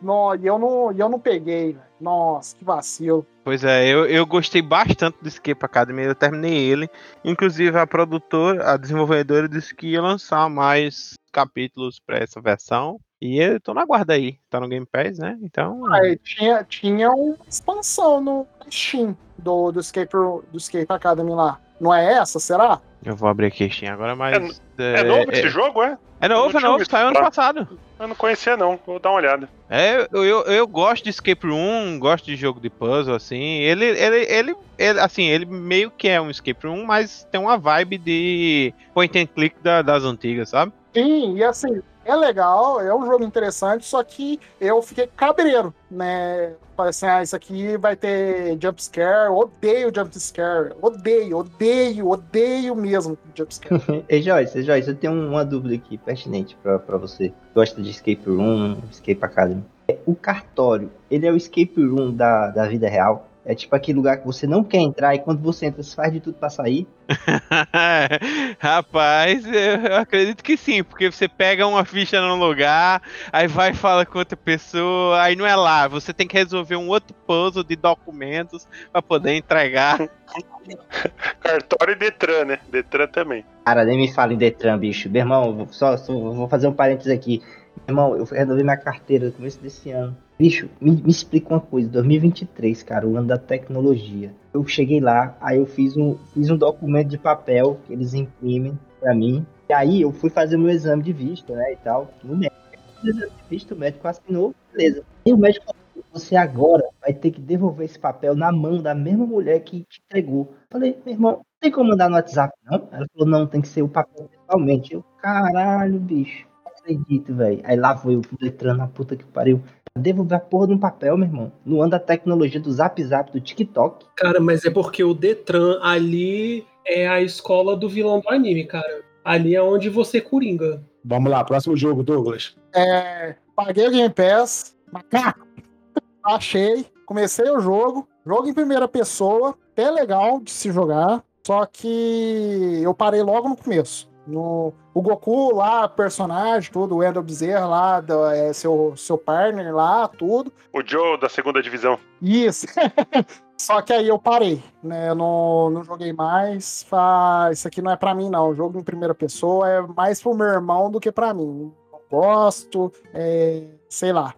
Não, 0.01 0.35
e 0.35 0.45
eu 0.45 0.59
não, 0.59 0.91
e 0.91 0.99
eu 0.99 1.09
não 1.09 1.19
peguei. 1.19 1.77
Nossa, 1.99 2.55
que 2.55 2.63
vacilo. 2.63 3.25
Pois 3.43 3.63
é, 3.63 3.87
eu, 3.87 4.05
eu 4.05 4.25
gostei 4.25 4.61
bastante 4.61 5.17
do 5.21 5.27
Escape 5.27 5.65
Academy, 5.65 6.03
eu 6.03 6.15
terminei 6.15 6.55
ele. 6.55 6.89
Inclusive 7.23 7.77
a 7.77 7.87
produtora, 7.87 8.71
a 8.71 8.77
desenvolvedora 8.77 9.49
disse 9.49 9.75
que 9.75 9.87
ia 9.87 10.01
lançar 10.01 10.49
mais 10.49 11.15
capítulos 11.31 11.99
pra 11.99 12.17
essa 12.17 12.39
versão. 12.41 12.99
E 13.21 13.37
eu 13.37 13.59
tô 13.59 13.73
na 13.73 13.85
guarda 13.85 14.13
aí, 14.13 14.39
tá 14.49 14.59
no 14.59 14.67
Game 14.69 14.85
Pass, 14.85 15.17
né? 15.19 15.37
Então. 15.41 15.85
Aí, 15.93 16.17
tinha, 16.17 16.63
tinha 16.63 17.09
uma 17.09 17.35
expansão 17.47 18.21
no 18.21 18.47
Steam 18.71 19.17
do, 19.37 19.71
do, 19.73 19.79
Escape, 19.81 20.13
do 20.13 20.57
Escape 20.57 20.85
Academy 20.87 21.31
lá. 21.31 21.59
Não 21.79 21.93
é 21.93 22.13
essa, 22.13 22.39
será? 22.39 22.79
Eu 23.03 23.15
vou 23.15 23.29
abrir 23.29 23.47
aqui 23.47 23.69
Steam 23.69 23.93
agora, 23.93 24.15
mas. 24.15 24.61
É 24.77 25.03
novo 25.03 25.31
esse 25.31 25.49
jogo, 25.49 25.81
é? 25.81 25.97
É 26.21 26.27
novo, 26.27 26.57
é 26.57 26.61
novo, 26.61 26.85
saiu 26.85 27.07
ano 27.07 27.15
falar. 27.15 27.25
passado. 27.31 27.79
Eu 27.97 28.07
não 28.09 28.15
conhecia, 28.15 28.57
não. 28.57 28.77
Vou 28.85 28.99
dar 28.99 29.09
uma 29.11 29.15
olhada. 29.19 29.47
É, 29.69 30.05
eu, 30.11 30.25
eu, 30.25 30.41
eu 30.43 30.67
gosto 30.67 31.05
de 31.05 31.09
escape 31.09 31.47
room, 31.47 31.97
gosto 31.97 32.25
de 32.25 32.35
jogo 32.35 32.59
de 32.59 32.69
puzzle, 32.69 33.15
assim. 33.15 33.41
Ele, 33.41 33.85
ele, 33.85 34.25
ele, 34.29 34.55
ele, 34.77 34.99
assim, 34.99 35.23
ele 35.23 35.45
meio 35.45 35.89
que 35.89 36.09
é 36.09 36.19
um 36.19 36.29
escape 36.29 36.67
room, 36.67 36.83
mas 36.85 37.25
tem 37.31 37.39
uma 37.39 37.57
vibe 37.57 37.97
de 37.97 38.73
point 38.93 39.17
and 39.17 39.27
click 39.27 39.55
da- 39.63 39.81
das 39.81 40.03
antigas, 40.03 40.49
sabe? 40.49 40.73
Sim, 40.93 41.37
e 41.37 41.43
assim, 41.43 41.81
é 42.09 42.15
legal, 42.15 42.81
é 42.81 42.93
um 42.93 43.05
jogo 43.05 43.23
interessante, 43.23 43.85
só 43.85 44.03
que 44.03 44.39
eu 44.59 44.81
fiquei 44.81 45.07
cabreiro, 45.07 45.73
né? 45.89 46.53
Falei 46.75 46.89
assim, 46.91 47.05
ah, 47.05 47.21
isso 47.21 47.35
aqui 47.35 47.75
vai 47.77 47.95
ter 47.95 48.57
jump 48.61 48.81
scare, 48.81 49.29
odeio 49.29 49.91
jump 49.93 50.17
scare, 50.17 50.73
odeio, 50.81 51.37
odeio, 51.37 52.09
odeio 52.09 52.75
mesmo 52.75 53.17
jump 53.35 53.53
scare. 53.53 53.81
Ei, 54.07 54.21
Joyce, 54.21 54.63
Joyce, 54.63 54.89
eu 54.89 54.95
tenho 54.95 55.13
uma 55.13 55.43
dúvida 55.43 55.75
aqui 55.75 55.97
pertinente 55.97 56.57
pra 56.63 56.97
você. 56.97 57.33
Gosta 57.53 57.81
de 57.81 57.89
escape 57.89 58.23
room, 58.25 58.77
escape 58.89 59.19
academy. 59.21 59.63
É, 59.87 59.97
O 60.05 60.15
cartório, 60.15 60.89
ele 61.11 61.27
é 61.27 61.31
o 61.31 61.35
escape 61.35 61.83
room 61.85 62.13
da, 62.13 62.47
da 62.47 62.67
vida 62.67 62.87
real? 62.87 63.28
É 63.49 63.55
tipo 63.55 63.75
aquele 63.75 63.97
lugar 63.97 64.17
que 64.17 64.27
você 64.27 64.45
não 64.45 64.63
quer 64.63 64.77
entrar 64.77 65.15
e 65.15 65.19
quando 65.19 65.41
você 65.41 65.65
entra, 65.65 65.81
você 65.81 65.95
faz 65.95 66.13
de 66.13 66.19
tudo 66.19 66.35
pra 66.35 66.51
sair? 66.51 66.87
Rapaz, 68.61 69.43
eu 69.43 69.95
acredito 69.95 70.43
que 70.43 70.55
sim, 70.55 70.83
porque 70.83 71.11
você 71.11 71.27
pega 71.27 71.65
uma 71.65 71.83
ficha 71.83 72.21
num 72.21 72.35
lugar, 72.35 73.01
aí 73.33 73.47
vai 73.47 73.71
e 73.71 73.73
fala 73.73 74.05
com 74.05 74.19
outra 74.19 74.37
pessoa, 74.37 75.19
aí 75.19 75.35
não 75.35 75.47
é 75.47 75.55
lá, 75.55 75.87
você 75.87 76.13
tem 76.13 76.27
que 76.27 76.37
resolver 76.37 76.75
um 76.75 76.89
outro 76.89 77.15
puzzle 77.25 77.63
de 77.63 77.75
documentos 77.75 78.67
pra 78.91 79.01
poder 79.01 79.33
entregar. 79.33 79.97
Cartório 81.41 81.93
e 81.93 81.95
Detran, 81.95 82.45
né? 82.45 82.59
Detran 82.69 83.07
também. 83.07 83.43
Cara, 83.65 83.83
nem 83.83 83.97
me 83.97 84.13
fala 84.13 84.31
em 84.31 84.37
Detran, 84.37 84.77
bicho. 84.77 85.09
Meu 85.09 85.21
irmão, 85.21 85.67
só, 85.71 85.97
só 85.97 86.13
vou 86.13 86.47
fazer 86.47 86.67
um 86.67 86.73
parênteses 86.73 87.11
aqui. 87.11 87.41
Meu 87.87 87.95
irmão, 87.95 88.15
eu 88.15 88.25
renovei 88.25 88.63
minha 88.63 88.77
carteira 88.77 89.25
no 89.25 89.31
começo 89.31 89.59
desse 89.59 89.89
ano. 89.89 90.15
Bicho, 90.39 90.69
me, 90.79 90.91
me 90.91 91.11
explica 91.11 91.53
uma 91.53 91.59
coisa. 91.59 91.89
2023, 91.89 92.81
cara, 92.83 93.05
o 93.05 93.17
ano 93.17 93.27
da 93.27 93.37
tecnologia. 93.37 94.33
Eu 94.53 94.65
cheguei 94.65 95.01
lá, 95.01 95.37
aí 95.41 95.57
eu 95.57 95.65
fiz 95.65 95.97
um, 95.97 96.17
fiz 96.33 96.49
um 96.49 96.55
documento 96.55 97.09
de 97.09 97.17
papel 97.17 97.77
que 97.85 97.91
eles 97.91 98.13
imprimem 98.13 98.79
pra 99.01 99.13
mim. 99.13 99.45
E 99.67 99.73
aí 99.73 100.01
eu 100.01 100.13
fui 100.13 100.29
fazer 100.29 100.55
meu 100.55 100.69
exame 100.69 101.03
de 101.03 101.11
vista, 101.11 101.53
né, 101.53 101.73
e 101.73 101.75
tal, 101.75 102.13
no 102.23 102.37
médico. 102.37 102.55
O 103.03 103.07
exame 103.09 103.31
de 103.31 103.49
vista, 103.49 103.75
o 103.75 103.77
médico 103.77 104.07
assinou, 104.07 104.55
beleza. 104.71 105.03
E 105.25 105.33
o 105.33 105.37
médico 105.37 105.65
falou, 105.65 106.05
você 106.13 106.37
agora 106.37 106.85
vai 107.01 107.13
ter 107.13 107.31
que 107.31 107.41
devolver 107.41 107.85
esse 107.85 107.99
papel 107.99 108.33
na 108.33 108.49
mão 108.49 108.81
da 108.81 108.95
mesma 108.95 109.25
mulher 109.25 109.59
que 109.59 109.83
te 109.89 110.01
entregou. 110.05 110.53
Falei, 110.71 110.97
meu 111.05 111.15
irmão, 111.15 111.31
não 111.33 111.45
tem 111.59 111.69
como 111.69 111.89
mandar 111.89 112.09
no 112.09 112.15
WhatsApp, 112.15 112.53
não? 112.63 112.87
Ela 112.93 113.05
falou, 113.13 113.27
não, 113.27 113.45
tem 113.45 113.59
que 113.59 113.67
ser 113.67 113.81
o 113.81 113.89
papel 113.89 114.29
pessoalmente. 114.29 114.93
Eu, 114.93 115.03
caralho, 115.21 115.99
bicho. 115.99 116.47
Não 116.65 116.71
acredito, 116.71 117.35
velho. 117.35 117.61
Aí 117.65 117.75
lá 117.75 117.97
foi 117.97 118.15
eu 118.15 118.21
letrando 118.39 118.77
na 118.77 118.87
puta 118.87 119.15
que 119.17 119.25
pariu. 119.25 119.61
Devolver 119.97 120.37
a 120.37 120.41
porra 120.41 120.67
de 120.67 120.73
um 120.73 120.77
papel, 120.77 121.17
meu 121.17 121.27
irmão. 121.27 121.51
No 121.65 121.81
ano 121.81 121.91
da 121.91 121.99
tecnologia 121.99 122.59
do 122.59 122.71
Zap 122.71 123.03
Zap, 123.03 123.31
do 123.31 123.39
TikTok. 123.39 124.05
Cara, 124.15 124.39
mas 124.39 124.65
é 124.65 124.69
porque 124.69 125.03
o 125.03 125.13
Detran 125.13 125.79
ali 125.81 126.65
é 126.85 127.07
a 127.07 127.21
escola 127.21 127.75
do 127.75 127.89
vilão 127.89 128.19
do 128.19 128.29
anime, 128.29 128.65
cara. 128.65 129.01
Ali 129.23 129.55
é 129.55 129.61
onde 129.61 129.89
você 129.89 130.19
coringa. 130.19 130.83
Vamos 131.03 131.31
lá, 131.31 131.43
próximo 131.43 131.75
jogo, 131.77 132.03
Douglas. 132.03 132.55
É, 132.73 133.35
paguei 133.55 133.87
o 133.87 133.91
Game 133.91 134.13
Pass, 134.13 134.75
macaco, 134.91 135.47
achei, 136.23 136.85
comecei 137.05 137.49
o 137.49 137.59
jogo, 137.59 138.07
jogo 138.25 138.47
em 138.47 138.53
primeira 138.53 138.87
pessoa, 138.87 139.55
até 139.71 139.89
legal 139.89 140.39
de 140.39 140.51
se 140.51 140.71
jogar, 140.71 141.23
só 141.45 141.65
que 141.65 142.81
eu 142.83 142.93
parei 142.93 143.21
logo 143.21 143.49
no 143.49 143.55
começo. 143.55 144.08
No, 144.29 144.73
o 144.93 145.01
Goku 145.01 145.53
lá, 145.55 145.87
personagem, 145.87 146.71
tudo, 146.71 146.95
o 146.95 146.97
Wendell 146.99 147.23
Bezerra 147.23 147.65
lá, 147.65 147.99
do- 148.01 148.25
é, 148.27 148.53
seu, 148.53 148.93
seu 148.95 149.17
partner 149.17 149.73
lá, 149.75 150.07
tudo. 150.07 150.51
O 150.73 150.81
Joe 150.85 151.19
da 151.19 151.27
segunda 151.27 151.61
divisão. 151.61 151.97
Isso. 152.21 152.67
Só 153.57 153.81
que 153.81 153.91
aí 153.91 154.07
eu 154.07 154.17
parei, 154.17 154.63
né? 154.81 155.09
Eu 155.09 155.15
não, 155.15 155.69
não 155.69 155.83
joguei 155.83 156.13
mais. 156.13 156.83
Fa... 156.83 157.49
Isso 157.51 157.67
aqui 157.67 157.81
não 157.81 157.91
é 157.91 157.97
pra 157.97 158.15
mim, 158.15 158.29
não. 158.29 158.49
O 158.49 158.55
jogo 158.55 158.79
em 158.79 158.83
primeira 158.83 159.13
pessoa 159.13 159.67
é 159.69 159.81
mais 159.81 160.21
pro 160.21 160.33
meu 160.33 160.47
irmão 160.47 160.89
do 160.89 160.99
que 160.99 161.11
pra 161.11 161.33
mim. 161.33 161.69
Não 161.91 161.99
gosto, 162.09 162.91
é, 163.13 163.63
sei 163.89 164.13
lá. 164.13 164.33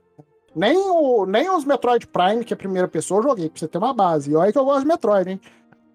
Nem, 0.56 0.76
o, 0.76 1.26
nem 1.28 1.50
os 1.50 1.64
Metroid 1.66 2.08
Prime, 2.08 2.44
que 2.44 2.54
é 2.54 2.58
primeira 2.58 2.88
pessoa, 2.88 3.20
eu 3.20 3.24
joguei, 3.30 3.50
pra 3.50 3.60
você 3.60 3.68
ter 3.68 3.78
uma 3.78 3.94
base. 3.94 4.32
E 4.32 4.36
olha 4.36 4.52
que 4.52 4.58
eu 4.58 4.66
gosto 4.66 4.82
de 4.82 4.88
Metroid, 4.88 5.30
hein? 5.30 5.42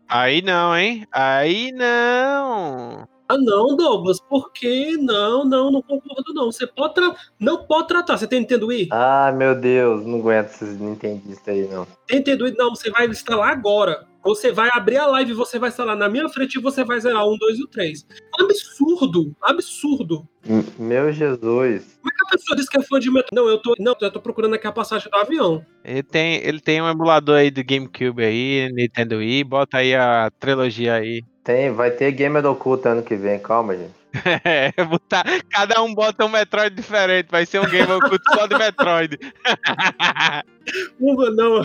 Aí 0.08 0.40
não, 0.40 0.76
hein? 0.76 1.04
Aí 1.10 1.72
não. 1.72 3.06
Ah, 3.28 3.36
não, 3.38 3.74
Douglas, 3.76 4.20
por 4.20 4.52
que 4.52 4.96
não? 4.96 5.44
Não, 5.44 5.70
não 5.70 5.82
concordo, 5.82 6.32
não. 6.32 6.52
Você 6.52 6.66
pode 6.66 6.94
tra... 6.94 7.14
não 7.40 7.64
pode 7.64 7.88
tratar. 7.88 8.16
Você 8.16 8.26
tem 8.26 8.40
Nintendo 8.40 8.68
Wii? 8.68 8.88
Ah, 8.92 9.32
meu 9.36 9.54
Deus, 9.54 10.06
não 10.06 10.20
aguento 10.20 10.46
esses 10.48 10.78
nintendistas 10.78 11.48
aí, 11.54 11.66
não. 11.68 11.86
Tem 12.06 12.18
Nintendo 12.18 12.44
Wii? 12.44 12.54
Não, 12.56 12.70
você 12.70 12.90
vai 12.90 13.06
instalar 13.06 13.50
agora. 13.50 14.06
Você 14.22 14.50
vai 14.50 14.68
abrir 14.72 14.96
a 14.96 15.06
live, 15.06 15.32
você 15.34 15.56
vai 15.56 15.68
instalar 15.68 15.96
na 15.96 16.08
minha 16.08 16.28
frente 16.28 16.56
e 16.56 16.60
você 16.60 16.82
vai 16.82 16.98
zerar 17.00 17.24
um, 17.28 17.36
dois 17.38 17.58
e 17.58 17.62
o 17.62 17.66
três. 17.68 18.04
Absurdo, 18.40 19.34
absurdo. 19.40 20.26
M- 20.44 20.64
Meu 20.78 21.12
Jesus. 21.12 21.98
Como 22.00 22.12
é 22.12 22.16
que 22.16 22.24
a 22.26 22.30
pessoa 22.30 22.56
diz 22.56 22.68
que 22.68 22.78
é 22.78 22.82
fã 22.82 22.98
de 22.98 23.08
Metroid? 23.10 23.28
Não, 23.32 23.48
eu 23.48 23.58
tô, 23.58 23.74
não, 23.78 23.94
eu 24.00 24.10
tô 24.10 24.20
procurando 24.20 24.54
aqui 24.54 24.66
a 24.66 24.72
passagem 24.72 25.08
do 25.10 25.16
avião. 25.16 25.64
Ele 25.84 26.02
tem, 26.02 26.36
ele 26.44 26.60
tem 26.60 26.80
um 26.82 26.88
emulador 26.88 27.36
aí 27.36 27.50
do 27.50 27.62
GameCube 27.64 28.24
aí, 28.24 28.68
Nintendo 28.72 29.16
Wii, 29.18 29.44
bota 29.44 29.78
aí 29.78 29.94
a 29.94 30.30
trilogia 30.40 30.94
aí. 30.94 31.22
Tem, 31.46 31.70
vai 31.70 31.92
ter 31.92 32.10
Gamer 32.10 32.42
do 32.42 32.50
Oculto 32.50 32.88
ano 32.88 33.04
que 33.04 33.14
vem, 33.14 33.38
calma, 33.38 33.76
gente. 33.76 33.94
É, 34.44 34.72
botar, 34.84 35.24
cada 35.50 35.82
um 35.82 35.94
bota 35.94 36.24
um 36.24 36.28
Metroid 36.28 36.74
diferente, 36.74 37.28
vai 37.30 37.44
ser 37.46 37.60
um 37.60 37.68
game 37.68 37.90
oculto 37.90 38.22
só 38.34 38.46
de 38.46 38.56
Metroid. 38.56 39.18
Uma, 40.98 41.30
não, 41.30 41.64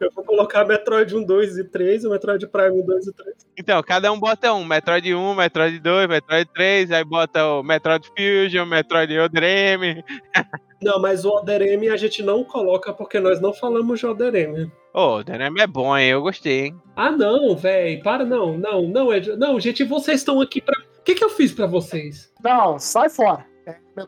eu 0.00 0.10
vou 0.12 0.24
colocar 0.24 0.64
Metroid 0.64 1.14
1, 1.14 1.24
2 1.24 1.58
e 1.58 1.64
3, 1.64 2.04
o 2.04 2.10
Metroid 2.10 2.46
Prime 2.48 2.82
1, 2.82 2.86
2 2.86 3.06
e 3.06 3.12
3. 3.12 3.36
Então, 3.56 3.82
cada 3.82 4.10
um 4.10 4.18
bota 4.18 4.52
um, 4.52 4.64
Metroid 4.64 5.14
1, 5.14 5.34
Metroid 5.34 5.78
2, 5.78 6.08
Metroid 6.08 6.50
3, 6.52 6.90
aí 6.90 7.04
bota 7.04 7.46
o 7.46 7.62
Metroid 7.62 8.08
Fusion, 8.08 8.66
Metroid 8.66 9.18
Other 9.18 9.44
M. 9.44 10.04
Não, 10.82 11.00
mas 11.00 11.24
o 11.24 11.30
Other 11.30 11.62
M 11.62 11.88
a 11.88 11.96
gente 11.96 12.22
não 12.22 12.44
coloca 12.44 12.92
porque 12.92 13.18
nós 13.18 13.40
não 13.40 13.54
falamos 13.54 13.98
de 13.98 14.06
Other 14.06 14.34
M. 14.34 14.70
Ô, 14.92 15.18
Other 15.18 15.40
M 15.40 15.58
é 15.58 15.66
bom, 15.66 15.96
hein? 15.96 16.10
Eu 16.10 16.20
gostei, 16.20 16.66
hein? 16.66 16.76
Ah, 16.94 17.10
não, 17.10 17.56
velho, 17.56 18.02
para, 18.02 18.22
não, 18.22 18.58
não, 18.58 18.82
não, 18.82 19.10
é, 19.10 19.18
não, 19.34 19.58
gente, 19.58 19.82
vocês 19.82 20.20
estão 20.20 20.42
aqui 20.42 20.60
pra. 20.60 20.76
O 21.04 21.06
que, 21.06 21.16
que 21.16 21.22
eu 21.22 21.28
fiz 21.28 21.52
pra 21.52 21.66
vocês? 21.66 22.32
Não, 22.42 22.78
sai 22.78 23.10
fora. 23.10 23.44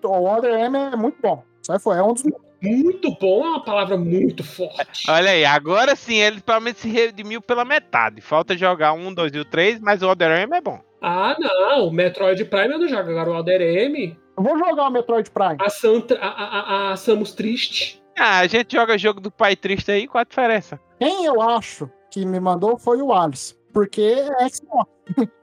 O 0.02 0.26
Other 0.26 0.58
M 0.58 0.74
é 0.78 0.96
muito 0.96 1.20
bom. 1.20 1.44
Sai 1.62 1.78
fora. 1.78 1.98
É 1.98 2.02
um 2.02 2.14
dos 2.14 2.22
Muito 2.62 3.14
bom 3.20 3.44
é 3.44 3.50
uma 3.50 3.62
palavra 3.62 3.98
muito 3.98 4.42
forte. 4.42 5.04
Olha 5.10 5.32
aí, 5.32 5.44
agora 5.44 5.94
sim 5.94 6.14
ele 6.14 6.42
menos 6.62 6.78
se 6.78 6.88
redimiu 6.88 7.42
pela 7.42 7.66
metade. 7.66 8.22
Falta 8.22 8.56
jogar 8.56 8.94
um, 8.94 9.12
dois 9.12 9.30
e 9.34 9.38
o 9.38 9.44
três, 9.44 9.78
mas 9.78 10.00
o 10.00 10.08
Other 10.08 10.30
M 10.30 10.56
é 10.56 10.60
bom. 10.62 10.80
Ah, 11.02 11.36
não, 11.38 11.88
o 11.88 11.92
Metroid 11.92 12.42
Prime 12.46 12.72
eu 12.72 12.78
não 12.78 12.88
jogo. 12.88 13.10
Agora 13.10 13.30
o 13.30 13.36
Other 13.36 13.60
M, 13.60 14.18
Eu 14.38 14.42
vou 14.42 14.58
jogar 14.58 14.88
o 14.88 14.90
Metroid 14.90 15.30
Prime. 15.30 15.56
a, 15.60 15.68
Santa, 15.68 16.16
a, 16.18 16.28
a, 16.28 16.60
a, 16.60 16.92
a 16.92 16.96
Samus 16.96 17.34
Triste. 17.34 18.02
Ah, 18.18 18.38
a 18.38 18.46
gente 18.46 18.74
joga 18.74 18.96
jogo 18.96 19.20
do 19.20 19.30
pai 19.30 19.54
triste 19.54 19.92
aí, 19.92 20.08
qual 20.08 20.22
a 20.22 20.24
diferença? 20.24 20.80
Quem 20.98 21.26
eu 21.26 21.42
acho 21.42 21.90
que 22.10 22.24
me 22.24 22.40
mandou 22.40 22.78
foi 22.78 23.02
o 23.02 23.12
Alice. 23.12 23.54
Porque 23.74 24.00
é 24.00 24.48
Xbox. 24.48 24.90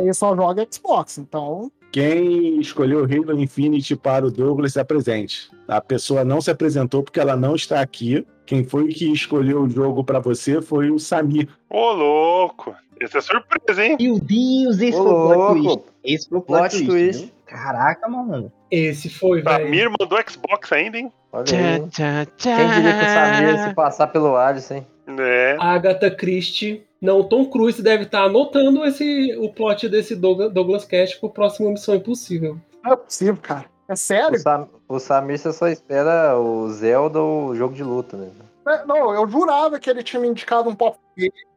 Ele 0.00 0.14
só 0.14 0.34
joga 0.34 0.66
Xbox, 0.70 1.18
então. 1.18 1.70
Quem 1.92 2.58
escolheu 2.60 3.04
Halo 3.04 3.40
Infinite 3.40 3.94
para 3.94 4.26
o 4.26 4.30
Douglas 4.30 4.72
se 4.72 4.80
apresente. 4.80 5.48
A 5.68 5.80
pessoa 5.80 6.24
não 6.24 6.40
se 6.40 6.50
apresentou 6.50 7.02
porque 7.04 7.20
ela 7.20 7.36
não 7.36 7.54
está 7.54 7.80
aqui. 7.80 8.26
Quem 8.46 8.64
foi 8.64 8.88
que 8.88 9.10
escolheu 9.12 9.62
o 9.62 9.70
jogo 9.70 10.02
para 10.02 10.18
você 10.18 10.60
foi 10.60 10.90
o 10.90 10.98
Samir. 10.98 11.48
Ô, 11.70 11.92
louco. 11.92 12.74
Essa 13.00 13.18
é 13.18 13.20
surpresa, 13.20 13.84
hein? 13.84 13.96
Meu 14.00 14.18
Deus, 14.18 14.80
esse 14.80 14.98
Ô, 14.98 15.04
foi 15.04 15.36
o 15.36 15.52
plot 15.52 15.62
twist. 15.62 15.84
Esse 16.04 16.28
foi 16.28 16.38
o 16.38 16.42
plot, 16.42 16.58
Plot 16.70 16.86
twist. 16.86 17.18
twist. 17.18 17.34
Caraca, 17.46 18.08
mano. 18.08 18.52
Esse 18.70 19.08
foi, 19.08 19.40
velho. 19.42 19.64
Samir 19.64 19.90
mandou 20.00 20.18
Xbox 20.28 20.72
ainda, 20.72 20.98
hein? 20.98 21.12
Olha 21.32 21.44
Tchá, 21.44 21.56
aí. 21.56 21.80
tchá, 21.90 22.26
tchá. 22.36 22.56
Quem 22.56 22.68
diria 22.70 22.98
que 22.98 23.04
o 23.04 23.08
Samir 23.08 23.48
ia 23.54 23.68
se 23.68 23.74
passar 23.74 24.06
pelo 24.08 24.36
Alisson, 24.36 24.74
hein? 24.74 24.86
É. 25.18 25.56
Agatha 25.60 26.10
Christie. 26.10 26.84
Não, 27.04 27.22
Tom 27.22 27.44
Cruise 27.50 27.82
deve 27.82 28.04
estar 28.04 28.22
anotando 28.24 28.82
esse, 28.84 29.36
o 29.36 29.52
plot 29.52 29.88
desse 29.90 30.16
Douglas, 30.16 30.86
Cash 30.86 31.14
pro 31.16 31.28
próximo 31.28 31.68
Missão 31.70 31.94
Impossível. 31.94 32.58
Não 32.82 32.92
é 32.92 32.96
possível, 32.96 33.36
cara. 33.42 33.66
É 33.86 33.92
O, 33.92 33.96
sério? 33.96 34.38
Sam- 34.38 34.68
O 34.88 34.98
Samir 34.98 35.38
você 35.38 35.52
só 35.52 35.68
espera 35.68 36.38
o 36.38 36.66
Zelda 36.70 37.20
ou 37.20 37.48
o 37.48 37.54
jogo 37.54 37.74
de 37.74 37.82
luta, 37.84 38.16
né? 38.16 38.30
É, 38.66 38.86
Não, 38.86 39.14
eu 39.14 39.28
jurava 39.28 39.78
que 39.78 39.90
ele 39.90 40.02
tinha 40.02 40.18
me 40.18 40.28
indicado 40.28 40.70
um 40.70 40.74
pop 40.74 40.98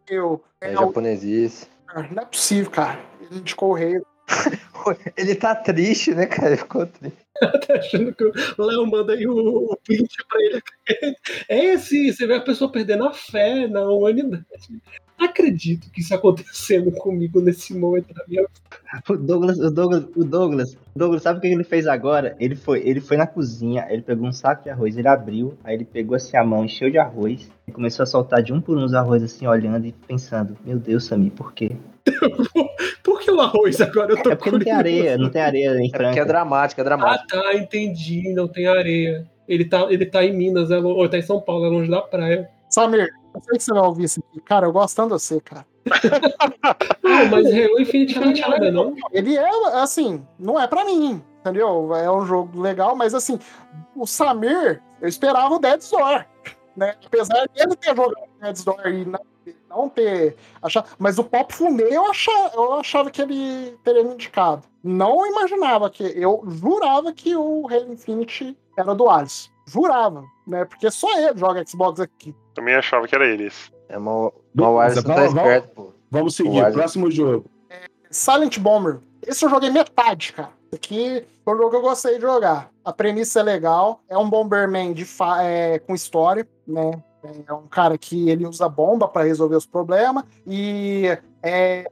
eu, 0.09 0.41
É 0.59 0.71
é, 0.71 0.73
japonesice. 0.73 1.67
Não 2.11 2.23
é 2.23 2.25
possível, 2.25 2.69
cara. 2.69 2.99
Ele 3.21 3.39
indicou 3.39 3.69
o 3.69 3.73
rei. 3.73 4.01
Ele 5.15 5.33
tá 5.35 5.55
triste, 5.55 6.13
né, 6.13 6.25
cara? 6.25 6.49
Ele 6.49 6.57
ficou 6.57 6.85
triste. 6.85 7.17
Tá 7.67 7.75
achando 7.75 8.13
que 8.15 8.23
o 8.23 8.33
Léo 8.57 8.85
manda 8.87 9.13
aí 9.13 9.27
o, 9.27 9.71
o 9.71 9.77
print 9.85 10.09
pra 10.27 10.41
ele. 10.41 10.61
É 11.47 11.71
assim, 11.71 12.11
você 12.11 12.25
vê 12.25 12.33
a 12.35 12.41
pessoa 12.41 12.71
perdendo 12.71 13.05
a 13.05 13.13
fé 13.13 13.67
na 13.67 13.83
humanidade. 13.89 14.45
Não 15.19 15.25
acredito 15.25 15.89
que 15.91 16.01
isso 16.01 16.13
acontecendo 16.13 16.91
comigo 16.91 17.41
nesse 17.41 17.73
momento 17.73 18.13
da 18.13 18.23
minha 18.27 18.41
vida. 18.43 18.51
O 19.09 19.17
Douglas, 19.17 19.57
o 19.59 19.71
Douglas, 19.71 20.03
o 20.15 20.23
Douglas, 20.23 20.73
o 20.95 20.99
Douglas, 20.99 21.21
sabe 21.23 21.39
o 21.39 21.41
que 21.41 21.47
ele 21.47 21.63
fez 21.63 21.87
agora? 21.87 22.35
Ele 22.39 22.55
foi, 22.55 22.81
ele 22.87 23.01
foi 23.01 23.17
na 23.17 23.25
cozinha, 23.25 23.87
ele 23.89 24.01
pegou 24.03 24.27
um 24.27 24.31
saco 24.31 24.63
de 24.63 24.69
arroz, 24.69 24.95
ele 24.95 25.07
abriu, 25.07 25.55
aí 25.63 25.73
ele 25.75 25.85
pegou 25.85 26.15
assim 26.15 26.37
a 26.37 26.43
mão, 26.43 26.63
encheu 26.63 26.89
de 26.91 26.97
arroz, 26.99 27.49
e 27.67 27.71
começou 27.71 28.03
a 28.03 28.05
soltar 28.05 28.43
de 28.43 28.53
um 28.53 28.61
por 28.61 28.77
um 28.77 28.83
os 28.85 28.93
arroz 28.93 29.23
assim, 29.23 29.47
olhando 29.47 29.87
e 29.87 29.91
pensando, 29.91 30.55
meu 30.63 30.77
Deus, 30.77 31.05
Samir, 31.05 31.31
por 31.31 31.51
quê? 31.53 31.71
Por 33.03 33.19
que 33.21 33.31
o 33.31 33.39
arroz 33.41 33.79
agora? 33.81 34.13
Eu 34.13 34.21
tô 34.23 34.31
É 34.31 34.35
porque 34.35 34.51
não 34.51 34.59
tem 34.59 34.73
curioso. 34.73 34.79
areia, 34.79 35.17
não 35.17 35.29
tem 35.29 35.41
areia 35.41 35.69
em 35.77 35.87
É 35.87 35.89
porque 35.91 36.03
é 36.03 36.11
Franca. 36.13 36.25
dramático, 36.25 36.79
é 36.81 36.83
Ah, 36.83 36.85
dramático. 36.85 37.27
tá, 37.29 37.53
entendi. 37.55 38.33
Não 38.33 38.47
tem 38.47 38.67
areia. 38.67 39.25
Ele 39.47 39.65
tá, 39.65 39.87
ele 39.89 40.05
tá 40.05 40.23
em 40.25 40.35
Minas, 40.35 40.71
é, 40.71 40.77
ou 40.77 41.07
tá 41.09 41.17
em 41.17 41.21
São 41.21 41.39
Paulo, 41.41 41.65
é 41.65 41.69
longe 41.69 41.89
da 41.89 42.01
praia. 42.01 42.49
Samir, 42.69 43.07
eu 43.37 43.43
sei 43.43 43.57
que 43.57 43.63
você 43.63 43.73
vai 43.73 43.83
ouvir 43.83 44.03
isso 44.05 44.19
aqui. 44.19 44.41
Cara, 44.41 44.65
eu 44.65 44.71
gosto 44.71 44.95
tanto 44.95 45.15
de 45.15 45.21
você, 45.21 45.39
cara. 45.41 45.65
Não, 47.03 47.25
mas 47.29 47.45
Halo 47.47 47.79
Infinite 47.79 48.19
não 48.19 48.33
nada, 48.33 48.71
não. 48.71 48.93
Ele 49.11 49.37
é, 49.37 49.49
assim, 49.81 50.25
não 50.37 50.59
é 50.59 50.67
pra 50.67 50.83
mim, 50.83 51.23
entendeu? 51.39 51.95
É 51.95 52.11
um 52.11 52.25
jogo 52.25 52.59
legal, 52.59 52.95
mas 52.95 53.13
assim, 53.13 53.39
o 53.95 54.05
Samir, 54.05 54.83
eu 55.01 55.07
esperava 55.07 55.55
o 55.55 55.59
Dead 55.59 55.79
Store, 55.79 56.25
né? 56.75 56.95
Apesar 57.05 57.47
de 57.47 57.61
ele 57.61 57.75
ter 57.77 57.95
jogado 57.95 58.27
o 58.37 58.43
Dead 58.43 58.55
Store 58.57 58.93
e 58.93 59.05
não, 59.05 59.19
não 59.69 59.89
ter 59.89 60.35
achado. 60.61 60.89
Mas 60.99 61.17
o 61.17 61.23
Pop 61.23 61.53
Fumê 61.53 61.87
eu 61.89 62.05
achava, 62.05 62.51
eu 62.53 62.73
achava 62.73 63.09
que 63.09 63.21
ele 63.21 63.77
teria 63.83 64.03
me 64.03 64.13
indicado. 64.13 64.63
Não 64.83 65.25
imaginava 65.25 65.89
que. 65.89 66.03
Eu 66.03 66.43
jurava 66.45 67.13
que 67.13 67.35
o 67.35 67.67
Halo 67.67 67.93
Infinite 67.93 68.57
era 68.77 68.93
do 68.93 69.09
Alice. 69.09 69.49
Jurava, 69.67 70.23
né? 70.47 70.65
Porque 70.65 70.89
só 70.89 71.07
ele 71.19 71.37
joga 71.37 71.63
Xbox 71.67 71.99
aqui. 71.99 72.33
Também 72.55 72.73
achava 72.73 73.07
que 73.07 73.13
era 73.13 73.27
eles. 73.27 73.71
É 73.89 73.97
uma, 73.97 74.31
Beleza, 74.53 74.71
uma 74.71 74.83
Alisson 74.83 75.01
tá 75.03 75.25
esperto, 75.25 75.67
pô. 75.75 75.93
Vamos 76.09 76.35
seguir, 76.35 76.71
próximo 76.71 77.11
jogo. 77.11 77.45
Silent 78.09 78.57
Bomber. 78.59 78.99
Esse 79.25 79.43
eu 79.45 79.49
joguei 79.49 79.69
metade, 79.69 80.33
cara. 80.33 80.49
Esse 80.71 80.75
aqui 80.75 81.27
foi 81.43 81.53
um 81.53 81.57
jogo 81.57 81.69
que 81.71 81.75
eu 81.75 81.81
gostei 81.81 82.15
de 82.15 82.21
jogar. 82.21 82.69
A 82.83 82.93
premissa 82.93 83.41
é 83.41 83.43
legal. 83.43 83.99
É 84.09 84.17
um 84.17 84.29
Bomberman 84.29 84.93
de 84.93 85.03
fa- 85.03 85.43
é, 85.43 85.79
com 85.79 85.93
história, 85.93 86.47
né? 86.65 86.91
É 87.45 87.53
um 87.53 87.67
cara 87.67 87.97
que 87.97 88.29
ele 88.29 88.45
usa 88.45 88.69
bomba 88.69 89.07
para 89.07 89.25
resolver 89.25 89.55
os 89.57 89.65
problemas. 89.65 90.23
E 90.45 91.17
é, 91.43 91.85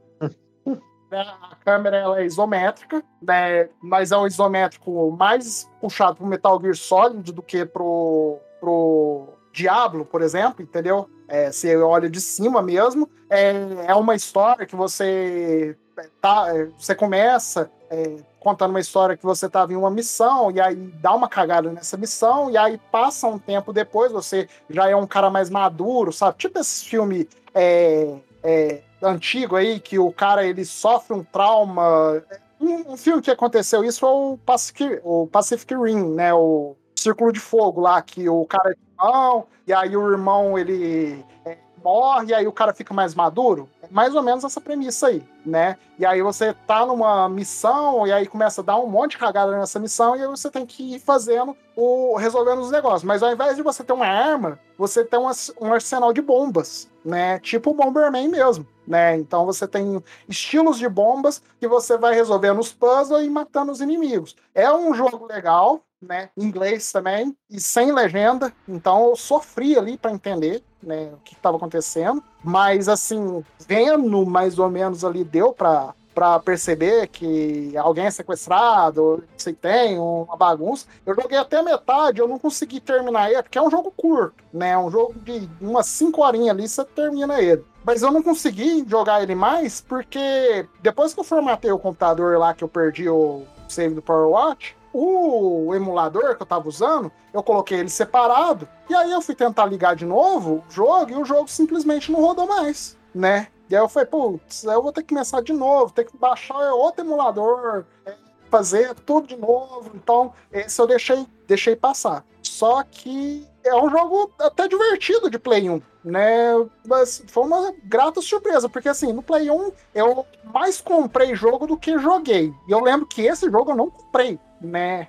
a 1.11 1.55
câmera 1.63 1.97
ela 1.97 2.21
é 2.21 2.25
isométrica, 2.25 3.03
né? 3.21 3.69
Mas 3.81 4.11
é 4.11 4.17
um 4.17 4.27
isométrico 4.27 5.11
mais 5.11 5.69
puxado 5.79 6.17
pro 6.17 6.25
Metal 6.25 6.59
Gear 6.61 6.75
Solid 6.75 7.31
do 7.31 7.41
que 7.41 7.65
pro, 7.65 8.39
pro 8.59 9.29
Diablo, 9.53 10.05
por 10.05 10.21
exemplo, 10.21 10.61
entendeu? 10.61 11.09
É, 11.27 11.51
você 11.51 11.77
olha 11.77 12.09
de 12.09 12.19
cima 12.19 12.61
mesmo. 12.61 13.09
É, 13.29 13.53
é 13.87 13.95
uma 13.95 14.15
história 14.15 14.65
que 14.65 14.75
você 14.75 15.77
tá, 16.21 16.55
é, 16.55 16.65
você 16.77 16.93
começa 16.93 17.71
é, 17.89 18.17
contando 18.39 18.71
uma 18.71 18.79
história 18.79 19.17
que 19.17 19.23
você 19.23 19.45
estava 19.45 19.73
em 19.73 19.75
uma 19.75 19.89
missão 19.89 20.51
e 20.51 20.59
aí 20.59 20.75
dá 20.75 21.13
uma 21.13 21.27
cagada 21.27 21.71
nessa 21.71 21.97
missão 21.97 22.49
e 22.49 22.57
aí 22.57 22.79
passa 22.91 23.27
um 23.27 23.39
tempo 23.39 23.73
depois 23.73 24.11
você 24.11 24.47
já 24.69 24.89
é 24.89 24.95
um 24.95 25.07
cara 25.07 25.29
mais 25.29 25.49
maduro, 25.49 26.11
sabe? 26.11 26.37
Tipo 26.37 26.59
esse 26.59 26.85
filme 26.85 27.27
é, 27.53 28.15
é, 28.43 28.81
antigo 29.05 29.55
aí 29.55 29.79
que 29.79 29.99
o 29.99 30.11
cara 30.11 30.45
ele 30.45 30.65
sofre 30.65 31.15
um 31.15 31.23
trauma. 31.23 32.23
Um, 32.59 32.93
um 32.93 32.97
filme 32.97 33.21
que 33.21 33.31
aconteceu 33.31 33.83
isso 33.83 33.99
foi 33.99 34.09
o 34.09 34.37
Pacific, 34.45 34.99
o 35.03 35.27
Pacific 35.27 35.75
Rim, 35.75 36.13
né? 36.13 36.33
O 36.33 36.75
Círculo 36.95 37.31
de 37.31 37.39
Fogo 37.39 37.81
lá 37.81 38.01
que 38.01 38.27
o 38.27 38.45
cara 38.45 38.71
é 38.71 38.75
irmão 38.95 39.47
e 39.67 39.73
aí 39.73 39.95
o 39.95 40.11
irmão 40.11 40.57
ele 40.57 41.23
é, 41.45 41.57
morre 41.83 42.29
e 42.29 42.33
aí 42.33 42.47
o 42.47 42.51
cara 42.51 42.73
fica 42.73 42.93
mais 42.93 43.13
maduro. 43.13 43.69
É 43.81 43.87
mais 43.91 44.15
ou 44.15 44.23
menos 44.23 44.43
essa 44.43 44.59
premissa 44.59 45.07
aí, 45.07 45.23
né? 45.45 45.77
E 45.99 46.05
aí 46.05 46.21
você 46.21 46.53
tá 46.65 46.85
numa 46.85 47.29
missão 47.29 48.07
e 48.07 48.11
aí 48.11 48.25
começa 48.25 48.61
a 48.61 48.63
dar 48.63 48.77
um 48.77 48.87
monte 48.87 49.11
de 49.11 49.17
cagada 49.19 49.55
nessa 49.57 49.79
missão 49.79 50.15
e 50.15 50.21
aí 50.21 50.27
você 50.27 50.49
tem 50.49 50.65
que 50.65 50.95
ir 50.95 50.99
fazendo 50.99 51.55
o 51.75 52.15
resolvendo 52.17 52.59
os 52.59 52.71
negócios. 52.71 53.03
Mas 53.03 53.21
ao 53.21 53.31
invés 53.31 53.55
de 53.55 53.61
você 53.61 53.83
ter 53.83 53.93
uma 53.93 54.07
arma, 54.07 54.59
você 54.77 55.05
tem 55.05 55.19
um, 55.19 55.29
um 55.61 55.73
arsenal 55.73 56.11
de 56.11 56.21
bombas, 56.21 56.89
né? 57.03 57.39
Tipo 57.39 57.71
o 57.71 57.73
Bomberman 57.75 58.29
mesmo, 58.29 58.65
né? 58.87 59.17
Então 59.17 59.45
você 59.45 59.67
tem 59.67 60.03
estilos 60.27 60.77
de 60.77 60.87
bombas 60.87 61.41
que 61.59 61.67
você 61.67 61.97
vai 61.97 62.13
resolvendo 62.13 62.59
os 62.59 62.71
puzzles 62.71 63.25
e 63.25 63.29
matando 63.29 63.71
os 63.71 63.81
inimigos. 63.81 64.35
É 64.53 64.71
um 64.71 64.93
jogo 64.93 65.25
legal, 65.25 65.81
né? 66.01 66.29
Em 66.37 66.43
inglês 66.43 66.91
também 66.91 67.35
e 67.49 67.59
sem 67.59 67.91
legenda, 67.91 68.53
então 68.67 69.09
eu 69.09 69.15
sofri 69.15 69.77
ali 69.77 69.97
para 69.97 70.11
entender, 70.11 70.63
né, 70.81 71.11
o 71.13 71.17
que 71.17 71.33
estava 71.33 71.57
acontecendo, 71.57 72.23
mas 72.43 72.87
assim, 72.87 73.43
vendo 73.67 74.25
mais 74.25 74.59
ou 74.59 74.69
menos 74.69 75.03
ali 75.03 75.23
deu 75.23 75.51
para 75.51 75.93
para 76.15 76.39
perceber 76.39 77.07
que 77.07 77.75
alguém 77.77 78.05
é 78.05 78.11
sequestrado, 78.11 79.21
se 79.37 79.51
tem 79.51 79.99
uma 79.99 80.37
bagunça. 80.37 80.87
Eu 81.05 81.13
joguei 81.13 81.37
até 81.37 81.57
a 81.57 81.63
metade, 81.63 82.21
eu 82.21 82.27
não 82.27 82.39
consegui 82.39 82.79
terminar 82.79 83.29
ele, 83.29 83.43
porque 83.43 83.57
é 83.57 83.61
um 83.61 83.69
jogo 83.69 83.93
curto, 83.95 84.41
né? 84.53 84.69
É 84.69 84.77
um 84.77 84.89
jogo 84.89 85.13
de 85.19 85.49
umas 85.59 85.87
5 85.87 86.21
horinhas 86.23 86.55
ali, 86.55 86.67
você 86.67 86.85
termina 86.85 87.41
ele. 87.41 87.65
Mas 87.83 88.01
eu 88.01 88.11
não 88.11 88.23
consegui 88.23 88.85
jogar 88.87 89.21
ele 89.21 89.35
mais, 89.35 89.81
porque 89.81 90.65
depois 90.81 91.13
que 91.13 91.19
eu 91.19 91.23
formatei 91.23 91.71
o 91.71 91.77
computador 91.77 92.39
lá, 92.39 92.53
que 92.53 92.63
eu 92.63 92.69
perdi 92.69 93.09
o 93.09 93.43
save 93.67 93.93
do 93.93 94.01
Power 94.01 94.29
Watch, 94.29 94.75
o 94.93 95.75
emulador 95.75 96.37
que 96.37 96.41
eu 96.41 96.47
tava 96.47 96.69
usando, 96.69 97.11
eu 97.33 97.43
coloquei 97.43 97.79
ele 97.79 97.89
separado, 97.89 98.65
e 98.89 98.95
aí 98.95 99.11
eu 99.11 99.21
fui 99.21 99.35
tentar 99.35 99.65
ligar 99.65 99.93
de 99.93 100.05
novo 100.05 100.63
o 100.67 100.71
jogo, 100.71 101.11
e 101.11 101.15
o 101.15 101.25
jogo 101.25 101.49
simplesmente 101.49 102.09
não 102.09 102.21
rodou 102.21 102.47
mais, 102.47 102.97
né? 103.13 103.49
E 103.69 103.75
aí 103.75 103.81
eu 103.81 103.89
falei, 103.89 104.07
putz, 104.07 104.63
eu 104.63 104.81
vou 104.81 104.91
ter 104.91 105.01
que 105.01 105.13
começar 105.13 105.41
de 105.41 105.53
novo, 105.53 105.91
ter 105.91 106.05
que 106.05 106.17
baixar 106.17 106.73
outro 106.73 107.03
emulador, 107.03 107.85
é, 108.05 108.13
fazer 108.49 108.93
tudo 108.95 109.27
de 109.27 109.35
novo. 109.35 109.91
Então, 109.95 110.33
esse 110.51 110.79
eu 110.79 110.87
deixei, 110.87 111.25
deixei 111.47 111.75
passar. 111.75 112.23
Só 112.41 112.83
que 112.83 113.47
é 113.63 113.75
um 113.75 113.89
jogo 113.89 114.31
até 114.39 114.67
divertido 114.67 115.29
de 115.29 115.39
Play 115.39 115.69
1, 115.69 115.81
né? 116.03 116.53
Mas 116.87 117.23
foi 117.27 117.43
uma 117.43 117.73
grata 117.83 118.21
surpresa, 118.21 118.69
porque 118.69 118.87
assim, 118.87 119.11
no 119.11 119.23
Play 119.23 119.49
1 119.49 119.71
eu 119.95 120.25
mais 120.43 120.79
comprei 120.79 121.35
jogo 121.35 121.65
do 121.65 121.75
que 121.75 121.97
joguei. 121.97 122.53
E 122.67 122.71
eu 122.71 122.79
lembro 122.79 123.07
que 123.07 123.23
esse 123.23 123.49
jogo 123.49 123.71
eu 123.71 123.75
não 123.75 123.89
comprei, 123.89 124.39
né? 124.61 125.07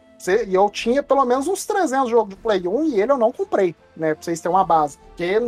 E 0.48 0.54
eu 0.54 0.68
tinha 0.70 1.02
pelo 1.02 1.24
menos 1.26 1.46
uns 1.46 1.66
300 1.66 2.11
jogos 2.11 2.30
de 2.30 2.36
Play 2.36 2.66
1 2.66 2.84
e 2.84 3.00
ele 3.00 3.12
eu 3.12 3.18
não 3.18 3.30
comprei, 3.30 3.76
né? 3.94 4.14
Pra 4.14 4.22
vocês 4.22 4.40
terem 4.40 4.57
uma 4.57 4.64
base. 4.64 4.98
Porque 4.98 5.38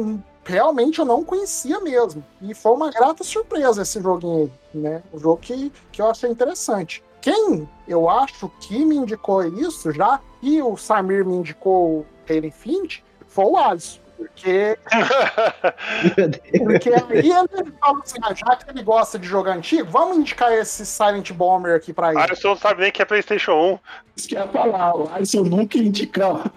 realmente 0.49 0.99
eu 0.99 1.05
não 1.05 1.23
conhecia 1.23 1.79
mesmo. 1.81 2.25
E 2.41 2.55
foi 2.55 2.73
uma 2.73 2.91
grata 2.91 3.23
surpresa 3.23 3.83
esse 3.83 4.01
joguinho 4.01 4.51
aí, 4.75 4.81
né? 4.81 5.03
Um 5.13 5.19
jogo 5.19 5.37
que, 5.37 5.71
que 5.93 6.01
eu 6.01 6.11
achei 6.11 6.31
interessante. 6.31 7.03
Quem 7.21 7.69
eu 7.87 8.09
acho 8.09 8.51
que 8.61 8.85
me 8.85 8.97
indicou 8.97 9.45
isso, 9.45 9.93
já 9.93 10.21
que 10.41 10.63
o 10.63 10.77
Samir 10.77 11.25
me 11.25 11.35
indicou 11.35 11.99
o 11.99 12.07
Halo 12.29 12.47
Infinite, 12.47 13.05
foi 13.27 13.45
o 13.45 13.57
Alisson. 13.57 14.01
Porque, 14.17 14.77
porque 16.59 16.89
aí 16.89 17.31
ele 17.31 17.73
falou 17.81 18.03
assim: 18.03 18.19
ah, 18.23 18.35
já 18.35 18.57
que 18.57 18.69
ele 18.69 18.83
gosta 18.83 19.17
de 19.17 19.29
jogo 19.29 19.49
antigo, 19.49 19.89
vamos 19.89 20.17
indicar 20.17 20.53
esse 20.53 20.85
Silent 20.85 21.31
Bomber 21.33 21.77
aqui 21.77 21.93
pra 21.93 22.11
ele. 22.11 22.19
Alisson 22.19 22.49
não 22.49 22.57
sabe 22.57 22.81
nem 22.81 22.91
que 22.91 23.01
é 23.01 23.05
PlayStation 23.05 23.53
1. 23.53 23.79
Isso 24.17 24.29
que 24.29 24.35
eu 24.35 24.41
ia 24.41 24.49
falar, 24.49 24.97
o 24.97 25.09
Alisson 25.15 25.45
nunca 25.45 25.79
indicava. 25.79 26.51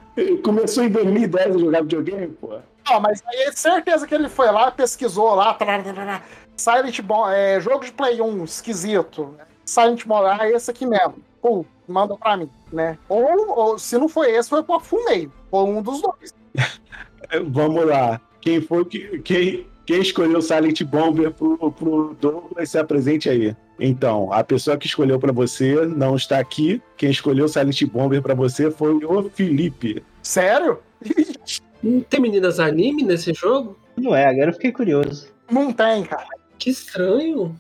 Começou 0.44 0.84
em 0.84 0.90
2010 0.90 1.56
a 1.56 1.60
jogar 1.60 1.82
videogame, 1.82 2.28
pô. 2.30 2.58
Não, 2.90 3.00
mas 3.00 3.24
aí 3.28 3.42
é 3.44 3.52
certeza 3.52 4.08
que 4.08 4.16
ele 4.16 4.30
foi 4.30 4.52
lá, 4.52 4.72
pesquisou 4.72 5.36
lá. 5.36 5.54
tararara, 5.54 6.24
Silent 6.56 7.02
Bomb, 7.02 7.32
é, 7.34 7.60
jogo 7.60 7.84
de 7.84 7.92
Play 7.92 8.22
1, 8.22 8.44
esquisito. 8.44 9.36
Silent 9.66 10.06
Bomb, 10.06 10.26
ah, 10.26 10.50
esse 10.50 10.70
aqui 10.70 10.86
mesmo. 10.86 11.16
Pô, 11.42 11.66
manda 11.88 12.16
pra 12.16 12.38
mim, 12.38 12.50
né? 12.72 12.98
Ou, 13.10 13.58
ou 13.58 13.80
se 13.80 13.98
não 13.98 14.08
foi 14.08 14.32
esse, 14.32 14.50
foi 14.50 14.64
pro 14.64 14.80
Fumeio. 14.80 15.32
Foi 15.50 15.64
um 15.64 15.82
dos 15.82 16.02
dois. 16.02 16.34
Vamos 17.48 17.86
lá. 17.86 18.22
Quem 18.42 18.62
foi 18.62 18.86
que. 18.86 19.20
Quem, 19.20 19.68
quem 19.86 20.02
escolheu 20.02 20.42
Silent 20.42 20.84
Bomber 20.84 21.32
pro, 21.32 21.72
pro 21.72 22.16
Douglas 22.20 22.70
se 22.70 22.78
apresente 22.78 23.30
aí. 23.30 23.56
Então, 23.80 24.32
a 24.32 24.44
pessoa 24.44 24.78
que 24.78 24.86
escolheu 24.86 25.20
pra 25.20 25.32
você 25.32 25.86
não 25.88 26.16
está 26.16 26.38
aqui. 26.38 26.82
Quem 26.96 27.10
escolheu 27.10 27.48
Silent 27.48 27.84
Bomber 27.86 28.22
pra 28.22 28.36
você 28.36 28.70
foi 28.70 28.94
o 28.94 29.30
Felipe. 29.30 30.04
Sério? 30.22 30.80
Não 31.84 32.02
tem 32.02 32.20
meninas 32.20 32.60
anime 32.60 33.04
nesse 33.04 33.34
jogo? 33.34 33.78
Não 33.98 34.16
é, 34.16 34.26
agora 34.28 34.50
eu 34.50 34.54
fiquei 34.54 34.72
curioso. 34.72 35.28
Não 35.50 35.72
tem, 35.74 36.04
cara. 36.04 36.26
Que 36.58 36.70
estranho. 36.70 37.56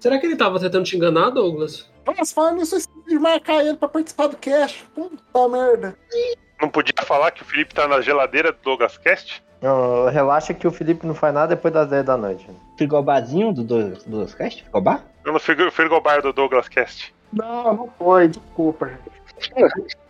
Será 0.00 0.18
que 0.18 0.26
ele 0.26 0.36
tava 0.36 0.58
tentando 0.58 0.84
te 0.84 0.96
enganar, 0.96 1.30
Douglas? 1.30 1.88
Mas 2.06 2.32
falando 2.32 2.62
esqueci 2.62 2.88
de 3.06 3.18
marcar 3.18 3.64
ele 3.64 3.76
pra 3.76 3.88
participar 3.88 4.26
do 4.28 4.36
cast. 4.36 4.84
Puta 4.94 5.48
merda. 5.48 5.96
Não 6.60 6.68
podia 6.68 6.92
falar 7.04 7.30
que 7.30 7.42
o 7.42 7.44
Felipe 7.44 7.74
tá 7.74 7.86
na 7.86 8.00
geladeira 8.00 8.50
do 8.50 8.58
Douglas 8.62 8.98
Cast? 8.98 9.42
Não, 9.62 10.08
relaxa 10.08 10.52
que 10.54 10.66
o 10.66 10.72
Felipe 10.72 11.06
não 11.06 11.14
faz 11.14 11.32
nada 11.34 11.54
depois 11.54 11.72
das 11.72 11.88
10 11.88 12.04
da 12.04 12.16
noite. 12.16 12.48
Frigobarzinho 12.76 13.52
do 13.52 13.62
Douglas 13.62 14.04
do 14.04 14.26
Cast? 14.36 14.62
Frigobar? 14.62 15.04
Eu 15.24 15.32
no 15.32 15.38
frigo- 15.38 15.70
frigobar 15.70 16.22
do 16.22 16.32
Douglas 16.32 16.68
Cast. 16.68 17.14
Não, 17.32 17.74
não 17.74 17.90
foi, 17.98 18.28
desculpa. 18.28 18.90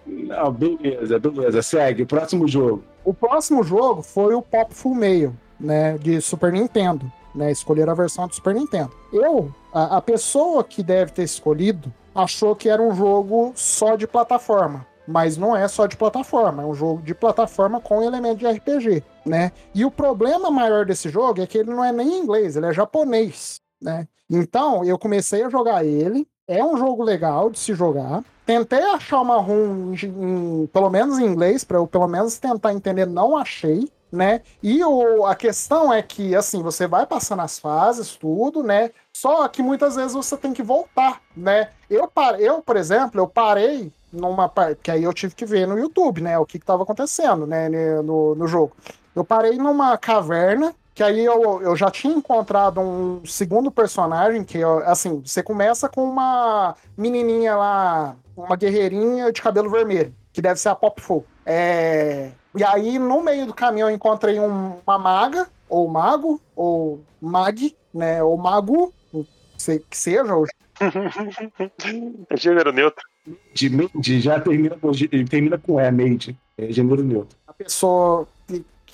Não, 0.06 0.52
beleza, 0.52 1.18
beleza. 1.18 1.62
Segue. 1.62 2.04
Próximo 2.04 2.48
jogo. 2.48 2.82
O 3.04 3.14
próximo 3.14 3.62
jogo 3.62 4.02
foi 4.02 4.34
o 4.34 4.42
Pop 4.42 4.74
Full 4.74 4.94
Mail, 4.94 5.36
né, 5.58 5.96
de 5.98 6.20
Super 6.20 6.52
Nintendo, 6.52 7.10
né, 7.34 7.50
escolher 7.50 7.88
a 7.88 7.94
versão 7.94 8.26
do 8.26 8.34
Super 8.34 8.54
Nintendo. 8.54 8.92
Eu, 9.12 9.52
a, 9.72 9.96
a 9.96 10.02
pessoa 10.02 10.62
que 10.62 10.82
deve 10.82 11.12
ter 11.12 11.22
escolhido, 11.22 11.92
achou 12.14 12.56
que 12.56 12.68
era 12.68 12.82
um 12.82 12.94
jogo 12.94 13.52
só 13.54 13.94
de 13.94 14.06
plataforma, 14.06 14.86
mas 15.06 15.36
não 15.36 15.56
é 15.56 15.66
só 15.68 15.86
de 15.86 15.96
plataforma, 15.96 16.62
é 16.62 16.66
um 16.66 16.74
jogo 16.74 17.00
de 17.00 17.14
plataforma 17.14 17.80
com 17.80 18.02
elemento 18.02 18.38
de 18.38 18.46
RPG, 18.46 19.04
né? 19.24 19.52
E 19.74 19.84
o 19.84 19.90
problema 19.90 20.50
maior 20.50 20.84
desse 20.84 21.08
jogo 21.08 21.40
é 21.40 21.46
que 21.46 21.58
ele 21.58 21.70
não 21.70 21.84
é 21.84 21.92
nem 21.92 22.08
em 22.08 22.18
inglês, 22.18 22.56
ele 22.56 22.66
é 22.66 22.72
japonês, 22.72 23.60
né? 23.80 24.08
Então, 24.28 24.84
eu 24.84 24.98
comecei 24.98 25.44
a 25.44 25.48
jogar 25.48 25.84
ele, 25.84 26.26
é 26.48 26.64
um 26.64 26.76
jogo 26.76 27.04
legal 27.04 27.50
de 27.50 27.58
se 27.58 27.74
jogar. 27.74 28.24
Tentei 28.46 28.80
achar 28.82 29.20
uma 29.20 29.36
ROM, 29.38 29.92
em- 29.92 30.62
em- 30.62 30.66
pelo 30.68 30.88
menos 30.88 31.18
em 31.18 31.26
inglês, 31.26 31.62
para 31.62 31.76
eu 31.76 31.86
pelo 31.86 32.08
menos 32.08 32.38
tentar 32.38 32.72
entender, 32.72 33.06
não 33.06 33.36
achei, 33.36 33.90
né? 34.10 34.40
E 34.62 34.82
o, 34.82 35.26
a 35.26 35.34
questão 35.34 35.92
é 35.92 36.00
que, 36.02 36.34
assim, 36.34 36.62
você 36.62 36.86
vai 36.86 37.04
passando 37.06 37.42
as 37.42 37.58
fases, 37.58 38.16
tudo, 38.16 38.62
né? 38.62 38.90
Só 39.14 39.46
que 39.48 39.62
muitas 39.62 39.96
vezes 39.96 40.14
você 40.14 40.36
tem 40.38 40.54
que 40.54 40.62
voltar, 40.62 41.20
né? 41.36 41.68
Eu, 41.90 42.10
eu 42.38 42.62
por 42.62 42.76
exemplo, 42.76 43.20
eu 43.20 43.26
parei 43.28 43.92
numa 44.10 44.48
parte, 44.48 44.80
que 44.82 44.90
aí 44.90 45.04
eu 45.04 45.12
tive 45.12 45.34
que 45.34 45.44
ver 45.44 45.66
no 45.66 45.78
YouTube, 45.78 46.22
né? 46.22 46.38
O 46.38 46.46
que 46.46 46.56
estava 46.56 46.82
acontecendo, 46.82 47.46
né? 47.46 47.68
No, 48.02 48.34
no 48.34 48.46
jogo. 48.48 48.72
Eu 49.14 49.24
parei 49.24 49.58
numa 49.58 49.98
caverna, 49.98 50.74
que 50.98 51.02
aí 51.04 51.24
eu, 51.24 51.62
eu 51.62 51.76
já 51.76 51.92
tinha 51.92 52.12
encontrado 52.12 52.80
um 52.80 53.24
segundo 53.24 53.70
personagem, 53.70 54.42
que, 54.42 54.58
assim, 54.84 55.22
você 55.24 55.44
começa 55.44 55.88
com 55.88 56.02
uma 56.02 56.74
menininha 56.96 57.54
lá, 57.54 58.16
uma 58.36 58.56
guerreirinha 58.56 59.30
de 59.30 59.40
cabelo 59.40 59.70
vermelho, 59.70 60.12
que 60.32 60.42
deve 60.42 60.58
ser 60.58 60.70
a 60.70 60.74
Pop 60.74 61.00
Full. 61.00 61.24
É... 61.46 62.32
E 62.52 62.64
aí, 62.64 62.98
no 62.98 63.22
meio 63.22 63.46
do 63.46 63.54
caminho, 63.54 63.86
eu 63.86 63.94
encontrei 63.94 64.40
um- 64.40 64.78
uma 64.84 64.98
maga, 64.98 65.46
ou 65.68 65.86
mago, 65.86 66.40
ou 66.56 67.00
mag, 67.20 67.76
né? 67.94 68.20
Ou 68.20 68.36
mago, 68.36 68.92
se- 69.56 69.78
que 69.88 69.96
seja, 69.96 70.34
ou 70.34 70.46
É 72.28 72.36
gênero 72.36 72.72
neutro. 72.72 73.04
De 73.54 73.70
Made 73.70 74.20
já 74.20 74.40
termina 74.40 74.76
com, 74.76 74.90
termina 75.30 75.58
com 75.58 75.78
E, 75.80 75.90
Made. 75.92 76.36
É 76.56 76.72
gênero 76.72 77.04
neutro. 77.04 77.36
a 77.46 77.52
pessoa 77.52 78.26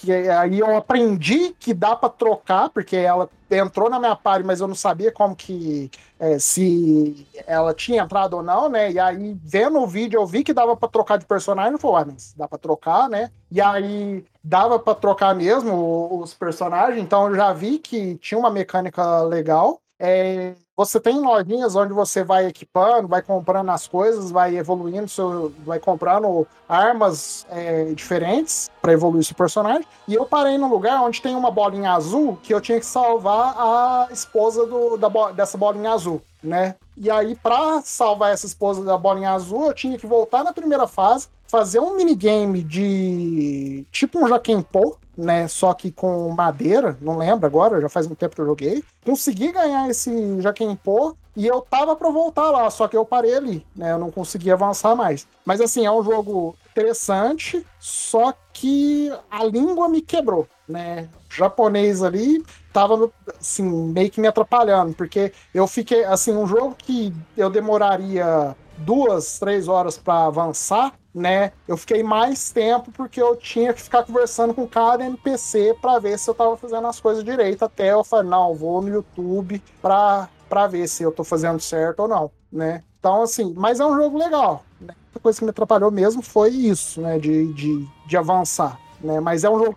que, 0.04 0.12
aí 0.12 0.58
eu 0.58 0.76
aprendi 0.76 1.54
que 1.58 1.72
dá 1.74 1.96
pra 1.96 2.08
trocar, 2.08 2.70
porque 2.70 2.96
ela 2.96 3.28
entrou 3.50 3.88
na 3.88 3.98
minha 3.98 4.16
party, 4.16 4.44
mas 4.44 4.60
eu 4.60 4.68
não 4.68 4.74
sabia 4.74 5.12
como 5.12 5.34
que 5.34 5.90
é, 6.18 6.38
se 6.38 7.26
ela 7.46 7.74
tinha 7.74 8.02
entrado 8.02 8.34
ou 8.34 8.42
não, 8.42 8.68
né? 8.68 8.90
E 8.92 8.98
aí, 8.98 9.36
vendo 9.42 9.80
o 9.80 9.86
vídeo, 9.86 10.20
eu 10.20 10.26
vi 10.26 10.42
que 10.44 10.52
dava 10.52 10.76
pra 10.76 10.88
trocar 10.88 11.18
de 11.18 11.26
personagem, 11.26 11.78
falei, 11.78 12.02
ah, 12.02 12.06
mas 12.12 12.34
dá 12.36 12.48
pra 12.48 12.58
trocar, 12.58 13.08
né? 13.08 13.30
E 13.50 13.60
aí 13.60 14.24
dava 14.42 14.78
pra 14.78 14.94
trocar 14.94 15.34
mesmo 15.34 16.20
os 16.20 16.34
personagens, 16.34 17.02
então 17.02 17.28
eu 17.28 17.36
já 17.36 17.52
vi 17.52 17.78
que 17.78 18.16
tinha 18.16 18.38
uma 18.38 18.50
mecânica 18.50 19.22
legal. 19.22 19.80
É, 19.98 20.54
você 20.76 20.98
tem 20.98 21.20
lojinhas 21.20 21.76
onde 21.76 21.92
você 21.92 22.24
vai 22.24 22.46
equipando, 22.46 23.06
vai 23.06 23.22
comprando 23.22 23.70
as 23.70 23.86
coisas, 23.86 24.30
vai 24.30 24.56
evoluindo, 24.56 25.08
seu, 25.08 25.52
vai 25.64 25.78
comprando 25.78 26.46
armas 26.68 27.46
é, 27.50 27.84
diferentes 27.94 28.70
para 28.82 28.92
evoluir 28.92 29.24
seu 29.24 29.36
personagem. 29.36 29.86
E 30.08 30.14
eu 30.14 30.26
parei 30.26 30.58
num 30.58 30.68
lugar 30.68 31.00
onde 31.02 31.22
tem 31.22 31.36
uma 31.36 31.50
bolinha 31.50 31.92
azul 31.92 32.38
que 32.42 32.52
eu 32.52 32.60
tinha 32.60 32.80
que 32.80 32.86
salvar 32.86 33.54
a 33.56 34.08
esposa 34.10 34.66
do- 34.66 34.96
da 34.96 35.08
dessa 35.32 35.56
bolinha 35.56 35.92
azul, 35.92 36.20
né? 36.42 36.74
E 36.96 37.10
aí, 37.10 37.34
para 37.36 37.80
salvar 37.82 38.32
essa 38.32 38.46
esposa 38.46 38.84
da 38.84 38.96
bolinha 38.96 39.30
azul, 39.30 39.66
eu 39.66 39.74
tinha 39.74 39.98
que 39.98 40.06
voltar 40.06 40.44
na 40.44 40.52
primeira 40.52 40.86
fase, 40.86 41.28
fazer 41.46 41.78
um 41.80 41.96
minigame 41.96 42.62
de 42.62 43.84
tipo 43.90 44.18
um 44.24 44.28
Jaquempô, 44.28 44.96
né? 45.16 45.48
Só 45.48 45.72
que 45.74 45.90
com 45.90 46.28
madeira, 46.30 46.96
não 47.00 47.18
lembro 47.18 47.46
agora, 47.46 47.80
já 47.80 47.88
faz 47.88 48.06
muito 48.06 48.18
tempo 48.18 48.34
que 48.34 48.40
eu 48.40 48.46
joguei. 48.46 48.84
Consegui 49.04 49.52
ganhar 49.52 49.88
esse 49.88 50.40
Jaquempô 50.40 51.16
e 51.36 51.46
eu 51.46 51.60
tava 51.60 51.96
pra 51.96 52.10
voltar 52.10 52.50
lá, 52.50 52.70
só 52.70 52.86
que 52.86 52.96
eu 52.96 53.04
parei 53.04 53.36
ali, 53.36 53.66
né? 53.74 53.92
Eu 53.92 53.98
não 53.98 54.10
consegui 54.10 54.50
avançar 54.50 54.94
mais. 54.94 55.26
Mas 55.44 55.60
assim, 55.60 55.84
é 55.84 55.90
um 55.90 56.02
jogo 56.02 56.56
interessante, 56.70 57.64
só 57.78 58.32
que 58.52 59.12
a 59.30 59.44
língua 59.44 59.88
me 59.88 60.00
quebrou, 60.00 60.46
né? 60.68 61.08
O 61.30 61.34
japonês 61.34 62.02
ali 62.02 62.44
tava 62.72 63.10
assim, 63.38 63.62
meio 63.62 64.10
que 64.10 64.20
me 64.20 64.28
atrapalhando, 64.28 64.94
porque 64.94 65.32
eu 65.52 65.66
fiquei 65.66 66.04
assim, 66.04 66.32
um 66.32 66.46
jogo 66.46 66.74
que 66.76 67.12
eu 67.36 67.50
demoraria 67.50 68.56
duas, 68.78 69.38
três 69.38 69.68
horas 69.68 69.96
pra 69.96 70.26
avançar, 70.26 70.92
né? 71.14 71.52
Eu 71.66 71.76
fiquei 71.76 72.02
mais 72.02 72.50
tempo 72.50 72.90
porque 72.92 73.20
eu 73.20 73.36
tinha 73.36 73.72
que 73.72 73.82
ficar 73.82 74.04
conversando 74.04 74.52
com 74.54 74.66
cada 74.66 75.04
NPC 75.04 75.76
pra 75.80 75.98
ver 75.98 76.18
se 76.18 76.28
eu 76.28 76.34
tava 76.34 76.56
fazendo 76.56 76.86
as 76.86 77.00
coisas 77.00 77.24
direito, 77.24 77.64
até 77.64 77.92
eu 77.92 78.02
falei, 78.04 78.28
não, 78.28 78.54
vou 78.54 78.82
no 78.82 78.88
YouTube 78.88 79.62
pra, 79.80 80.28
pra 80.48 80.66
ver 80.66 80.88
se 80.88 81.02
eu 81.02 81.12
tô 81.12 81.24
fazendo 81.24 81.60
certo 81.60 82.00
ou 82.00 82.08
não, 82.08 82.30
né? 82.52 82.82
Então, 82.98 83.22
assim, 83.22 83.52
mas 83.56 83.80
é 83.80 83.86
um 83.86 83.96
jogo 83.96 84.18
legal, 84.18 84.64
né? 84.80 84.94
A 85.14 85.18
coisa 85.18 85.38
que 85.38 85.44
me 85.44 85.50
atrapalhou 85.50 85.90
mesmo 85.90 86.22
foi 86.22 86.50
isso, 86.50 87.00
né? 87.00 87.18
De, 87.18 87.52
de, 87.52 87.86
de 88.06 88.16
avançar, 88.16 88.78
né? 89.00 89.20
Mas 89.20 89.44
é 89.44 89.50
um 89.50 89.58
jogo 89.58 89.76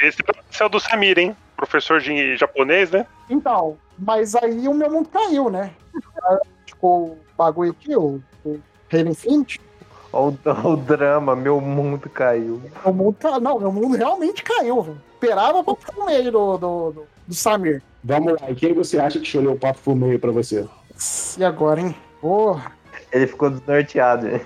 esse 0.00 0.22
é 0.60 0.66
o 0.66 0.68
do 0.68 0.78
Samir, 0.78 1.18
hein? 1.18 1.36
Professor 1.56 2.00
de 2.00 2.36
japonês, 2.36 2.90
né? 2.90 3.06
Então, 3.30 3.78
mas 3.98 4.34
aí 4.34 4.68
o 4.68 4.74
meu 4.74 4.90
mundo 4.90 5.08
caiu, 5.08 5.48
né? 5.48 5.72
Ficou 6.66 7.06
o 7.06 7.18
bagulho 7.36 7.70
aqui, 7.72 7.96
o, 7.96 8.20
o 8.44 8.60
Halo 8.92 9.08
Infinite. 9.08 9.60
Olha 10.12 10.36
o, 10.64 10.68
o 10.68 10.76
drama, 10.76 11.34
meu 11.34 11.60
mundo 11.60 12.08
caiu. 12.08 12.60
O 12.84 12.92
mundo 12.92 13.16
ca... 13.18 13.40
Não, 13.40 13.58
meu 13.58 13.72
mundo 13.72 13.96
realmente 13.96 14.42
caiu, 14.42 14.80
velho. 14.82 15.00
Esperava 15.14 15.64
pra 15.64 15.74
ficar 15.74 15.92
no 15.98 16.06
meio 16.06 16.30
do, 16.30 16.56
do, 16.56 16.90
do, 16.92 17.06
do 17.26 17.34
Samir. 17.34 17.82
Vamos 18.04 18.40
lá. 18.40 18.50
E 18.50 18.54
quem 18.54 18.72
você 18.74 18.98
acha 18.98 19.18
que 19.18 19.26
escolheu 19.26 19.52
o 19.52 19.58
papo 19.58 19.78
full 19.80 19.96
meio 19.96 20.18
pra 20.18 20.30
você? 20.30 20.66
E 21.38 21.44
agora, 21.44 21.80
hein? 21.80 21.94
Porra, 22.20 22.72
Ele 23.10 23.26
ficou 23.26 23.50
desnorteado. 23.50 24.28
hein? 24.28 24.40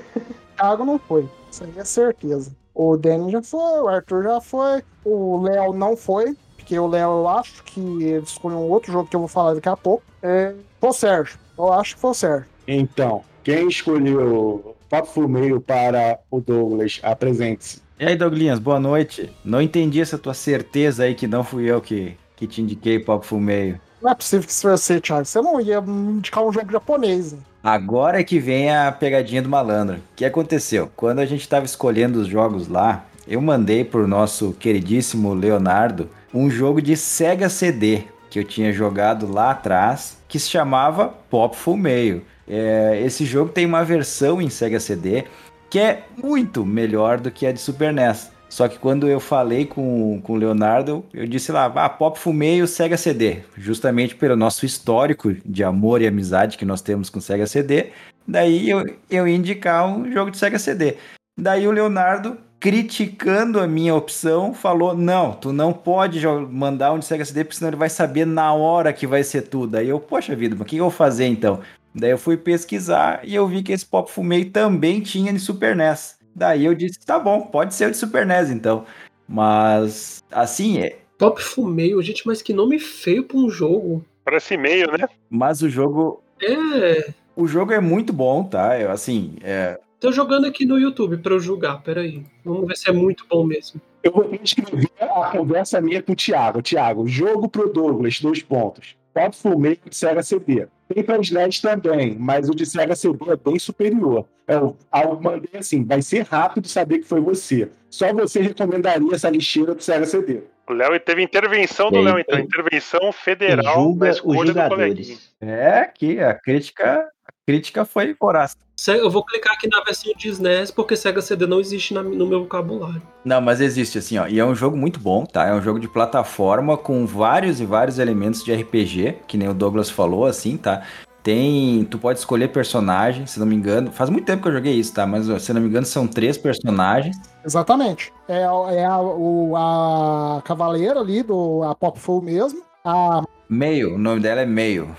Thiago 0.56 0.84
não 0.84 0.98
foi. 0.98 1.28
Isso 1.50 1.64
aí 1.64 1.72
é 1.76 1.84
certeza. 1.84 2.52
O 2.74 2.96
Danny 2.96 3.32
já 3.32 3.42
foi, 3.42 3.80
o 3.80 3.88
Arthur 3.88 4.22
já 4.22 4.40
foi, 4.40 4.82
o 5.04 5.42
Léo 5.42 5.72
não 5.72 5.96
foi, 5.96 6.36
porque 6.56 6.78
o 6.78 6.86
Léo 6.86 7.10
eu 7.10 7.28
acho 7.28 7.64
que 7.64 7.80
ele 7.80 8.22
escolheu 8.24 8.58
um 8.58 8.70
outro 8.70 8.92
jogo 8.92 9.08
que 9.08 9.16
eu 9.16 9.20
vou 9.20 9.28
falar 9.28 9.54
daqui 9.54 9.68
a 9.68 9.76
pouco. 9.76 10.04
É... 10.22 10.54
O 10.80 10.92
Sérgio. 10.92 11.38
Eu 11.58 11.72
acho 11.72 11.96
que 11.96 12.00
foi 12.00 12.10
o 12.10 12.14
Sérgio. 12.14 12.46
Então, 12.66 13.22
quem 13.42 13.66
escolheu 13.66 14.36
o 14.36 14.76
papo 14.88 15.08
full 15.08 15.28
meio 15.28 15.60
para 15.60 16.18
o 16.30 16.40
Douglas? 16.40 17.00
Apresente-se. 17.02 17.82
E 17.98 18.06
aí, 18.06 18.14
Douglinhas, 18.14 18.60
boa 18.60 18.78
noite. 18.78 19.32
Não 19.44 19.60
entendi 19.60 20.00
essa 20.00 20.16
tua 20.16 20.34
certeza 20.34 21.02
aí 21.02 21.14
que 21.14 21.26
não 21.26 21.42
fui 21.42 21.64
eu 21.64 21.80
que, 21.80 22.16
que 22.36 22.46
te 22.46 22.62
indiquei 22.62 23.00
papo 23.00 23.26
full 23.26 23.40
meio. 23.40 23.80
Não 24.00 24.12
é 24.12 24.14
possível 24.14 24.46
que 24.46 24.52
isso 24.52 24.62
fosse 24.62 24.84
você, 24.84 25.00
Thiago. 25.00 25.24
Você 25.24 25.40
não 25.40 25.60
ia 25.60 25.80
me 25.80 26.12
indicar 26.12 26.44
um 26.44 26.52
jogo 26.52 26.70
japonês, 26.70 27.32
né? 27.32 27.40
Agora 27.64 28.20
é 28.20 28.24
que 28.24 28.38
vem 28.38 28.70
a 28.70 28.92
pegadinha 28.92 29.42
do 29.42 29.48
malandro. 29.48 29.96
O 29.96 30.00
que 30.14 30.24
aconteceu? 30.24 30.88
Quando 30.94 31.18
a 31.18 31.26
gente 31.26 31.40
estava 31.40 31.66
escolhendo 31.66 32.20
os 32.20 32.28
jogos 32.28 32.68
lá, 32.68 33.04
eu 33.26 33.40
mandei 33.40 33.84
pro 33.84 34.06
nosso 34.06 34.52
queridíssimo 34.52 35.34
Leonardo 35.34 36.08
um 36.32 36.48
jogo 36.48 36.80
de 36.80 36.96
Sega 36.96 37.48
CD 37.48 38.04
que 38.30 38.38
eu 38.38 38.44
tinha 38.44 38.72
jogado 38.72 39.30
lá 39.30 39.50
atrás, 39.50 40.17
que 40.28 40.38
se 40.38 40.50
chamava 40.50 41.08
Pop 41.30 41.56
Full 41.56 41.76
Meio. 41.76 42.24
É, 42.46 43.00
esse 43.04 43.24
jogo 43.24 43.50
tem 43.50 43.66
uma 43.66 43.84
versão 43.84 44.40
em 44.40 44.48
Sega 44.48 44.78
CD 44.78 45.24
que 45.70 45.78
é 45.78 46.04
muito 46.16 46.64
melhor 46.64 47.20
do 47.20 47.30
que 47.30 47.46
a 47.46 47.52
de 47.52 47.60
Super 47.60 47.92
NES. 47.92 48.32
Só 48.48 48.66
que 48.66 48.78
quando 48.78 49.06
eu 49.06 49.20
falei 49.20 49.66
com, 49.66 50.20
com 50.22 50.32
o 50.32 50.36
Leonardo, 50.36 51.04
eu 51.12 51.26
disse 51.26 51.52
lá, 51.52 51.66
ah, 51.66 51.88
Pop 51.88 52.18
Fumei 52.18 52.62
o 52.62 52.66
Sega 52.66 52.96
CD, 52.96 53.40
justamente 53.56 54.14
pelo 54.14 54.36
nosso 54.36 54.64
histórico 54.64 55.34
de 55.44 55.62
amor 55.62 56.00
e 56.00 56.06
amizade 56.06 56.56
que 56.56 56.64
nós 56.64 56.80
temos 56.80 57.10
com 57.10 57.20
Sega 57.20 57.46
CD. 57.46 57.90
Daí 58.26 58.70
eu, 58.70 58.84
eu 59.10 59.28
ia 59.28 59.36
indicar 59.36 59.86
um 59.86 60.10
jogo 60.10 60.30
de 60.30 60.38
Sega 60.38 60.58
CD. 60.58 60.96
Daí 61.38 61.68
o 61.68 61.72
Leonardo, 61.72 62.38
criticando 62.60 63.60
a 63.60 63.66
minha 63.66 63.94
opção, 63.94 64.52
falou: 64.52 64.96
Não, 64.96 65.32
tu 65.32 65.52
não 65.52 65.72
pode 65.72 66.20
mandar 66.50 66.92
um 66.92 66.98
de 66.98 67.04
Sega 67.04 67.24
CD, 67.24 67.44
porque 67.44 67.56
senão 67.56 67.70
ele 67.70 67.76
vai 67.76 67.88
saber 67.90 68.26
na 68.26 68.52
hora 68.52 68.92
que 68.92 69.06
vai 69.06 69.22
ser 69.22 69.42
tudo. 69.42 69.76
Aí 69.76 69.88
eu, 69.88 70.00
poxa 70.00 70.34
vida, 70.34 70.54
mas 70.54 70.62
o 70.62 70.68
que 70.68 70.76
eu 70.76 70.84
vou 70.84 70.90
fazer 70.90 71.26
então? 71.26 71.60
Daí 71.94 72.10
eu 72.10 72.18
fui 72.18 72.36
pesquisar 72.36 73.20
e 73.24 73.34
eu 73.34 73.46
vi 73.48 73.62
que 73.62 73.72
esse 73.72 73.84
Pop 73.84 74.10
Fumei 74.10 74.44
também 74.44 75.00
tinha 75.00 75.32
de 75.32 75.38
Super 75.40 75.74
NES. 75.74 76.16
Daí 76.34 76.64
eu 76.64 76.74
disse, 76.74 76.98
tá 77.04 77.18
bom, 77.18 77.42
pode 77.42 77.74
ser 77.74 77.88
o 77.88 77.90
de 77.90 77.96
Super 77.96 78.24
NES 78.26 78.50
então. 78.50 78.84
Mas, 79.26 80.22
assim, 80.30 80.78
é, 80.78 80.98
Top 81.18 81.42
Fumeio, 81.42 82.00
gente, 82.02 82.26
mas 82.26 82.40
que 82.40 82.52
nome 82.52 82.78
feio 82.78 83.24
pra 83.24 83.36
um 83.36 83.50
jogo. 83.50 84.04
Parece 84.24 84.54
e-mail, 84.54 84.92
né? 84.92 85.08
Mas 85.28 85.62
o 85.62 85.68
jogo, 85.68 86.22
É. 86.40 87.12
o 87.34 87.46
jogo 87.46 87.72
é 87.72 87.80
muito 87.80 88.12
bom, 88.12 88.44
tá? 88.44 88.78
Eu, 88.78 88.90
assim, 88.90 89.34
é, 89.42 89.78
Tô 90.00 90.12
jogando 90.12 90.46
aqui 90.46 90.64
no 90.64 90.78
YouTube 90.78 91.18
pra 91.18 91.34
eu 91.34 91.40
julgar, 91.40 91.82
peraí. 91.82 92.22
Vamos 92.44 92.68
ver 92.68 92.76
se 92.76 92.88
é 92.88 92.92
muito 92.92 93.26
bom 93.28 93.44
mesmo. 93.44 93.80
Eu 94.02 94.12
vou 94.12 94.30
escrever 94.42 94.88
a 95.00 95.30
conversa 95.30 95.80
minha 95.80 96.00
com 96.00 96.12
o 96.12 96.16
Thiago. 96.16 96.62
Thiago, 96.62 97.08
jogo 97.08 97.48
pro 97.48 97.72
Douglas, 97.72 98.20
dois 98.20 98.40
pontos. 98.40 98.96
Top 99.12 99.36
Full 99.36 99.58
Make 99.58 99.90
de 99.90 99.96
Sega 99.96 100.22
CD. 100.22 100.68
Tem 100.94 101.02
pra 101.02 101.18
SNES 101.18 101.60
também, 101.60 102.16
mas 102.16 102.48
o 102.48 102.54
de 102.54 102.64
Sega 102.64 102.94
CD 102.94 103.18
é 103.28 103.36
bem 103.36 103.58
superior. 103.58 104.24
Eu, 104.46 104.76
eu 104.94 105.20
mandei 105.20 105.58
assim, 105.58 105.84
vai 105.84 106.00
ser 106.00 106.22
rápido 106.22 106.68
saber 106.68 107.00
que 107.00 107.04
foi 107.04 107.20
você. 107.20 107.68
Só 107.90 108.12
você 108.12 108.40
recomendaria 108.40 109.12
essa 109.12 109.28
lixeira 109.28 109.74
do 109.74 109.82
Sega 109.82 110.06
CD. 110.06 110.42
O 110.68 110.72
Léo 110.72 110.98
teve 111.00 111.22
intervenção 111.22 111.90
do 111.90 112.00
Léo, 112.00 112.20
então. 112.20 112.38
Intervenção 112.38 113.10
federal 113.10 113.64
na 113.64 113.72
julga 113.72 114.10
os 114.10 114.16
escolha 114.16 114.54
do 114.54 114.68
coleguinha. 114.68 115.18
é 115.40 115.84
que 115.86 116.20
a 116.20 116.34
crítica, 116.34 117.08
a 117.26 117.32
crítica 117.44 117.84
foi 117.84 118.14
voraz. 118.18 118.56
Se- 118.78 118.96
Eu 118.96 119.10
vou 119.10 119.24
clicar 119.24 119.54
aqui 119.54 119.68
na 119.68 119.82
versão 119.82 120.12
de 120.16 120.28
SNES 120.28 120.70
porque 120.70 120.94
Sega 120.94 121.20
CD 121.20 121.46
não 121.48 121.58
existe 121.58 121.92
na- 121.92 122.00
no 122.02 122.26
meu 122.28 122.42
vocabulário. 122.42 123.02
Não, 123.24 123.40
mas 123.40 123.60
existe 123.60 123.98
assim, 123.98 124.16
ó. 124.18 124.28
E 124.28 124.38
é 124.38 124.44
um 124.44 124.54
jogo 124.54 124.76
muito 124.76 125.00
bom, 125.00 125.26
tá? 125.26 125.46
É 125.48 125.52
um 125.52 125.60
jogo 125.60 125.80
de 125.80 125.88
plataforma 125.88 126.76
com 126.76 127.04
vários 127.04 127.60
e 127.60 127.64
vários 127.66 127.98
elementos 127.98 128.44
de 128.44 128.52
RPG, 128.52 129.16
que 129.26 129.36
nem 129.36 129.48
o 129.48 129.52
Douglas 129.54 129.90
falou, 129.90 130.26
assim, 130.26 130.56
tá? 130.56 130.82
Tem. 131.24 131.84
Tu 131.90 131.98
pode 131.98 132.20
escolher 132.20 132.48
personagem, 132.52 133.26
se 133.26 133.40
não 133.40 133.46
me 133.46 133.56
engano. 133.56 133.90
Faz 133.90 134.08
muito 134.10 134.24
tempo 134.24 134.42
que 134.44 134.48
eu 134.48 134.52
joguei 134.52 134.74
isso, 134.74 134.94
tá? 134.94 135.04
Mas 135.04 135.26
se 135.42 135.52
não 135.52 135.60
me 135.60 135.66
engano, 135.66 135.84
são 135.84 136.06
três 136.06 136.38
personagens. 136.38 137.16
Exatamente. 137.44 138.12
É, 138.28 138.42
é 138.42 138.84
a, 138.86 139.00
o, 139.00 139.56
a 139.56 140.40
cavaleira 140.44 141.00
ali, 141.00 141.24
do, 141.24 141.64
a 141.64 141.74
Pop 141.74 141.98
Full 141.98 142.22
mesmo. 142.22 142.62
A, 142.84 143.22
Meio, 143.50 143.96
o 143.96 143.98
nome 143.98 144.20
dela 144.20 144.42
é 144.42 144.46
Meio. 144.46 144.94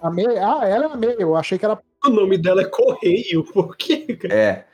a 0.00 0.08
meio, 0.10 0.30
ah, 0.38 0.64
ela 0.68 0.84
é 0.86 0.92
a 0.92 0.96
meio. 0.96 1.16
Eu 1.18 1.36
achei 1.36 1.58
que 1.58 1.64
era 1.64 1.76
O 2.04 2.10
nome 2.10 2.36
dela 2.36 2.62
é 2.62 2.64
Correio, 2.64 3.44
por 3.52 3.76
quê? 3.76 4.16
cara? 4.20 4.34
É. 4.34 4.64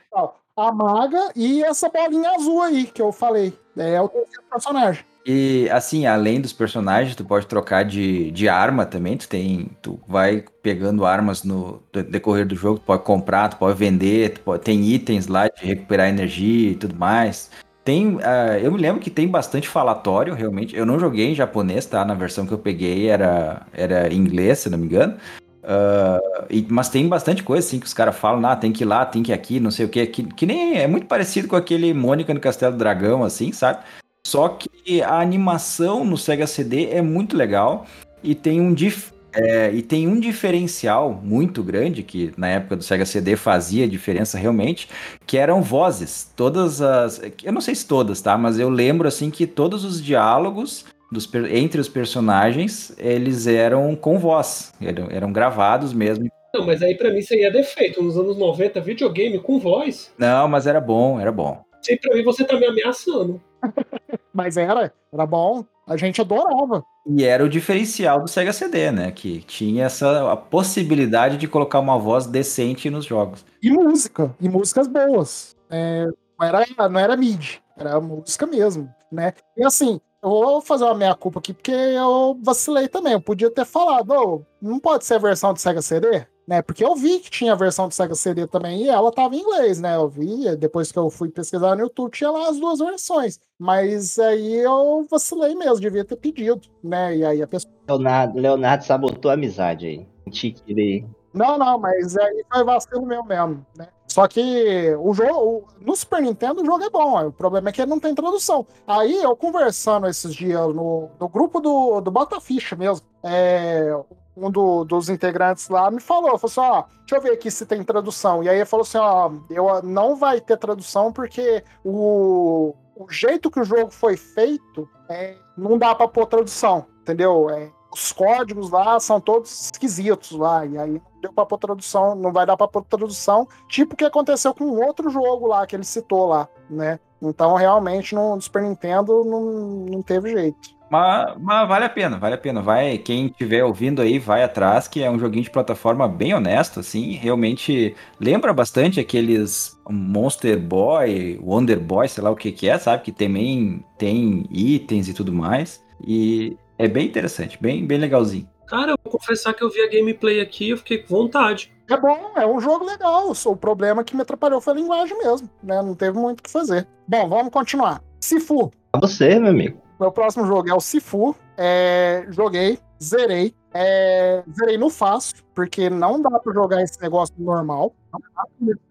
a 0.57 0.71
maga 0.71 1.31
e 1.35 1.63
essa 1.63 1.87
bolinha 1.89 2.31
azul 2.31 2.61
aí 2.61 2.85
que 2.85 3.01
eu 3.01 3.11
falei. 3.11 3.53
É 3.77 4.01
o 4.01 4.09
terceiro 4.09 4.43
personagem. 4.51 5.05
E 5.25 5.69
assim, 5.69 6.05
além 6.05 6.41
dos 6.41 6.51
personagens, 6.51 7.15
tu 7.15 7.23
pode 7.23 7.45
trocar 7.45 7.85
de, 7.85 8.31
de 8.31 8.49
arma 8.49 8.85
também. 8.85 9.15
Tu 9.15 9.27
tem. 9.29 9.69
Tu 9.81 9.99
vai 10.07 10.43
pegando 10.63 11.05
armas 11.05 11.43
no 11.43 11.81
decorrer 12.09 12.47
do 12.47 12.55
jogo, 12.55 12.79
tu 12.79 12.85
pode 12.85 13.03
comprar, 13.03 13.49
tu 13.49 13.57
pode 13.57 13.77
vender, 13.77 14.31
tu 14.33 14.39
pode- 14.41 14.63
tem 14.63 14.83
itens 14.85 15.27
lá 15.27 15.47
de 15.47 15.65
recuperar 15.65 16.09
energia 16.09 16.71
e 16.71 16.75
tudo 16.75 16.95
mais. 16.95 17.51
Tem. 17.85 18.17
ah, 18.23 18.57
eu 18.59 18.71
me 18.71 18.79
lembro 18.81 18.99
que 19.01 19.09
tem 19.09 19.27
bastante 19.27 19.67
falatório, 19.69 20.33
realmente. 20.33 20.75
Eu 20.75 20.85
não 20.85 20.99
joguei 20.99 21.27
em 21.31 21.35
japonês, 21.35 21.85
tá? 21.85 22.03
Na 22.03 22.15
versão 22.15 22.45
que 22.47 22.53
eu 22.53 22.57
peguei 22.59 23.07
era, 23.07 23.65
era 23.71 24.11
em 24.11 24.17
inglês, 24.17 24.59
se 24.59 24.69
não 24.69 24.77
me 24.79 24.85
engano. 24.85 25.15
Ah, 25.63 26.19
e- 26.49 26.65
mas 26.69 26.89
tem 26.89 27.07
bastante 27.07 27.43
coisa 27.43 27.65
assim 27.67 27.79
que 27.79 27.85
os 27.85 27.93
caras 27.93 28.15
falam, 28.17 28.45
ah, 28.49 28.55
tem 28.55 28.71
que 28.71 28.83
ir 28.83 28.85
lá, 28.87 29.05
tem 29.05 29.21
que 29.23 29.31
ir 29.31 29.33
aqui, 29.33 29.59
não 29.59 29.71
sei 29.71 29.85
o 29.85 29.89
que, 29.89 30.05
que, 30.07 30.23
que 30.23 30.45
nem 30.45 30.77
é 30.77 30.87
muito 30.87 31.05
parecido 31.07 31.47
com 31.47 31.55
aquele 31.55 31.93
Mônica 31.93 32.33
no 32.33 32.39
Castelo 32.39 32.73
do 32.73 32.77
Dragão, 32.79 33.23
assim, 33.23 33.51
sabe? 33.51 33.79
Só 34.25 34.49
que 34.49 35.01
a 35.01 35.19
animação 35.19 36.03
no 36.05 36.17
Sega 36.17 36.45
CD 36.47 36.89
é 36.89 37.01
muito 37.01 37.35
legal 37.35 37.85
e 38.23 38.35
tem 38.35 38.59
um 38.61 38.73
dif- 38.73 39.11
é, 39.31 39.71
e 39.71 39.81
tem 39.83 40.07
um 40.07 40.19
diferencial 40.19 41.13
muito 41.23 41.61
grande 41.63 42.01
que 42.03 42.31
na 42.35 42.47
época 42.47 42.75
do 42.75 42.83
Sega 42.83 43.05
CD 43.05 43.35
fazia 43.35 43.87
diferença 43.87 44.37
realmente, 44.37 44.89
que 45.25 45.37
eram 45.37 45.61
vozes. 45.61 46.31
Todas 46.35 46.81
as, 46.81 47.21
eu 47.43 47.51
não 47.53 47.61
sei 47.61 47.75
se 47.75 47.85
todas, 47.85 48.21
tá? 48.21 48.37
Mas 48.37 48.57
eu 48.59 48.69
lembro 48.69 49.07
assim 49.07 49.29
que 49.29 49.45
todos 49.45 49.85
os 49.85 50.01
diálogos 50.03 50.85
dos 51.11 51.29
entre 51.49 51.81
os 51.81 51.89
personagens 51.89 52.93
eles 52.97 53.47
eram 53.47 53.95
com 53.95 54.19
voz, 54.19 54.73
eram, 54.81 55.07
eram 55.09 55.31
gravados 55.31 55.93
mesmo. 55.93 56.29
Não, 56.53 56.65
mas 56.65 56.81
aí 56.81 56.95
pra 56.95 57.11
mim 57.11 57.19
isso 57.19 57.33
aí 57.33 57.43
é 57.43 57.51
defeito. 57.51 58.01
Nos 58.01 58.17
anos 58.17 58.37
90, 58.37 58.81
videogame 58.81 59.39
com 59.39 59.59
voz. 59.59 60.11
Não, 60.17 60.47
mas 60.47 60.65
era 60.65 60.81
bom, 60.81 61.19
era 61.19 61.31
bom. 61.31 61.63
Aí 61.87 61.97
pra 61.97 62.15
mim 62.15 62.23
você 62.23 62.43
tá 62.43 62.57
me 62.57 62.65
ameaçando. 62.65 63.41
Mas 64.33 64.57
era, 64.57 64.93
era 65.11 65.25
bom. 65.25 65.65
A 65.87 65.97
gente 65.97 66.21
adorava. 66.21 66.83
E 67.05 67.25
era 67.25 67.43
o 67.43 67.49
diferencial 67.49 68.21
do 68.21 68.27
Sega 68.27 68.53
CD, 68.53 68.91
né? 68.91 69.11
Que 69.11 69.39
tinha 69.41 69.85
essa 69.85 70.31
a 70.31 70.37
possibilidade 70.37 71.37
de 71.37 71.47
colocar 71.47 71.79
uma 71.79 71.97
voz 71.97 72.27
decente 72.27 72.89
nos 72.89 73.05
jogos. 73.05 73.43
E 73.61 73.71
música. 73.71 74.33
E 74.39 74.47
músicas 74.47 74.87
boas. 74.87 75.55
É, 75.69 76.05
não, 76.39 76.47
era, 76.47 76.89
não 76.89 76.99
era 76.99 77.17
mid. 77.17 77.55
Era 77.75 77.99
música 77.99 78.45
mesmo, 78.45 78.93
né? 79.11 79.33
E 79.57 79.65
assim, 79.65 79.99
eu 80.21 80.29
vou 80.29 80.61
fazer 80.61 80.83
uma 80.83 80.95
meia-culpa 80.95 81.39
aqui, 81.39 81.53
porque 81.53 81.71
eu 81.71 82.37
vacilei 82.43 82.87
também. 82.87 83.13
Eu 83.13 83.21
podia 83.21 83.49
ter 83.49 83.65
falado, 83.65 84.11
"Ô, 84.11 84.41
não 84.61 84.79
pode 84.79 85.05
ser 85.05 85.15
a 85.15 85.19
versão 85.19 85.53
do 85.53 85.59
Sega 85.59 85.81
CD? 85.81 86.25
Né? 86.47 86.63
Porque 86.63 86.83
eu 86.83 86.95
vi 86.95 87.19
que 87.19 87.29
tinha 87.29 87.53
a 87.53 87.55
versão 87.55 87.87
do 87.87 87.93
Sega 87.93 88.15
CD 88.15 88.47
também 88.47 88.83
e 88.83 88.89
ela 88.89 89.11
tava 89.11 89.35
em 89.35 89.39
inglês, 89.39 89.79
né? 89.79 89.95
Eu 89.95 90.09
vi, 90.09 90.55
depois 90.57 90.91
que 90.91 90.97
eu 90.97 91.07
fui 91.09 91.29
pesquisar 91.29 91.75
no 91.75 91.83
YouTube, 91.83 92.11
tinha 92.11 92.31
lá 92.31 92.49
as 92.49 92.59
duas 92.59 92.79
versões. 92.79 93.39
Mas 93.59 94.17
aí 94.17 94.55
eu 94.55 95.05
vacilei 95.11 95.53
mesmo, 95.53 95.79
devia 95.79 96.03
ter 96.03 96.15
pedido, 96.15 96.61
né? 96.83 97.17
E 97.17 97.23
aí 97.23 97.41
a 97.41 97.47
pessoa. 97.47 97.71
Leonardo, 97.87 98.39
Leonardo 98.39 98.83
sabotou 98.83 99.29
a 99.29 99.35
amizade 99.35 99.85
aí. 99.85 100.07
Senti 100.23 100.51
que 100.51 100.71
ele. 100.71 101.05
Não, 101.31 101.55
não, 101.59 101.77
mas 101.77 102.17
aí 102.17 102.43
foi 102.51 102.63
vacilo 102.63 103.05
meu 103.05 103.23
mesmo, 103.23 103.63
né? 103.77 103.87
Só 104.11 104.27
que 104.27 104.95
o 104.99 105.13
jogo, 105.13 105.67
no 105.79 105.95
Super 105.95 106.21
Nintendo 106.21 106.61
o 106.61 106.65
jogo 106.65 106.83
é 106.83 106.89
bom, 106.89 107.27
o 107.27 107.31
problema 107.31 107.69
é 107.69 107.71
que 107.71 107.79
ele 107.81 107.91
não 107.91 107.99
tem 107.99 108.15
tradução. 108.15 108.65
Aí 108.87 109.21
eu 109.21 109.35
conversando 109.35 110.07
esses 110.07 110.33
dias 110.33 110.67
no, 110.73 111.09
no 111.19 111.29
grupo 111.29 111.59
do, 111.61 112.01
do 112.01 112.09
Bota 112.09 112.41
Ficha 112.41 112.75
mesmo, 112.75 113.05
é, 113.23 113.95
um 114.35 114.49
do- 114.49 114.83
dos 114.83 115.09
integrantes 115.09 115.69
lá 115.69 115.91
me 115.91 115.99
falou, 115.99 116.37
falou 116.39 116.45
assim, 116.45 116.59
ó, 116.59 116.83
deixa 117.01 117.15
eu 117.17 117.21
ver 117.21 117.33
aqui 117.33 117.51
se 117.51 117.65
tem 117.67 117.83
tradução. 117.83 118.43
E 118.43 118.49
aí 118.49 118.55
ele 118.57 118.65
falou 118.65 118.81
assim, 118.83 118.97
ó, 118.97 119.31
eu, 119.49 119.83
não 119.83 120.15
vai 120.15 120.41
ter 120.41 120.57
tradução 120.57 121.13
porque 121.13 121.63
o, 121.85 122.73
o 122.95 123.07
jeito 123.11 123.51
que 123.51 123.59
o 123.59 123.63
jogo 123.63 123.91
foi 123.91 124.17
feito, 124.17 124.89
é, 125.07 125.35
não 125.55 125.77
dá 125.77 125.93
pra 125.93 126.07
pôr 126.07 126.25
tradução, 126.25 126.85
entendeu? 127.01 127.47
É, 127.49 127.69
os 127.93 128.11
códigos 128.11 128.71
lá 128.71 128.99
são 128.99 129.19
todos 129.21 129.65
esquisitos 129.65 130.31
lá, 130.31 130.65
e 130.65 130.77
aí 130.77 131.01
deu 131.21 131.33
pra 131.33 131.45
pôr 131.45 131.57
tradução, 131.57 132.15
não 132.15 132.31
vai 132.31 132.45
dar 132.45 132.57
pra 132.57 132.67
pôr 132.67 132.83
tradução, 132.83 133.47
tipo 133.67 133.93
o 133.93 133.97
que 133.97 134.05
aconteceu 134.05 134.53
com 134.53 134.65
outro 134.85 135.09
jogo 135.09 135.47
lá 135.47 135.65
que 135.65 135.75
ele 135.75 135.83
citou 135.83 136.27
lá, 136.27 136.47
né? 136.69 136.99
Então, 137.21 137.55
realmente, 137.55 138.15
no 138.15 138.39
Super 138.39 138.63
Nintendo 138.63 139.25
não, 139.25 139.41
não 139.85 140.01
teve 140.01 140.31
jeito. 140.31 140.79
Mas, 140.89 141.35
mas 141.39 141.67
vale 141.67 141.85
a 141.85 141.89
pena, 141.89 142.17
vale 142.17 142.35
a 142.35 142.37
pena. 142.37 142.61
Vai, 142.61 142.97
quem 142.97 143.27
estiver 143.27 143.63
ouvindo 143.63 144.01
aí, 144.01 144.17
vai 144.17 144.43
atrás, 144.43 144.87
que 144.87 145.03
é 145.03 145.11
um 145.11 145.19
joguinho 145.19 145.43
de 145.43 145.51
plataforma 145.51 146.07
bem 146.07 146.33
honesto, 146.33 146.79
assim. 146.79 147.11
Realmente 147.11 147.95
lembra 148.19 148.51
bastante 148.53 148.99
aqueles 148.99 149.77
Monster 149.87 150.59
Boy, 150.59 151.39
Wonder 151.43 151.79
Boy, 151.79 152.07
sei 152.07 152.23
lá 152.23 152.31
o 152.31 152.35
que 152.35 152.51
que 152.51 152.67
é, 152.67 152.77
sabe? 152.77 153.03
Que 153.03 153.11
também 153.11 153.85
tem 153.97 154.45
itens 154.49 155.07
e 155.07 155.13
tudo 155.13 155.31
mais. 155.31 155.83
E 156.01 156.57
é 156.77 156.87
bem 156.87 157.05
interessante, 157.05 157.61
bem, 157.61 157.85
bem 157.85 157.99
legalzinho. 157.99 158.47
Cara, 158.69 158.91
eu 158.91 158.97
vou 159.03 159.13
confessar 159.13 159.51
que 159.55 159.63
eu 159.63 159.69
vi 159.69 159.81
a 159.81 159.89
gameplay 159.89 160.39
aqui 160.39 160.67
e 160.67 160.69
eu 160.69 160.77
fiquei 160.77 160.99
com 160.99 161.07
vontade. 161.07 161.71
É 161.89 161.97
bom, 161.97 162.33
é 162.35 162.45
um 162.45 162.59
jogo 162.59 162.85
legal, 162.85 163.33
só 163.33 163.51
o 163.51 163.57
problema 163.57 164.03
que 164.03 164.15
me 164.15 164.21
atrapalhou 164.21 164.61
foi 164.61 164.73
a 164.73 164.75
linguagem 164.75 165.17
mesmo, 165.17 165.49
né? 165.63 165.81
Não 165.81 165.95
teve 165.95 166.19
muito 166.19 166.39
o 166.39 166.43
que 166.43 166.51
fazer. 166.51 166.87
Bom, 167.07 167.27
vamos 167.27 167.51
continuar. 167.51 167.99
Sifu. 168.21 168.71
Pra 168.91 169.01
você, 169.01 169.39
meu 169.39 169.49
amigo. 169.49 169.81
Meu 169.99 170.11
próximo 170.11 170.45
jogo 170.45 170.69
é 170.69 170.73
o 170.73 170.79
Sifu. 170.79 171.35
É, 171.57 172.27
joguei, 172.29 172.77
zerei. 173.01 173.53
É, 173.73 174.43
zerei 174.57 174.77
no 174.77 174.89
fácil, 174.89 175.37
porque 175.53 175.89
não 175.89 176.21
dá 176.21 176.39
pra 176.39 176.53
jogar 176.53 176.81
esse 176.81 176.99
negócio 177.01 177.33
no 177.37 177.45
normal. 177.45 177.93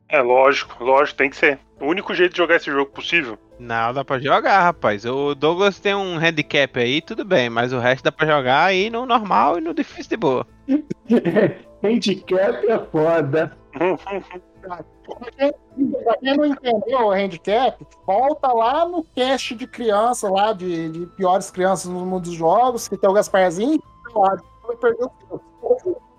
É 0.09 0.23
lógico, 0.23 0.83
lógico, 0.83 1.19
tem 1.19 1.31
que 1.31 1.37
ser. 1.37 1.59
O 1.81 1.87
único 1.87 2.15
jeito 2.15 2.33
de 2.33 2.39
jogar 2.39 2.57
esse 2.57 2.71
jogo 2.71 2.91
possível. 2.91 3.39
Não, 3.59 3.93
dá 3.93 4.05
pra 4.05 4.19
jogar, 4.19 4.63
rapaz. 4.63 5.05
O 5.05 5.35
Douglas 5.35 5.79
tem 5.79 5.95
um 5.95 6.17
handicap 6.17 6.79
aí, 6.79 7.03
tudo 7.03 7.25
bem, 7.25 7.51
mas 7.51 7.73
o 7.73 7.79
resto 7.79 8.05
dá 8.05 8.13
pra 8.13 8.27
jogar 8.27 8.65
aí 8.65 8.89
no 8.89 9.05
normal 9.05 9.59
e 9.59 9.61
no 9.61 9.75
difícil 9.75 10.11
de 10.11 10.17
boa. 10.17 10.47
Handicap 11.83 12.67
é 12.67 12.79
foda. 12.91 13.57
Pra 13.73 15.31
quem, 15.37 15.53
pra 16.05 16.17
quem 16.19 16.37
não 16.37 16.45
entendeu 16.45 17.07
o 17.07 17.11
handicap, 17.11 17.87
volta 18.07 18.49
lá 18.49 18.87
no 18.87 19.05
cast 19.15 19.55
de 19.55 19.67
criança, 19.67 20.29
lá 20.29 20.53
de, 20.53 20.89
de 20.91 21.07
piores 21.07 21.51
crianças 21.51 21.91
no 21.91 22.05
mundo 22.05 22.25
dos 22.25 22.35
jogos, 22.35 22.89
que 22.89 22.97
tem 22.97 23.09
o 23.09 23.13
Gasparzinho. 23.13 23.81
Lá, 24.15 24.37
vai 24.67 24.77
perder 24.77 25.05
o 25.05 25.09
tempo. 25.09 25.43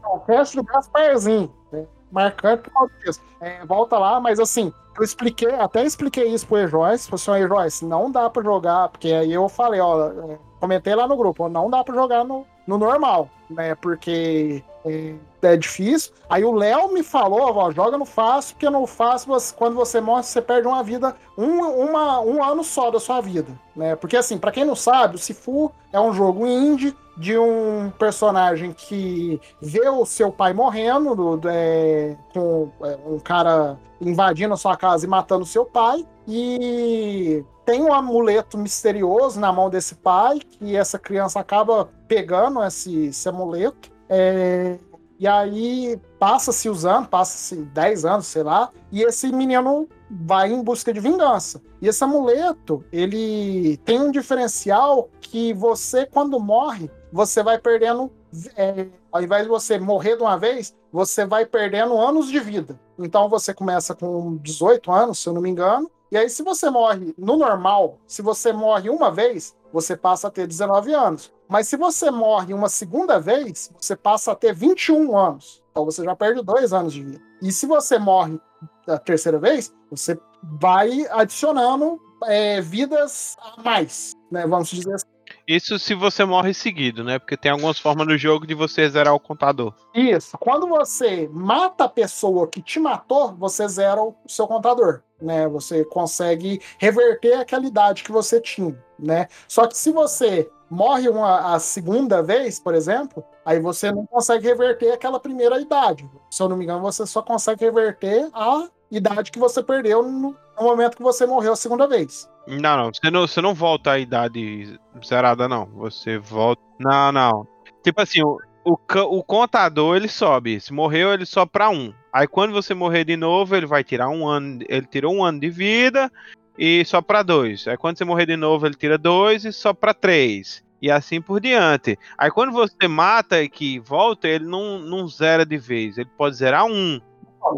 O 0.04 0.20
cast 0.22 0.56
do 0.56 0.64
Gasparzinho. 0.64 1.54
Né? 1.72 1.86
Marcante 2.12 2.64
por 2.64 2.74
causa 2.74 2.94
disso. 3.04 3.22
É, 3.40 3.66
volta 3.66 3.98
lá, 3.98 4.20
mas 4.20 4.40
assim, 4.40 4.74
eu 4.98 5.04
expliquei, 5.04 5.54
até 5.54 5.84
expliquei 5.84 6.28
isso 6.28 6.48
pro 6.48 6.58
E-Joyce, 6.58 7.10
falei 7.10 7.40
assim, 7.40 7.46
E-Joyce, 7.46 7.86
não 7.86 8.12
dá 8.12 8.30
pra 8.30 8.44
jogar, 8.44 8.90
porque 8.90 9.14
aí 9.14 9.32
eu 9.32 9.48
falei, 9.48 9.80
ó, 9.80 10.10
é, 10.10 10.40
comentei 10.60 10.96
lá 10.96 11.08
no 11.08 11.16
grupo, 11.16 11.48
não 11.48 11.70
dá 11.70 11.84
pra 11.84 11.96
jogar 11.96 12.24
no, 12.24 12.46
no 12.68 12.78
normal, 12.78 13.30
né, 13.50 13.76
porque 13.76 14.64
é, 14.86 15.16
é 15.42 15.58
difícil. 15.58 16.12
Aí 16.30 16.44
o 16.44 16.52
Léo 16.52 16.94
me 16.94 17.04
falou, 17.04 17.56
ó, 17.56 17.72
joga 17.72 17.98
no 17.98 18.06
fácil, 18.06 18.56
porque 18.56 18.70
no 18.70 18.86
fácil, 18.86 19.30
quando 19.56 19.76
você 19.76 20.00
morre, 20.00 20.24
você 20.24 20.42
perde 20.42 20.68
uma 20.68 20.84
vida, 20.84 21.16
um, 21.38 21.60
uma, 21.62 22.20
um 22.22 22.44
ano 22.44 22.64
só 22.64 22.90
da 22.92 23.00
sua 23.00 23.22
vida, 23.22 23.52
né? 23.76 23.96
Porque 23.96 24.18
assim, 24.18 24.38
pra 24.38 24.52
quem 24.52 24.66
não 24.66 24.76
sabe, 24.76 25.16
o 25.16 25.20
Sifu 25.20 25.72
é 25.92 26.00
um 26.00 26.14
jogo 26.14 26.46
indie 26.46 26.96
de 27.18 27.38
um 27.38 27.92
personagem 28.00 28.72
que 28.72 29.42
vê 29.62 29.90
o 29.90 30.06
seu 30.06 30.32
pai 30.32 30.54
morrendo, 30.54 31.16
do- 31.16 31.38
do- 31.38 31.50
é, 31.50 32.16
com 32.34 32.72
é, 32.82 32.98
um 33.06 33.20
cara 33.20 33.78
invadindo 34.00 34.54
a 34.54 34.58
sua 34.58 34.78
casa 34.78 35.06
e 35.06 35.10
matando 35.10 35.46
seu 35.46 35.66
pai, 35.66 36.06
e 36.26 37.44
tem 37.66 37.84
um 37.84 37.92
amuleto 37.94 38.58
misterioso 38.58 39.38
na 39.40 39.52
mão 39.52 39.70
desse 39.70 39.96
pai, 39.96 40.40
que 40.40 40.76
essa 40.78 40.98
criança 40.98 41.40
acaba 41.42 41.90
pegando 42.08 42.64
esse, 42.64 43.08
esse 43.08 43.28
amuleto. 43.28 43.92
É, 44.10 44.78
e 45.20 45.28
aí 45.28 46.00
passa-se 46.18 46.70
os 46.70 46.86
anos, 46.86 47.10
passa-se 47.10 47.58
10 47.58 48.06
anos, 48.06 48.28
sei 48.28 48.42
lá, 48.42 48.72
e 48.92 49.04
esse 49.04 49.32
menino 49.32 49.88
vai 50.10 50.52
em 50.52 50.64
busca 50.64 50.94
de 50.94 51.00
vingança. 51.00 51.62
E 51.82 51.88
esse 51.88 52.04
amuleto, 52.04 52.84
ele 52.92 53.78
tem 53.84 54.00
um 54.00 54.12
diferencial 54.12 55.10
que 55.20 55.54
você, 55.54 56.06
quando 56.06 56.40
morre, 56.40 56.90
você 57.12 57.44
vai 57.44 57.58
perdendo. 57.58 58.10
é, 58.56 58.88
ao 59.12 59.22
invés 59.22 59.44
de 59.44 59.50
você 59.50 59.78
morrer 59.78 60.16
de 60.16 60.24
uma 60.24 60.38
vez, 60.38 60.76
você 60.92 61.26
vai 61.26 61.46
perdendo 61.46 61.98
anos 61.98 62.30
de 62.30 62.40
vida. 62.40 62.80
Então 62.98 63.28
você 63.28 63.54
começa 63.54 63.94
com 63.94 64.38
18 64.38 64.92
anos, 64.92 65.20
se 65.20 65.28
eu 65.28 65.34
não 65.34 65.42
me 65.42 65.50
engano. 65.50 65.90
E 66.12 66.18
aí, 66.18 66.28
se 66.28 66.42
você 66.42 66.72
morre 66.72 67.14
no 67.18 67.38
normal, 67.38 68.00
se 68.08 68.24
você 68.24 68.52
morre 68.52 68.90
uma 68.90 69.12
vez, 69.12 69.56
você 69.72 69.96
passa 69.96 70.28
a 70.28 70.32
ter 70.32 70.48
19 70.48 70.94
anos. 70.94 71.32
Mas 71.48 71.68
se 71.68 71.78
você 71.78 72.12
morre 72.12 72.54
uma 72.54 72.70
segunda 72.70 73.20
vez, 73.20 73.72
você 73.80 73.96
passa 73.96 74.32
a 74.32 74.36
ter 74.36 74.54
21 74.54 75.18
anos. 75.18 75.64
Então 75.72 75.86
você 75.86 76.04
já 76.04 76.16
perde 76.16 76.44
dois 76.44 76.74
anos 76.74 76.94
de 76.94 77.04
vida. 77.04 77.22
E 77.42 77.52
se 77.52 77.66
você 77.66 77.98
morre 77.98 78.40
da 78.86 78.98
terceira 78.98 79.40
vez, 79.40 79.74
você 79.90 80.20
vai 80.44 81.08
adicionando 81.10 82.00
é, 82.26 82.62
vidas 82.62 83.38
a 83.40 83.62
mais, 83.62 84.14
né? 84.32 84.46
Vamos 84.46 84.70
dizer 84.70 84.94
assim. 84.94 85.19
Isso 85.50 85.80
se 85.80 85.96
você 85.96 86.24
morre 86.24 86.54
seguido, 86.54 87.04
né? 87.04 87.18
Porque 87.18 87.36
tem 87.36 87.52
algumas 87.52 87.80
formas 87.80 88.06
no 88.06 88.16
jogo 88.16 88.46
de 88.46 88.54
você 88.54 88.88
zerar 88.88 89.16
o 89.16 89.20
contador. 89.20 89.74
Isso. 89.96 90.38
Quando 90.38 90.68
você 90.68 91.28
mata 91.34 91.86
a 91.86 91.90
pessoa 91.90 92.48
que 92.48 92.62
te 92.62 92.80
matou, 92.80 93.34
você 93.34 93.68
zera 93.68 94.00
o 94.00 94.16
seu 94.28 94.46
contador, 94.46 95.02
né? 95.20 95.48
Você 95.48 95.84
consegue 95.86 96.62
reverter 96.78 97.34
aquela 97.34 97.66
idade 97.66 98.04
que 98.04 98.12
você 98.12 98.40
tinha, 98.40 98.78
né? 99.00 99.28
Só 99.48 99.66
que 99.66 99.76
se 99.76 99.92
você 99.92 100.48
morre 100.70 101.10
uma, 101.10 101.56
a 101.56 101.60
segunda 101.60 102.22
vez, 102.22 102.60
por 102.60 102.76
exemplo, 102.76 103.24
aí 103.44 103.60
você 103.60 103.92
não 103.92 104.06
consegue 104.06 104.48
reverter 104.48 104.92
aquela 104.92 105.20
primeira 105.20 105.60
idade. 105.60 106.08
Se 106.30 106.44
eu 106.44 106.48
não 106.48 106.58
me 106.58 106.64
engano, 106.64 106.82
você 106.82 107.08
só 107.08 107.24
consegue 107.24 107.66
reverter 107.66 108.30
a 108.36 108.70
idade 108.92 109.32
que 109.32 109.40
você 109.40 109.64
perdeu 109.64 110.04
no, 110.04 110.38
no 110.60 110.66
momento 110.66 110.98
que 110.98 111.04
você 111.04 111.26
morreu 111.26 111.54
a 111.54 111.56
segunda 111.56 111.88
vez. 111.88 112.30
Não, 112.48 112.78
não. 112.78 112.92
Você 112.94 113.12
não, 113.12 113.28
você 113.28 113.42
não 113.42 113.54
volta 113.54 113.92
à 113.92 114.00
idade 114.00 114.80
zerada, 115.06 115.48
não. 115.48 115.66
Você 115.76 116.18
volta. 116.18 116.62
Não, 116.80 117.12
não. 117.12 117.48
Tipo 117.84 118.02
assim, 118.02 118.22
o, 118.24 118.38
o, 118.66 118.78
o 119.18 119.24
contador 119.24 119.96
ele 119.96 120.08
sobe. 120.08 120.60
Se 120.60 120.74
morreu, 120.74 121.14
ele 121.14 121.26
sobe 121.26 121.52
pra 121.52 121.70
um. 121.70 121.94
Aí 122.12 122.28
quando 122.28 122.52
você 122.54 122.74
morrer 122.74 123.06
de 123.06 123.16
novo, 123.16 123.56
ele 123.56 123.66
vai 123.66 123.84
tirar 123.84 124.10
um 124.10 124.28
ano. 124.28 124.60
Ele 124.68 124.86
tirou 124.86 125.14
um 125.14 125.24
ano 125.24 125.40
de 125.40 125.50
vida 125.50 126.12
e 126.58 126.84
só 126.86 127.02
pra 127.02 127.24
dois. 127.24 127.68
Aí 127.68 127.78
quando 127.78 127.98
você 127.98 128.06
morrer 128.06 128.26
de 128.26 128.36
novo, 128.36 128.66
ele 128.66 128.76
tira 128.76 128.98
dois 128.98 129.46
e 129.46 129.54
só 129.54 129.74
pra 129.74 129.94
três. 129.94 130.64
E 130.82 130.90
assim 130.90 131.22
por 131.22 131.40
diante. 131.42 131.98
Aí 132.18 132.32
quando 132.32 132.52
você 132.52 132.88
mata 132.88 133.42
e 133.42 133.50
que 133.50 133.80
volta, 133.80 134.28
ele 134.28 134.46
não, 134.46 134.80
não 134.80 135.08
zera 135.08 135.46
de 135.46 135.58
vez. 135.58 135.98
Ele 135.98 136.10
pode 136.18 136.38
zerar 136.38 136.66
um. 136.66 137.00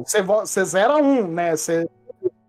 Você, 0.06 0.22
vo- 0.22 0.46
você 0.46 0.64
zera 0.66 0.98
um, 0.98 1.28
né? 1.28 1.56
Você 1.56 1.88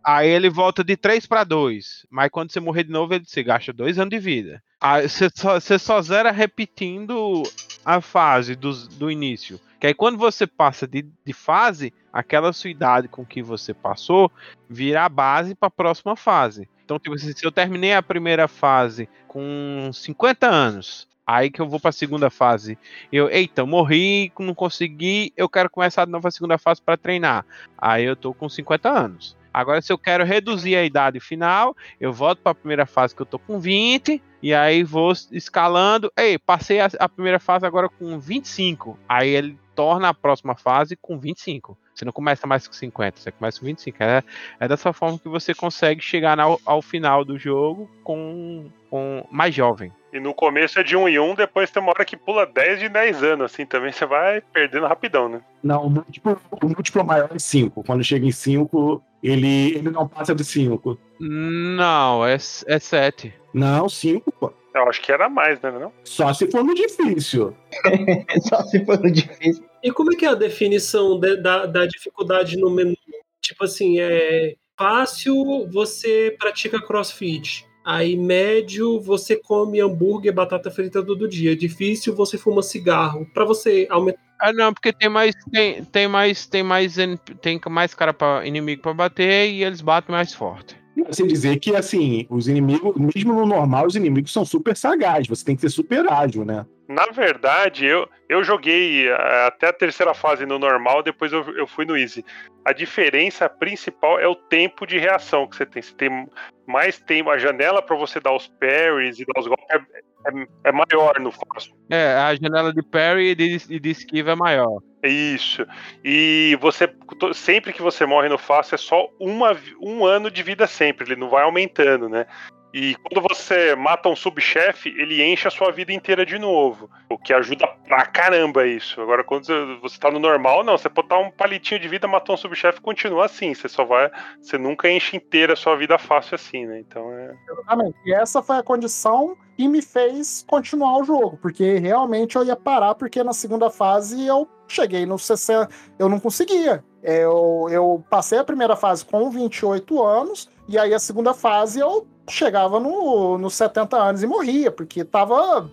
Aí 0.05 0.29
ele 0.29 0.51
volta 0.51 0.83
de 0.83 0.97
3 0.97 1.27
para 1.27 1.45
2. 1.45 2.07
Mas 2.11 2.31
quando 2.31 2.51
você 2.51 2.61
morrer 2.61 2.85
de 2.85 2.91
novo, 2.91 3.15
ele 3.15 3.25
se 3.27 3.43
gasta 3.43 3.73
dois 3.73 3.99
anos 3.99 4.11
de 4.11 4.19
vida. 4.19 4.63
Aí 4.81 5.09
você 5.09 5.29
só, 5.35 5.61
você 5.61 5.79
só 5.79 6.03
zera 6.03 6.31
repetindo 6.33 7.43
a 7.85 8.01
fase 8.01 8.57
dos- 8.57 8.89
do, 8.89 9.11
início. 9.11 9.61
Que 9.79 9.89
aí 9.89 9.95
quando 9.95 10.19
você 10.19 10.47
passa 10.47 10.87
de, 10.87 11.07
de 11.25 11.33
fase, 11.33 11.93
aquela 12.13 12.53
sua 12.53 12.71
idade 12.71 13.09
com 13.09 13.25
que 13.25 13.43
você 13.43 13.73
passou 13.73 14.31
vira 14.69 15.05
a 15.05 15.09
base 15.09 15.55
para 15.55 15.69
a 15.69 15.71
próxima 15.71 16.17
fase. 16.17 16.69
Então, 16.85 16.99
tipo 16.99 17.15
assim, 17.15 17.33
se 17.33 17.45
eu 17.45 17.53
terminei 17.53 17.95
a 17.95 18.03
primeira 18.03 18.49
fase 18.49 19.09
com 19.29 19.91
50 19.93 20.49
anos, 20.49 21.09
aí 21.27 21.51
que 21.51 21.61
eu 21.61 21.69
vou 21.69 21.81
para 21.81 21.91
a 21.91 21.93
segunda 21.93 22.29
fase. 22.29 22.79
Eu, 23.11 23.31
eita, 23.31 23.65
morri, 23.65 24.33
não 24.39 24.55
consegui, 24.55 25.33
eu 25.37 25.49
quero 25.49 25.71
começar 25.71 26.05
de 26.05 26.11
novo 26.13 26.27
a 26.27 26.31
segunda 26.31 26.59
fase 26.59 26.83
para 26.83 26.97
treinar. 26.97 27.47
Aí 27.79 28.05
eu 28.05 28.17
tô 28.17 28.35
com 28.35 28.49
50 28.49 28.91
anos. 28.91 29.37
Agora, 29.53 29.83
se 29.83 29.93
eu 29.93 29.99
quero 29.99 30.25
reduzir 30.25 30.77
a 30.77 30.85
idade 30.85 31.21
final, 31.21 31.77
eu 32.01 32.13
volto 32.13 32.41
para 32.41 32.53
a 32.53 32.55
primeira 32.55 32.87
fase 32.87 33.15
que 33.15 33.23
eu 33.23 33.27
tô 33.27 33.39
com 33.39 33.61
20, 33.61 34.23
e 34.43 34.55
aí 34.55 34.83
vou 34.83 35.13
escalando. 35.31 36.13
Ei, 36.17 36.39
passei 36.39 36.81
a, 36.81 36.89
a 36.99 37.09
primeira 37.09 37.39
fase 37.39 37.67
agora 37.67 37.89
com 37.89 38.19
25. 38.19 38.99
Aí 39.09 39.29
ele 39.29 39.59
torna 39.75 40.09
a 40.09 40.15
próxima 40.15 40.55
fase 40.55 40.97
com 40.97 41.19
25. 41.19 41.79
Você 41.95 42.05
não 42.05 42.13
começa 42.13 42.47
mais 42.47 42.67
com 42.67 42.73
50, 42.73 43.21
você 43.21 43.31
começa 43.31 43.61
com 43.61 43.67
25. 43.67 44.03
É, 44.03 44.23
é 44.59 44.69
dessa 44.69 44.93
forma 44.93 45.19
que 45.19 45.29
você 45.29 45.55
consegue 45.55 46.01
chegar 46.01 46.39
ao, 46.41 46.61
ao 46.65 46.81
final 46.81 47.25
do 47.25 47.39
jogo 47.39 47.91
com, 48.03 48.71
com 48.91 49.27
mais 49.31 49.55
jovem. 49.55 49.93
E 50.13 50.21
no 50.21 50.35
começo 50.35 50.79
é 50.79 50.83
de 50.83 50.95
1 50.97 51.09
em 51.09 51.19
1, 51.19 51.35
depois 51.35 51.71
tem 51.71 51.83
uma 51.83 51.91
hora 51.91 52.05
que 52.05 52.17
pula 52.17 52.45
10 52.45 52.81
de 52.81 52.89
10 52.91 53.23
anos, 53.23 53.53
assim, 53.53 53.65
também 53.65 53.91
você 53.93 54.05
vai 54.05 54.43
perdendo 54.53 54.87
rapidão, 54.87 55.29
né? 55.29 55.41
Não, 55.63 55.87
o 55.87 55.91
múltiplo, 55.91 56.39
o 56.51 56.67
múltiplo 56.67 57.03
maior 57.05 57.31
é 57.35 57.39
5. 57.39 57.83
Quando 57.85 58.05
chega 58.05 58.27
em 58.27 58.31
5, 58.33 59.03
ele, 59.23 59.75
ele 59.75 59.91
não 59.91 60.07
passa 60.07 60.35
de 60.35 60.45
5. 60.45 60.99
Não, 61.19 62.27
é, 62.27 62.35
é 62.35 62.79
7. 62.79 63.33
Não, 63.55 63.89
5, 63.89 64.31
pô. 64.33 64.53
Eu 64.75 64.89
acho 64.89 65.01
que 65.03 65.13
era 65.13 65.29
mais, 65.29 65.61
né? 65.61 65.71
Não? 65.71 65.93
Só 66.05 66.33
se 66.33 66.51
for 66.51 66.65
no 66.65 66.75
difícil. 66.75 67.55
Só 68.49 68.63
se 68.65 68.85
for 68.85 68.99
no 69.01 69.11
difícil. 69.11 69.65
E 69.83 69.91
como 69.93 70.13
é 70.13 70.17
que 70.17 70.25
é 70.25 70.29
a 70.31 70.35
definição 70.35 71.19
de- 71.21 71.37
da, 71.37 71.67
da 71.67 71.87
dificuldade 71.87 72.57
no 72.57 72.71
menu? 72.71 72.95
Tipo 73.41 73.65
assim, 73.65 73.99
é 74.01 74.55
fácil, 74.79 75.69
você 75.71 76.35
pratica 76.39 76.81
crossfit. 76.81 77.67
Aí 77.85 78.17
médio, 78.17 79.01
você 79.01 79.37
come 79.37 79.81
hambúrguer, 79.81 80.33
batata 80.33 80.71
frita 80.71 81.03
todo 81.03 81.29
dia. 81.29 81.57
Difícil, 81.57 82.15
você 82.15 82.39
fuma 82.39 82.63
cigarro. 82.63 83.27
Pra 83.35 83.45
você 83.45 83.87
aumentar. 83.91 84.21
Ah, 84.41 84.53
não, 84.53 84.73
porque 84.73 84.93
tem 84.93 85.09
mais. 85.09 85.35
Tem, 85.51 85.85
tem 85.85 86.09
mais. 86.09 86.47
Tem 86.47 86.63
mais. 86.63 86.97
Tem 87.41 87.61
mais 87.69 87.95
cara 87.95 88.13
para 88.13 88.47
inimigo 88.47 88.83
pra 88.83 88.93
bater 88.93 89.51
e 89.51 89.63
eles 89.63 89.81
batem 89.81 90.15
mais 90.15 90.35
forte. 90.35 90.77
Sem 91.11 91.27
dizer 91.27 91.59
que, 91.59 91.75
assim, 91.75 92.27
os 92.29 92.49
inimigos, 92.49 92.95
mesmo 92.97 93.33
no 93.33 93.47
normal, 93.47 93.87
os 93.87 93.97
inimigos 93.97 94.33
são 94.33 94.45
super 94.45 94.77
sagazes. 94.77 95.29
Você 95.29 95.45
tem 95.45 95.55
que 95.57 95.63
ser 95.63 95.71
super 95.71 96.07
ágil, 96.11 96.45
né? 96.45 96.67
Na 96.93 97.07
verdade, 97.07 97.87
eu, 97.87 98.07
eu 98.29 98.45
joguei 98.45 99.09
eh, 99.09 99.47
até 99.47 99.69
a 99.69 99.73
terceira 99.73 100.13
fase 100.13 100.45
no 100.45 100.59
normal, 100.59 101.03
depois 101.03 101.33
eu, 101.33 101.43
eu 101.57 101.67
fui 101.67 101.87
no 101.87 101.97
easy. 101.97 102.23
A 102.65 102.73
diferença 102.73 103.49
principal 103.49 104.21
é 104.21 104.29
o 104.29 104.35
tempo 104.35 104.87
de 104.87 104.99
reação 104.99 105.49
que 105.49 105.57
você 105.57 105.65
tem. 105.65 105.83
Você 105.83 105.95
tem 105.95 106.29
mais 106.67 106.99
tempo, 107.01 107.31
a 107.31 107.39
janela 107.39 107.81
pra 107.81 107.97
você 107.97 108.21
dar 108.21 108.35
os 108.35 108.47
parries 108.47 109.19
e 109.19 109.25
dar 109.25 109.41
os 109.41 109.47
golpes 109.47 109.67
é, 109.71 109.77
é- 109.77 110.47
é 110.65 110.73
maior 110.73 111.19
no 111.19 111.33
fácil. 111.33 111.75
É, 111.91 112.15
a 112.15 112.35
janela 112.35 112.73
de 112.73 112.83
parry 112.83 113.31
e 113.31 113.35
de, 113.35 113.59
e 113.71 113.81
de 113.81 113.91
esquiva 113.91 114.33
é 114.33 114.37
maior. 114.37 114.81
Isso. 115.03 115.67
E 116.05 116.57
você 116.61 116.89
sempre 117.35 117.73
que 117.73 117.83
você 117.83 118.05
morre 118.07 118.29
no 118.29 118.39
fácil 118.39 118.75
é 118.75 118.79
só 118.79 119.09
uma, 119.19 119.57
um 119.81 120.05
ano 120.05 120.31
de 120.31 120.43
vida 120.43 120.67
sempre, 120.67 121.07
ele 121.07 121.21
não 121.21 121.29
vai 121.31 121.43
aumentando, 121.43 122.09
né? 122.09 122.27
E 122.73 122.95
quando 122.97 123.27
você 123.29 123.77
mata 123.77 124.09
um 124.09 124.17
subchefe, 124.17 124.89
ele 124.89 125.23
enche 125.23 125.47
a 125.47 125.51
sua 125.51 125.71
vida 125.71 125.93
inteira 125.93 126.25
de 126.25 126.39
novo. 126.39 126.89
O 127.11 127.19
que 127.19 127.33
ajuda 127.33 127.67
pra 127.87 128.07
caramba 128.07 128.67
isso. 128.67 129.01
Agora, 129.01 129.23
quando 129.23 129.45
você- 129.81 129.99
tá 129.99 130.11
no 130.11 130.19
normal, 130.19 130.65
não. 130.65 130.79
Você 130.79 130.89
botar 130.89 131.19
um 131.19 131.31
palitinho 131.31 131.81
de 131.81 131.89
vida, 131.89 132.09
matou 132.09 132.35
um 132.35 132.39
subchefe, 132.39 132.81
continua 132.81 133.27
assim. 133.27 133.55
Você 133.55 133.69
só 133.69 133.85
vai. 133.85 134.11
Você 134.41 134.57
nunca 134.57 134.91
enche 134.91 135.17
inteira 135.17 135.53
a 135.53 135.57
sua 135.57 135.77
vida 135.77 135.99
fácil 135.99 136.35
assim, 136.35 136.67
né? 136.67 136.81
Então 136.81 137.13
é. 137.13 137.35
Exatamente. 137.51 137.97
E 138.07 138.15
essa 138.15 138.43
foi 138.43 138.57
a 138.57 138.63
condição 138.63 139.37
que 139.57 139.69
me 139.69 139.83
fez 139.83 140.45
continuar 140.49 140.99
o 140.99 141.05
jogo, 141.05 141.39
porque 141.43 141.79
realmente 141.79 142.37
eu 142.37 142.45
ia 142.45 142.57
parar, 142.57 142.95
porque 142.95 143.23
na 143.23 143.35
segunda 143.35 143.69
fase 143.71 144.27
eu 144.27 144.49
cheguei 144.67 145.05
no 145.05 145.19
60, 145.19 145.69
eu 145.99 146.09
não 146.09 146.19
conseguia. 146.19 146.83
Eu, 147.03 147.67
eu 147.71 148.05
passei 148.09 148.39
a 148.39 148.45
primeira 148.45 148.75
fase 148.77 149.05
com 149.05 149.29
28 149.31 150.03
anos, 150.03 150.49
e 150.69 150.79
aí 150.79 150.95
a 150.95 150.99
segunda 150.99 151.35
fase 151.35 151.79
eu 151.81 152.07
chegava 152.29 152.79
no, 152.81 153.37
nos 153.39 153.55
70 153.55 153.97
anos 153.97 154.23
e 154.23 154.27
morria, 154.27 154.71
porque 154.71 155.05
tava 155.05 155.71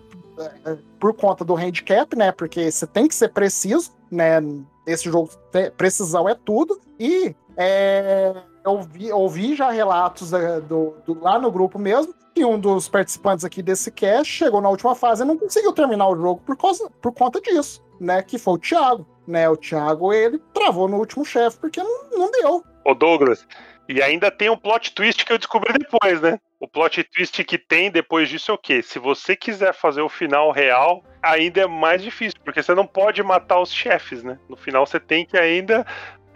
é, 0.64 0.76
por 0.98 1.14
conta 1.14 1.44
do 1.44 1.54
handicap, 1.56 2.14
né? 2.16 2.32
Porque 2.32 2.70
você 2.70 2.86
tem 2.86 3.06
que 3.08 3.14
ser 3.14 3.28
preciso, 3.28 3.90
né? 4.10 4.40
Esse 4.86 5.04
jogo, 5.10 5.30
precisão 5.76 6.28
é 6.28 6.34
tudo. 6.34 6.80
E 6.98 7.34
é, 7.56 8.34
eu 8.64 8.82
vi, 8.82 9.12
ouvi 9.12 9.54
já 9.54 9.70
relatos 9.70 10.32
é, 10.32 10.60
do, 10.60 10.94
do- 11.06 11.20
lá 11.20 11.38
no 11.38 11.50
grupo 11.50 11.78
mesmo 11.78 12.14
que 12.34 12.44
um 12.44 12.58
dos 12.58 12.88
participantes 12.88 13.44
aqui 13.44 13.60
desse 13.62 13.90
cast 13.90 14.32
chegou 14.32 14.60
na 14.60 14.68
última 14.68 14.94
fase 14.94 15.22
e 15.22 15.26
não 15.26 15.36
conseguiu 15.36 15.72
terminar 15.72 16.08
o 16.08 16.16
jogo 16.16 16.40
por, 16.46 16.56
causa, 16.56 16.88
por 17.02 17.12
conta 17.12 17.40
disso. 17.40 17.82
né? 18.00 18.22
Que 18.22 18.38
foi 18.38 18.54
o 18.54 18.58
Thiago. 18.58 19.06
Né, 19.26 19.48
o 19.48 19.56
Thiago, 19.56 20.12
ele 20.12 20.40
travou 20.52 20.88
no 20.88 20.96
último 20.96 21.24
chefe 21.24 21.56
porque 21.58 21.80
não, 21.80 22.10
não 22.10 22.30
deu. 22.32 22.64
Ô 22.84 22.94
Douglas, 22.94 23.46
e 23.90 24.00
ainda 24.00 24.30
tem 24.30 24.48
um 24.48 24.56
plot 24.56 24.92
twist 24.94 25.24
que 25.24 25.32
eu 25.32 25.38
descobri 25.38 25.72
depois, 25.72 26.20
né? 26.20 26.38
O 26.60 26.68
plot 26.68 27.02
twist 27.02 27.42
que 27.42 27.58
tem 27.58 27.90
depois 27.90 28.28
disso 28.28 28.52
é 28.52 28.54
o 28.54 28.58
quê? 28.58 28.82
Se 28.82 29.00
você 29.00 29.34
quiser 29.34 29.74
fazer 29.74 30.00
o 30.00 30.08
final 30.08 30.52
real, 30.52 31.02
ainda 31.20 31.62
é 31.62 31.66
mais 31.66 32.00
difícil, 32.00 32.38
porque 32.44 32.62
você 32.62 32.72
não 32.72 32.86
pode 32.86 33.20
matar 33.20 33.58
os 33.58 33.72
chefes, 33.72 34.22
né? 34.22 34.38
No 34.48 34.56
final 34.56 34.86
você 34.86 35.00
tem 35.00 35.26
que 35.26 35.36
ainda. 35.36 35.84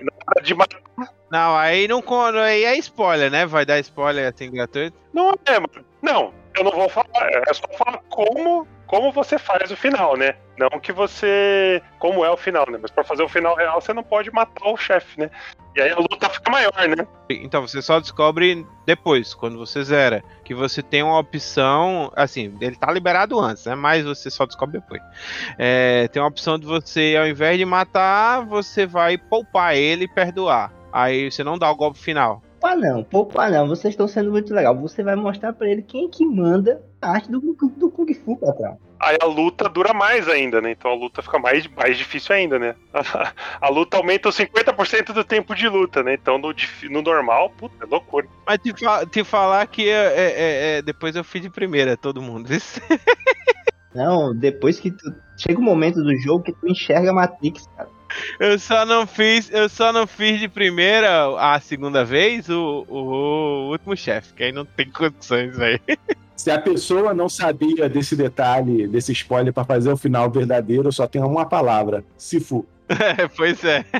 Na 0.01 0.13
hora 0.27 0.43
de 0.43 0.53
matar. 0.53 0.83
Não, 1.31 1.57
aí 1.57 1.87
não 1.87 2.03
aí 2.43 2.65
é 2.65 2.77
spoiler, 2.79 3.31
né? 3.31 3.47
Vai 3.47 3.65
dar 3.65 3.79
spoiler 3.79 4.33
assim 4.33 4.51
gratuito. 4.51 4.97
Não 5.13 5.33
é, 5.45 5.53
mano. 5.53 5.87
Não, 6.03 6.35
eu 6.57 6.65
não 6.65 6.73
vou 6.73 6.89
falar. 6.89 7.07
É 7.49 7.55
só 7.55 7.69
falar 7.79 7.99
como, 8.09 8.67
como 8.87 9.13
você 9.13 9.39
faz 9.39 9.71
o 9.71 9.77
final, 9.77 10.17
né? 10.17 10.35
Não 10.57 10.81
que 10.81 10.93
você. 10.93 11.83
Como 11.99 12.25
é 12.25 12.31
o 12.31 12.37
final, 12.37 12.65
né? 12.71 12.79
Mas 12.81 12.91
pra 12.91 13.03
fazer 13.03 13.23
o 13.23 13.29
final 13.29 13.57
real, 13.57 13.81
você 13.81 13.93
não 13.93 14.03
pode 14.03 14.31
matar 14.31 14.69
o 14.69 14.77
chefe, 14.77 15.21
né? 15.21 15.31
E 15.77 15.81
aí 15.81 15.91
a 15.91 15.97
luta 15.97 16.29
fica 16.31 16.51
maior, 16.51 16.73
né? 16.89 17.07
Então 17.29 17.67
você 17.67 17.83
só 17.83 17.99
descobre 17.99 18.65
depois, 18.87 19.35
quando 19.35 19.59
você 19.59 19.83
zera, 19.83 20.23
que 20.45 20.55
você 20.55 20.81
tem 20.81 21.03
uma 21.03 21.19
opção, 21.19 22.13
assim, 22.15 22.57
ele 22.61 22.77
tá 22.77 22.93
liberado 22.93 23.41
antes, 23.41 23.65
né? 23.65 23.75
Mas 23.75 24.05
você 24.05 24.31
só 24.31 24.47
descobre 24.47 24.79
depois. 24.79 25.03
É, 25.59 26.07
tem 26.09 26.23
uma 26.23 26.29
opção 26.29 26.59
de 26.59 26.67
você, 26.67 27.17
ao 27.19 27.27
invés 27.27 27.59
de 27.59 27.65
matar, 27.65 28.47
você 28.47 28.87
vai 28.87 29.19
poupar 29.19 29.75
ele 29.75 30.05
e 30.05 30.09
perdoar. 30.09 30.73
Aí 30.93 31.29
você 31.29 31.43
não 31.43 31.59
dá 31.59 31.69
o 31.69 31.75
golpe 31.75 31.99
final. 31.99 32.41
Poupar 32.61 32.77
não, 32.77 33.03
poupar 33.03 33.51
não, 33.51 33.67
vocês 33.67 33.93
estão 33.93 34.07
sendo 34.07 34.31
muito 34.31 34.55
legal. 34.55 34.77
Você 34.77 35.03
vai 35.03 35.17
mostrar 35.17 35.53
pra 35.53 35.69
ele 35.69 35.83
quem 35.83 36.07
é 36.07 36.09
que 36.09 36.25
manda 36.25 36.81
a 37.05 37.11
arte 37.11 37.31
do, 37.31 37.41
do, 37.41 37.69
do 37.69 37.91
Kung 37.91 38.13
Fu, 38.15 38.37
patrão. 38.37 38.79
Aí 38.99 39.19
a 39.21 39.27
luta 39.27 39.69
dura 39.69 39.93
mais 39.93 40.29
ainda, 40.29 40.61
né? 40.61 40.71
Então 40.71 40.91
a 40.91 40.95
luta 40.95 41.21
fica 41.21 41.39
mais, 41.39 41.67
mais 41.67 41.99
difícil 41.99 42.35
ainda, 42.35 42.59
né? 42.59 42.75
A, 43.61 43.69
luta 43.69 43.97
aumenta 43.97 44.29
os 44.29 44.37
50% 44.37 45.13
do 45.13 45.23
tempo 45.25 45.55
de 45.55 45.69
luta, 45.69 46.03
né? 46.03 46.15
Então 46.15 46.39
no, 46.39 46.55
no 46.91 47.03
normal, 47.03 47.51
puta, 47.51 47.85
é 47.85 47.87
loucura. 47.87 48.27
Mas 48.47 48.59
te, 48.59 48.73
fa- 48.79 49.05
te 49.05 49.23
falar 49.23 49.67
que 49.67 49.89
é, 49.89 50.15
é- 50.17 50.79
é- 50.79 50.83
depois 50.83 51.15
eu 51.17 51.25
fiz 51.25 51.43
de 51.43 51.51
primeira, 51.51 51.97
todo 51.97 52.23
mundo. 52.23 52.49
Não, 53.95 54.35
depois 54.35 54.81
que 54.81 54.91
tu. 54.91 55.15
Chega 55.37 55.59
um 55.61 55.65
momento 55.65 56.03
do 56.03 56.17
jogo 56.17 56.45
que 56.45 56.53
tu 56.53 56.67
enxerga 56.69 57.11
a 57.11 57.15
Matrix, 57.15 57.69
cara. 57.77 57.89
Eu 58.39 58.59
só 58.59 58.87
não 58.87 59.07
fiz, 59.07 59.51
eu 59.51 59.69
só 59.69 59.93
não 59.93 60.07
fiz 60.07 60.39
de 60.39 60.49
primeira 60.49 61.37
a 61.37 61.59
segunda 61.61 62.05
vez 62.05 62.49
o, 62.49 62.85
o 62.89 63.71
último 63.71 63.97
chefe, 63.97 64.33
que 64.35 64.45
aí 64.45 64.53
não 64.53 64.65
tem 64.65 64.89
condições 64.89 65.59
aí. 65.59 65.81
Se 66.37 66.51
a 66.51 66.61
pessoa 66.61 67.15
não 67.15 67.29
sabia 67.29 67.89
desse 67.89 68.17
detalhe, 68.17 68.87
desse 68.89 69.13
spoiler 69.13 69.53
pra 69.53 69.65
fazer 69.65 69.91
o 69.91 69.97
final 69.97 70.31
verdadeiro, 70.31 70.93
só 70.93 71.07
tem 71.07 71.23
uma 71.23 71.47
palavra: 71.47 72.05
Sifu. 72.17 72.67
É, 72.89 73.29
pois 73.29 73.65
é. 73.65 73.85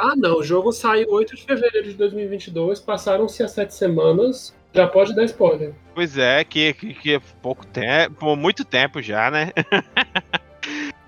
Ah, 0.00 0.14
não. 0.16 0.38
O 0.38 0.44
jogo 0.44 0.70
saiu 0.70 1.10
8 1.10 1.34
de 1.34 1.44
fevereiro 1.44 1.88
de 1.88 1.94
2022. 1.94 2.78
Passaram-se 2.78 3.42
as 3.42 3.50
sete 3.50 3.74
semanas. 3.74 4.54
Já 4.72 4.86
pode 4.86 5.12
dar 5.12 5.24
spoiler. 5.24 5.74
Pois 5.92 6.16
é, 6.16 6.44
que, 6.44 6.72
que, 6.72 6.94
que 6.94 7.14
é 7.14 7.20
pouco 7.42 7.66
tempo, 7.66 8.36
muito 8.36 8.64
tempo 8.64 9.02
já, 9.02 9.28
né? 9.28 9.50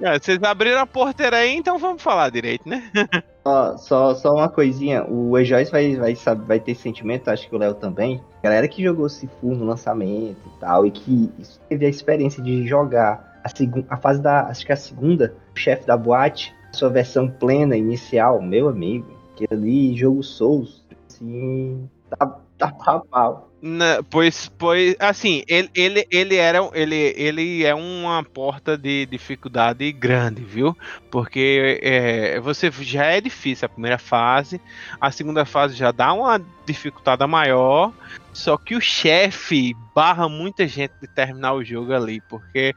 É, 0.03 0.19
vocês 0.19 0.43
abriram 0.43 0.81
a 0.81 0.87
porteira 0.87 1.37
aí, 1.37 1.55
então 1.55 1.77
vamos 1.77 2.03
falar 2.03 2.31
direito, 2.31 2.67
né? 2.67 2.91
Só, 3.43 3.77
só, 3.79 4.15
só 4.15 4.35
uma 4.35 4.49
coisinha, 4.49 5.05
o 5.09 5.39
Ejoyce 5.39 5.71
vai, 5.71 5.97
vai, 5.97 6.15
vai 6.47 6.61
ter 6.61 6.75
sentimento, 6.75 7.29
acho 7.29 7.49
que 7.49 7.55
o 7.55 7.59
Léo 7.59 7.75
também. 7.75 8.21
Galera 8.43 8.69
que 8.69 8.83
jogou 8.83 9.09
Sifu 9.09 9.55
no 9.55 9.65
lançamento 9.65 10.37
e 10.47 10.61
tal, 10.61 10.87
e 10.87 10.91
que 10.91 11.33
teve 11.69 11.87
a 11.87 11.89
experiência 11.89 12.43
de 12.43 12.67
jogar 12.67 13.41
a, 13.43 13.95
a 13.95 13.97
fase 13.97 14.21
da. 14.21 14.43
Acho 14.43 14.67
que 14.67 14.73
a 14.73 14.77
segunda, 14.77 15.35
o 15.55 15.59
chefe 15.59 15.87
da 15.87 15.97
boate, 15.97 16.55
sua 16.73 16.91
versão 16.91 17.29
plena, 17.29 17.77
inicial, 17.77 18.43
meu 18.43 18.69
amigo. 18.69 19.07
Aquele 19.33 19.55
ali, 19.55 19.97
jogo 19.97 20.23
Souls, 20.23 20.85
assim. 21.09 21.89
Tá, 22.11 22.39
tá 22.61 22.71
pau 22.73 23.07
pau. 23.11 23.49
Na- 23.63 24.03
pois, 24.09 24.49
pois, 24.59 24.97
assim, 24.99 25.43
ele, 25.47 25.69
ele, 25.75 26.07
ele 26.11 26.37
era, 26.37 26.59
ele, 26.73 26.95
ele 27.17 27.65
é 27.65 27.75
uma 27.75 28.25
porta 28.25 28.77
de 28.77 29.05
dificuldade 29.07 29.91
grande, 29.93 30.43
viu? 30.43 30.75
Porque 31.11 31.79
é, 31.83 32.41
você 32.41 32.71
já 32.71 33.05
é 33.05 33.21
difícil 33.21 33.67
a 33.67 33.69
primeira 33.69 33.99
fase, 33.99 34.61
a 34.99 35.11
segunda 35.11 35.45
fase 35.45 35.75
já 35.75 35.93
dá 35.93 36.13
uma 36.13 36.41
dificuldade 36.65 37.27
maior, 37.27 37.93
só 38.33 38.57
que 38.57 38.75
o 38.75 38.81
chefe 38.81 39.75
barra 39.95 40.27
muita 40.27 40.67
gente 40.67 40.93
de 41.01 41.07
terminar 41.07 41.53
o 41.53 41.65
jogo 41.65 41.93
ali, 41.93 42.21
porque 42.23 42.75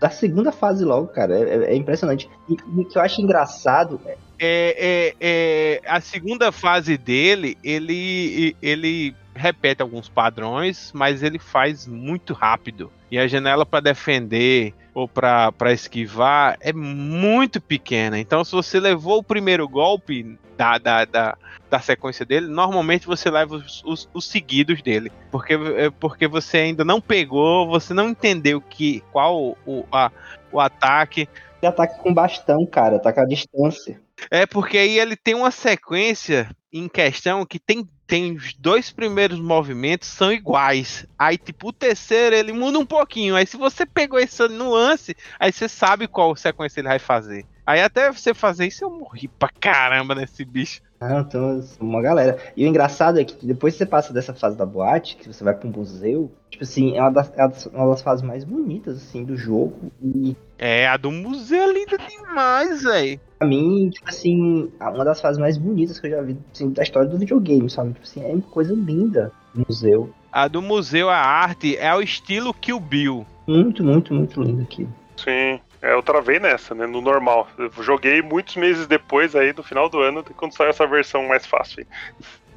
Da 0.00 0.10
segunda 0.10 0.50
fase 0.50 0.84
logo, 0.84 1.06
cara, 1.08 1.38
é, 1.38 1.72
é 1.72 1.76
impressionante. 1.76 2.28
E 2.48 2.54
o 2.80 2.84
que 2.84 2.98
eu 2.98 3.02
acho 3.02 3.20
engraçado 3.20 4.00
é 4.04 4.16
é, 4.38 5.14
é, 5.20 5.80
é, 5.80 5.80
a 5.86 6.00
segunda 6.00 6.52
fase 6.52 6.96
dele, 6.96 7.58
ele, 7.62 8.56
ele 8.62 9.14
repete 9.34 9.82
alguns 9.82 10.08
padrões, 10.08 10.92
mas 10.94 11.22
ele 11.22 11.38
faz 11.38 11.86
muito 11.86 12.32
rápido. 12.32 12.92
E 13.10 13.18
a 13.18 13.26
janela 13.26 13.64
para 13.64 13.80
defender 13.80 14.74
ou 14.92 15.08
para 15.08 15.72
esquivar 15.72 16.56
é 16.60 16.72
muito 16.72 17.60
pequena. 17.60 18.18
Então, 18.18 18.44
se 18.44 18.52
você 18.52 18.78
levou 18.78 19.18
o 19.18 19.22
primeiro 19.22 19.66
golpe 19.68 20.38
da, 20.56 20.76
da, 20.76 21.04
da, 21.04 21.38
da 21.70 21.78
sequência 21.78 22.26
dele, 22.26 22.48
normalmente 22.48 23.06
você 23.06 23.30
leva 23.30 23.54
os, 23.54 23.82
os, 23.84 24.08
os 24.12 24.26
seguidos 24.26 24.82
dele. 24.82 25.10
Porque, 25.30 25.54
é, 25.54 25.88
porque 25.88 26.26
você 26.26 26.58
ainda 26.58 26.84
não 26.84 27.00
pegou, 27.00 27.68
você 27.68 27.94
não 27.94 28.10
entendeu 28.10 28.60
que, 28.60 29.02
qual 29.12 29.56
o, 29.64 29.86
a, 29.90 30.10
o 30.50 30.60
ataque. 30.60 31.28
Ele 31.60 31.68
ataca 31.68 31.98
com 31.98 32.14
bastão, 32.14 32.64
cara, 32.66 32.96
ataca 32.96 33.22
a 33.22 33.26
distância. 33.26 34.00
É 34.30 34.46
porque 34.46 34.78
aí 34.78 34.98
ele 34.98 35.16
tem 35.16 35.34
uma 35.34 35.50
sequência 35.50 36.48
em 36.72 36.88
questão 36.88 37.46
que 37.46 37.58
tem, 37.58 37.88
tem 38.06 38.34
os 38.34 38.54
dois 38.54 38.90
primeiros 38.90 39.40
movimentos 39.40 40.08
são 40.08 40.32
iguais. 40.32 41.06
Aí, 41.18 41.38
tipo, 41.38 41.68
o 41.68 41.72
terceiro 41.72 42.34
ele 42.34 42.52
muda 42.52 42.78
um 42.78 42.86
pouquinho. 42.86 43.36
Aí, 43.36 43.46
se 43.46 43.56
você 43.56 43.86
pegou 43.86 44.18
essa 44.18 44.48
nuance, 44.48 45.16
aí 45.38 45.52
você 45.52 45.68
sabe 45.68 46.06
qual 46.06 46.34
sequência 46.36 46.80
ele 46.80 46.88
vai 46.88 46.98
fazer. 46.98 47.46
Aí, 47.64 47.80
até 47.80 48.10
você 48.10 48.34
fazer 48.34 48.66
isso, 48.66 48.84
eu 48.84 48.90
morri 48.90 49.28
pra 49.28 49.48
caramba 49.48 50.14
nesse 50.14 50.44
bicho. 50.44 50.80
Ah, 51.00 51.24
então, 51.26 51.62
uma 51.80 52.02
galera. 52.02 52.38
E 52.56 52.64
o 52.64 52.68
engraçado 52.68 53.20
é 53.20 53.24
que 53.24 53.46
depois 53.46 53.74
que 53.74 53.78
você 53.78 53.86
passa 53.86 54.12
dessa 54.12 54.34
fase 54.34 54.56
da 54.56 54.66
boate, 54.66 55.16
que 55.16 55.28
você 55.28 55.44
vai 55.44 55.54
pra 55.54 55.68
um 55.68 55.72
museu, 55.72 56.32
tipo 56.50 56.64
assim, 56.64 56.96
é 56.96 57.00
uma 57.00 57.10
das, 57.10 57.30
é 57.36 57.76
uma 57.76 57.90
das 57.90 58.02
fases 58.02 58.24
mais 58.24 58.42
bonitas, 58.42 58.96
assim, 58.96 59.24
do 59.24 59.36
jogo. 59.36 59.92
E 60.02 60.36
É, 60.58 60.88
a 60.88 60.96
do 60.96 61.10
museu 61.10 61.62
é 61.62 61.72
linda 61.72 61.96
demais, 61.98 62.82
velho. 62.82 63.20
pra 63.38 63.46
mim, 63.46 63.90
tipo 63.90 64.08
assim, 64.08 64.70
uma 64.80 65.04
das 65.04 65.20
fases 65.20 65.38
mais 65.38 65.56
bonitas 65.56 66.00
que 66.00 66.08
eu 66.08 66.10
já 66.10 66.22
vi 66.22 66.36
assim, 66.52 66.70
da 66.70 66.82
história 66.82 67.08
do 67.08 67.16
videogame, 67.16 67.70
sabe? 67.70 67.92
Tipo 67.92 68.04
assim, 68.04 68.24
é 68.24 68.32
uma 68.32 68.42
coisa 68.42 68.74
linda 68.74 69.32
o 69.54 69.62
museu. 69.68 70.12
A 70.32 70.48
do 70.48 70.60
museu, 70.60 71.08
a 71.08 71.16
arte, 71.16 71.76
é 71.76 71.94
o 71.94 72.02
estilo 72.02 72.52
Kill 72.52 72.80
Bill. 72.80 73.26
Muito, 73.46 73.84
muito, 73.84 74.12
muito 74.12 74.42
lindo 74.42 74.62
aqui. 74.62 74.86
Sim. 75.16 75.60
É, 75.80 75.94
eu 75.94 76.02
travei 76.02 76.40
nessa, 76.40 76.74
né? 76.74 76.86
No 76.86 77.00
normal. 77.00 77.46
Eu 77.56 77.70
joguei 77.82 78.20
muitos 78.20 78.56
meses 78.56 78.86
depois 78.86 79.36
aí, 79.36 79.54
no 79.56 79.62
final 79.62 79.88
do 79.88 80.00
ano, 80.00 80.24
quando 80.36 80.52
saiu 80.52 80.70
essa 80.70 80.86
versão 80.86 81.26
mais 81.28 81.46
fácil. 81.46 81.86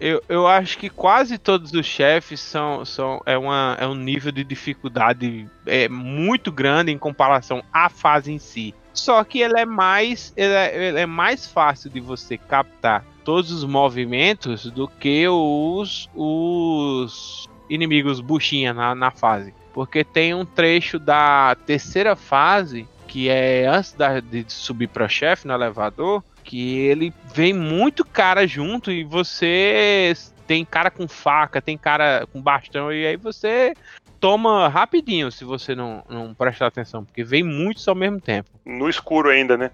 Eu, 0.02 0.22
eu 0.28 0.48
acho 0.48 0.80
que 0.80 0.90
quase 0.90 1.38
todos 1.38 1.72
os 1.74 1.86
chefes 1.86 2.40
são, 2.40 2.84
são 2.84 3.22
é, 3.24 3.38
uma, 3.38 3.78
é 3.80 3.86
um 3.86 3.94
nível 3.94 4.32
de 4.32 4.44
dificuldade 4.44 5.48
é, 5.68 5.88
muito 5.88 6.52
grande 6.52 6.92
em 6.92 6.98
comparação 6.98 7.64
à 7.72 7.88
fase 7.88 8.32
em 8.34 8.40
si. 8.40 8.74
Só 8.94 9.24
que 9.24 9.40
ele 9.40 9.60
é 9.60 9.66
mais 9.66 10.34
ele 10.36 10.54
é, 10.54 10.88
ele 10.88 11.00
é 11.00 11.06
mais 11.06 11.46
fácil 11.48 11.90
de 11.92 12.00
você 12.00 12.36
captar 12.36 13.06
todos 13.24 13.52
os 13.52 13.64
movimentos 13.64 14.66
do 14.72 14.88
que 14.88 15.28
os, 15.30 16.10
os 16.16 17.48
inimigos 17.70 18.20
buchinha 18.20 18.74
na, 18.74 18.96
na 18.96 19.12
fase. 19.12 19.54
Porque 19.72 20.04
tem 20.04 20.34
um 20.34 20.44
trecho 20.44 20.98
da 20.98 21.56
terceira 21.66 22.16
fase 22.16 22.88
que 23.08 23.30
é 23.30 23.68
antes 23.68 23.94
da- 23.94 24.20
de 24.20 24.46
subir 24.48 24.88
para 24.88 25.08
chefe 25.08 25.46
no 25.48 25.54
elevador, 25.54 26.24
que 26.44 26.78
ele 26.80 27.14
vem 27.34 27.54
muito 27.54 28.06
cara 28.06 28.46
junto 28.48 28.92
e 28.92 29.04
você 29.04 30.14
tem 30.48 30.66
cara 30.66 30.92
com 30.92 31.08
faca, 31.08 31.62
tem 31.62 31.78
cara 31.78 32.28
com 32.32 32.42
bastão 32.42 32.92
e 32.92 33.06
aí 33.06 33.16
você 33.16 33.74
toma 34.20 34.68
rapidinho 34.68 35.32
se 35.32 35.44
você 35.44 35.74
não, 35.74 36.04
não 36.10 36.34
prestar 36.34 36.68
atenção, 36.68 37.04
porque 37.04 37.24
vem 37.24 37.44
muitos 37.44 37.88
ao 37.88 37.96
mesmo 37.96 38.20
tempo. 38.22 38.50
No 38.66 38.88
escuro 38.90 39.30
ainda, 39.30 39.58
né? 39.58 39.72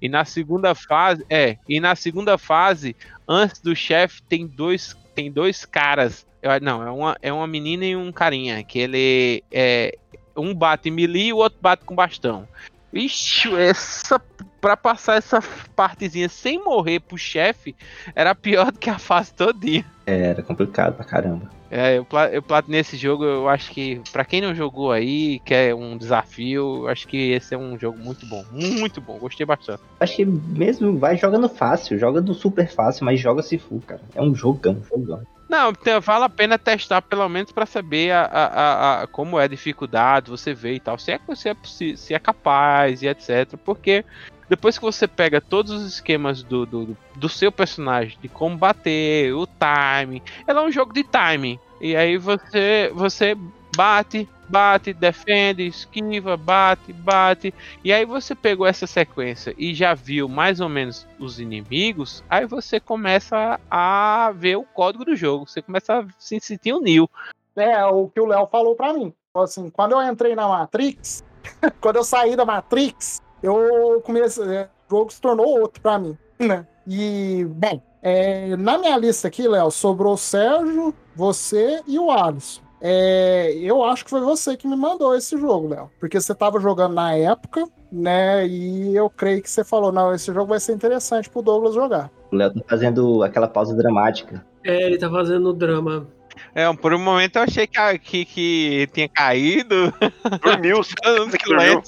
E 0.00 0.08
na 0.08 0.24
segunda 0.24 0.74
fase, 0.74 1.24
é, 1.30 1.56
e 1.68 1.80
na 1.80 1.94
segunda 1.96 2.36
fase, 2.36 2.94
antes 3.26 3.60
do 3.60 3.74
chefe 3.74 4.22
tem 4.22 4.46
dois 4.46 4.96
tem 5.14 5.32
dois 5.32 5.64
caras. 5.64 6.26
Eu- 6.42 6.60
Não, 6.60 6.82
é 6.82 6.90
uma, 6.90 7.16
é 7.22 7.32
uma 7.32 7.46
menina 7.46 7.86
e 7.86 7.96
um 7.96 8.12
carinha, 8.12 8.62
que 8.62 8.78
ele 8.78 9.42
é 9.50 9.96
um 10.36 10.54
bate 10.54 10.90
melee 10.90 11.28
e 11.28 11.32
o 11.32 11.38
outro 11.38 11.58
bate 11.60 11.84
com 11.84 11.94
bastão. 11.94 12.46
Ixi, 12.96 13.54
essa. 13.56 14.20
Pra 14.60 14.76
passar 14.76 15.16
essa 15.16 15.40
partezinha 15.76 16.28
sem 16.28 16.62
morrer 16.62 16.98
pro 16.98 17.16
chefe, 17.16 17.76
era 18.14 18.34
pior 18.34 18.72
do 18.72 18.78
que 18.78 18.90
a 18.90 18.98
fase 18.98 19.32
todinha. 19.32 19.84
É, 20.06 20.30
Era 20.30 20.42
complicado 20.42 20.94
pra 20.96 21.04
caramba. 21.04 21.50
É, 21.70 21.98
eu, 21.98 22.06
eu 22.32 22.42
platinei 22.42 22.80
esse 22.80 22.96
jogo, 22.96 23.24
eu 23.24 23.48
acho 23.48 23.70
que, 23.70 24.00
pra 24.12 24.24
quem 24.24 24.40
não 24.40 24.54
jogou 24.54 24.92
aí, 24.92 25.40
quer 25.40 25.74
um 25.74 25.96
desafio, 25.96 26.84
eu 26.84 26.88
acho 26.88 27.06
que 27.08 27.32
esse 27.32 27.54
é 27.54 27.58
um 27.58 27.78
jogo 27.78 27.98
muito 27.98 28.24
bom. 28.26 28.44
Muito 28.50 29.00
bom, 29.00 29.18
gostei 29.18 29.44
bastante. 29.44 29.82
Acho 29.98 30.16
que 30.16 30.24
mesmo 30.24 30.96
vai 30.98 31.16
jogando 31.16 31.48
fácil, 31.48 31.98
joga 31.98 32.20
no 32.20 32.34
super 32.34 32.68
fácil, 32.68 33.04
mas 33.04 33.20
joga 33.20 33.42
se 33.42 33.58
full, 33.58 33.82
cara. 33.86 34.00
É 34.14 34.22
um 34.22 34.34
jogão, 34.34 34.80
jogão. 34.88 35.22
Não, 35.48 35.70
então, 35.70 36.00
vale 36.00 36.24
a 36.24 36.28
pena 36.28 36.58
testar 36.58 37.00
pelo 37.02 37.28
menos 37.28 37.52
pra 37.52 37.66
saber 37.66 38.10
a, 38.10 38.22
a- 38.24 39.02
a- 39.02 39.06
como 39.06 39.38
é 39.38 39.44
a 39.44 39.48
dificuldade, 39.48 40.28
você 40.30 40.52
vê 40.52 40.74
e 40.74 40.80
tal, 40.80 40.98
se 40.98 41.12
é, 41.12 41.20
se 41.34 41.48
é, 41.48 41.96
se 41.96 42.14
é 42.14 42.18
capaz 42.18 43.00
e 43.02 43.06
etc. 43.06 43.56
Porque 43.64 44.04
depois 44.48 44.76
que 44.76 44.84
você 44.84 45.06
pega 45.06 45.40
todos 45.40 45.70
os 45.70 45.86
esquemas 45.86 46.42
do, 46.42 46.66
do, 46.66 46.96
do- 47.14 47.28
seu 47.28 47.52
personagem, 47.52 48.18
de 48.20 48.28
como 48.28 48.56
bater, 48.56 49.32
o 49.34 49.46
timing, 49.46 50.22
ela 50.46 50.62
é 50.62 50.64
um 50.64 50.70
jogo 50.72 50.92
de 50.92 51.04
timing. 51.04 51.60
E 51.80 51.94
aí 51.94 52.16
você, 52.16 52.90
você 52.94 53.36
bate, 53.76 54.28
bate, 54.48 54.92
defende, 54.92 55.66
esquiva, 55.66 56.36
bate, 56.36 56.92
bate. 56.92 57.52
E 57.84 57.92
aí 57.92 58.04
você 58.04 58.34
pegou 58.34 58.66
essa 58.66 58.86
sequência 58.86 59.54
e 59.58 59.74
já 59.74 59.94
viu 59.94 60.28
mais 60.28 60.60
ou 60.60 60.68
menos 60.68 61.06
os 61.18 61.38
inimigos, 61.40 62.22
aí 62.28 62.46
você 62.46 62.78
começa 62.80 63.60
a 63.70 64.32
ver 64.34 64.56
o 64.56 64.64
código 64.64 65.04
do 65.04 65.16
jogo, 65.16 65.46
você 65.46 65.60
começa 65.62 66.00
a 66.00 66.06
se 66.18 66.38
sentir 66.40 66.72
o 66.72 66.80
Neo. 66.80 67.08
É, 67.56 67.84
o 67.86 68.08
que 68.08 68.20
o 68.20 68.26
Léo 68.26 68.46
falou 68.46 68.74
pra 68.74 68.92
mim. 68.92 69.12
Assim, 69.34 69.68
quando 69.70 69.92
eu 69.92 70.02
entrei 70.02 70.34
na 70.34 70.48
Matrix, 70.48 71.24
quando 71.80 71.96
eu 71.96 72.04
saí 72.04 72.36
da 72.36 72.44
Matrix, 72.44 73.20
eu 73.42 74.00
comecei. 74.04 74.44
é, 74.44 74.68
O 74.88 74.96
jogo 74.96 75.12
se 75.12 75.20
tornou 75.20 75.60
outro 75.60 75.80
pra 75.80 75.98
mim, 75.98 76.16
né? 76.38 76.66
E, 76.86 77.44
bem, 77.50 77.82
é, 78.00 78.56
na 78.56 78.78
minha 78.78 78.96
lista 78.96 79.28
aqui, 79.28 79.46
Léo, 79.48 79.70
sobrou 79.70 80.14
o 80.14 80.18
Sérgio, 80.18 80.94
você 81.14 81.82
e 81.86 81.98
o 81.98 82.10
Alisson. 82.10 82.62
É, 82.80 83.52
eu 83.56 83.82
acho 83.84 84.04
que 84.04 84.10
foi 84.10 84.20
você 84.20 84.56
que 84.56 84.68
me 84.68 84.76
mandou 84.76 85.14
esse 85.14 85.36
jogo, 85.38 85.68
Léo. 85.68 85.90
Porque 85.98 86.20
você 86.20 86.34
tava 86.34 86.60
jogando 86.60 86.94
na 86.94 87.14
época, 87.14 87.64
né? 87.90 88.46
E 88.46 88.94
eu 88.94 89.08
creio 89.08 89.42
que 89.42 89.48
você 89.50 89.64
falou: 89.64 89.90
não, 89.92 90.14
esse 90.14 90.26
jogo 90.32 90.46
vai 90.46 90.60
ser 90.60 90.72
interessante 90.74 91.30
pro 91.30 91.42
Douglas 91.42 91.74
jogar. 91.74 92.10
O 92.30 92.36
Léo 92.36 92.52
tá 92.52 92.60
fazendo 92.68 93.22
aquela 93.22 93.48
pausa 93.48 93.74
dramática. 93.74 94.44
É, 94.64 94.82
ele 94.82 94.98
tá 94.98 95.08
fazendo 95.10 95.52
drama. 95.52 96.06
É, 96.54 96.70
por 96.74 96.92
um 96.92 96.98
momento 96.98 97.36
eu 97.36 97.42
achei 97.42 97.66
que, 97.66 97.78
a- 97.78 97.96
que, 97.96 98.24
que 98.26 98.88
tinha 98.92 99.08
caído. 99.08 99.92
Dormiu, 100.42 100.80
dormiu. 101.02 101.82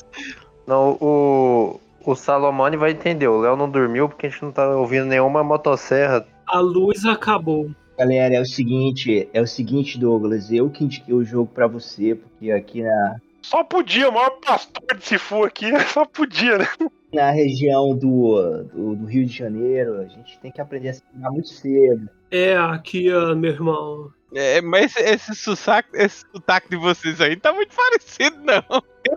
Não, 0.66 0.96
o, 1.00 1.80
o 2.04 2.14
Salomone 2.14 2.76
vai 2.76 2.92
entender. 2.92 3.28
O 3.28 3.40
Léo 3.40 3.56
não 3.56 3.68
dormiu 3.68 4.08
porque 4.08 4.26
a 4.26 4.30
gente 4.30 4.42
não 4.42 4.52
tá 4.52 4.66
ouvindo 4.70 5.04
nenhuma 5.06 5.44
motosserra. 5.44 6.26
A 6.46 6.60
luz 6.60 7.04
acabou. 7.04 7.70
Galera, 7.98 8.36
é 8.36 8.40
o 8.40 8.46
seguinte, 8.46 9.28
é 9.32 9.40
o 9.40 9.46
seguinte, 9.46 9.98
Douglas, 9.98 10.52
eu 10.52 10.70
que 10.70 10.84
indiquei 10.84 11.12
o 11.12 11.24
jogo 11.24 11.50
pra 11.52 11.66
você, 11.66 12.14
porque 12.14 12.48
aqui 12.52 12.82
na, 12.82 13.16
Só 13.42 13.64
podia, 13.64 14.08
o 14.08 14.12
maior 14.12 14.30
pastor 14.40 14.96
de 14.96 15.04
Sifu 15.04 15.42
aqui, 15.42 15.66
só 15.92 16.04
podia, 16.04 16.58
né? 16.58 16.68
na 17.12 17.30
região 17.30 17.96
do, 17.96 18.62
do, 18.72 18.94
do 18.94 19.06
Rio 19.06 19.26
de 19.26 19.36
Janeiro, 19.36 20.00
a 20.00 20.04
gente 20.04 20.38
tem 20.38 20.52
que 20.52 20.60
aprender 20.60 20.90
a 20.90 20.94
se 20.94 21.02
muito 21.12 21.48
cedo. 21.48 22.08
É, 22.30 22.56
aqui, 22.56 23.12
ó, 23.12 23.34
meu 23.34 23.50
irmão. 23.50 24.12
É, 24.32 24.60
mas 24.60 24.94
esse 24.96 25.34
sotaque, 25.34 25.88
esse 25.94 26.24
sotaque 26.30 26.68
de 26.68 26.76
vocês 26.76 27.20
aí 27.20 27.30
não 27.30 27.40
tá 27.40 27.52
muito 27.52 27.74
parecido, 27.74 28.38
não. 28.44 28.62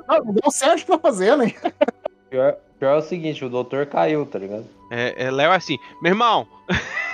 Mas 0.08 0.26
é 0.26 0.48
o 0.48 0.52
Sérgio 0.52 0.86
que 0.86 0.92
tá 0.92 0.98
fazendo, 0.98 1.44
hein? 1.44 1.54
Pior, 2.30 2.56
pior 2.80 2.96
é 2.96 2.98
o 2.98 3.02
seguinte, 3.02 3.44
o 3.44 3.50
doutor 3.50 3.86
caiu, 3.86 4.26
tá 4.26 4.40
ligado? 4.40 4.66
É, 4.90 5.26
é 5.26 5.32
Léo 5.32 5.52
assim, 5.52 5.78
meu 6.02 6.14
irmão, 6.14 6.48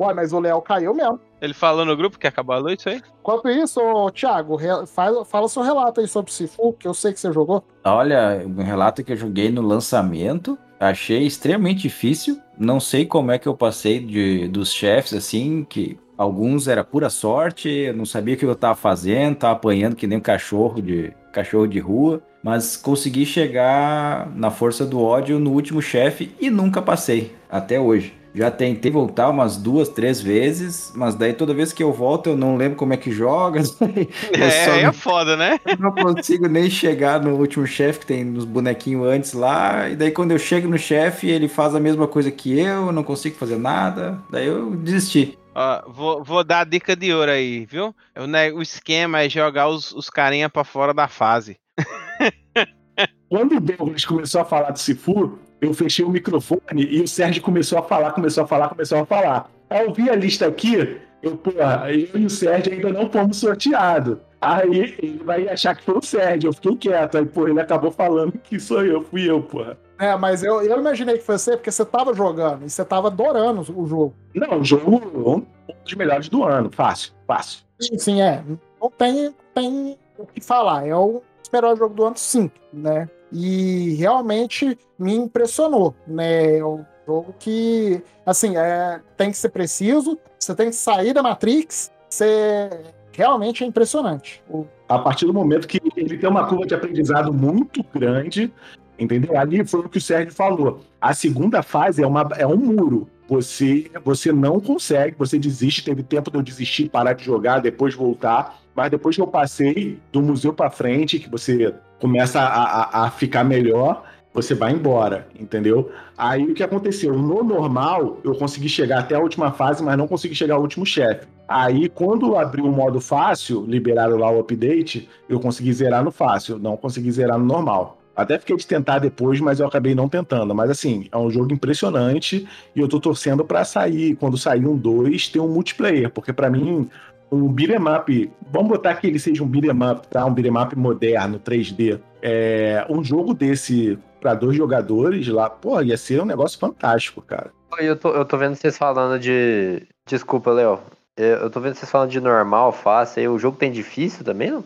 Ué, 0.00 0.12
mas 0.14 0.32
o 0.32 0.40
Léo 0.40 0.60
caiu 0.60 0.94
mesmo. 0.94 1.20
ele 1.40 1.54
falou 1.54 1.84
no 1.84 1.96
grupo 1.96 2.18
que 2.18 2.26
acabou 2.26 2.54
a 2.54 2.72
isso 2.72 2.88
aí? 2.88 3.02
Enquanto 3.20 3.48
isso, 3.48 3.80
ô, 3.80 4.10
Thiago, 4.10 4.58
fala, 4.86 5.24
fala 5.24 5.48
seu 5.48 5.62
relato 5.62 6.00
aí 6.00 6.08
sobre 6.08 6.30
o 6.30 6.34
Sifu, 6.34 6.72
que 6.72 6.88
eu 6.88 6.94
sei 6.94 7.12
que 7.12 7.20
você 7.20 7.32
jogou. 7.32 7.62
Olha, 7.84 8.42
um 8.46 8.62
relato 8.62 9.04
que 9.04 9.12
eu 9.12 9.16
joguei 9.16 9.50
no 9.50 9.62
lançamento, 9.62 10.58
achei 10.80 11.24
extremamente 11.24 11.82
difícil. 11.82 12.40
Não 12.58 12.80
sei 12.80 13.06
como 13.06 13.30
é 13.30 13.38
que 13.38 13.46
eu 13.46 13.56
passei 13.56 14.00
de, 14.00 14.48
dos 14.48 14.72
chefes, 14.72 15.14
assim, 15.14 15.64
que 15.68 15.98
alguns 16.16 16.68
era 16.68 16.84
pura 16.84 17.10
sorte, 17.10 17.68
eu 17.68 17.94
não 17.94 18.04
sabia 18.04 18.34
o 18.34 18.38
que 18.38 18.44
eu 18.44 18.54
tava 18.54 18.74
fazendo, 18.74 19.36
tava 19.36 19.54
apanhando 19.54 19.96
que 19.96 20.06
nem 20.06 20.18
um 20.18 20.22
cachorro 20.22 20.80
de, 20.80 21.12
cachorro 21.32 21.66
de 21.66 21.78
rua. 21.78 22.22
Mas 22.42 22.76
consegui 22.76 23.24
chegar 23.24 24.28
na 24.34 24.50
força 24.50 24.84
do 24.84 25.00
ódio 25.00 25.38
no 25.38 25.52
último 25.52 25.80
chefe 25.80 26.34
e 26.40 26.50
nunca 26.50 26.82
passei, 26.82 27.32
até 27.48 27.78
hoje. 27.78 28.21
Já 28.34 28.50
tentei 28.50 28.90
voltar 28.90 29.28
umas 29.28 29.56
duas, 29.58 29.88
três 29.90 30.20
vezes, 30.20 30.90
mas 30.94 31.14
daí 31.14 31.34
toda 31.34 31.52
vez 31.52 31.72
que 31.72 31.82
eu 31.82 31.92
volto 31.92 32.30
eu 32.30 32.36
não 32.36 32.56
lembro 32.56 32.76
como 32.78 32.92
é 32.94 32.96
que 32.96 33.10
joga. 33.10 33.60
Eu 34.32 34.44
É, 34.44 34.80
é 34.84 34.92
foda, 34.92 35.36
né? 35.36 35.60
eu 35.66 35.76
não 35.78 35.92
consigo 35.92 36.48
nem 36.48 36.70
chegar 36.70 37.20
no 37.20 37.34
último 37.36 37.66
chefe 37.66 38.00
que 38.00 38.06
tem 38.06 38.24
nos 38.24 38.44
bonequinhos 38.46 39.06
antes 39.06 39.32
lá. 39.34 39.90
E 39.90 39.96
daí 39.96 40.10
quando 40.10 40.30
eu 40.32 40.38
chego 40.38 40.66
no 40.68 40.78
chefe, 40.78 41.28
ele 41.28 41.46
faz 41.48 41.74
a 41.74 41.80
mesma 41.80 42.08
coisa 42.08 42.30
que 42.30 42.58
eu, 42.58 42.86
eu 42.86 42.92
não 42.92 43.02
consigo 43.04 43.36
fazer 43.36 43.58
nada. 43.58 44.18
Daí 44.30 44.46
eu 44.46 44.70
desisti. 44.76 45.38
Ó, 45.54 45.82
vou, 45.90 46.24
vou 46.24 46.42
dar 46.42 46.60
a 46.60 46.64
dica 46.64 46.96
de 46.96 47.12
ouro 47.12 47.30
aí, 47.30 47.66
viu? 47.66 47.94
O, 48.18 48.26
ne- 48.26 48.52
o 48.52 48.62
esquema 48.62 49.20
é 49.22 49.28
jogar 49.28 49.68
os, 49.68 49.92
os 49.92 50.08
carinha 50.08 50.48
pra 50.48 50.64
fora 50.64 50.94
da 50.94 51.06
fase. 51.06 51.58
Quando 53.28 53.56
o 53.56 53.60
Douglas 53.60 54.04
começou 54.04 54.40
a 54.40 54.44
falar 54.44 54.70
do 54.70 54.78
Sifu, 54.78 55.38
eu 55.62 55.72
fechei 55.72 56.04
o 56.04 56.10
microfone 56.10 56.84
e 56.90 57.00
o 57.00 57.06
Sérgio 57.06 57.40
começou 57.40 57.78
a 57.78 57.82
falar, 57.84 58.10
começou 58.10 58.42
a 58.42 58.46
falar, 58.48 58.68
começou 58.68 58.98
a 58.98 59.06
falar. 59.06 59.48
Eu 59.70 59.92
vi 59.92 60.10
a 60.10 60.16
lista 60.16 60.48
aqui, 60.48 61.00
eu, 61.22 61.36
porra, 61.36 61.86
eu 61.88 62.20
e 62.20 62.26
o 62.26 62.30
Sérgio 62.30 62.72
ainda 62.72 62.92
não 62.92 63.08
fomos 63.08 63.36
sorteados. 63.36 64.18
Aí 64.40 64.96
ele 64.98 65.22
vai 65.24 65.48
achar 65.48 65.76
que 65.76 65.84
foi 65.84 65.96
o 65.96 66.02
Sérgio, 66.02 66.48
eu 66.48 66.52
fiquei 66.52 66.76
quieto. 66.76 67.16
Aí, 67.16 67.24
pô, 67.24 67.46
ele 67.46 67.60
acabou 67.60 67.92
falando 67.92 68.32
que 68.32 68.58
sou 68.58 68.84
eu, 68.84 69.04
fui 69.04 69.30
eu, 69.30 69.40
porra. 69.40 69.78
É, 70.00 70.16
mas 70.16 70.42
eu, 70.42 70.62
eu 70.62 70.80
imaginei 70.80 71.16
que 71.16 71.24
foi 71.24 71.38
você, 71.38 71.56
porque 71.56 71.70
você 71.70 71.84
tava 71.84 72.12
jogando 72.12 72.66
e 72.66 72.70
você 72.70 72.84
tava 72.84 73.06
adorando 73.06 73.60
o 73.60 73.86
jogo. 73.86 74.14
Não, 74.34 74.58
o 74.58 74.64
jogo 74.64 75.46
um 75.64 75.74
dos 75.84 75.94
melhores 75.94 76.28
do 76.28 76.42
ano, 76.42 76.70
fácil, 76.74 77.12
fácil. 77.24 77.60
Sim, 77.80 77.98
sim, 77.98 78.20
é. 78.20 78.42
Não 78.80 78.90
tem, 78.90 79.32
tem 79.54 79.96
o 80.18 80.26
que 80.26 80.40
falar. 80.40 80.88
É 80.88 80.96
o 80.96 81.22
melhor 81.52 81.76
jogo 81.76 81.94
do 81.94 82.04
ano, 82.04 82.16
sim, 82.16 82.50
né? 82.72 83.08
E 83.30 83.94
realmente 83.94 84.78
me 84.98 85.14
impressionou, 85.14 85.94
né? 86.06 86.58
É 86.58 86.64
um 86.64 86.84
jogo 87.06 87.34
que, 87.38 88.02
assim, 88.24 88.56
é, 88.56 89.00
tem 89.16 89.30
que 89.30 89.36
ser 89.36 89.48
preciso, 89.50 90.18
você 90.38 90.54
tem 90.54 90.70
que 90.70 90.76
sair 90.76 91.12
da 91.12 91.22
Matrix, 91.22 91.90
você 92.08 92.70
realmente 93.12 93.64
é 93.64 93.66
impressionante. 93.66 94.42
O- 94.48 94.66
a 94.88 94.98
partir 94.98 95.26
do 95.26 95.34
momento 95.34 95.66
que 95.66 95.80
ele 95.96 96.18
tem 96.18 96.28
uma 96.28 96.46
curva 96.46 96.66
de 96.66 96.74
aprendizado 96.74 97.32
muito 97.32 97.82
grande, 97.94 98.52
entendeu? 98.98 99.38
Ali 99.38 99.64
foi 99.64 99.80
o 99.80 99.88
que 99.88 99.98
o 99.98 100.00
Sérgio 100.00 100.32
falou. 100.32 100.80
A 101.00 101.14
segunda 101.14 101.62
fase 101.62 102.02
é, 102.02 102.06
uma, 102.06 102.28
é 102.36 102.46
um 102.46 102.56
muro. 102.56 103.08
Você, 103.32 103.90
você 104.04 104.30
não 104.30 104.60
consegue, 104.60 105.16
você 105.18 105.38
desiste. 105.38 105.82
Teve 105.82 106.02
tempo 106.02 106.30
de 106.30 106.36
eu 106.36 106.42
desistir, 106.42 106.90
parar 106.90 107.14
de 107.14 107.24
jogar, 107.24 107.60
depois 107.60 107.94
voltar. 107.94 108.60
Mas 108.76 108.90
depois 108.90 109.16
que 109.16 109.22
eu 109.22 109.26
passei 109.26 109.98
do 110.12 110.20
museu 110.20 110.52
para 110.52 110.68
frente, 110.68 111.18
que 111.18 111.30
você 111.30 111.74
começa 111.98 112.40
a, 112.40 112.64
a, 112.64 113.06
a 113.06 113.10
ficar 113.10 113.42
melhor, 113.42 114.04
você 114.34 114.54
vai 114.54 114.72
embora, 114.72 115.28
entendeu? 115.40 115.90
Aí 116.16 116.44
o 116.44 116.52
que 116.52 116.62
aconteceu? 116.62 117.16
No 117.16 117.42
normal, 117.42 118.18
eu 118.22 118.34
consegui 118.34 118.68
chegar 118.68 118.98
até 118.98 119.14
a 119.14 119.20
última 119.20 119.50
fase, 119.50 119.82
mas 119.82 119.96
não 119.96 120.06
consegui 120.06 120.34
chegar 120.34 120.56
ao 120.56 120.60
último 120.60 120.84
chefe. 120.84 121.26
Aí, 121.48 121.88
quando 121.88 122.36
abriu 122.36 122.66
o 122.66 122.72
modo 122.72 123.00
fácil, 123.00 123.64
liberaram 123.66 124.18
lá 124.18 124.30
o 124.30 124.40
update, 124.40 125.08
eu 125.26 125.40
consegui 125.40 125.72
zerar 125.72 126.04
no 126.04 126.10
fácil, 126.10 126.58
não 126.58 126.76
consegui 126.76 127.10
zerar 127.10 127.38
no 127.38 127.46
normal. 127.46 128.01
Até 128.14 128.38
fiquei 128.38 128.56
de 128.56 128.66
tentar 128.66 128.98
depois, 128.98 129.40
mas 129.40 129.60
eu 129.60 129.66
acabei 129.66 129.94
não 129.94 130.08
tentando. 130.08 130.54
Mas 130.54 130.70
assim, 130.70 131.08
é 131.10 131.16
um 131.16 131.30
jogo 131.30 131.52
impressionante 131.52 132.46
e 132.74 132.80
eu 132.80 132.88
tô 132.88 133.00
torcendo 133.00 133.44
pra 133.44 133.64
sair, 133.64 134.16
quando 134.16 134.36
sair 134.36 134.66
um 134.66 134.76
2, 134.76 135.28
ter 135.28 135.40
um 135.40 135.48
multiplayer, 135.48 136.10
porque 136.10 136.32
pra 136.32 136.50
mim 136.50 136.88
um 137.30 137.48
beat'em 137.48 137.78
up, 137.88 138.32
vamos 138.50 138.68
botar 138.68 138.94
que 138.96 139.06
ele 139.06 139.18
seja 139.18 139.42
um 139.42 139.48
beat'em 139.48 139.70
up, 139.90 140.06
tá? 140.08 140.24
Um 140.26 140.34
beat'em 140.34 140.56
up 140.56 140.76
moderno, 140.76 141.40
3D. 141.40 141.98
É, 142.20 142.86
um 142.90 143.02
jogo 143.02 143.32
desse 143.32 143.98
pra 144.20 144.34
dois 144.34 144.56
jogadores 144.56 145.26
lá, 145.28 145.48
pô, 145.48 145.80
ia 145.80 145.96
ser 145.96 146.20
um 146.20 146.26
negócio 146.26 146.58
fantástico, 146.58 147.22
cara. 147.22 147.50
Eu 147.78 147.96
tô, 147.96 148.10
eu 148.10 148.24
tô 148.24 148.36
vendo 148.36 148.54
vocês 148.54 148.76
falando 148.76 149.18
de. 149.18 149.86
Desculpa, 150.06 150.50
Léo. 150.50 150.78
Eu 151.16 151.38
eu 151.38 151.50
tô 151.50 151.60
vendo 151.60 151.74
vocês 151.74 151.90
falando 151.90 152.10
de 152.10 152.20
normal, 152.20 152.72
fácil. 152.72 153.20
aí 153.20 153.28
O 153.28 153.38
jogo 153.38 153.56
tem 153.56 153.70
difícil 153.70 154.24
também, 154.24 154.50
não? 154.50 154.64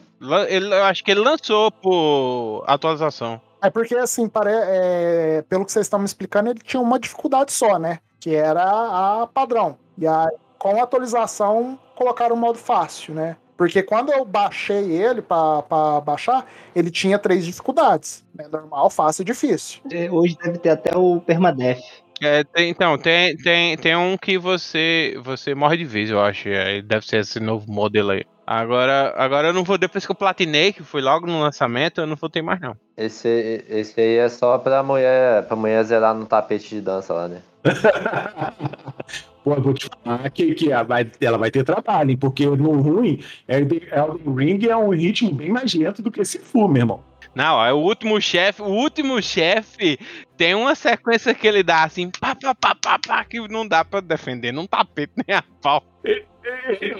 Ele, 0.48 0.73
eu 0.73 0.85
acho 0.85 1.02
que 1.05 1.10
ele 1.10 1.20
lançou 1.20 1.70
por 1.70 2.64
atualização. 2.66 3.40
É 3.62 3.70
porque, 3.70 3.94
assim, 3.97 4.28
pare... 4.28 4.51
é, 4.52 5.44
pelo 5.48 5.64
que 5.64 5.73
vocês 5.73 5.86
estão 5.86 5.98
me 5.98 6.05
explicando, 6.05 6.51
ele 6.51 6.60
tinha 6.60 6.81
uma 6.81 6.98
dificuldade 6.98 7.52
só, 7.52 7.78
né? 7.78 7.98
Que 8.20 8.35
era 8.35 8.62
a 8.62 9.27
padrão. 9.27 9.77
E 9.98 10.06
aí, 10.06 10.36
com 10.59 10.81
a 10.81 10.85
atualização, 10.85 11.78
colocaram 11.94 12.36
o 12.36 12.39
modo 12.39 12.59
fácil, 12.59 13.14
né? 13.14 13.36
Porque 13.56 13.82
quando 13.82 14.12
eu 14.12 14.24
baixei 14.24 14.93
ele 14.93 15.23
pra, 15.23 15.62
pra 15.62 16.01
baixar, 16.01 16.47
ele 16.74 16.90
tinha 16.90 17.18
três 17.18 17.44
dificuldades. 17.44 18.23
Né? 18.35 18.47
Normal, 18.52 18.90
fácil 18.90 19.23
e 19.23 19.24
difícil. 19.24 19.81
É, 19.90 20.10
Hoje 20.10 20.36
deve 20.43 20.59
ter 20.59 20.70
até 20.70 20.97
o 20.97 21.20
Permadeath. 21.20 21.81
É, 22.23 22.45
tem- 22.45 22.71
então, 22.71 22.97
tem, 22.97 23.37
tem, 23.37 23.77
tem 23.77 23.95
um 23.97 24.17
que 24.17 24.39
você 24.39 25.19
você 25.23 25.55
morre 25.55 25.77
de 25.77 25.85
vez, 25.85 26.11
eu 26.11 26.21
acho. 26.21 26.49
É, 26.49 26.81
deve 26.81 27.07
ser 27.07 27.21
esse 27.21 27.39
novo 27.39 27.71
modelo 27.71 28.11
aí. 28.11 28.25
Agora, 28.47 29.13
agora 29.17 29.49
eu 29.49 29.53
não 29.53 29.65
vou, 29.65 29.77
depois 29.77 30.07
que 30.07 30.13
eu 30.13 30.17
platinei, 30.17 30.73
que 30.73 30.83
foi 30.83 31.03
logo 31.03 31.27
no 31.27 31.41
lançamento, 31.41 32.01
eu 32.01 32.07
não 32.07 32.15
vou 32.17 32.31
ter 32.31 32.43
mais 32.43 32.61
não. 32.61 32.77
Esse, 32.97 33.65
esse 33.69 34.01
aí 34.01 34.17
é 34.19 34.29
só 34.29 34.57
pra 34.57 34.83
mulher, 34.85 35.43
pra 35.47 35.57
mulher 35.57 35.83
zerar 35.83 36.15
no 36.15 36.25
tapete 36.27 36.69
de 36.69 36.81
dança 36.81 37.13
lá, 37.13 37.29
né? 37.29 37.43
Pô, 39.43 39.55
eu 39.55 39.63
vou 39.63 39.75
te 39.75 39.89
falar 40.05 40.31
que, 40.31 40.55
que 40.55 40.73
ela, 40.73 40.83
vai, 40.83 41.11
ela 41.21 41.39
vai 41.39 41.51
ter 41.51 41.65
trabalho, 41.65 42.11
hein? 42.11 42.17
porque 42.17 42.47
no 42.47 42.81
ruim, 42.81 43.23
Elden 43.49 43.81
Elden 43.93 44.35
Ring 44.35 44.67
é 44.67 44.77
um 44.77 44.91
ritmo 44.91 45.33
bem 45.33 45.51
mais 45.51 45.73
lento 45.75 46.03
do 46.03 46.11
que 46.11 46.21
esse 46.21 46.39
Fu, 46.39 46.67
meu 46.69 46.83
irmão. 46.83 47.05
Não, 47.37 47.63
é 47.63 47.71
o 47.71 47.77
último 47.77 48.19
chefe, 48.19 48.63
o 48.63 48.65
último 48.65 49.23
chefe 49.23 49.99
tem 50.39 50.55
uma 50.55 50.75
sequência 50.75 51.35
que 51.35 51.47
ele 51.47 51.63
dá 51.63 51.85
assim, 51.85 52.11
pá, 52.11 52.35
pá, 52.35 52.55
pá, 52.55 52.75
pá, 52.75 52.99
pá, 52.99 53.25
que 53.27 53.47
não 53.47 53.69
dá 53.69 53.85
pra 53.85 54.01
defender, 54.01 54.53
não 54.53 54.67
tapete 54.67 55.13
nem 55.17 55.37
a 55.37 55.43
pau. 55.61 55.85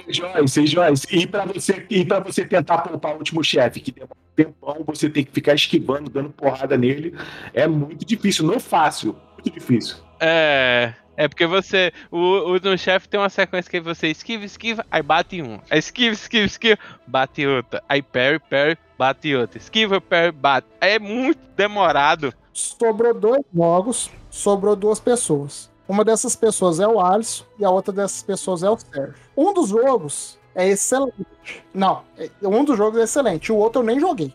Joyce, 0.09 0.67
Joyce, 0.67 1.07
e 1.11 1.27
pra 1.27 1.47
você, 1.47 1.87
e 1.89 2.05
pra 2.05 2.21
você 2.21 2.45
tentar 2.45 2.83
poupar 2.83 3.15
o 3.15 3.17
último 3.17 3.43
chefe, 3.43 3.81
que 3.81 3.91
demora 3.91 4.13
um 4.15 4.35
tempão, 4.35 4.85
você 4.87 5.09
tem 5.09 5.25
que 5.25 5.33
ficar 5.33 5.55
esquivando, 5.55 6.11
dando 6.11 6.29
porrada 6.29 6.77
nele, 6.77 7.17
é 7.55 7.67
muito 7.67 8.05
difícil, 8.05 8.45
não 8.45 8.53
é 8.53 8.61
fácil, 8.61 9.17
muito 9.33 9.51
difícil. 9.51 9.97
É. 10.21 10.93
É 11.19 11.29
porque 11.29 11.47
você. 11.47 11.95
O, 12.11 12.19
o 12.19 12.53
último 12.53 12.77
chefe 12.77 13.09
tem 13.09 13.19
uma 13.19 13.31
sequência 13.31 13.71
que 13.71 13.81
você 13.81 14.09
esquiva, 14.09 14.45
esquiva, 14.45 14.85
aí 14.91 15.03
bate 15.03 15.41
um. 15.41 15.59
Aí 15.71 15.79
esquiva, 15.79 16.13
esquiva, 16.13 16.45
esquiva, 16.45 16.79
bate 17.07 17.47
outra. 17.47 17.83
Aí 17.89 18.03
parry, 18.03 18.39
parry, 18.39 18.77
bate 18.98 19.35
outra. 19.35 19.59
Esquiva, 19.59 20.01
parry, 20.01 20.32
bate. 20.32 20.66
É 20.81 20.98
muito 20.98 21.39
demorado. 21.56 22.32
Sobrou 22.52 23.14
dois 23.14 23.43
jogos, 23.55 24.10
sobrou 24.31 24.74
duas 24.77 24.98
pessoas. 25.01 25.70
Uma 25.89 26.05
dessas 26.05 26.35
pessoas 26.35 26.81
é 26.81 26.86
o 26.89 26.98
Alisson 27.01 27.44
e 27.59 27.64
a 27.64 27.70
outra 27.70 27.93
dessas 27.93 28.23
pessoas 28.23 28.62
é 28.62 28.70
o 28.70 28.77
Sérgio. 28.77 29.14
Um 29.36 29.52
dos 29.55 29.68
jogos 29.68 30.39
é 30.55 30.68
excelente. 30.68 31.27
Não, 31.73 32.02
é- 32.18 32.31
um 32.43 32.64
dos 32.64 32.77
jogos 32.77 32.98
é 32.98 33.05
excelente, 33.05 33.52
o 33.52 33.56
outro 33.56 33.82
eu 33.82 33.86
nem 33.86 34.01
joguei. 34.01 34.35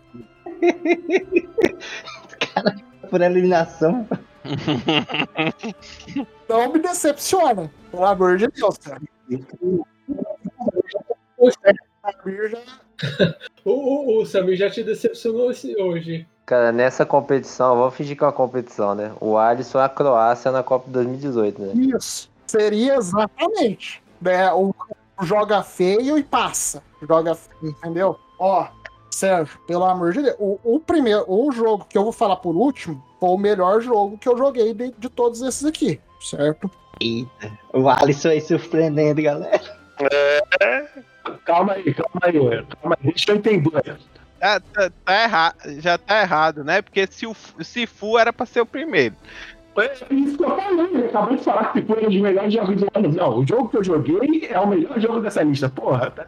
Por 3.09 3.21
eliminação. 3.21 4.07
Não 6.47 6.71
me 6.71 6.79
decepciona, 6.79 7.69
pelo 7.91 8.05
amor 8.05 8.37
de 8.37 8.47
Deus, 8.47 8.77
cara. 8.77 9.01
O, 11.37 11.49
Samir 11.49 12.51
já- 12.51 12.59
o, 13.65 14.19
o 14.21 14.25
Samir 14.25 14.55
já 14.55 14.69
te 14.69 14.83
decepcionou 14.83 15.51
hoje. 15.79 16.27
Cara, 16.45 16.71
nessa 16.71 17.05
competição, 17.05 17.77
vamos 17.77 17.95
fingir 17.95 18.17
que 18.17 18.23
é 18.23 18.27
uma 18.27 18.33
competição, 18.33 18.93
né? 18.93 19.13
O 19.21 19.37
Alisson 19.37 19.79
é 19.79 19.85
a 19.85 19.89
Croácia 19.89 20.51
na 20.51 20.63
Copa 20.63 20.89
2018, 20.89 21.61
né? 21.61 21.73
Isso. 21.95 22.29
Seria 22.45 22.95
exatamente. 22.95 24.03
Né? 24.21 24.51
O, 24.51 24.75
o 25.19 25.25
joga 25.25 25.63
feio 25.63 26.17
e 26.17 26.23
passa. 26.23 26.83
Joga 27.01 27.35
feio, 27.35 27.71
entendeu? 27.71 28.19
Ó, 28.37 28.67
Sérgio, 29.09 29.59
pelo 29.67 29.85
amor 29.85 30.13
de 30.13 30.23
Deus. 30.23 30.35
O, 30.39 30.59
o 30.63 30.79
primeiro, 30.79 31.23
o 31.27 31.51
jogo 31.51 31.85
que 31.87 31.97
eu 31.97 32.03
vou 32.03 32.11
falar 32.11 32.37
por 32.37 32.55
último 32.55 33.01
foi 33.19 33.29
o 33.29 33.37
melhor 33.37 33.79
jogo 33.81 34.17
que 34.17 34.27
eu 34.27 34.37
joguei 34.37 34.73
de, 34.73 34.91
de 34.97 35.09
todos 35.09 35.41
esses 35.41 35.63
aqui, 35.63 36.01
certo? 36.19 36.69
Eita. 36.99 37.51
O 37.73 37.87
Alisson 37.87 38.29
aí 38.29 38.41
surpreendendo, 38.41 39.21
galera. 39.21 39.61
Calma 41.45 41.73
aí, 41.73 41.93
calma 41.93 42.21
aí, 42.23 42.33
calma 42.81 42.97
aí, 43.03 43.11
deixa 43.11 43.31
eu 43.31 43.35
entender. 43.35 43.97
Tá, 44.39 44.59
tá, 44.59 44.91
tá 45.05 45.23
errado, 45.23 45.55
já 45.79 45.97
tá 45.97 46.21
errado, 46.21 46.63
né? 46.63 46.81
Porque 46.81 47.05
se 47.09 47.27
o 47.27 47.35
se 47.61 47.85
Fu 47.85 48.17
era 48.17 48.33
pra 48.33 48.45
ser 48.45 48.61
o 48.61 48.65
primeiro. 48.65 49.15
É 49.77 49.93
isso 50.13 50.35
que 50.37 50.43
eu 50.43 50.49
falei, 50.49 50.85
ele 50.85 51.05
acabou 51.05 51.35
de 51.37 51.43
falar 51.43 51.71
que 51.71 51.81
foi 51.83 52.05
um 52.05 52.09
dos 52.09 52.19
melhores 52.21 52.53
jogos 52.53 52.75
do 52.81 52.87
ano. 52.93 53.09
Não, 53.09 53.37
o 53.39 53.47
jogo 53.47 53.69
que 53.69 53.77
eu 53.77 53.83
joguei 53.83 54.47
é 54.49 54.59
o 54.59 54.67
melhor 54.67 54.99
jogo 54.99 55.21
dessa 55.21 55.41
lista. 55.43 55.69
Porra, 55.69 56.11
tá. 56.11 56.25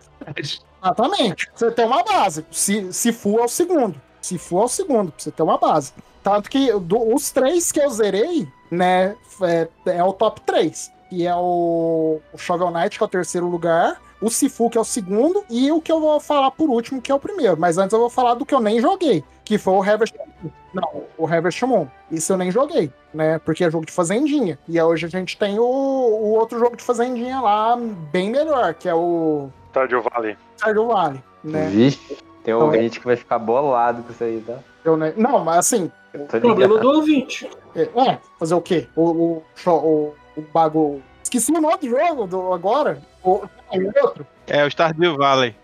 Exatamente. 0.82 1.50
Você 1.54 1.72
tem 1.72 1.86
uma 1.86 2.04
base. 2.04 2.46
Se, 2.52 2.94
se 2.94 3.12
for 3.12 3.42
é 3.42 3.44
o 3.44 3.48
segundo. 3.48 4.00
Se 4.22 4.38
for 4.38 4.62
é 4.62 4.66
o 4.66 4.68
segundo, 4.70 5.12
pra 5.12 5.20
você 5.22 5.32
ter 5.32 5.44
uma 5.44 5.58
base. 5.58 5.92
Tanto 6.24 6.50
que 6.50 6.72
do- 6.80 7.14
os 7.14 7.32
três 7.32 7.70
que 7.72 7.82
eu 7.82 7.90
zerei, 7.90 8.48
né, 8.72 9.16
é, 9.42 9.68
é 9.88 10.04
o 10.04 10.14
top 10.14 10.40
3. 10.42 10.90
Que 11.10 11.28
é 11.28 11.36
o, 11.36 12.22
o 12.32 12.38
Shovel 12.38 12.72
Knight, 12.72 12.98
que 12.98 13.04
é 13.04 13.06
o 13.06 13.10
terceiro 13.10 13.48
lugar. 13.48 14.00
O 14.22 14.30
Sifu, 14.30 14.70
que 14.70 14.78
é 14.78 14.82
o 14.82 14.86
segundo. 14.86 15.44
E 15.50 15.72
o 15.72 15.82
que 15.82 15.92
eu 15.92 16.00
vou 16.00 16.20
falar 16.20 16.52
por 16.52 16.70
último, 16.70 17.02
que 17.02 17.12
é 17.12 17.16
o 17.16 17.20
primeiro. 17.20 17.58
Mas 17.60 17.78
antes 17.78 17.94
eu 17.94 18.00
vou 18.00 18.10
falar 18.10 18.34
do 18.36 18.46
que 18.46 18.54
eu 18.56 18.60
nem 18.60 18.80
joguei. 18.80 19.24
Que 19.44 19.58
foi 19.58 19.74
o 19.74 19.82
Harvest 19.84 20.16
Moon. 20.18 20.50
Não, 20.74 21.04
o 21.18 21.28
Harvest 21.28 21.62
Moon. 21.66 21.88
Isso 22.10 22.32
eu 22.34 22.38
nem 22.38 22.50
joguei, 22.50 22.92
né? 23.14 23.40
Porque 23.40 23.64
é 23.64 23.70
jogo 23.70 23.86
de 23.86 23.92
fazendinha. 23.92 24.58
E 24.68 24.82
hoje 24.82 25.06
a 25.06 25.10
gente 25.10 25.38
tem 25.38 25.60
o, 25.60 25.64
o 25.64 26.32
outro 26.34 26.58
jogo 26.58 26.76
de 26.78 26.84
fazendinha 26.84 27.40
lá, 27.42 27.76
bem 28.12 28.30
melhor, 28.32 28.74
que 28.74 28.88
é 28.90 28.96
o 28.96 29.50
Stardew 29.70 30.02
Valley. 30.02 30.38
Stardew 30.58 30.88
Valley, 30.88 31.24
né? 31.44 31.68
Vixe, 31.70 32.00
tem 32.44 32.54
um 32.54 32.58
Então, 32.58 32.62
é- 32.62 32.64
ouvinte 32.78 33.00
que 33.00 33.06
vai 33.06 33.16
ficar 33.16 33.38
bolado 33.40 34.02
com 34.04 34.12
isso 34.12 34.24
aí, 34.24 34.42
tá? 34.46 34.58
Eu 34.86 34.96
ne- 34.98 35.14
Não, 35.18 35.44
mas 35.44 35.58
assim, 35.58 35.92
Tô 36.30 36.40
Problema 36.40 36.78
do 36.78 36.90
ouvinte. 36.90 37.50
é, 37.76 37.82
é, 37.84 38.20
fazer 38.40 38.54
o 38.54 38.62
quê? 38.62 38.88
O, 38.96 39.02
o, 39.02 39.44
o, 39.68 40.14
o 40.38 40.42
bagulho. 40.54 41.02
Esqueci 41.24 41.52
o 41.52 41.60
nome 41.60 41.78
do 41.78 41.90
jogo 41.90 42.28
do, 42.28 42.54
agora. 42.54 43.02
O, 43.24 43.32
o 43.72 44.04
outro. 44.04 44.26
É 44.48 44.64
o 44.64 44.68
Stardew 44.68 45.16
Valley. 45.18 45.56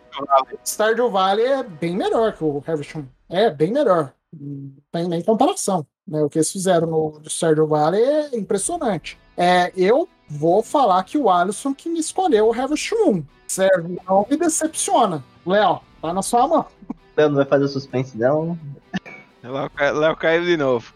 Stardew 0.66 1.10
Valley 1.12 1.46
é 1.46 1.64
bem 1.64 1.96
melhor 1.96 2.34
que 2.34 2.44
o 2.44 2.64
Harvest 2.66 2.96
Moon. 2.98 3.06
É 3.30 3.50
bem 3.50 3.72
melhor. 3.72 4.14
Não 4.34 4.72
tem 4.92 5.08
nem 5.08 5.22
comparação. 5.24 5.86
Né? 6.08 6.22
O 6.22 6.30
que 6.30 6.38
eles 6.38 6.52
fizeram 6.52 6.88
no 6.88 7.22
Stardew 7.28 7.68
Valley 7.68 8.02
é 8.04 8.36
impressionante. 8.38 9.18
É, 9.38 9.72
eu 9.76 10.08
vou 10.28 10.62
falar 10.64 11.04
que 11.04 11.18
o 11.18 11.30
Alisson 11.30 11.74
que 11.74 11.90
me 11.90 12.00
escolheu 12.00 12.48
o 12.48 12.54
Harvest 12.54 12.92
Moon. 12.94 13.24
Sérgio, 13.48 14.00
não 14.08 14.26
me 14.30 14.38
decepciona. 14.38 15.24
Léo, 15.46 15.80
tá 16.02 16.14
na 16.14 16.22
sua 16.22 16.48
mão. 16.48 16.66
Léo 17.18 17.30
não 17.30 17.36
vai 17.38 17.46
fazer 17.46 17.68
suspense, 17.68 18.18
não. 18.18 18.58
Léo 19.44 19.70
ca- 19.72 19.92
Léo 19.92 20.16
caiu 20.16 20.44
de 20.46 20.58
novo. 20.58 20.94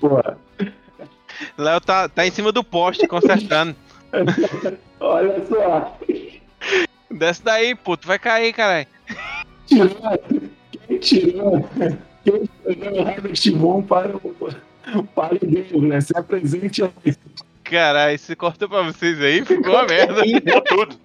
Porra. 0.00 0.38
Léo 1.56 1.80
tá, 1.80 2.08
tá 2.08 2.26
em 2.26 2.30
cima 2.30 2.52
do 2.52 2.62
poste 2.64 3.06
consertando. 3.06 3.74
Olha 5.00 5.44
só, 5.46 5.98
Desce 7.10 7.42
daí, 7.42 7.74
pô, 7.74 7.96
tu 7.96 8.06
vai 8.06 8.18
cair, 8.18 8.52
caralho. 8.52 8.86
tirou, 9.66 9.88
quem 10.86 10.98
tirou, 10.98 11.68
quem 12.24 12.48
tirou 12.64 12.94
o 12.94 13.08
Harvest 13.08 13.50
Moon 13.50 13.82
para 13.82 14.16
o, 14.16 15.04
para 15.14 15.34
o 15.34 15.38
Deus, 15.38 15.82
né? 15.82 16.00
Se 16.00 16.16
apresente 16.16 16.82
aí. 16.82 17.16
Caralho, 17.64 18.18
se 18.18 18.34
cortou 18.36 18.68
pra 18.68 18.82
vocês 18.82 19.20
aí, 19.20 19.44
ficou 19.44 19.72
uma 19.74 19.84
merda. 19.84 20.22
Deu 20.42 20.60
tudo. 20.62 20.96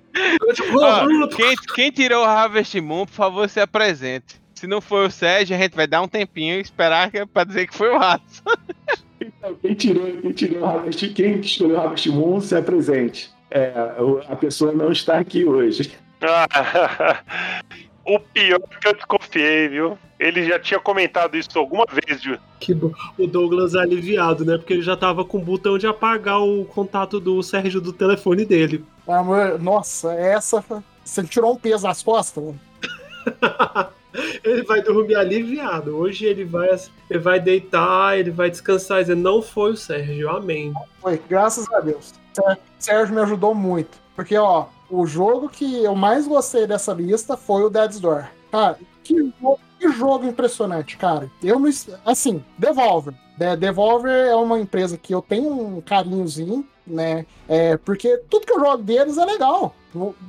Ó, 0.73 1.27
quem, 1.27 1.55
quem 1.76 1.91
tirou 1.91 2.23
o 2.23 2.27
Harvest 2.27 2.80
Moon, 2.81 3.05
por 3.05 3.14
favor, 3.14 3.49
se 3.49 3.59
apresente. 3.59 4.39
Se 4.55 4.65
não 4.65 4.81
for 4.81 5.07
o 5.07 5.11
Sérgio, 5.11 5.55
a 5.55 5.59
gente 5.59 5.76
vai 5.76 5.85
dar 5.85 6.01
um 6.01 6.07
tempinho 6.07 6.55
e 6.55 6.61
esperar 6.61 7.11
pra 7.31 7.43
dizer 7.43 7.68
que 7.68 7.76
foi 7.76 7.89
o 7.89 8.01
Alisson. 8.01 8.43
Quem 9.61 9.73
tirou, 9.76 10.05
quem 10.22 10.31
tirou 10.31 10.61
o 10.61 10.65
Harvest, 10.65 11.09
quem 11.14 11.39
escolheu 11.39 11.77
o 11.77 11.80
Harvest 11.80 12.09
Moon, 12.09 12.41
se 12.41 12.55
apresente. 12.55 13.30
É, 13.49 13.72
a 14.27 14.35
pessoa 14.35 14.72
não 14.73 14.91
está 14.91 15.18
aqui 15.19 15.45
hoje. 15.45 15.91
Ah, 16.22 17.22
o 18.05 18.19
pior 18.19 18.59
que 18.81 18.88
eu 18.88 18.93
desconfiei, 18.93 19.69
viu? 19.69 19.97
Ele 20.19 20.43
já 20.47 20.59
tinha 20.59 20.80
comentado 20.80 21.38
isso 21.38 21.57
alguma 21.57 21.85
vez, 21.91 22.23
viu? 22.23 22.38
Que 22.59 22.73
bo- 22.73 22.93
o 23.18 23.27
Douglas 23.27 23.76
é 23.76 23.80
aliviado, 23.80 24.43
né? 24.43 24.57
Porque 24.57 24.73
ele 24.73 24.81
já 24.81 24.97
tava 24.97 25.23
com 25.23 25.38
o 25.38 25.41
botão 25.43 25.77
de 25.77 25.85
apagar 25.85 26.41
o 26.41 26.65
contato 26.65 27.19
do 27.19 27.41
Sérgio 27.43 27.80
do 27.80 27.93
telefone 27.93 28.43
dele. 28.43 28.84
Amor, 29.07 29.59
Nossa, 29.61 30.11
essa. 30.14 30.64
Você 31.05 31.23
tirou 31.23 31.53
um 31.53 31.57
peso 31.57 31.84
das 31.84 32.01
costas? 32.03 32.43
mano. 32.43 32.59
Ele 34.44 34.64
vai 34.64 34.81
dormir 34.81 35.15
aliviado. 35.15 35.95
Hoje 35.95 36.26
ele 36.26 36.44
vai, 36.44 36.69
ele 37.10 37.19
vai 37.19 37.39
deitar, 37.39 38.18
ele 38.18 38.31
vai 38.31 38.49
descansar 38.49 39.02
dizer: 39.02 39.15
Não 39.15 39.41
foi 39.41 39.72
o 39.72 39.77
Sérgio, 39.77 40.30
amém. 40.30 40.73
Foi, 41.02 41.22
graças 41.30 41.72
a 41.72 41.80
Deus. 41.80 42.14
Sé- 42.34 42.57
Sérgio 42.80 43.15
me 43.15 43.22
ajudou 43.22 43.53
muito. 43.53 43.98
Porque, 44.15 44.35
ó, 44.38 44.65
o 44.89 45.06
jogo 45.06 45.48
que 45.49 45.84
eu 45.84 45.94
mais 45.95 46.27
gostei 46.27 46.65
dessa 46.65 46.94
lista 46.94 47.38
foi 47.38 47.64
o 47.64 47.69
Dead's 47.69 47.99
Door. 47.99 48.27
Cara, 48.52 48.77
que 49.03 49.15
jogo, 49.39 49.60
que 49.80 49.91
jogo 49.91 50.26
impressionante, 50.26 50.98
cara. 50.98 51.30
Eu 51.44 51.60
não. 51.60 51.69
Assim, 52.06 52.44
Devolver. 52.57 53.14
De- 53.38 53.56
Devolver 53.57 54.27
é 54.30 54.35
uma 54.35 54.60
empresa 54.60 54.98
que 54.98 55.14
eu 55.14 55.22
tenho 55.22 55.52
um 55.52 55.81
carinhozinho, 55.81 56.68
né? 56.88 57.26
É, 57.48 57.77
porque 57.77 58.18
tudo 58.30 58.45
que 58.48 58.53
eu 58.53 58.60
jogo 58.60 58.81
deles 58.81 59.18
é 59.18 59.26
legal. 59.26 59.76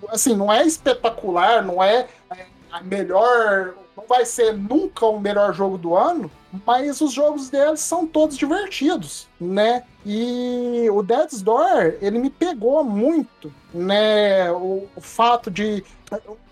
Assim, 0.09 0.35
não 0.37 0.53
é 0.53 0.67
espetacular, 0.67 1.65
não 1.65 1.83
é. 1.83 2.07
é, 2.31 2.47
a 2.71 2.83
melhor. 2.83 3.75
Não 3.97 4.05
vai 4.07 4.25
ser 4.25 4.57
nunca 4.57 5.05
o 5.07 5.19
melhor 5.19 5.53
jogo 5.53 5.77
do 5.77 5.97
ano, 5.97 6.31
mas 6.65 7.01
os 7.01 7.13
jogos 7.13 7.51
deles 7.51 7.81
são 7.81 8.07
todos 8.07 8.37
divertidos, 8.37 9.27
né? 9.41 9.83
E 10.07 10.89
o 10.91 11.03
Dead's 11.03 11.43
Door, 11.43 11.97
ele 12.01 12.19
me 12.19 12.31
pegou 12.31 12.85
muito, 12.85 13.53
né? 13.75 14.51
O, 14.53 14.87
o 14.95 15.01
fato 15.01 15.51
de 15.51 15.85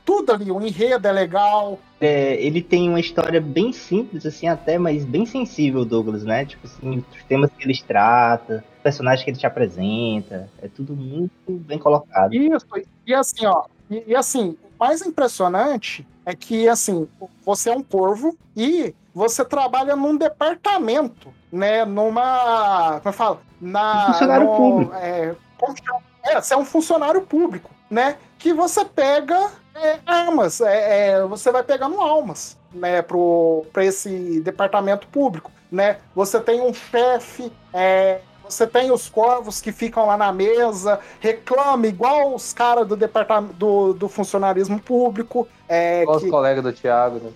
tudo 0.04 0.32
ali, 0.32 0.50
o 0.50 0.60
enredo 0.60 1.08
é 1.08 1.12
legal. 1.12 1.78
É, 2.00 2.34
ele 2.40 2.62
tem 2.62 2.88
uma 2.88 3.00
história 3.00 3.40
bem 3.40 3.72
simples, 3.72 4.24
assim, 4.26 4.46
até, 4.46 4.78
mas 4.78 5.04
bem 5.04 5.26
sensível, 5.26 5.84
Douglas, 5.84 6.22
né? 6.22 6.44
Tipo 6.44 6.66
assim, 6.66 7.04
os 7.12 7.24
temas 7.24 7.50
que 7.56 7.64
eles 7.64 7.82
trata, 7.82 8.64
os 8.76 8.82
personagens 8.82 9.24
que 9.24 9.30
ele 9.30 9.38
te 9.38 9.46
apresenta, 9.46 10.48
é 10.62 10.68
tudo 10.68 10.94
muito 10.94 11.32
bem 11.48 11.78
colocado. 11.78 12.34
Isso, 12.34 12.66
e 13.06 13.14
assim, 13.14 13.46
ó, 13.46 13.64
e, 13.90 14.04
e 14.06 14.14
assim, 14.14 14.56
mais 14.78 15.02
impressionante 15.02 16.06
é 16.24 16.34
que, 16.34 16.68
assim, 16.68 17.08
você 17.44 17.70
é 17.70 17.76
um 17.76 17.82
corvo 17.82 18.36
e 18.56 18.94
você 19.14 19.44
trabalha 19.44 19.94
num 19.96 20.16
departamento, 20.16 21.32
né? 21.50 21.84
Numa. 21.84 23.00
Como 23.00 23.08
eu 23.08 23.12
falo? 23.12 23.40
Na, 23.60 24.12
Funcionário 24.12 24.46
no- 24.46 24.56
público. 24.56 24.94
É, 24.94 25.34
como 25.58 25.76
chama? 25.76 26.00
É, 26.24 26.40
você 26.40 26.54
é 26.54 26.56
um 26.56 26.64
funcionário 26.64 27.22
público, 27.22 27.70
né? 27.88 28.16
Que 28.38 28.52
você 28.52 28.84
pega 28.84 29.50
é, 29.74 29.98
armas, 30.04 30.60
é, 30.60 31.10
é, 31.10 31.22
você 31.26 31.50
vai 31.52 31.62
pegando 31.62 32.00
almas, 32.00 32.58
né? 32.72 33.00
Pro, 33.02 33.64
pra 33.72 33.84
esse 33.84 34.40
departamento 34.40 35.06
público, 35.08 35.50
né? 35.70 35.98
Você 36.14 36.40
tem 36.40 36.60
um 36.60 36.74
chefe, 36.74 37.52
é, 37.72 38.20
você 38.48 38.66
tem 38.66 38.90
os 38.90 39.08
corvos 39.08 39.60
que 39.60 39.72
ficam 39.72 40.06
lá 40.06 40.16
na 40.16 40.32
mesa, 40.32 41.00
reclama 41.20 41.86
igual 41.86 42.34
os 42.34 42.52
caras 42.52 42.86
do 42.86 42.96
departamento 42.96 43.54
do, 43.54 43.92
do 43.92 44.08
funcionarismo 44.08 44.80
público. 44.80 45.46
É, 45.68 46.02
Igual 46.02 46.16
os 46.16 46.22
que, 46.22 46.30
colegas 46.30 46.64
do 46.64 46.72
Thiago, 46.72 47.18
né? 47.18 47.30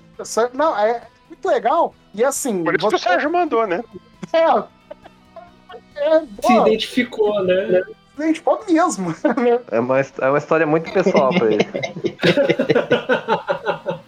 não, 0.55 0.79
é 0.79 1.03
muito 1.29 1.47
legal. 1.49 1.95
E 2.15 2.25
assim. 2.25 2.65
Por 2.65 2.75
isso 2.75 2.89
que 2.89 2.95
o 2.95 2.99
você- 2.99 3.09
Sérgio 3.09 3.31
mandou, 3.31 3.67
né? 3.67 3.83
É, 5.97 6.17
é, 6.17 6.23
Se 6.43 6.53
identificou, 6.53 7.43
né? 7.45 7.83
gente, 8.19 8.41
pô 8.43 8.59
mesmo. 8.69 9.15
É 9.71 9.81
uma, 9.81 10.01
é 10.01 10.29
uma 10.29 10.39
história 10.39 10.67
muito 10.67 10.91
pessoal 10.93 11.31
pra 11.31 11.47
ele. 11.53 11.67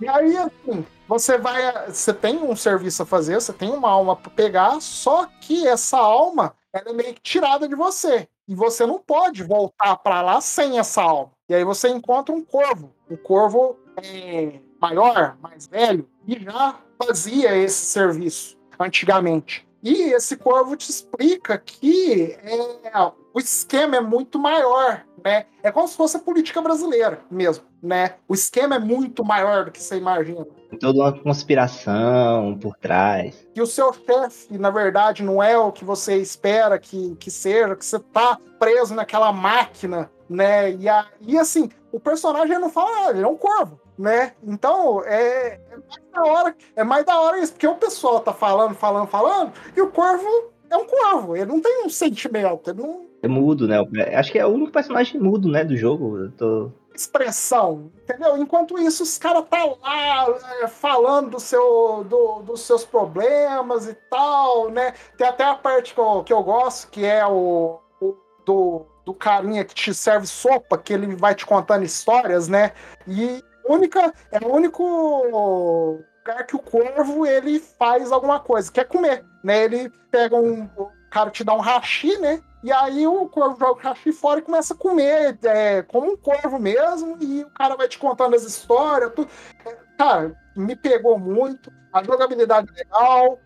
E 0.00 0.08
aí, 0.08 0.36
assim, 0.36 0.86
você 1.06 1.36
vai. 1.36 1.88
Você 1.88 2.12
tem 2.14 2.38
um 2.38 2.56
serviço 2.56 3.02
a 3.02 3.06
fazer, 3.06 3.34
você 3.34 3.52
tem 3.52 3.70
uma 3.70 3.90
alma 3.90 4.16
pra 4.16 4.30
pegar, 4.30 4.80
só 4.80 5.26
que 5.40 5.66
essa 5.66 5.98
alma 5.98 6.54
ela 6.72 6.90
é 6.90 6.92
meio 6.92 7.14
que 7.14 7.20
tirada 7.20 7.68
de 7.68 7.74
você. 7.74 8.28
E 8.48 8.54
você 8.54 8.86
não 8.86 8.98
pode 8.98 9.42
voltar 9.42 9.96
pra 9.96 10.22
lá 10.22 10.40
sem 10.40 10.78
essa 10.78 11.02
alma. 11.02 11.32
E 11.48 11.54
aí 11.54 11.64
você 11.64 11.88
encontra 11.88 12.34
um 12.34 12.44
corvo. 12.44 12.92
O 13.08 13.16
corvo 13.16 13.78
é 14.02 14.60
maior, 14.80 15.36
mais 15.40 15.66
velho, 15.66 16.08
e 16.26 16.38
já 16.42 16.78
fazia 17.02 17.56
esse 17.56 17.84
serviço 17.86 18.56
antigamente. 18.78 19.68
E 19.82 20.12
esse 20.12 20.36
corvo 20.36 20.76
te 20.76 20.90
explica 20.90 21.56
que 21.58 22.32
é, 22.42 23.12
o 23.32 23.38
esquema 23.38 23.96
é 23.96 24.00
muito 24.00 24.38
maior, 24.38 25.04
né? 25.24 25.46
É 25.62 25.70
como 25.72 25.88
se 25.88 25.96
fosse 25.96 26.16
a 26.16 26.20
política 26.20 26.60
brasileira 26.60 27.22
mesmo, 27.30 27.64
né? 27.82 28.14
O 28.28 28.34
esquema 28.34 28.76
é 28.76 28.78
muito 28.78 29.24
maior 29.24 29.64
do 29.64 29.70
que 29.70 29.82
você 29.82 29.96
imagina. 29.96 30.46
Tem 30.68 30.78
toda 30.78 31.00
uma 31.00 31.12
conspiração 31.12 32.58
por 32.60 32.76
trás. 32.76 33.46
Que 33.54 33.60
o 33.60 33.66
seu 33.66 33.92
chefe, 33.92 34.56
na 34.58 34.70
verdade, 34.70 35.22
não 35.22 35.42
é 35.42 35.58
o 35.58 35.72
que 35.72 35.84
você 35.84 36.16
espera 36.16 36.78
que, 36.78 37.16
que 37.16 37.30
seja, 37.30 37.74
que 37.74 37.84
você 37.84 37.98
tá 37.98 38.38
preso 38.58 38.94
naquela 38.94 39.32
máquina, 39.32 40.10
né? 40.28 40.72
E, 40.72 40.88
a, 40.88 41.06
e 41.20 41.38
assim, 41.38 41.68
o 41.90 41.98
personagem 41.98 42.58
não 42.58 42.70
fala 42.70 43.00
nada, 43.00 43.16
ele 43.16 43.24
é 43.24 43.28
um 43.28 43.36
corvo, 43.36 43.80
né? 43.98 44.32
Então, 44.42 45.02
é, 45.04 45.60
é 45.70 45.76
mais 45.76 46.12
da 46.12 46.22
hora, 46.22 46.56
é 46.76 46.84
mais 46.84 47.04
da 47.04 47.20
hora 47.20 47.38
isso, 47.38 47.52
porque 47.52 47.66
o 47.66 47.74
pessoal 47.74 48.20
tá 48.20 48.32
falando, 48.32 48.74
falando, 48.74 49.08
falando, 49.08 49.52
e 49.76 49.80
o 49.80 49.90
corvo 49.90 50.52
é 50.70 50.76
um 50.76 50.86
corvo, 50.86 51.36
ele 51.36 51.46
não 51.46 51.60
tem 51.60 51.84
um 51.84 51.88
sentimento, 51.88 52.70
ele 52.70 52.80
não 52.80 53.06
É 53.22 53.28
mudo, 53.28 53.66
né? 53.66 53.78
Acho 54.14 54.30
que 54.30 54.38
é 54.38 54.46
o 54.46 54.50
único 54.50 54.70
personagem 54.70 55.20
mudo, 55.20 55.48
né, 55.48 55.64
do 55.64 55.76
jogo. 55.76 56.16
Eu 56.16 56.30
tô... 56.30 56.72
expressão, 56.94 57.90
entendeu? 58.02 58.36
Enquanto 58.36 58.78
isso, 58.78 59.02
os 59.02 59.16
caras 59.18 59.44
tá 59.48 59.64
lá 59.64 60.26
é, 60.62 60.66
falando 60.68 61.30
do 61.30 61.40
seu, 61.40 62.04
do- 62.04 62.42
dos 62.42 62.60
seus 62.62 62.84
problemas 62.84 63.86
e 63.86 63.94
tal, 64.10 64.70
né? 64.70 64.92
Tem 65.16 65.26
até 65.26 65.44
a 65.44 65.54
parte 65.54 65.94
que 65.94 66.00
eu, 66.00 66.22
que 66.24 66.32
eu 66.32 66.42
gosto, 66.42 66.88
que 66.90 67.04
é 67.04 67.26
o, 67.26 67.80
o- 68.00 68.16
do, 68.44 68.86
do 69.04 69.14
carinha 69.14 69.64
que 69.64 69.74
te 69.74 69.94
serve 69.94 70.26
sopa, 70.26 70.76
que 70.78 70.92
ele 70.92 71.14
vai 71.16 71.34
te 71.34 71.46
contando 71.46 71.84
histórias, 71.84 72.48
né? 72.48 72.72
E 73.06 73.42
única, 73.68 74.12
é 74.32 74.38
o 74.44 74.52
único 74.52 74.82
lugar 75.26 76.46
que 76.46 76.56
o 76.56 76.60
corvo 76.60 77.24
ele 77.26 77.60
faz 77.60 78.12
alguma 78.12 78.40
coisa, 78.40 78.70
que 78.70 78.80
é 78.80 78.84
comer, 78.84 79.24
né? 79.42 79.64
Ele 79.64 79.90
pega 80.10 80.36
um. 80.36 80.68
Cara 81.10 81.30
te 81.30 81.44
dá 81.44 81.54
um 81.54 81.60
hashi, 81.60 82.16
né? 82.18 82.40
E 82.62 82.70
aí 82.70 83.06
o 83.06 83.26
corvo 83.26 83.58
joga 83.58 83.80
o 83.80 83.82
hashi 83.82 84.12
fora 84.12 84.40
e 84.40 84.42
começa 84.42 84.74
a 84.74 84.76
comer, 84.76 85.38
é, 85.44 85.82
como 85.82 86.12
um 86.12 86.16
corvo 86.16 86.58
mesmo, 86.58 87.16
e 87.20 87.42
o 87.42 87.50
cara 87.50 87.74
vai 87.74 87.88
te 87.88 87.98
contando 87.98 88.36
as 88.36 88.44
histórias, 88.44 89.12
tudo. 89.14 89.28
É, 89.66 89.90
Cara, 90.00 90.34
me 90.56 90.74
pegou 90.74 91.18
muito, 91.18 91.70
a 91.92 92.02
jogabilidade 92.02 92.68
é 92.70 92.84
legal, 92.84 93.38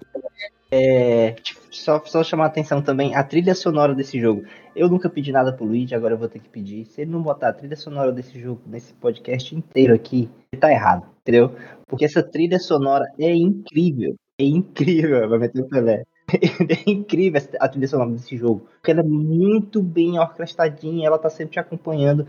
É, 0.70 1.32
tipo, 1.32 1.60
só, 1.70 2.00
só 2.04 2.22
chamar 2.22 2.44
a 2.44 2.46
atenção 2.46 2.80
também, 2.80 3.14
a 3.14 3.24
trilha 3.24 3.56
sonora 3.56 3.92
desse 3.92 4.20
jogo. 4.20 4.44
Eu 4.74 4.88
nunca 4.88 5.10
pedi 5.10 5.32
nada 5.32 5.52
pro 5.52 5.64
Luigi, 5.64 5.94
agora 5.94 6.14
eu 6.14 6.18
vou 6.18 6.28
ter 6.28 6.38
que 6.38 6.48
pedir. 6.48 6.84
Se 6.86 7.00
ele 7.00 7.10
não 7.10 7.22
botar 7.22 7.48
a 7.48 7.52
trilha 7.52 7.76
sonora 7.76 8.12
desse 8.12 8.40
jogo 8.40 8.62
nesse 8.66 8.92
podcast 8.94 9.54
inteiro 9.54 9.92
aqui, 9.94 10.30
ele 10.52 10.60
tá 10.60 10.70
errado, 10.70 11.06
entendeu? 11.22 11.56
Porque 11.88 12.04
essa 12.04 12.22
trilha 12.22 12.60
sonora 12.60 13.06
é 13.18 13.32
incrível. 13.34 14.14
É 14.38 14.44
incrível, 14.44 15.26
vai 15.30 15.38
meter 15.40 15.60
o 15.60 15.68
Pelé. 15.68 16.04
É 16.86 16.90
incrível 16.90 17.40
a 17.60 17.68
trilha 17.68 17.88
sonora 17.88 18.10
desse 18.10 18.36
jogo. 18.36 18.66
Porque 18.76 18.90
ela 18.90 19.00
é 19.00 19.04
muito 19.04 19.82
bem 19.82 20.18
orquestradinha, 20.18 21.06
ela 21.06 21.18
tá 21.18 21.30
sempre 21.30 21.52
te 21.54 21.58
acompanhando. 21.60 22.26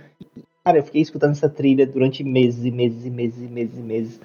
Cara, 0.65 0.79
eu 0.79 0.83
fiquei 0.83 1.01
escutando 1.01 1.31
essa 1.31 1.49
trilha 1.49 1.85
durante 1.87 2.23
meses 2.23 2.65
e 2.65 2.71
meses 2.71 3.05
e 3.05 3.09
meses 3.09 3.41
e 3.43 3.47
meses 3.47 3.77
e 3.77 3.81
meses. 3.81 4.21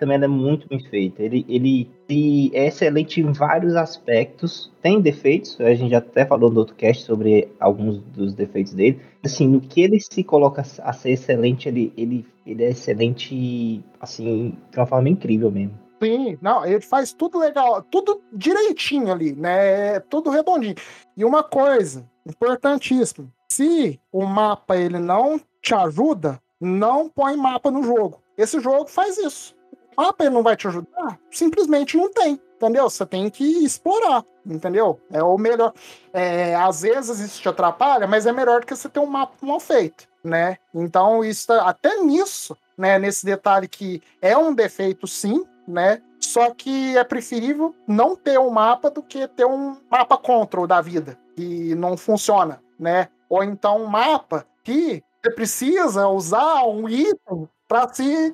Também 0.00 0.16
ela 0.16 0.26
é 0.26 0.28
muito 0.28 0.68
bem 0.68 0.80
feita. 0.80 1.22
Ele, 1.22 1.44
ele 1.48 1.90
se- 2.10 2.50
é 2.54 2.66
excelente 2.68 3.20
em 3.20 3.32
vários 3.32 3.76
aspectos. 3.76 4.72
Tem 4.82 5.00
defeitos, 5.00 5.60
a 5.60 5.74
gente 5.74 5.90
já 5.92 5.98
até 5.98 6.26
falou 6.26 6.50
no 6.50 6.60
outro 6.60 6.74
cast 6.76 7.04
sobre 7.04 7.48
alguns 7.60 8.00
dos 8.00 8.34
defeitos 8.34 8.74
dele. 8.74 9.00
Assim, 9.24 9.48
no 9.48 9.60
que 9.60 9.82
ele 9.82 10.00
se 10.00 10.24
coloca 10.24 10.62
a 10.62 10.92
ser 10.92 11.10
excelente, 11.12 11.68
ele, 11.68 11.92
ele, 11.96 12.26
ele 12.46 12.64
é 12.64 12.70
excelente, 12.70 13.82
assim, 14.00 14.54
de 14.72 14.78
uma 14.78 14.86
forma 14.86 15.08
incrível 15.08 15.50
mesmo. 15.50 15.83
Sim, 16.04 16.38
não, 16.42 16.66
ele 16.66 16.82
faz 16.82 17.14
tudo 17.14 17.38
legal, 17.38 17.80
tudo 17.82 18.22
direitinho 18.30 19.10
ali, 19.10 19.34
né? 19.34 19.94
É 19.94 20.00
Tudo 20.00 20.28
redondinho. 20.28 20.74
E 21.16 21.24
uma 21.24 21.42
coisa 21.42 22.06
importantíssima: 22.26 23.26
se 23.50 23.98
o 24.12 24.26
mapa 24.26 24.76
ele 24.76 24.98
não 24.98 25.40
te 25.62 25.74
ajuda, 25.74 26.38
não 26.60 27.08
põe 27.08 27.36
mapa 27.38 27.70
no 27.70 27.82
jogo. 27.82 28.20
Esse 28.36 28.60
jogo 28.60 28.86
faz 28.86 29.16
isso. 29.16 29.54
O 29.96 30.02
mapa 30.02 30.24
ele 30.24 30.34
não 30.34 30.42
vai 30.42 30.56
te 30.56 30.68
ajudar, 30.68 31.18
simplesmente 31.30 31.96
não 31.96 32.12
tem. 32.12 32.38
Entendeu? 32.56 32.88
Você 32.88 33.04
tem 33.04 33.30
que 33.30 33.64
explorar, 33.64 34.24
entendeu? 34.44 35.00
É 35.10 35.22
o 35.22 35.38
melhor. 35.38 35.72
É, 36.12 36.54
às 36.54 36.82
vezes 36.82 37.18
isso 37.18 37.40
te 37.40 37.48
atrapalha, 37.48 38.06
mas 38.06 38.26
é 38.26 38.32
melhor 38.32 38.60
do 38.60 38.66
que 38.66 38.76
você 38.76 38.88
ter 38.88 39.00
um 39.00 39.06
mapa 39.06 39.34
mal 39.40 39.58
feito, 39.58 40.06
né? 40.22 40.58
Então, 40.74 41.24
isso 41.24 41.50
até 41.52 41.96
nisso, 42.02 42.56
né? 42.76 42.98
Nesse 42.98 43.24
detalhe 43.24 43.68
que 43.68 44.02
é 44.22 44.36
um 44.36 44.54
defeito, 44.54 45.06
sim, 45.06 45.44
né? 45.66 46.00
Só 46.20 46.52
que 46.52 46.96
é 46.96 47.04
preferível 47.04 47.74
não 47.86 48.16
ter 48.16 48.38
um 48.38 48.50
mapa 48.50 48.90
do 48.90 49.02
que 49.02 49.28
ter 49.28 49.44
um 49.44 49.76
mapa 49.90 50.16
control 50.16 50.66
da 50.66 50.80
vida, 50.80 51.18
que 51.36 51.74
não 51.74 51.96
funciona, 51.96 52.60
né? 52.78 53.08
Ou 53.28 53.42
então 53.42 53.82
um 53.82 53.86
mapa 53.86 54.46
que 54.62 55.02
você 55.22 55.30
precisa 55.30 56.08
usar 56.08 56.64
um 56.64 56.88
item 56.88 57.48
para 57.68 57.92
se, 57.92 58.32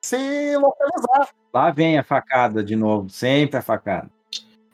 se 0.00 0.56
localizar. 0.56 1.28
Lá 1.52 1.70
vem 1.70 1.98
a 1.98 2.04
facada 2.04 2.62
de 2.62 2.76
novo, 2.76 3.08
sempre 3.08 3.58
a 3.58 3.62
facada. 3.62 4.10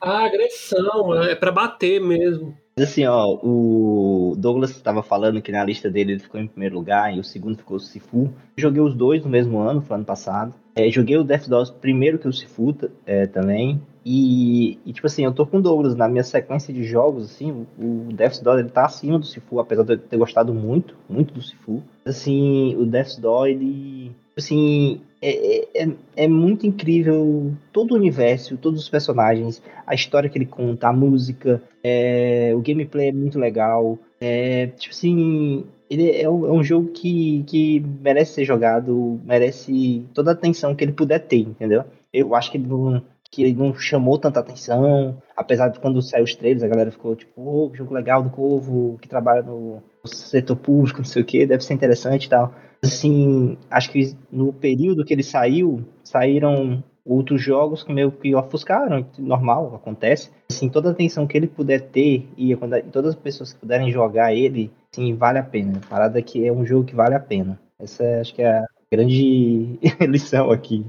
A 0.01 0.25
agressão, 0.25 1.23
é 1.23 1.35
pra 1.35 1.51
bater 1.51 1.99
mesmo. 1.99 2.55
Assim, 2.77 3.05
ó, 3.05 3.39
o 3.41 4.35
Douglas 4.37 4.71
estava 4.71 5.01
falando 5.01 5.41
que 5.41 5.51
na 5.51 5.63
lista 5.63 5.89
dele 5.89 6.13
ele 6.13 6.19
ficou 6.19 6.41
em 6.41 6.47
primeiro 6.47 6.75
lugar 6.75 7.15
e 7.15 7.19
o 7.19 7.23
segundo 7.23 7.57
ficou 7.57 7.77
o 7.77 7.79
Sifu. 7.79 8.33
Joguei 8.57 8.81
os 8.81 8.93
dois 8.93 9.23
no 9.23 9.29
mesmo 9.29 9.59
ano, 9.59 9.81
foi 9.81 9.95
ano 9.95 10.05
passado. 10.05 10.53
É, 10.75 10.89
joguei 10.91 11.17
o 11.17 11.23
Death 11.23 11.47
Doors 11.47 11.69
primeiro 11.71 12.19
que 12.19 12.27
o 12.27 12.33
Sifu 12.33 12.73
t- 12.73 12.89
é, 13.05 13.25
também. 13.25 13.81
E, 14.05 14.77
e, 14.85 14.93
tipo 14.93 15.07
assim, 15.07 15.23
eu 15.23 15.33
tô 15.33 15.47
com 15.47 15.57
o 15.57 15.61
Douglas 15.61 15.95
na 15.95 16.07
minha 16.07 16.23
sequência 16.23 16.71
de 16.73 16.83
jogos, 16.83 17.31
assim, 17.31 17.65
o, 17.79 18.13
Death 18.13 18.43
Door 18.43 18.59
ele 18.59 18.69
tá 18.69 18.85
acima 18.85 19.17
do 19.17 19.25
Sifu, 19.25 19.59
apesar 19.59 19.83
de 19.83 19.93
eu 19.93 19.97
ter 19.97 20.17
gostado 20.17 20.53
muito, 20.53 20.95
muito 21.09 21.33
do 21.33 21.41
Sifu. 21.41 21.81
Assim, 22.05 22.75
o 22.75 22.85
Death 22.85 23.19
Door, 23.19 23.47
ele. 23.47 24.11
Assim, 24.37 25.01
é, 25.21 25.83
é, 25.83 25.89
é 26.17 26.27
muito 26.27 26.67
incrível 26.67 27.53
todo 27.71 27.93
o 27.93 27.95
universo, 27.95 28.57
todos 28.57 28.81
os 28.81 28.89
personagens, 28.89 29.63
a 29.87 29.95
história 29.95 30.29
que 30.29 30.37
ele 30.37 30.45
conta, 30.45 30.89
a 30.89 30.93
música, 30.93 31.63
é, 31.81 32.51
o 32.53 32.59
gameplay 32.59 33.09
é 33.09 33.11
muito 33.13 33.39
legal. 33.39 33.97
É, 34.19 34.67
tipo 34.67 34.93
assim, 34.93 35.65
ele 35.89 36.11
é 36.11 36.29
um, 36.29 36.45
é 36.45 36.51
um 36.51 36.63
jogo 36.63 36.91
que, 36.91 37.43
que 37.47 37.79
merece 38.01 38.33
ser 38.33 38.45
jogado, 38.45 39.19
merece 39.23 40.05
toda 40.13 40.31
a 40.31 40.33
atenção 40.33 40.75
que 40.75 40.83
ele 40.83 40.93
puder 40.93 41.19
ter, 41.19 41.39
entendeu? 41.39 41.83
Eu 42.11 42.33
acho 42.33 42.51
que 42.51 42.57
ele 42.57 42.67
não, 42.67 43.01
que 43.31 43.43
ele 43.43 43.53
não 43.53 43.73
chamou 43.73 44.17
tanta 44.17 44.39
atenção, 44.39 45.17
apesar 45.35 45.69
de 45.69 45.79
quando 45.79 46.01
saiu 46.01 46.23
os 46.23 46.35
trailers, 46.35 46.63
a 46.63 46.67
galera 46.67 46.91
ficou 46.91 47.15
tipo, 47.15 47.33
oh, 47.37 47.73
jogo 47.75 47.93
legal 47.93 48.23
do 48.23 48.29
Corvo, 48.29 48.97
que 49.01 49.07
trabalha 49.07 49.41
no 49.41 49.81
setor 50.05 50.55
público, 50.55 50.99
não 50.99 51.05
sei 51.05 51.21
o 51.21 51.25
que, 51.25 51.45
deve 51.45 51.63
ser 51.63 51.73
interessante 51.73 52.25
e 52.25 52.29
tal. 52.29 52.53
Assim, 52.83 53.57
acho 53.69 53.91
que 53.91 54.15
no 54.31 54.53
período 54.53 55.03
que 55.03 55.13
ele 55.13 55.23
saiu, 55.23 55.83
saíram 56.03 56.83
outros 57.05 57.41
jogos 57.41 57.83
que 57.83 57.93
meio 57.93 58.11
que 58.11 58.33
ofuscaram, 58.33 59.05
normal, 59.19 59.75
acontece. 59.75 60.31
Assim, 60.49 60.69
toda 60.69 60.89
a 60.89 60.91
atenção 60.91 61.27
que 61.27 61.37
ele 61.37 61.47
puder 61.47 61.81
ter 61.81 62.27
e 62.35 62.55
todas 62.91 63.11
as 63.11 63.15
pessoas 63.15 63.53
que 63.53 63.59
puderem 63.59 63.91
jogar 63.91 64.33
ele, 64.33 64.71
sim, 64.95 65.15
vale 65.15 65.39
a 65.39 65.43
pena. 65.43 65.79
A 65.83 65.89
parada 65.89 66.21
que 66.21 66.45
é 66.47 66.51
um 66.51 66.65
jogo 66.65 66.85
que 66.85 66.95
vale 66.95 67.15
a 67.15 67.19
pena. 67.19 67.59
Essa 67.79 68.03
é, 68.03 68.19
acho 68.21 68.33
que 68.33 68.41
é 68.41 68.49
a 68.59 68.65
grande 68.91 69.77
lição 70.07 70.51
aqui. 70.51 70.85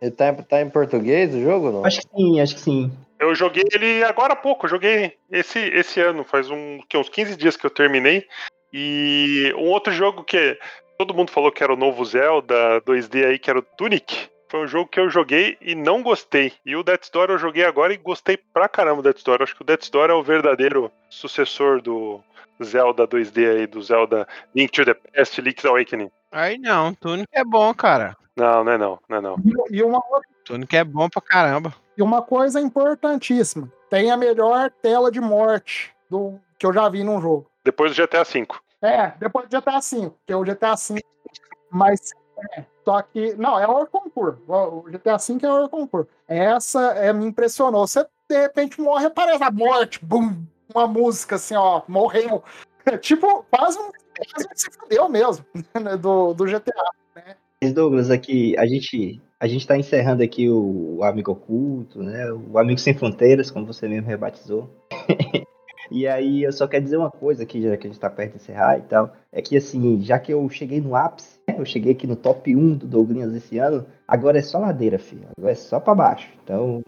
Ele 0.00 0.10
tá, 0.10 0.28
em- 0.28 0.34
tá 0.42 0.60
em 0.60 0.68
português 0.70 1.34
o 1.34 1.40
jogo 1.40 1.70
não? 1.72 1.84
Acho 1.84 2.00
que 2.02 2.08
sim, 2.14 2.40
acho 2.40 2.54
que 2.54 2.60
sim. 2.60 2.92
Eu 3.18 3.34
joguei 3.34 3.64
ele 3.72 4.04
agora 4.04 4.34
há 4.34 4.36
pouco, 4.36 4.66
eu 4.66 4.70
joguei 4.70 5.14
esse, 5.32 5.58
esse 5.58 6.00
ano, 6.00 6.22
faz 6.22 6.50
um, 6.50 6.78
que, 6.86 6.98
uns 6.98 7.08
15 7.08 7.34
dias 7.36 7.56
que 7.56 7.64
eu 7.64 7.70
terminei. 7.70 8.24
E 8.72 9.54
um 9.56 9.70
outro 9.70 9.90
jogo 9.92 10.22
que 10.22 10.58
todo 10.98 11.14
mundo 11.14 11.30
falou 11.30 11.50
que 11.50 11.62
era 11.62 11.72
o 11.72 11.76
novo 11.78 12.04
Zelda 12.04 12.80
2D 12.82 13.24
aí, 13.24 13.38
que 13.38 13.48
era 13.48 13.58
o 13.58 13.62
Tunic. 13.62 14.28
Foi 14.50 14.62
um 14.62 14.68
jogo 14.68 14.88
que 14.90 15.00
eu 15.00 15.08
joguei 15.08 15.56
e 15.62 15.74
não 15.74 16.02
gostei. 16.02 16.52
E 16.64 16.76
o 16.76 16.82
Death's 16.82 17.10
Door 17.10 17.30
eu 17.30 17.38
joguei 17.38 17.64
agora 17.64 17.92
e 17.92 17.96
gostei 17.96 18.36
pra 18.52 18.68
caramba 18.68 19.02
do 19.02 19.04
Death's 19.04 19.24
Door. 19.24 19.42
Acho 19.42 19.56
que 19.56 19.62
o 19.62 19.64
Death's 19.66 19.88
Door 19.90 20.10
é 20.10 20.14
o 20.14 20.22
verdadeiro 20.22 20.90
sucessor 21.08 21.80
do 21.80 22.20
Zelda 22.64 23.06
2D 23.06 23.50
aí, 23.50 23.66
do 23.66 23.82
Zelda 23.82 24.26
Link 24.54 24.72
to 24.72 24.84
the 24.84 24.94
Past, 24.94 25.40
Link's 25.40 25.64
Awakening. 25.64 26.10
Aí 26.32 26.58
não, 26.58 26.94
Tunic 26.94 27.28
é 27.32 27.44
bom, 27.44 27.72
cara. 27.74 28.16
Não, 28.36 28.62
não 28.64 28.72
é 28.72 28.78
não, 28.78 28.98
não 29.08 29.16
é 29.16 29.20
não. 29.20 29.36
E 29.70 29.82
uma, 29.82 30.02
outra- 30.10 30.28
Tunic 30.44 30.76
é 30.76 30.84
bom 30.84 31.08
pra 31.08 31.22
caramba. 31.22 31.74
e 31.96 32.02
uma 32.02 32.20
coisa 32.22 32.60
importantíssima: 32.60 33.70
tem 33.88 34.10
a 34.10 34.16
melhor 34.16 34.70
tela 34.82 35.10
de 35.10 35.20
morte 35.20 35.94
do, 36.10 36.38
que 36.58 36.66
eu 36.66 36.72
já 36.72 36.88
vi 36.88 37.02
num 37.02 37.20
jogo. 37.20 37.50
Depois 37.64 37.94
do 37.94 38.02
GTA 38.06 38.24
V. 38.24 38.46
É, 38.82 39.12
depois 39.18 39.48
do 39.48 39.56
GTA 39.60 39.80
V, 39.80 40.12
que 40.26 40.32
é 40.32 40.36
o 40.36 40.44
GTA 40.44 40.74
V. 40.76 41.02
Mas, 41.70 42.12
é, 42.54 42.64
só 42.84 43.00
que. 43.02 43.34
Não, 43.36 43.58
é 43.58 43.66
o 43.66 43.86
concurso. 43.86 44.38
O 44.46 44.82
GTA 44.82 45.16
V 45.16 45.38
é 45.46 45.50
o 45.52 45.68
concurso. 45.68 46.08
Essa 46.28 46.92
é, 46.92 47.12
me 47.12 47.24
impressionou. 47.26 47.86
Você, 47.86 48.06
de 48.28 48.38
repente, 48.40 48.80
morre, 48.80 49.06
aparece 49.06 49.42
a 49.42 49.50
morte, 49.50 50.04
bum, 50.04 50.36
uma 50.74 50.86
música 50.86 51.36
assim, 51.36 51.54
ó, 51.54 51.82
morreu. 51.88 52.42
Tipo, 53.00 53.44
quase 53.50 53.78
quase 53.78 54.48
se 54.54 54.70
fudeu 54.70 55.08
mesmo, 55.08 55.44
né, 55.82 55.96
do, 55.96 56.32
do 56.32 56.46
GTA. 56.46 56.72
Mas, 57.62 57.72
Douglas, 57.72 58.10
aqui, 58.10 58.56
a 58.58 58.66
gente, 58.66 59.20
a 59.40 59.46
gente 59.46 59.66
tá 59.66 59.76
encerrando 59.76 60.22
aqui 60.22 60.48
o, 60.48 60.98
o 60.98 61.04
Amigo 61.04 61.32
Oculto, 61.32 62.02
né? 62.02 62.30
O 62.32 62.58
Amigo 62.58 62.78
Sem 62.78 62.94
Fronteiras, 62.94 63.50
como 63.50 63.66
você 63.66 63.88
mesmo 63.88 64.06
rebatizou. 64.06 64.70
e 65.90 66.06
aí, 66.06 66.42
eu 66.44 66.52
só 66.52 66.68
quero 66.68 66.84
dizer 66.84 66.96
uma 66.96 67.10
coisa 67.10 67.42
aqui, 67.42 67.62
já 67.62 67.76
que 67.76 67.86
a 67.86 67.90
gente 67.90 68.00
tá 68.00 68.10
perto 68.10 68.32
de 68.32 68.36
encerrar 68.36 68.78
e 68.78 68.82
tal. 68.82 69.12
É 69.32 69.40
que, 69.40 69.56
assim, 69.56 70.00
já 70.02 70.18
que 70.18 70.32
eu 70.32 70.48
cheguei 70.50 70.80
no 70.80 70.94
ápice, 70.94 71.40
né, 71.48 71.56
eu 71.58 71.64
cheguei 71.64 71.92
aqui 71.92 72.06
no 72.06 72.16
top 72.16 72.54
1 72.54 72.76
do 72.76 72.86
Douglas 72.86 73.34
esse 73.34 73.58
ano, 73.58 73.86
agora 74.06 74.38
é 74.38 74.42
só 74.42 74.58
ladeira, 74.58 74.98
filho. 74.98 75.26
Agora 75.36 75.52
é 75.52 75.56
só 75.56 75.80
pra 75.80 75.94
baixo. 75.94 76.28
Então, 76.44 76.84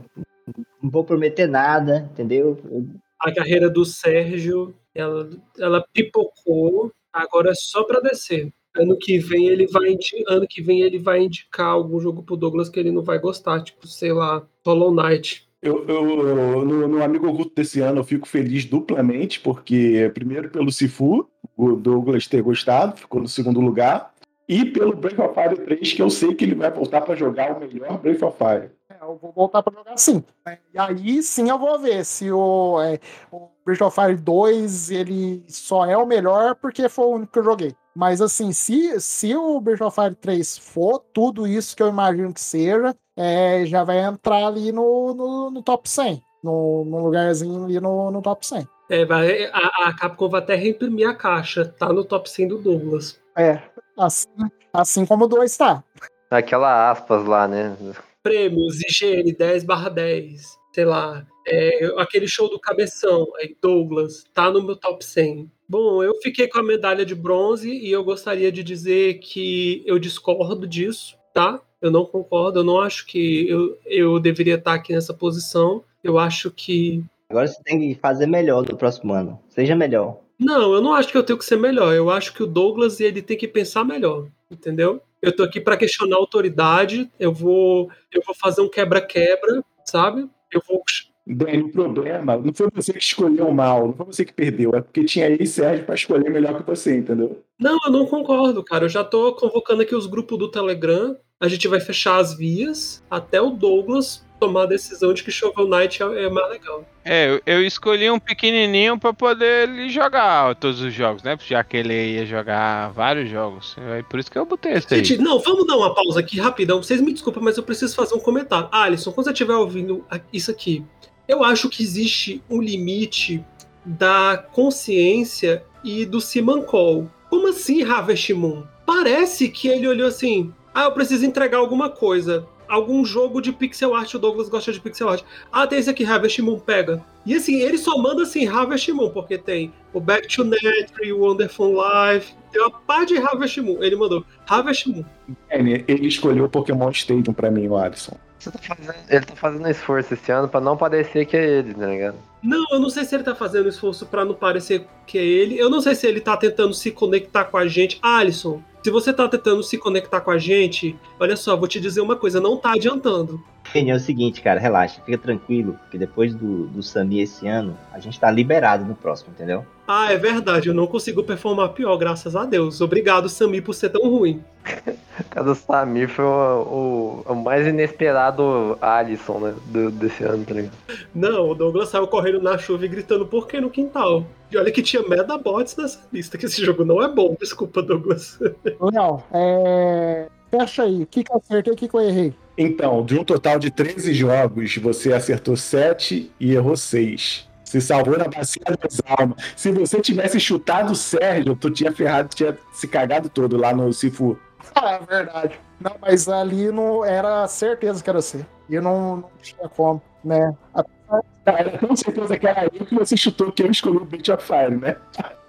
não 0.82 0.90
vou 0.90 1.02
prometer 1.04 1.48
nada, 1.48 2.08
entendeu? 2.12 2.58
Eu- 2.70 2.86
A 3.20 3.32
carreira 3.32 3.68
do 3.68 3.84
Sérgio, 3.84 4.74
ela, 4.94 5.28
ela 5.58 5.84
pipocou, 5.92 6.92
agora 7.12 7.50
é 7.50 7.54
só 7.54 7.82
pra 7.84 8.00
descer. 8.00 8.52
Ano 8.76 8.96
que 8.96 9.18
vem 9.18 9.48
ele 9.48 9.66
vai 9.66 9.96
ano 10.28 10.46
que 10.48 10.62
vem 10.62 10.82
ele 10.82 10.98
vai 10.98 11.22
indicar 11.24 11.66
algum 11.66 11.98
jogo 11.98 12.22
pro 12.22 12.36
Douglas 12.36 12.68
que 12.68 12.78
ele 12.78 12.92
não 12.92 13.02
vai 13.02 13.18
gostar, 13.18 13.60
tipo, 13.62 13.86
sei 13.88 14.12
lá, 14.12 14.46
Hollow 14.64 14.94
Knight. 14.94 15.48
Eu, 15.60 15.84
eu- 15.88 16.64
no, 16.64 16.86
no 16.86 17.02
Amigo 17.02 17.28
Oculto 17.28 17.52
desse 17.56 17.80
ano 17.80 17.98
eu 18.00 18.04
fico 18.04 18.28
feliz 18.28 18.64
duplamente, 18.64 19.40
porque 19.40 20.08
primeiro 20.14 20.50
pelo 20.50 20.70
Sifu, 20.70 21.28
o 21.56 21.72
Douglas 21.74 22.28
ter 22.28 22.42
gostado, 22.42 22.96
ficou 22.96 23.20
no 23.20 23.26
segundo 23.26 23.60
lugar, 23.60 24.14
e 24.48 24.64
pelo 24.64 24.94
Breath 24.94 25.18
of 25.18 25.34
Fire 25.34 25.56
3, 25.64 25.92
que 25.94 26.02
eu 26.02 26.08
sei 26.10 26.32
que 26.34 26.44
ele 26.44 26.54
vai 26.54 26.70
voltar 26.70 27.00
para 27.00 27.16
jogar 27.16 27.56
o 27.56 27.60
melhor 27.60 27.98
Breath 28.00 28.22
of 28.22 28.38
Fire. 28.38 28.70
Eu 29.00 29.18
vou 29.20 29.32
voltar 29.32 29.62
pra 29.62 29.72
jogar 29.72 29.96
sim. 29.96 30.24
né? 30.46 30.58
E 30.72 30.78
aí 30.78 31.22
sim 31.22 31.48
eu 31.48 31.58
vou 31.58 31.78
ver 31.78 32.04
se 32.04 32.30
o, 32.30 32.80
é, 32.80 32.98
o 33.30 33.48
Breath 33.64 33.82
of 33.82 33.94
Fire 33.94 34.16
2 34.16 34.90
ele 34.90 35.44
só 35.48 35.86
é 35.86 35.96
o 35.96 36.06
melhor 36.06 36.54
porque 36.56 36.88
foi 36.88 37.04
o 37.06 37.14
único 37.14 37.32
que 37.32 37.38
eu 37.38 37.44
joguei. 37.44 37.74
Mas 37.94 38.20
assim, 38.20 38.52
se, 38.52 39.00
se 39.00 39.34
o 39.34 39.60
Breath 39.60 39.80
of 39.80 39.94
Fire 39.94 40.14
3 40.14 40.58
for 40.58 41.00
tudo 41.12 41.46
isso 41.46 41.76
que 41.76 41.82
eu 41.82 41.88
imagino 41.88 42.32
que 42.32 42.40
seja, 42.40 42.94
é, 43.16 43.66
já 43.66 43.82
vai 43.82 43.98
entrar 43.98 44.46
ali 44.46 44.70
no, 44.70 45.12
no, 45.14 45.50
no 45.50 45.62
top 45.62 45.88
100. 45.90 46.22
No, 46.42 46.84
no 46.84 47.04
lugarzinho 47.04 47.64
ali 47.64 47.80
no, 47.80 48.12
no 48.12 48.22
top 48.22 48.46
100. 48.46 48.68
É, 48.88 49.04
vai, 49.04 49.46
a, 49.46 49.88
a 49.88 49.96
Capcom 49.98 50.28
vai 50.28 50.40
até 50.40 50.54
reimprimir 50.54 51.08
a 51.08 51.14
caixa, 51.14 51.64
tá 51.64 51.92
no 51.92 52.04
top 52.04 52.30
100 52.30 52.48
do 52.48 52.58
Douglas. 52.58 53.20
É, 53.36 53.60
assim, 53.98 54.28
assim 54.72 55.04
como 55.04 55.24
o 55.24 55.28
2 55.28 55.56
tá. 55.56 55.82
Aquela 56.30 56.90
aspas 56.90 57.24
lá, 57.24 57.48
né? 57.48 57.76
Prêmios, 58.22 58.80
IGN 58.80 59.32
10 59.32 59.64
barra 59.64 59.88
10, 59.88 60.58
sei 60.72 60.84
lá, 60.84 61.26
é, 61.46 61.86
aquele 61.96 62.28
show 62.28 62.48
do 62.48 62.58
Cabeção, 62.58 63.26
aí 63.36 63.56
Douglas, 63.60 64.24
tá 64.34 64.50
no 64.50 64.62
meu 64.62 64.76
top 64.76 65.04
100. 65.04 65.50
Bom, 65.68 66.02
eu 66.02 66.14
fiquei 66.22 66.48
com 66.48 66.58
a 66.58 66.62
medalha 66.62 67.04
de 67.04 67.14
bronze 67.14 67.70
e 67.70 67.90
eu 67.90 68.02
gostaria 68.02 68.50
de 68.50 68.62
dizer 68.62 69.18
que 69.18 69.82
eu 69.86 69.98
discordo 69.98 70.66
disso, 70.66 71.16
tá? 71.32 71.60
Eu 71.80 71.90
não 71.90 72.04
concordo, 72.04 72.60
eu 72.60 72.64
não 72.64 72.80
acho 72.80 73.06
que 73.06 73.48
eu, 73.48 73.78
eu 73.86 74.18
deveria 74.18 74.56
estar 74.56 74.74
aqui 74.74 74.92
nessa 74.92 75.14
posição. 75.14 75.84
Eu 76.02 76.18
acho 76.18 76.50
que. 76.50 77.04
Agora 77.28 77.46
você 77.46 77.62
tem 77.62 77.78
que 77.78 77.94
fazer 78.00 78.26
melhor 78.26 78.64
no 78.66 78.76
próximo 78.76 79.12
ano. 79.12 79.38
Seja 79.48 79.76
melhor. 79.76 80.18
Não, 80.38 80.72
eu 80.72 80.80
não 80.80 80.94
acho 80.94 81.10
que 81.10 81.18
eu 81.18 81.22
tenho 81.22 81.38
que 81.38 81.44
ser 81.44 81.56
melhor. 81.56 81.94
Eu 81.94 82.10
acho 82.10 82.32
que 82.32 82.42
o 82.42 82.46
Douglas 82.46 83.00
ele 83.00 83.20
tem 83.20 83.36
que 83.36 83.46
pensar 83.46 83.84
melhor, 83.84 84.26
entendeu? 84.50 85.02
Eu 85.20 85.34
tô 85.34 85.42
aqui 85.42 85.60
para 85.60 85.76
questionar 85.76 86.16
a 86.16 86.18
autoridade. 86.18 87.10
Eu 87.18 87.32
vou, 87.32 87.90
eu 88.12 88.22
vou 88.24 88.34
fazer 88.34 88.60
um 88.60 88.68
quebra-quebra, 88.68 89.62
sabe? 89.84 90.28
Eu 90.52 90.62
vou 90.66 90.82
Dani, 91.30 91.62
o 91.62 91.70
problema 91.70 92.38
não 92.38 92.54
foi 92.54 92.70
você 92.74 92.90
que 92.90 93.00
escolheu 93.00 93.52
mal, 93.52 93.88
não 93.88 93.92
foi 93.92 94.06
você 94.06 94.24
que 94.24 94.32
perdeu, 94.32 94.74
é 94.74 94.80
porque 94.80 95.04
tinha 95.04 95.26
aí 95.26 95.46
Sérgio 95.46 95.84
para 95.84 95.94
escolher 95.94 96.30
melhor 96.30 96.56
que 96.58 96.66
você, 96.66 96.96
entendeu? 96.96 97.42
Não, 97.60 97.78
eu 97.84 97.92
não 97.92 98.06
concordo, 98.06 98.64
cara. 98.64 98.86
Eu 98.86 98.88
já 98.88 99.04
tô 99.04 99.34
convocando 99.34 99.82
aqui 99.82 99.94
os 99.94 100.06
grupos 100.06 100.38
do 100.38 100.50
Telegram. 100.50 101.16
A 101.38 101.46
gente 101.46 101.68
vai 101.68 101.80
fechar 101.80 102.16
as 102.16 102.34
vias 102.34 103.04
até 103.10 103.42
o 103.42 103.50
Douglas 103.50 104.26
tomar 104.38 104.62
a 104.62 104.66
decisão 104.66 105.12
de 105.12 105.22
que 105.22 105.30
Shovel 105.30 105.66
Knight 105.66 106.02
é, 106.02 106.24
é 106.24 106.30
mais 106.30 106.48
legal. 106.50 106.84
É, 107.04 107.30
eu, 107.30 107.42
eu 107.46 107.64
escolhi 107.64 108.10
um 108.10 108.18
pequenininho 108.18 108.98
pra 108.98 109.12
poder 109.12 109.68
ele 109.68 109.88
jogar 109.88 110.54
todos 110.56 110.80
os 110.80 110.92
jogos, 110.92 111.22
né? 111.22 111.36
Já 111.46 111.64
que 111.64 111.76
ele 111.76 112.14
ia 112.14 112.26
jogar 112.26 112.90
vários 112.92 113.30
jogos. 113.30 113.76
É 113.96 114.02
por 114.02 114.20
isso 114.20 114.30
que 114.30 114.38
eu 114.38 114.44
botei 114.44 114.72
esse 114.72 114.92
aí. 114.92 115.04
Gente, 115.04 115.22
não, 115.22 115.38
vamos 115.38 115.66
dar 115.66 115.76
uma 115.76 115.94
pausa 115.94 116.20
aqui 116.20 116.38
rapidão. 116.38 116.82
Vocês 116.82 117.00
me 117.00 117.12
desculpem, 117.12 117.42
mas 117.42 117.56
eu 117.56 117.62
preciso 117.62 117.94
fazer 117.94 118.14
um 118.14 118.20
comentário. 118.20 118.68
Alisson, 118.70 119.12
quando 119.12 119.26
você 119.26 119.32
estiver 119.32 119.54
ouvindo 119.54 120.04
isso 120.32 120.50
aqui, 120.50 120.84
eu 121.26 121.44
acho 121.44 121.68
que 121.68 121.82
existe 121.82 122.42
um 122.48 122.60
limite 122.60 123.44
da 123.84 124.36
consciência 124.52 125.64
e 125.82 126.04
do 126.04 126.20
Simancol. 126.20 127.10
Como 127.30 127.48
assim, 127.48 127.82
Harvest 127.82 128.32
Moon? 128.32 128.64
Parece 128.86 129.48
que 129.48 129.68
ele 129.68 129.86
olhou 129.86 130.08
assim: 130.08 130.52
ah, 130.74 130.84
eu 130.84 130.92
preciso 130.92 131.24
entregar 131.24 131.58
alguma 131.58 131.90
coisa. 131.90 132.46
Algum 132.68 133.04
jogo 133.04 133.40
de 133.40 133.52
pixel 133.52 133.94
art, 133.94 134.12
o 134.14 134.18
Douglas 134.18 134.48
gosta 134.48 134.72
de 134.72 134.80
pixel 134.80 135.08
art. 135.08 135.22
Ah, 135.50 135.66
tem 135.66 135.78
esse 135.78 135.88
aqui, 135.90 136.04
Harvest 136.04 136.40
Moon, 136.42 136.58
pega. 136.58 137.02
E 137.24 137.34
assim, 137.34 137.60
ele 137.60 137.78
só 137.78 137.96
manda 137.98 138.22
assim, 138.22 138.46
Harvest 138.46 138.92
Moon, 138.92 139.10
porque 139.10 139.38
tem 139.38 139.72
o 139.92 140.00
Back 140.00 140.28
to 140.28 140.44
Netry, 140.44 141.12
o 141.12 141.20
Wonderful 141.20 141.74
Life, 141.74 142.34
tem 142.52 142.60
uma 142.62 142.70
par 142.70 143.06
de 143.06 143.16
Harvest 143.16 143.58
Moon. 143.60 143.82
Ele 143.82 143.96
mandou 143.96 144.24
Harvest 144.46 144.86
Moon. 144.88 145.04
Dani, 145.50 145.84
ele 145.88 146.06
escolheu 146.06 146.44
o 146.44 146.48
Pokémon 146.48 146.90
Stadium 146.90 147.32
para 147.34 147.50
mim, 147.50 147.66
o 147.68 147.76
Alisson. 147.76 148.16
Você 148.38 148.52
tá 148.52 148.58
fazendo- 148.60 148.94
ele 149.08 149.24
tá 149.24 149.34
fazendo 149.34 149.68
esforço 149.68 150.14
esse 150.14 150.30
ano 150.30 150.46
pra 150.48 150.60
não 150.60 150.76
parecer 150.76 151.26
que 151.26 151.36
é 151.36 151.44
ele, 151.58 151.74
tá 151.74 151.86
ligado? 151.86 152.16
Não, 152.40 152.64
eu 152.70 152.78
não 152.78 152.88
sei 152.88 153.04
se 153.04 153.16
ele 153.16 153.24
tá 153.24 153.34
fazendo 153.34 153.68
esforço 153.68 154.06
pra 154.06 154.24
não 154.24 154.32
parecer 154.32 154.86
que 155.06 155.18
é 155.18 155.24
ele. 155.24 155.58
Eu 155.58 155.68
não 155.68 155.80
sei 155.80 155.96
se 155.96 156.06
ele 156.06 156.20
tá 156.20 156.36
tentando 156.36 156.72
se 156.72 156.92
conectar 156.92 157.44
com 157.46 157.56
a 157.56 157.66
gente. 157.66 157.98
Alisson, 158.00 158.62
se 158.82 158.90
você 158.90 159.12
tá 159.12 159.28
tentando 159.28 159.62
se 159.62 159.76
conectar 159.76 160.20
com 160.20 160.30
a 160.30 160.38
gente, 160.38 160.96
olha 161.18 161.36
só, 161.36 161.56
vou 161.56 161.68
te 161.68 161.80
dizer 161.80 162.00
uma 162.00 162.16
coisa, 162.16 162.40
não 162.40 162.56
tá 162.56 162.72
adiantando. 162.72 163.42
Kenny, 163.72 163.90
é 163.90 163.94
o 163.94 164.00
seguinte, 164.00 164.40
cara, 164.40 164.58
relaxa, 164.60 165.00
fica 165.04 165.18
tranquilo, 165.18 165.74
porque 165.82 165.98
depois 165.98 166.34
do, 166.34 166.66
do 166.66 166.82
Sami 166.82 167.20
esse 167.20 167.46
ano, 167.46 167.76
a 167.92 167.98
gente 167.98 168.18
tá 168.18 168.30
liberado 168.30 168.84
no 168.84 168.94
próximo, 168.94 169.30
entendeu? 169.34 169.64
Ah, 169.86 170.12
é 170.12 170.16
verdade, 170.16 170.68
eu 170.68 170.74
não 170.74 170.86
consigo 170.86 171.22
performar 171.22 171.70
pior, 171.70 171.96
graças 171.96 172.36
a 172.36 172.44
Deus. 172.44 172.80
Obrigado, 172.80 173.28
Sami, 173.28 173.60
por 173.60 173.72
ser 173.74 173.88
tão 173.88 174.02
ruim. 174.02 174.42
Cada 175.30 175.54
Samir 175.54 176.08
foi 176.08 176.24
o, 176.24 177.22
o, 177.26 177.32
o 177.32 177.34
mais 177.34 177.66
inesperado 177.66 178.76
Alisson, 178.80 179.38
né? 179.40 179.54
do- 179.66 179.90
desse 179.90 180.24
ano, 180.24 180.44
tá 180.44 180.54
ligado? 180.54 180.72
Não, 181.14 181.50
o 181.50 181.54
Douglas 181.54 181.88
saiu 181.88 182.06
correndo 182.06 182.40
na 182.42 182.58
chuva 182.58 182.84
e 182.84 182.88
gritando 182.88 183.26
por 183.26 183.46
que 183.48 183.60
no 183.60 183.70
quintal. 183.70 184.24
E 184.50 184.56
olha 184.56 184.70
que 184.70 184.82
tinha 184.82 185.02
Medabots 185.02 185.76
nessa 185.76 186.00
lista, 186.12 186.38
que 186.38 186.46
esse 186.46 186.64
jogo 186.64 186.84
não 186.84 187.02
é 187.02 187.08
bom. 187.08 187.36
Desculpa, 187.40 187.82
Douglas. 187.82 188.38
Léo, 188.80 189.22
é... 189.32 190.26
fecha 190.50 190.84
aí. 190.84 191.02
O 191.02 191.06
que, 191.06 191.24
que 191.24 191.32
eu 191.32 191.36
acertei 191.36 191.72
e 191.72 191.74
o 191.74 191.76
que, 191.76 191.88
que 191.88 191.94
eu 191.94 192.00
errei? 192.00 192.34
Então, 192.60 193.04
de 193.04 193.16
um 193.16 193.22
total 193.22 193.56
de 193.56 193.70
13 193.70 194.12
jogos, 194.12 194.76
você 194.78 195.12
acertou 195.12 195.56
7 195.56 196.32
e 196.40 196.52
errou 196.52 196.76
6. 196.76 197.48
Se 197.62 197.80
salvou 197.80 198.18
na 198.18 198.24
bacia 198.24 198.62
das 198.64 199.00
almas. 199.06 199.36
Se 199.54 199.70
você 199.70 200.00
tivesse 200.00 200.40
chutado 200.40 200.92
o 200.92 200.96
Sérgio, 200.96 201.54
tu 201.54 201.70
tinha 201.70 201.92
ferrado, 201.92 202.34
tinha 202.34 202.58
se 202.72 202.88
cagado 202.88 203.28
todo 203.28 203.56
lá 203.56 203.72
no 203.72 203.92
Sifu. 203.92 204.36
Ah, 204.74 204.94
é 204.94 204.98
verdade. 204.98 205.60
Não, 205.80 205.94
mas 206.00 206.28
ali 206.28 206.72
não 206.72 207.04
era 207.04 207.46
certeza 207.46 208.02
que 208.02 208.10
era 208.10 208.20
você. 208.20 208.44
E 208.68 208.74
eu 208.74 208.82
não, 208.82 209.18
não 209.18 209.30
tinha 209.40 209.68
como, 209.68 210.02
né? 210.24 210.52
Tá, 210.74 211.22
era 211.52 211.78
tão 211.78 211.94
certeza 211.94 212.36
que 212.36 212.46
era 212.46 212.64
eu 212.64 212.84
que 212.84 212.94
você 212.94 213.16
chutou 213.16 213.52
que 213.52 213.62
eu 213.62 213.70
escolhi 213.70 213.98
o 213.98 214.04
Beat 214.04 214.28
of 214.30 214.44
Fire, 214.44 214.76
né? 214.76 214.96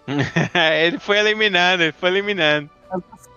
ele 0.85 0.99
foi 0.99 1.17
eliminando, 1.17 1.83
ele 1.83 1.91
foi 1.91 2.09
eliminando. 2.09 2.69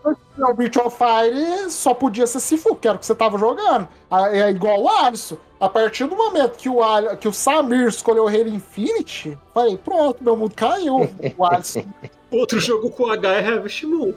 O 0.04 0.54
Beat 0.54 0.76
of 0.76 0.96
Fire 0.96 1.70
só 1.70 1.94
podia 1.94 2.26
ser 2.26 2.40
Sifu, 2.40 2.74
que 2.74 2.88
era 2.88 2.96
o 2.96 3.00
que 3.00 3.06
você 3.06 3.14
tava 3.14 3.38
jogando. 3.38 3.86
É 4.32 4.50
igual 4.50 4.82
o 4.82 4.88
Alisson. 4.88 5.36
A 5.60 5.68
partir 5.68 6.06
do 6.06 6.16
momento 6.16 6.56
que 6.56 6.68
o, 6.68 6.82
Al- 6.82 7.16
que 7.16 7.28
o 7.28 7.32
Samir 7.32 7.86
escolheu 7.86 8.24
o 8.24 8.28
Halo 8.28 8.48
Infinity, 8.48 9.38
falei, 9.54 9.76
pronto, 9.76 10.22
meu 10.24 10.36
mundo 10.36 10.52
caiu. 10.56 11.08
O 11.38 11.44
Alisson. 11.46 11.84
Outro 12.30 12.58
jogo 12.58 12.90
com 12.90 13.10
H 13.10 13.28
é 13.32 13.46
Harvest 13.46 13.86
Moon. 13.86 14.12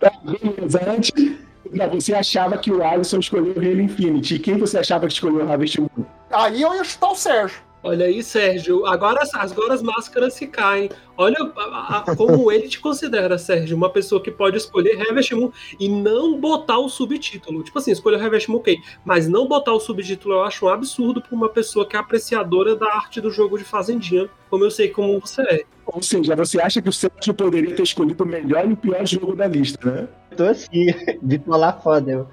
Tá, 0.00 0.10
beleza. 0.24 0.80
Não, 1.70 1.90
você 2.00 2.14
achava 2.14 2.56
que 2.58 2.72
o 2.72 2.82
Alisson 2.82 3.18
escolheu 3.18 3.54
o 3.54 3.58
Halo 3.58 3.80
Infinity. 3.80 4.34
E 4.36 4.38
quem 4.38 4.56
você 4.58 4.78
achava 4.78 5.06
que 5.06 5.12
escolheu 5.12 5.44
o 5.46 5.50
Harvest 5.52 5.78
Moon? 5.80 6.04
Aí 6.30 6.60
eu 6.62 6.74
ia 6.74 6.82
chutar 6.84 7.10
o 7.10 7.14
Sérgio. 7.14 7.60
Olha 7.86 8.06
aí, 8.06 8.22
Sérgio. 8.22 8.86
Agora, 8.86 9.20
agora 9.34 9.74
as 9.74 9.82
máscaras 9.82 10.32
se 10.32 10.46
caem. 10.46 10.88
Olha 11.18 11.36
a- 11.54 11.98
a- 12.10 12.16
como 12.16 12.50
ele 12.50 12.66
te 12.66 12.80
considera, 12.80 13.36
Sérgio, 13.36 13.76
uma 13.76 13.90
pessoa 13.90 14.22
que 14.22 14.30
pode 14.30 14.56
escolher 14.56 14.98
Harvest 15.00 15.34
Moon 15.34 15.50
e 15.78 15.86
não 15.86 16.40
botar 16.40 16.78
o 16.78 16.88
subtítulo. 16.88 17.62
Tipo 17.62 17.78
assim, 17.78 17.90
escolher 17.92 18.20
Harvest 18.22 18.48
Moon, 18.50 18.56
ok. 18.58 18.78
Mas 19.04 19.28
não 19.28 19.46
botar 19.46 19.74
o 19.74 19.78
subtítulo 19.80 20.34
eu 20.36 20.42
acho 20.44 20.64
um 20.64 20.70
absurdo 20.70 21.20
pra 21.20 21.36
uma 21.36 21.50
pessoa 21.50 21.86
que 21.86 21.94
é 21.94 21.98
apreciadora 21.98 22.74
da 22.74 22.86
arte 22.86 23.20
do 23.20 23.30
jogo 23.30 23.58
de 23.58 23.64
Fazendinha, 23.64 24.30
como 24.48 24.64
eu 24.64 24.70
sei 24.70 24.88
como 24.88 25.20
você 25.20 25.42
é. 25.42 25.62
Ou 25.86 26.02
seja, 26.02 26.34
você 26.34 26.58
acha 26.62 26.80
que 26.80 26.88
o 26.88 26.92
Sérgio 26.92 27.34
poderia 27.34 27.76
ter 27.76 27.82
escolhido 27.82 28.24
o 28.24 28.26
melhor 28.26 28.66
e 28.66 28.72
o 28.72 28.76
pior 28.78 29.06
jogo 29.06 29.36
da 29.36 29.46
lista, 29.46 29.90
né? 29.90 30.08
Eu 30.30 30.36
tô 30.38 30.44
assim, 30.44 30.86
bipolar 31.20 31.82
foda. 31.82 32.10
eu- 32.10 32.28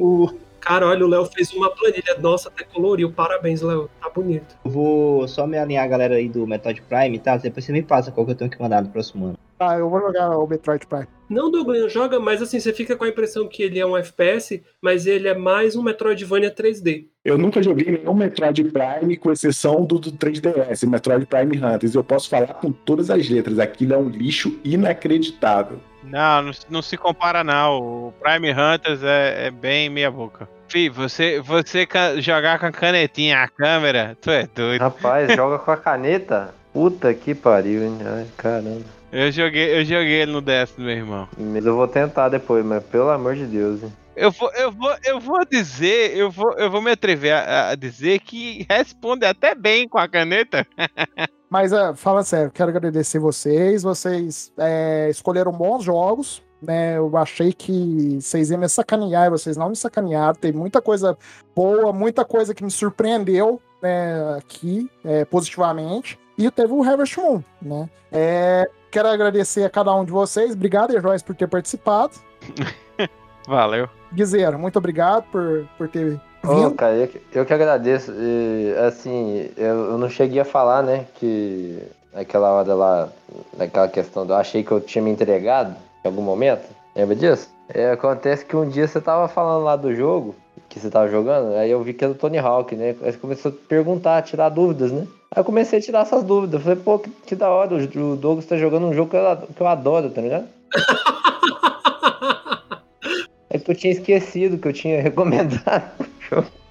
O, 0.00 0.30
Cara, 0.64 0.86
olha, 0.86 1.04
o 1.04 1.08
Léo 1.08 1.26
fez 1.26 1.52
uma 1.52 1.70
planilha. 1.70 2.16
Nossa, 2.20 2.48
até 2.48 2.64
coloriu. 2.64 3.12
Parabéns, 3.12 3.60
Léo. 3.60 3.90
Tá 4.00 4.08
bonito. 4.08 4.56
Eu 4.64 4.70
vou 4.70 5.28
só 5.28 5.46
me 5.46 5.58
alinhar 5.58 5.84
a 5.84 5.88
galera 5.88 6.14
aí 6.14 6.26
do 6.26 6.46
Metroid 6.46 6.80
Prime, 6.82 7.18
tá? 7.18 7.36
Depois 7.36 7.66
você 7.66 7.72
me 7.72 7.82
passa 7.82 8.10
qual 8.10 8.24
que 8.24 8.32
eu 8.32 8.36
tenho 8.36 8.50
que 8.50 8.60
mandar 8.60 8.82
no 8.82 8.88
próximo 8.88 9.26
ano. 9.26 9.38
Tá, 9.58 9.78
eu 9.78 9.90
vou 9.90 10.00
jogar 10.00 10.38
o 10.38 10.46
Metroid 10.46 10.86
Prime. 10.86 11.06
Não, 11.28 11.50
Douglas 11.50 11.92
joga, 11.92 12.18
mas 12.18 12.40
assim, 12.40 12.58
você 12.58 12.72
fica 12.72 12.96
com 12.96 13.04
a 13.04 13.08
impressão 13.08 13.46
que 13.46 13.62
ele 13.62 13.78
é 13.78 13.86
um 13.86 13.96
FPS, 13.96 14.62
mas 14.80 15.06
ele 15.06 15.28
é 15.28 15.34
mais 15.34 15.76
um 15.76 15.82
Metroidvania 15.82 16.54
3D. 16.54 17.06
Eu 17.24 17.38
nunca 17.38 17.62
joguei 17.62 17.98
nenhum 17.98 18.14
Metroid 18.14 18.64
Prime, 18.64 19.16
com 19.16 19.32
exceção 19.32 19.84
do, 19.84 19.98
do 19.98 20.12
3DS, 20.12 20.88
Metroid 20.88 21.26
Prime 21.26 21.58
Hunters. 21.58 21.94
Eu 21.94 22.04
posso 22.04 22.28
falar 22.28 22.54
com 22.54 22.72
todas 22.72 23.10
as 23.10 23.28
letras. 23.28 23.58
Aquilo 23.58 23.94
é 23.94 23.98
um 23.98 24.08
lixo 24.08 24.58
inacreditável. 24.64 25.78
Não, 26.04 26.42
não, 26.42 26.52
não 26.70 26.82
se 26.82 26.96
compara 26.96 27.42
não. 27.42 27.78
O 27.78 28.14
Prime 28.20 28.52
Hunters 28.52 29.02
é, 29.02 29.46
é 29.46 29.50
bem 29.50 29.88
meia 29.88 30.10
boca. 30.10 30.48
Fih, 30.68 30.88
você, 30.88 31.40
você 31.40 31.86
jogar 32.18 32.58
com 32.58 32.66
a 32.66 32.72
canetinha 32.72 33.42
a 33.42 33.48
câmera, 33.48 34.16
tu 34.20 34.30
é 34.30 34.46
doido. 34.46 34.82
Rapaz, 34.82 35.34
joga 35.34 35.58
com 35.58 35.70
a 35.70 35.76
caneta? 35.76 36.54
Puta 36.72 37.14
que 37.14 37.34
pariu, 37.34 37.84
hein? 37.84 37.98
Ai, 38.04 38.26
caramba. 38.36 38.84
Eu 39.12 39.30
joguei, 39.30 39.78
eu 39.78 39.84
joguei 39.84 40.22
ele 40.22 40.32
no 40.32 40.40
DS 40.40 40.72
do 40.76 40.82
meu 40.82 40.90
irmão. 40.90 41.28
Mas 41.38 41.64
eu 41.64 41.76
vou 41.76 41.86
tentar 41.86 42.28
depois, 42.28 42.64
mas 42.64 42.82
pelo 42.82 43.10
amor 43.10 43.36
de 43.36 43.46
Deus, 43.46 43.82
hein? 43.84 43.92
Eu 44.16 44.30
vou, 44.30 44.50
eu 44.54 44.72
vou, 44.72 44.94
eu 45.04 45.20
vou 45.20 45.44
dizer, 45.44 46.16
eu 46.16 46.30
vou, 46.30 46.52
eu 46.54 46.70
vou 46.70 46.80
me 46.80 46.90
atrever 46.90 47.32
a, 47.32 47.70
a 47.70 47.74
dizer 47.74 48.20
que 48.20 48.66
responde 48.68 49.24
até 49.24 49.54
bem 49.54 49.88
com 49.88 49.98
a 49.98 50.08
caneta. 50.08 50.66
Mas 51.54 51.72
é, 51.72 51.94
fala 51.94 52.24
sério, 52.24 52.50
quero 52.50 52.70
agradecer 52.70 53.20
vocês. 53.20 53.84
Vocês 53.84 54.52
é, 54.58 55.08
escolheram 55.08 55.52
bons 55.52 55.84
jogos. 55.84 56.42
Né, 56.60 56.96
eu 56.96 57.16
achei 57.16 57.52
que 57.52 58.18
vocês 58.20 58.50
iam 58.50 58.58
me 58.58 58.68
sacanear, 58.68 59.26
e 59.26 59.30
vocês 59.30 59.56
não 59.56 59.68
me 59.68 59.76
sacanearam. 59.76 60.34
Tem 60.34 60.50
muita 60.50 60.82
coisa 60.82 61.16
boa, 61.54 61.92
muita 61.92 62.24
coisa 62.24 62.52
que 62.52 62.64
me 62.64 62.72
surpreendeu 62.72 63.62
né, 63.80 64.36
aqui 64.36 64.90
é, 65.04 65.24
positivamente. 65.24 66.18
E 66.36 66.50
teve 66.50 66.72
o 66.72 66.82
Harvest 66.82 67.18
Moon, 67.18 67.40
né? 67.62 67.88
É, 68.10 68.68
quero 68.90 69.06
agradecer 69.06 69.62
a 69.62 69.70
cada 69.70 69.94
um 69.94 70.04
de 70.04 70.10
vocês. 70.10 70.54
Obrigado, 70.54 71.00
Joyce, 71.00 71.22
por 71.22 71.36
ter 71.36 71.46
participado. 71.46 72.14
Valeu. 73.46 73.88
Guizeira, 74.12 74.58
muito 74.58 74.76
obrigado 74.76 75.22
por, 75.30 75.68
por 75.78 75.88
ter 75.88 76.20
Ô, 76.44 76.54
vindo. 76.54 76.74
cara, 76.74 76.94
eu, 76.94 77.08
que- 77.08 77.20
eu 77.32 77.44
que 77.46 77.54
agradeço. 77.54 78.12
E, 78.16 78.74
assim, 78.86 79.48
eu, 79.56 79.90
eu 79.92 79.98
não 79.98 80.08
cheguei 80.08 80.40
a 80.40 80.44
falar, 80.44 80.82
né, 80.82 81.06
que 81.16 81.78
naquela 82.12 82.50
hora 82.52 82.74
lá, 82.74 83.08
naquela 83.56 83.88
questão 83.88 84.24
do 84.26 84.32
eu 84.32 84.36
achei 84.36 84.62
que 84.62 84.70
eu 84.72 84.80
tinha 84.80 85.02
me 85.02 85.10
entregado 85.10 85.74
em 86.04 86.08
algum 86.08 86.22
momento. 86.22 86.64
Lembra 86.94 87.16
disso? 87.16 87.48
É, 87.68 87.90
acontece 87.92 88.44
que 88.44 88.54
um 88.56 88.68
dia 88.68 88.86
você 88.86 89.00
tava 89.00 89.26
falando 89.26 89.64
lá 89.64 89.74
do 89.74 89.94
jogo 89.94 90.34
que 90.68 90.78
você 90.78 90.90
tava 90.90 91.08
jogando, 91.08 91.54
aí 91.54 91.70
eu 91.70 91.82
vi 91.82 91.92
que 91.94 92.04
era 92.04 92.12
o 92.12 92.16
Tony 92.16 92.38
Hawk, 92.38 92.74
né? 92.74 92.94
Aí 93.02 93.12
você 93.12 93.18
começou 93.18 93.50
a 93.50 93.68
perguntar, 93.68 94.18
a 94.18 94.22
tirar 94.22 94.48
dúvidas, 94.48 94.90
né? 94.92 95.06
Aí 95.34 95.40
eu 95.40 95.44
comecei 95.44 95.78
a 95.78 95.82
tirar 95.82 96.00
essas 96.02 96.22
dúvidas. 96.24 96.62
Falei, 96.62 96.78
pô, 96.78 96.98
que, 96.98 97.10
que 97.10 97.34
da 97.36 97.48
hora, 97.50 97.74
o, 97.74 98.12
o 98.12 98.16
Douglas 98.16 98.46
tá 98.46 98.56
jogando 98.56 98.86
um 98.86 98.92
jogo 98.92 99.10
que 99.10 99.16
eu, 99.16 99.36
que 99.54 99.60
eu 99.60 99.66
adoro, 99.66 100.10
tá 100.10 100.20
ligado? 100.20 100.46
É 103.50 103.58
que 103.58 103.70
eu 103.70 103.74
tinha 103.76 103.92
esquecido 103.92 104.58
que 104.58 104.66
eu 104.66 104.72
tinha 104.72 104.98
recomendado. 105.02 106.03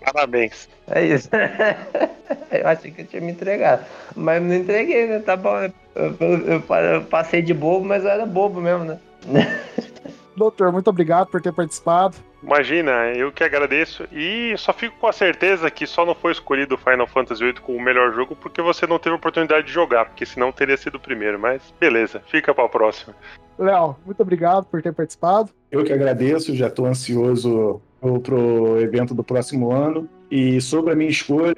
Parabéns. 0.02 0.68
É 0.88 1.06
isso. 1.06 1.30
eu 2.52 2.68
achei 2.68 2.92
que 2.92 3.02
eu 3.02 3.06
tinha 3.08 3.22
me 3.22 3.32
entregado. 3.32 3.86
Mas 4.16 4.42
não 4.42 4.54
entreguei, 4.54 5.08
né? 5.08 5.20
Tá 5.20 5.36
bom. 5.36 5.56
Eu, 5.96 6.18
eu- 6.20 6.60
eu 6.60 7.02
passei 7.06 7.42
de 7.42 7.54
bobo, 7.54 7.86
mas 7.86 8.04
eu 8.04 8.10
era 8.10 8.26
bobo 8.26 8.60
mesmo, 8.62 8.84
né? 8.86 9.00
Doutor, 10.36 10.72
muito 10.72 10.90
obrigado 10.90 11.28
por 11.28 11.42
ter 11.42 11.54
participado. 11.54 12.18
Imagina, 12.42 12.92
eu 13.16 13.32
que 13.32 13.44
agradeço. 13.44 14.06
E 14.12 14.54
só 14.58 14.74
fico 14.74 14.98
com 15.00 15.08
a 15.08 15.14
certeza 15.14 15.72
que 15.72 15.88
só 15.88 16.06
não 16.06 16.14
foi 16.14 16.32
escolhido 16.32 16.76
o 16.76 16.78
Final 16.78 17.08
Fantasy 17.08 17.44
VIII 17.44 17.54
como 17.56 17.78
o 17.78 17.82
melhor 17.82 18.14
jogo 18.14 18.36
porque 18.36 18.62
você 18.62 18.86
não 18.86 19.00
teve 19.00 19.14
a 19.14 19.18
oportunidade 19.18 19.68
de 19.68 19.74
jogar, 19.74 20.06
porque 20.06 20.26
senão 20.26 20.52
teria 20.52 20.76
sido 20.76 20.96
o 20.96 21.00
primeiro. 21.00 21.40
Mas 21.40 21.74
beleza, 21.80 22.22
fica 22.28 22.54
pra 22.54 22.68
próxima. 22.68 23.16
Léo, 23.58 23.96
muito 24.06 24.22
obrigado 24.22 24.66
por 24.66 24.82
ter 24.82 24.94
participado. 24.94 25.50
Eu 25.72 25.84
que 25.84 25.94
agradeço, 25.94 26.56
já 26.56 26.68
estou 26.68 26.86
ansioso 26.86 27.82
pro, 28.02 28.20
pro 28.20 28.82
evento 28.82 29.14
do 29.14 29.24
próximo 29.24 29.72
ano. 29.72 30.10
E 30.36 30.60
sobre 30.60 30.94
a 30.94 30.96
minha 30.96 31.12
escolha, 31.12 31.54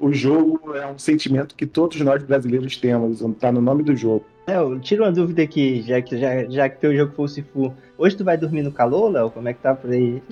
o 0.00 0.10
jogo 0.10 0.74
é 0.74 0.86
um 0.86 0.96
sentimento 0.96 1.54
que 1.54 1.66
todos 1.66 2.00
nós 2.00 2.22
brasileiros 2.22 2.74
temos, 2.78 3.20
está 3.20 3.52
no 3.52 3.60
nome 3.60 3.82
do 3.82 3.94
jogo. 3.94 4.24
Léo, 4.46 4.80
tira 4.80 5.02
uma 5.02 5.12
dúvida 5.12 5.42
aqui, 5.42 5.82
já 5.82 6.00
que, 6.00 6.16
já, 6.16 6.48
já 6.48 6.70
que 6.70 6.80
teu 6.80 6.96
jogo 6.96 7.12
foi 7.14 7.24
o 7.26 7.28
Sifu. 7.28 7.74
Hoje 7.98 8.16
tu 8.16 8.24
vai 8.24 8.38
dormir 8.38 8.62
no 8.62 8.72
calor, 8.72 9.10
Léo? 9.10 9.30
Como 9.30 9.46
é 9.46 9.52
que 9.52 9.60
tá 9.60 9.74
por 9.74 9.90
aí? 9.90 10.22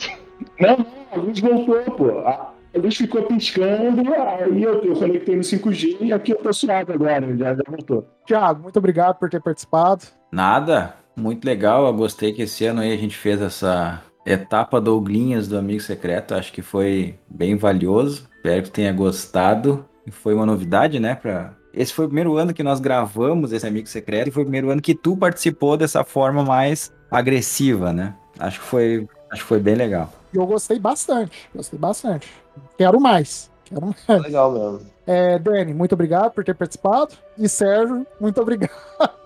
Não, 0.59 0.79
não, 0.79 0.87
a 1.13 1.17
luz 1.17 1.39
voltou, 1.39 1.83
pô. 1.83 2.21
A, 2.21 2.55
luz 2.79 2.97
ficou 2.97 3.25
piscando, 3.25 4.11
aí 4.11 4.63
eu, 4.63 4.83
eu 4.83 4.95
conectei 4.95 5.37
no 5.37 5.43
5G 5.43 5.99
e 6.01 6.15
aqui 6.15 6.33
eu 6.33 6.39
tô 6.39 6.51
suave 6.55 6.95
agora, 6.95 7.37
já, 7.37 7.55
já 7.57 7.63
voltou. 7.69 8.07
Tiago, 8.25 8.63
muito 8.63 8.79
obrigado 8.79 9.19
por 9.19 9.29
ter 9.29 9.43
participado. 9.43 10.03
Nada, 10.33 10.95
muito 11.15 11.45
legal. 11.45 11.85
Eu 11.87 11.93
gostei 11.93 12.33
que 12.33 12.41
esse 12.41 12.65
ano 12.65 12.81
aí 12.81 12.95
a 12.95 12.97
gente 12.97 13.19
fez 13.19 13.39
essa 13.43 14.03
etapa 14.27 14.81
Douglinhas 14.81 15.47
do 15.47 15.57
Amigo 15.57 15.81
Secreto. 15.81 16.35
Acho 16.35 16.53
que 16.53 16.61
foi 16.61 17.15
bem 17.29 17.57
valioso. 17.57 18.29
Espero 18.37 18.63
que 18.65 18.71
tenha 18.71 18.93
gostado. 18.93 19.85
E 20.07 20.11
foi 20.11 20.35
uma 20.35 20.45
novidade, 20.45 20.99
né? 20.99 21.15
Pra... 21.15 21.55
Esse 21.73 21.93
foi 21.93 22.07
o 22.07 22.09
primeiro 22.09 22.37
ano 22.37 22.53
que 22.53 22.63
nós 22.63 22.81
gravamos 22.81 23.53
esse 23.53 23.67
Amigo 23.67 23.87
Secreto 23.87 24.29
e 24.29 24.31
foi 24.31 24.43
o 24.43 24.47
primeiro 24.47 24.71
ano 24.71 24.83
que 24.83 24.95
tu 24.95 25.17
participou 25.17 25.77
dessa 25.77 26.03
forma 26.03 26.43
mais 26.43 26.93
agressiva, 27.11 27.93
né? 27.93 28.15
Acho 28.39 28.61
que 28.61 28.67
foi, 28.67 29.09
acho 29.31 29.43
que 29.43 29.49
foi 29.49 29.61
bem 29.61 29.75
legal. 29.75 30.13
E 30.33 30.37
eu 30.37 30.47
gostei 30.47 30.79
bastante. 30.79 31.49
Gostei 31.55 31.79
bastante. 31.79 32.29
Quero 32.77 33.01
mais. 33.01 33.51
Quero 33.65 33.87
mais. 33.87 34.23
Legal 34.23 34.53
mesmo. 34.53 34.81
É, 35.07 35.39
Dani, 35.39 35.73
muito 35.73 35.93
obrigado 35.93 36.33
por 36.33 36.45
ter 36.45 36.55
participado. 36.55 37.15
E 37.39 37.49
Sérgio, 37.49 38.07
muito 38.21 38.41
obrigado. 38.41 38.73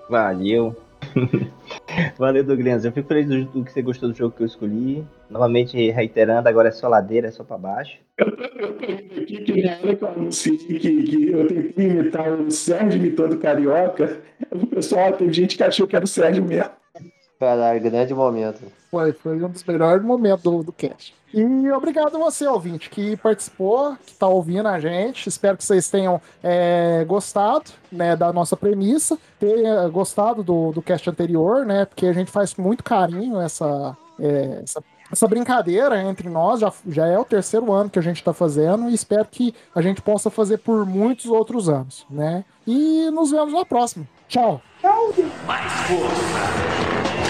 Valeu. 0.08 0.76
Valeu, 2.18 2.44
Douglas. 2.44 2.84
Eu 2.84 2.92
fico 2.92 3.08
feliz 3.08 3.26
do, 3.26 3.44
do 3.44 3.64
que 3.64 3.72
você 3.72 3.82
gostou 3.82 4.08
do 4.08 4.14
jogo 4.16 4.34
que 4.34 4.42
eu 4.42 4.46
escolhi. 4.46 5.04
Novamente 5.28 5.90
reiterando, 5.90 6.48
agora 6.48 6.68
é 6.68 6.72
só 6.72 6.88
ladeira, 6.88 7.28
é 7.28 7.30
só 7.30 7.44
pra 7.44 7.58
baixo. 7.58 7.98
Eu 8.18 8.36
tô 8.36 8.84
aqui 8.84 9.44
que 9.44 9.62
na 9.62 9.72
hora 9.78 9.96
que 9.96 10.04
eu 10.04 10.08
anunciei 10.08 10.56
que, 10.56 11.02
que 11.02 11.30
eu 11.30 11.46
tentei 11.46 11.86
imitar 11.86 12.32
o 12.32 12.50
Sérgio 12.50 12.98
imitando 12.98 13.38
carioca, 13.38 14.20
o 14.50 14.66
pessoal, 14.66 15.12
teve 15.12 15.32
gente 15.32 15.56
que 15.56 15.62
achou 15.62 15.86
que 15.86 15.96
era 15.96 16.04
o 16.04 16.08
Sérgio 16.08 16.44
mesmo. 16.44 16.70
Caralho, 17.40 17.80
grande 17.80 18.12
momento. 18.12 18.60
Foi, 18.90 19.14
foi 19.14 19.42
um 19.42 19.48
dos 19.48 19.64
melhores 19.64 20.04
momentos 20.04 20.42
do, 20.42 20.62
do 20.62 20.72
cast. 20.72 21.14
E 21.32 21.70
obrigado 21.70 22.14
a 22.14 22.18
você, 22.18 22.46
ouvinte, 22.46 22.90
que 22.90 23.16
participou, 23.16 23.96
que 24.04 24.12
está 24.12 24.28
ouvindo 24.28 24.68
a 24.68 24.78
gente. 24.78 25.26
Espero 25.26 25.56
que 25.56 25.64
vocês 25.64 25.88
tenham 25.88 26.20
é, 26.42 27.02
gostado 27.08 27.70
né, 27.90 28.14
da 28.14 28.30
nossa 28.30 28.58
premissa, 28.58 29.16
tenha 29.38 29.88
gostado 29.88 30.42
do, 30.42 30.70
do 30.72 30.82
cast 30.82 31.08
anterior, 31.08 31.64
né? 31.64 31.86
Porque 31.86 32.06
a 32.06 32.12
gente 32.12 32.30
faz 32.30 32.52
com 32.52 32.60
muito 32.60 32.84
carinho 32.84 33.40
essa, 33.40 33.96
é, 34.18 34.60
essa, 34.62 34.84
essa 35.10 35.26
brincadeira 35.26 36.02
entre 36.02 36.28
nós. 36.28 36.60
Já, 36.60 36.70
já 36.88 37.06
é 37.06 37.18
o 37.18 37.24
terceiro 37.24 37.72
ano 37.72 37.88
que 37.88 37.98
a 37.98 38.02
gente 38.02 38.16
está 38.16 38.34
fazendo 38.34 38.90
e 38.90 38.94
espero 38.94 39.24
que 39.24 39.54
a 39.74 39.80
gente 39.80 40.02
possa 40.02 40.28
fazer 40.28 40.58
por 40.58 40.84
muitos 40.84 41.24
outros 41.24 41.70
anos, 41.70 42.04
né? 42.10 42.44
E 42.66 43.08
nos 43.12 43.30
vemos 43.30 43.54
na 43.54 43.64
próxima. 43.64 44.06
Tchau! 44.28 44.60
Meta 45.46 46.99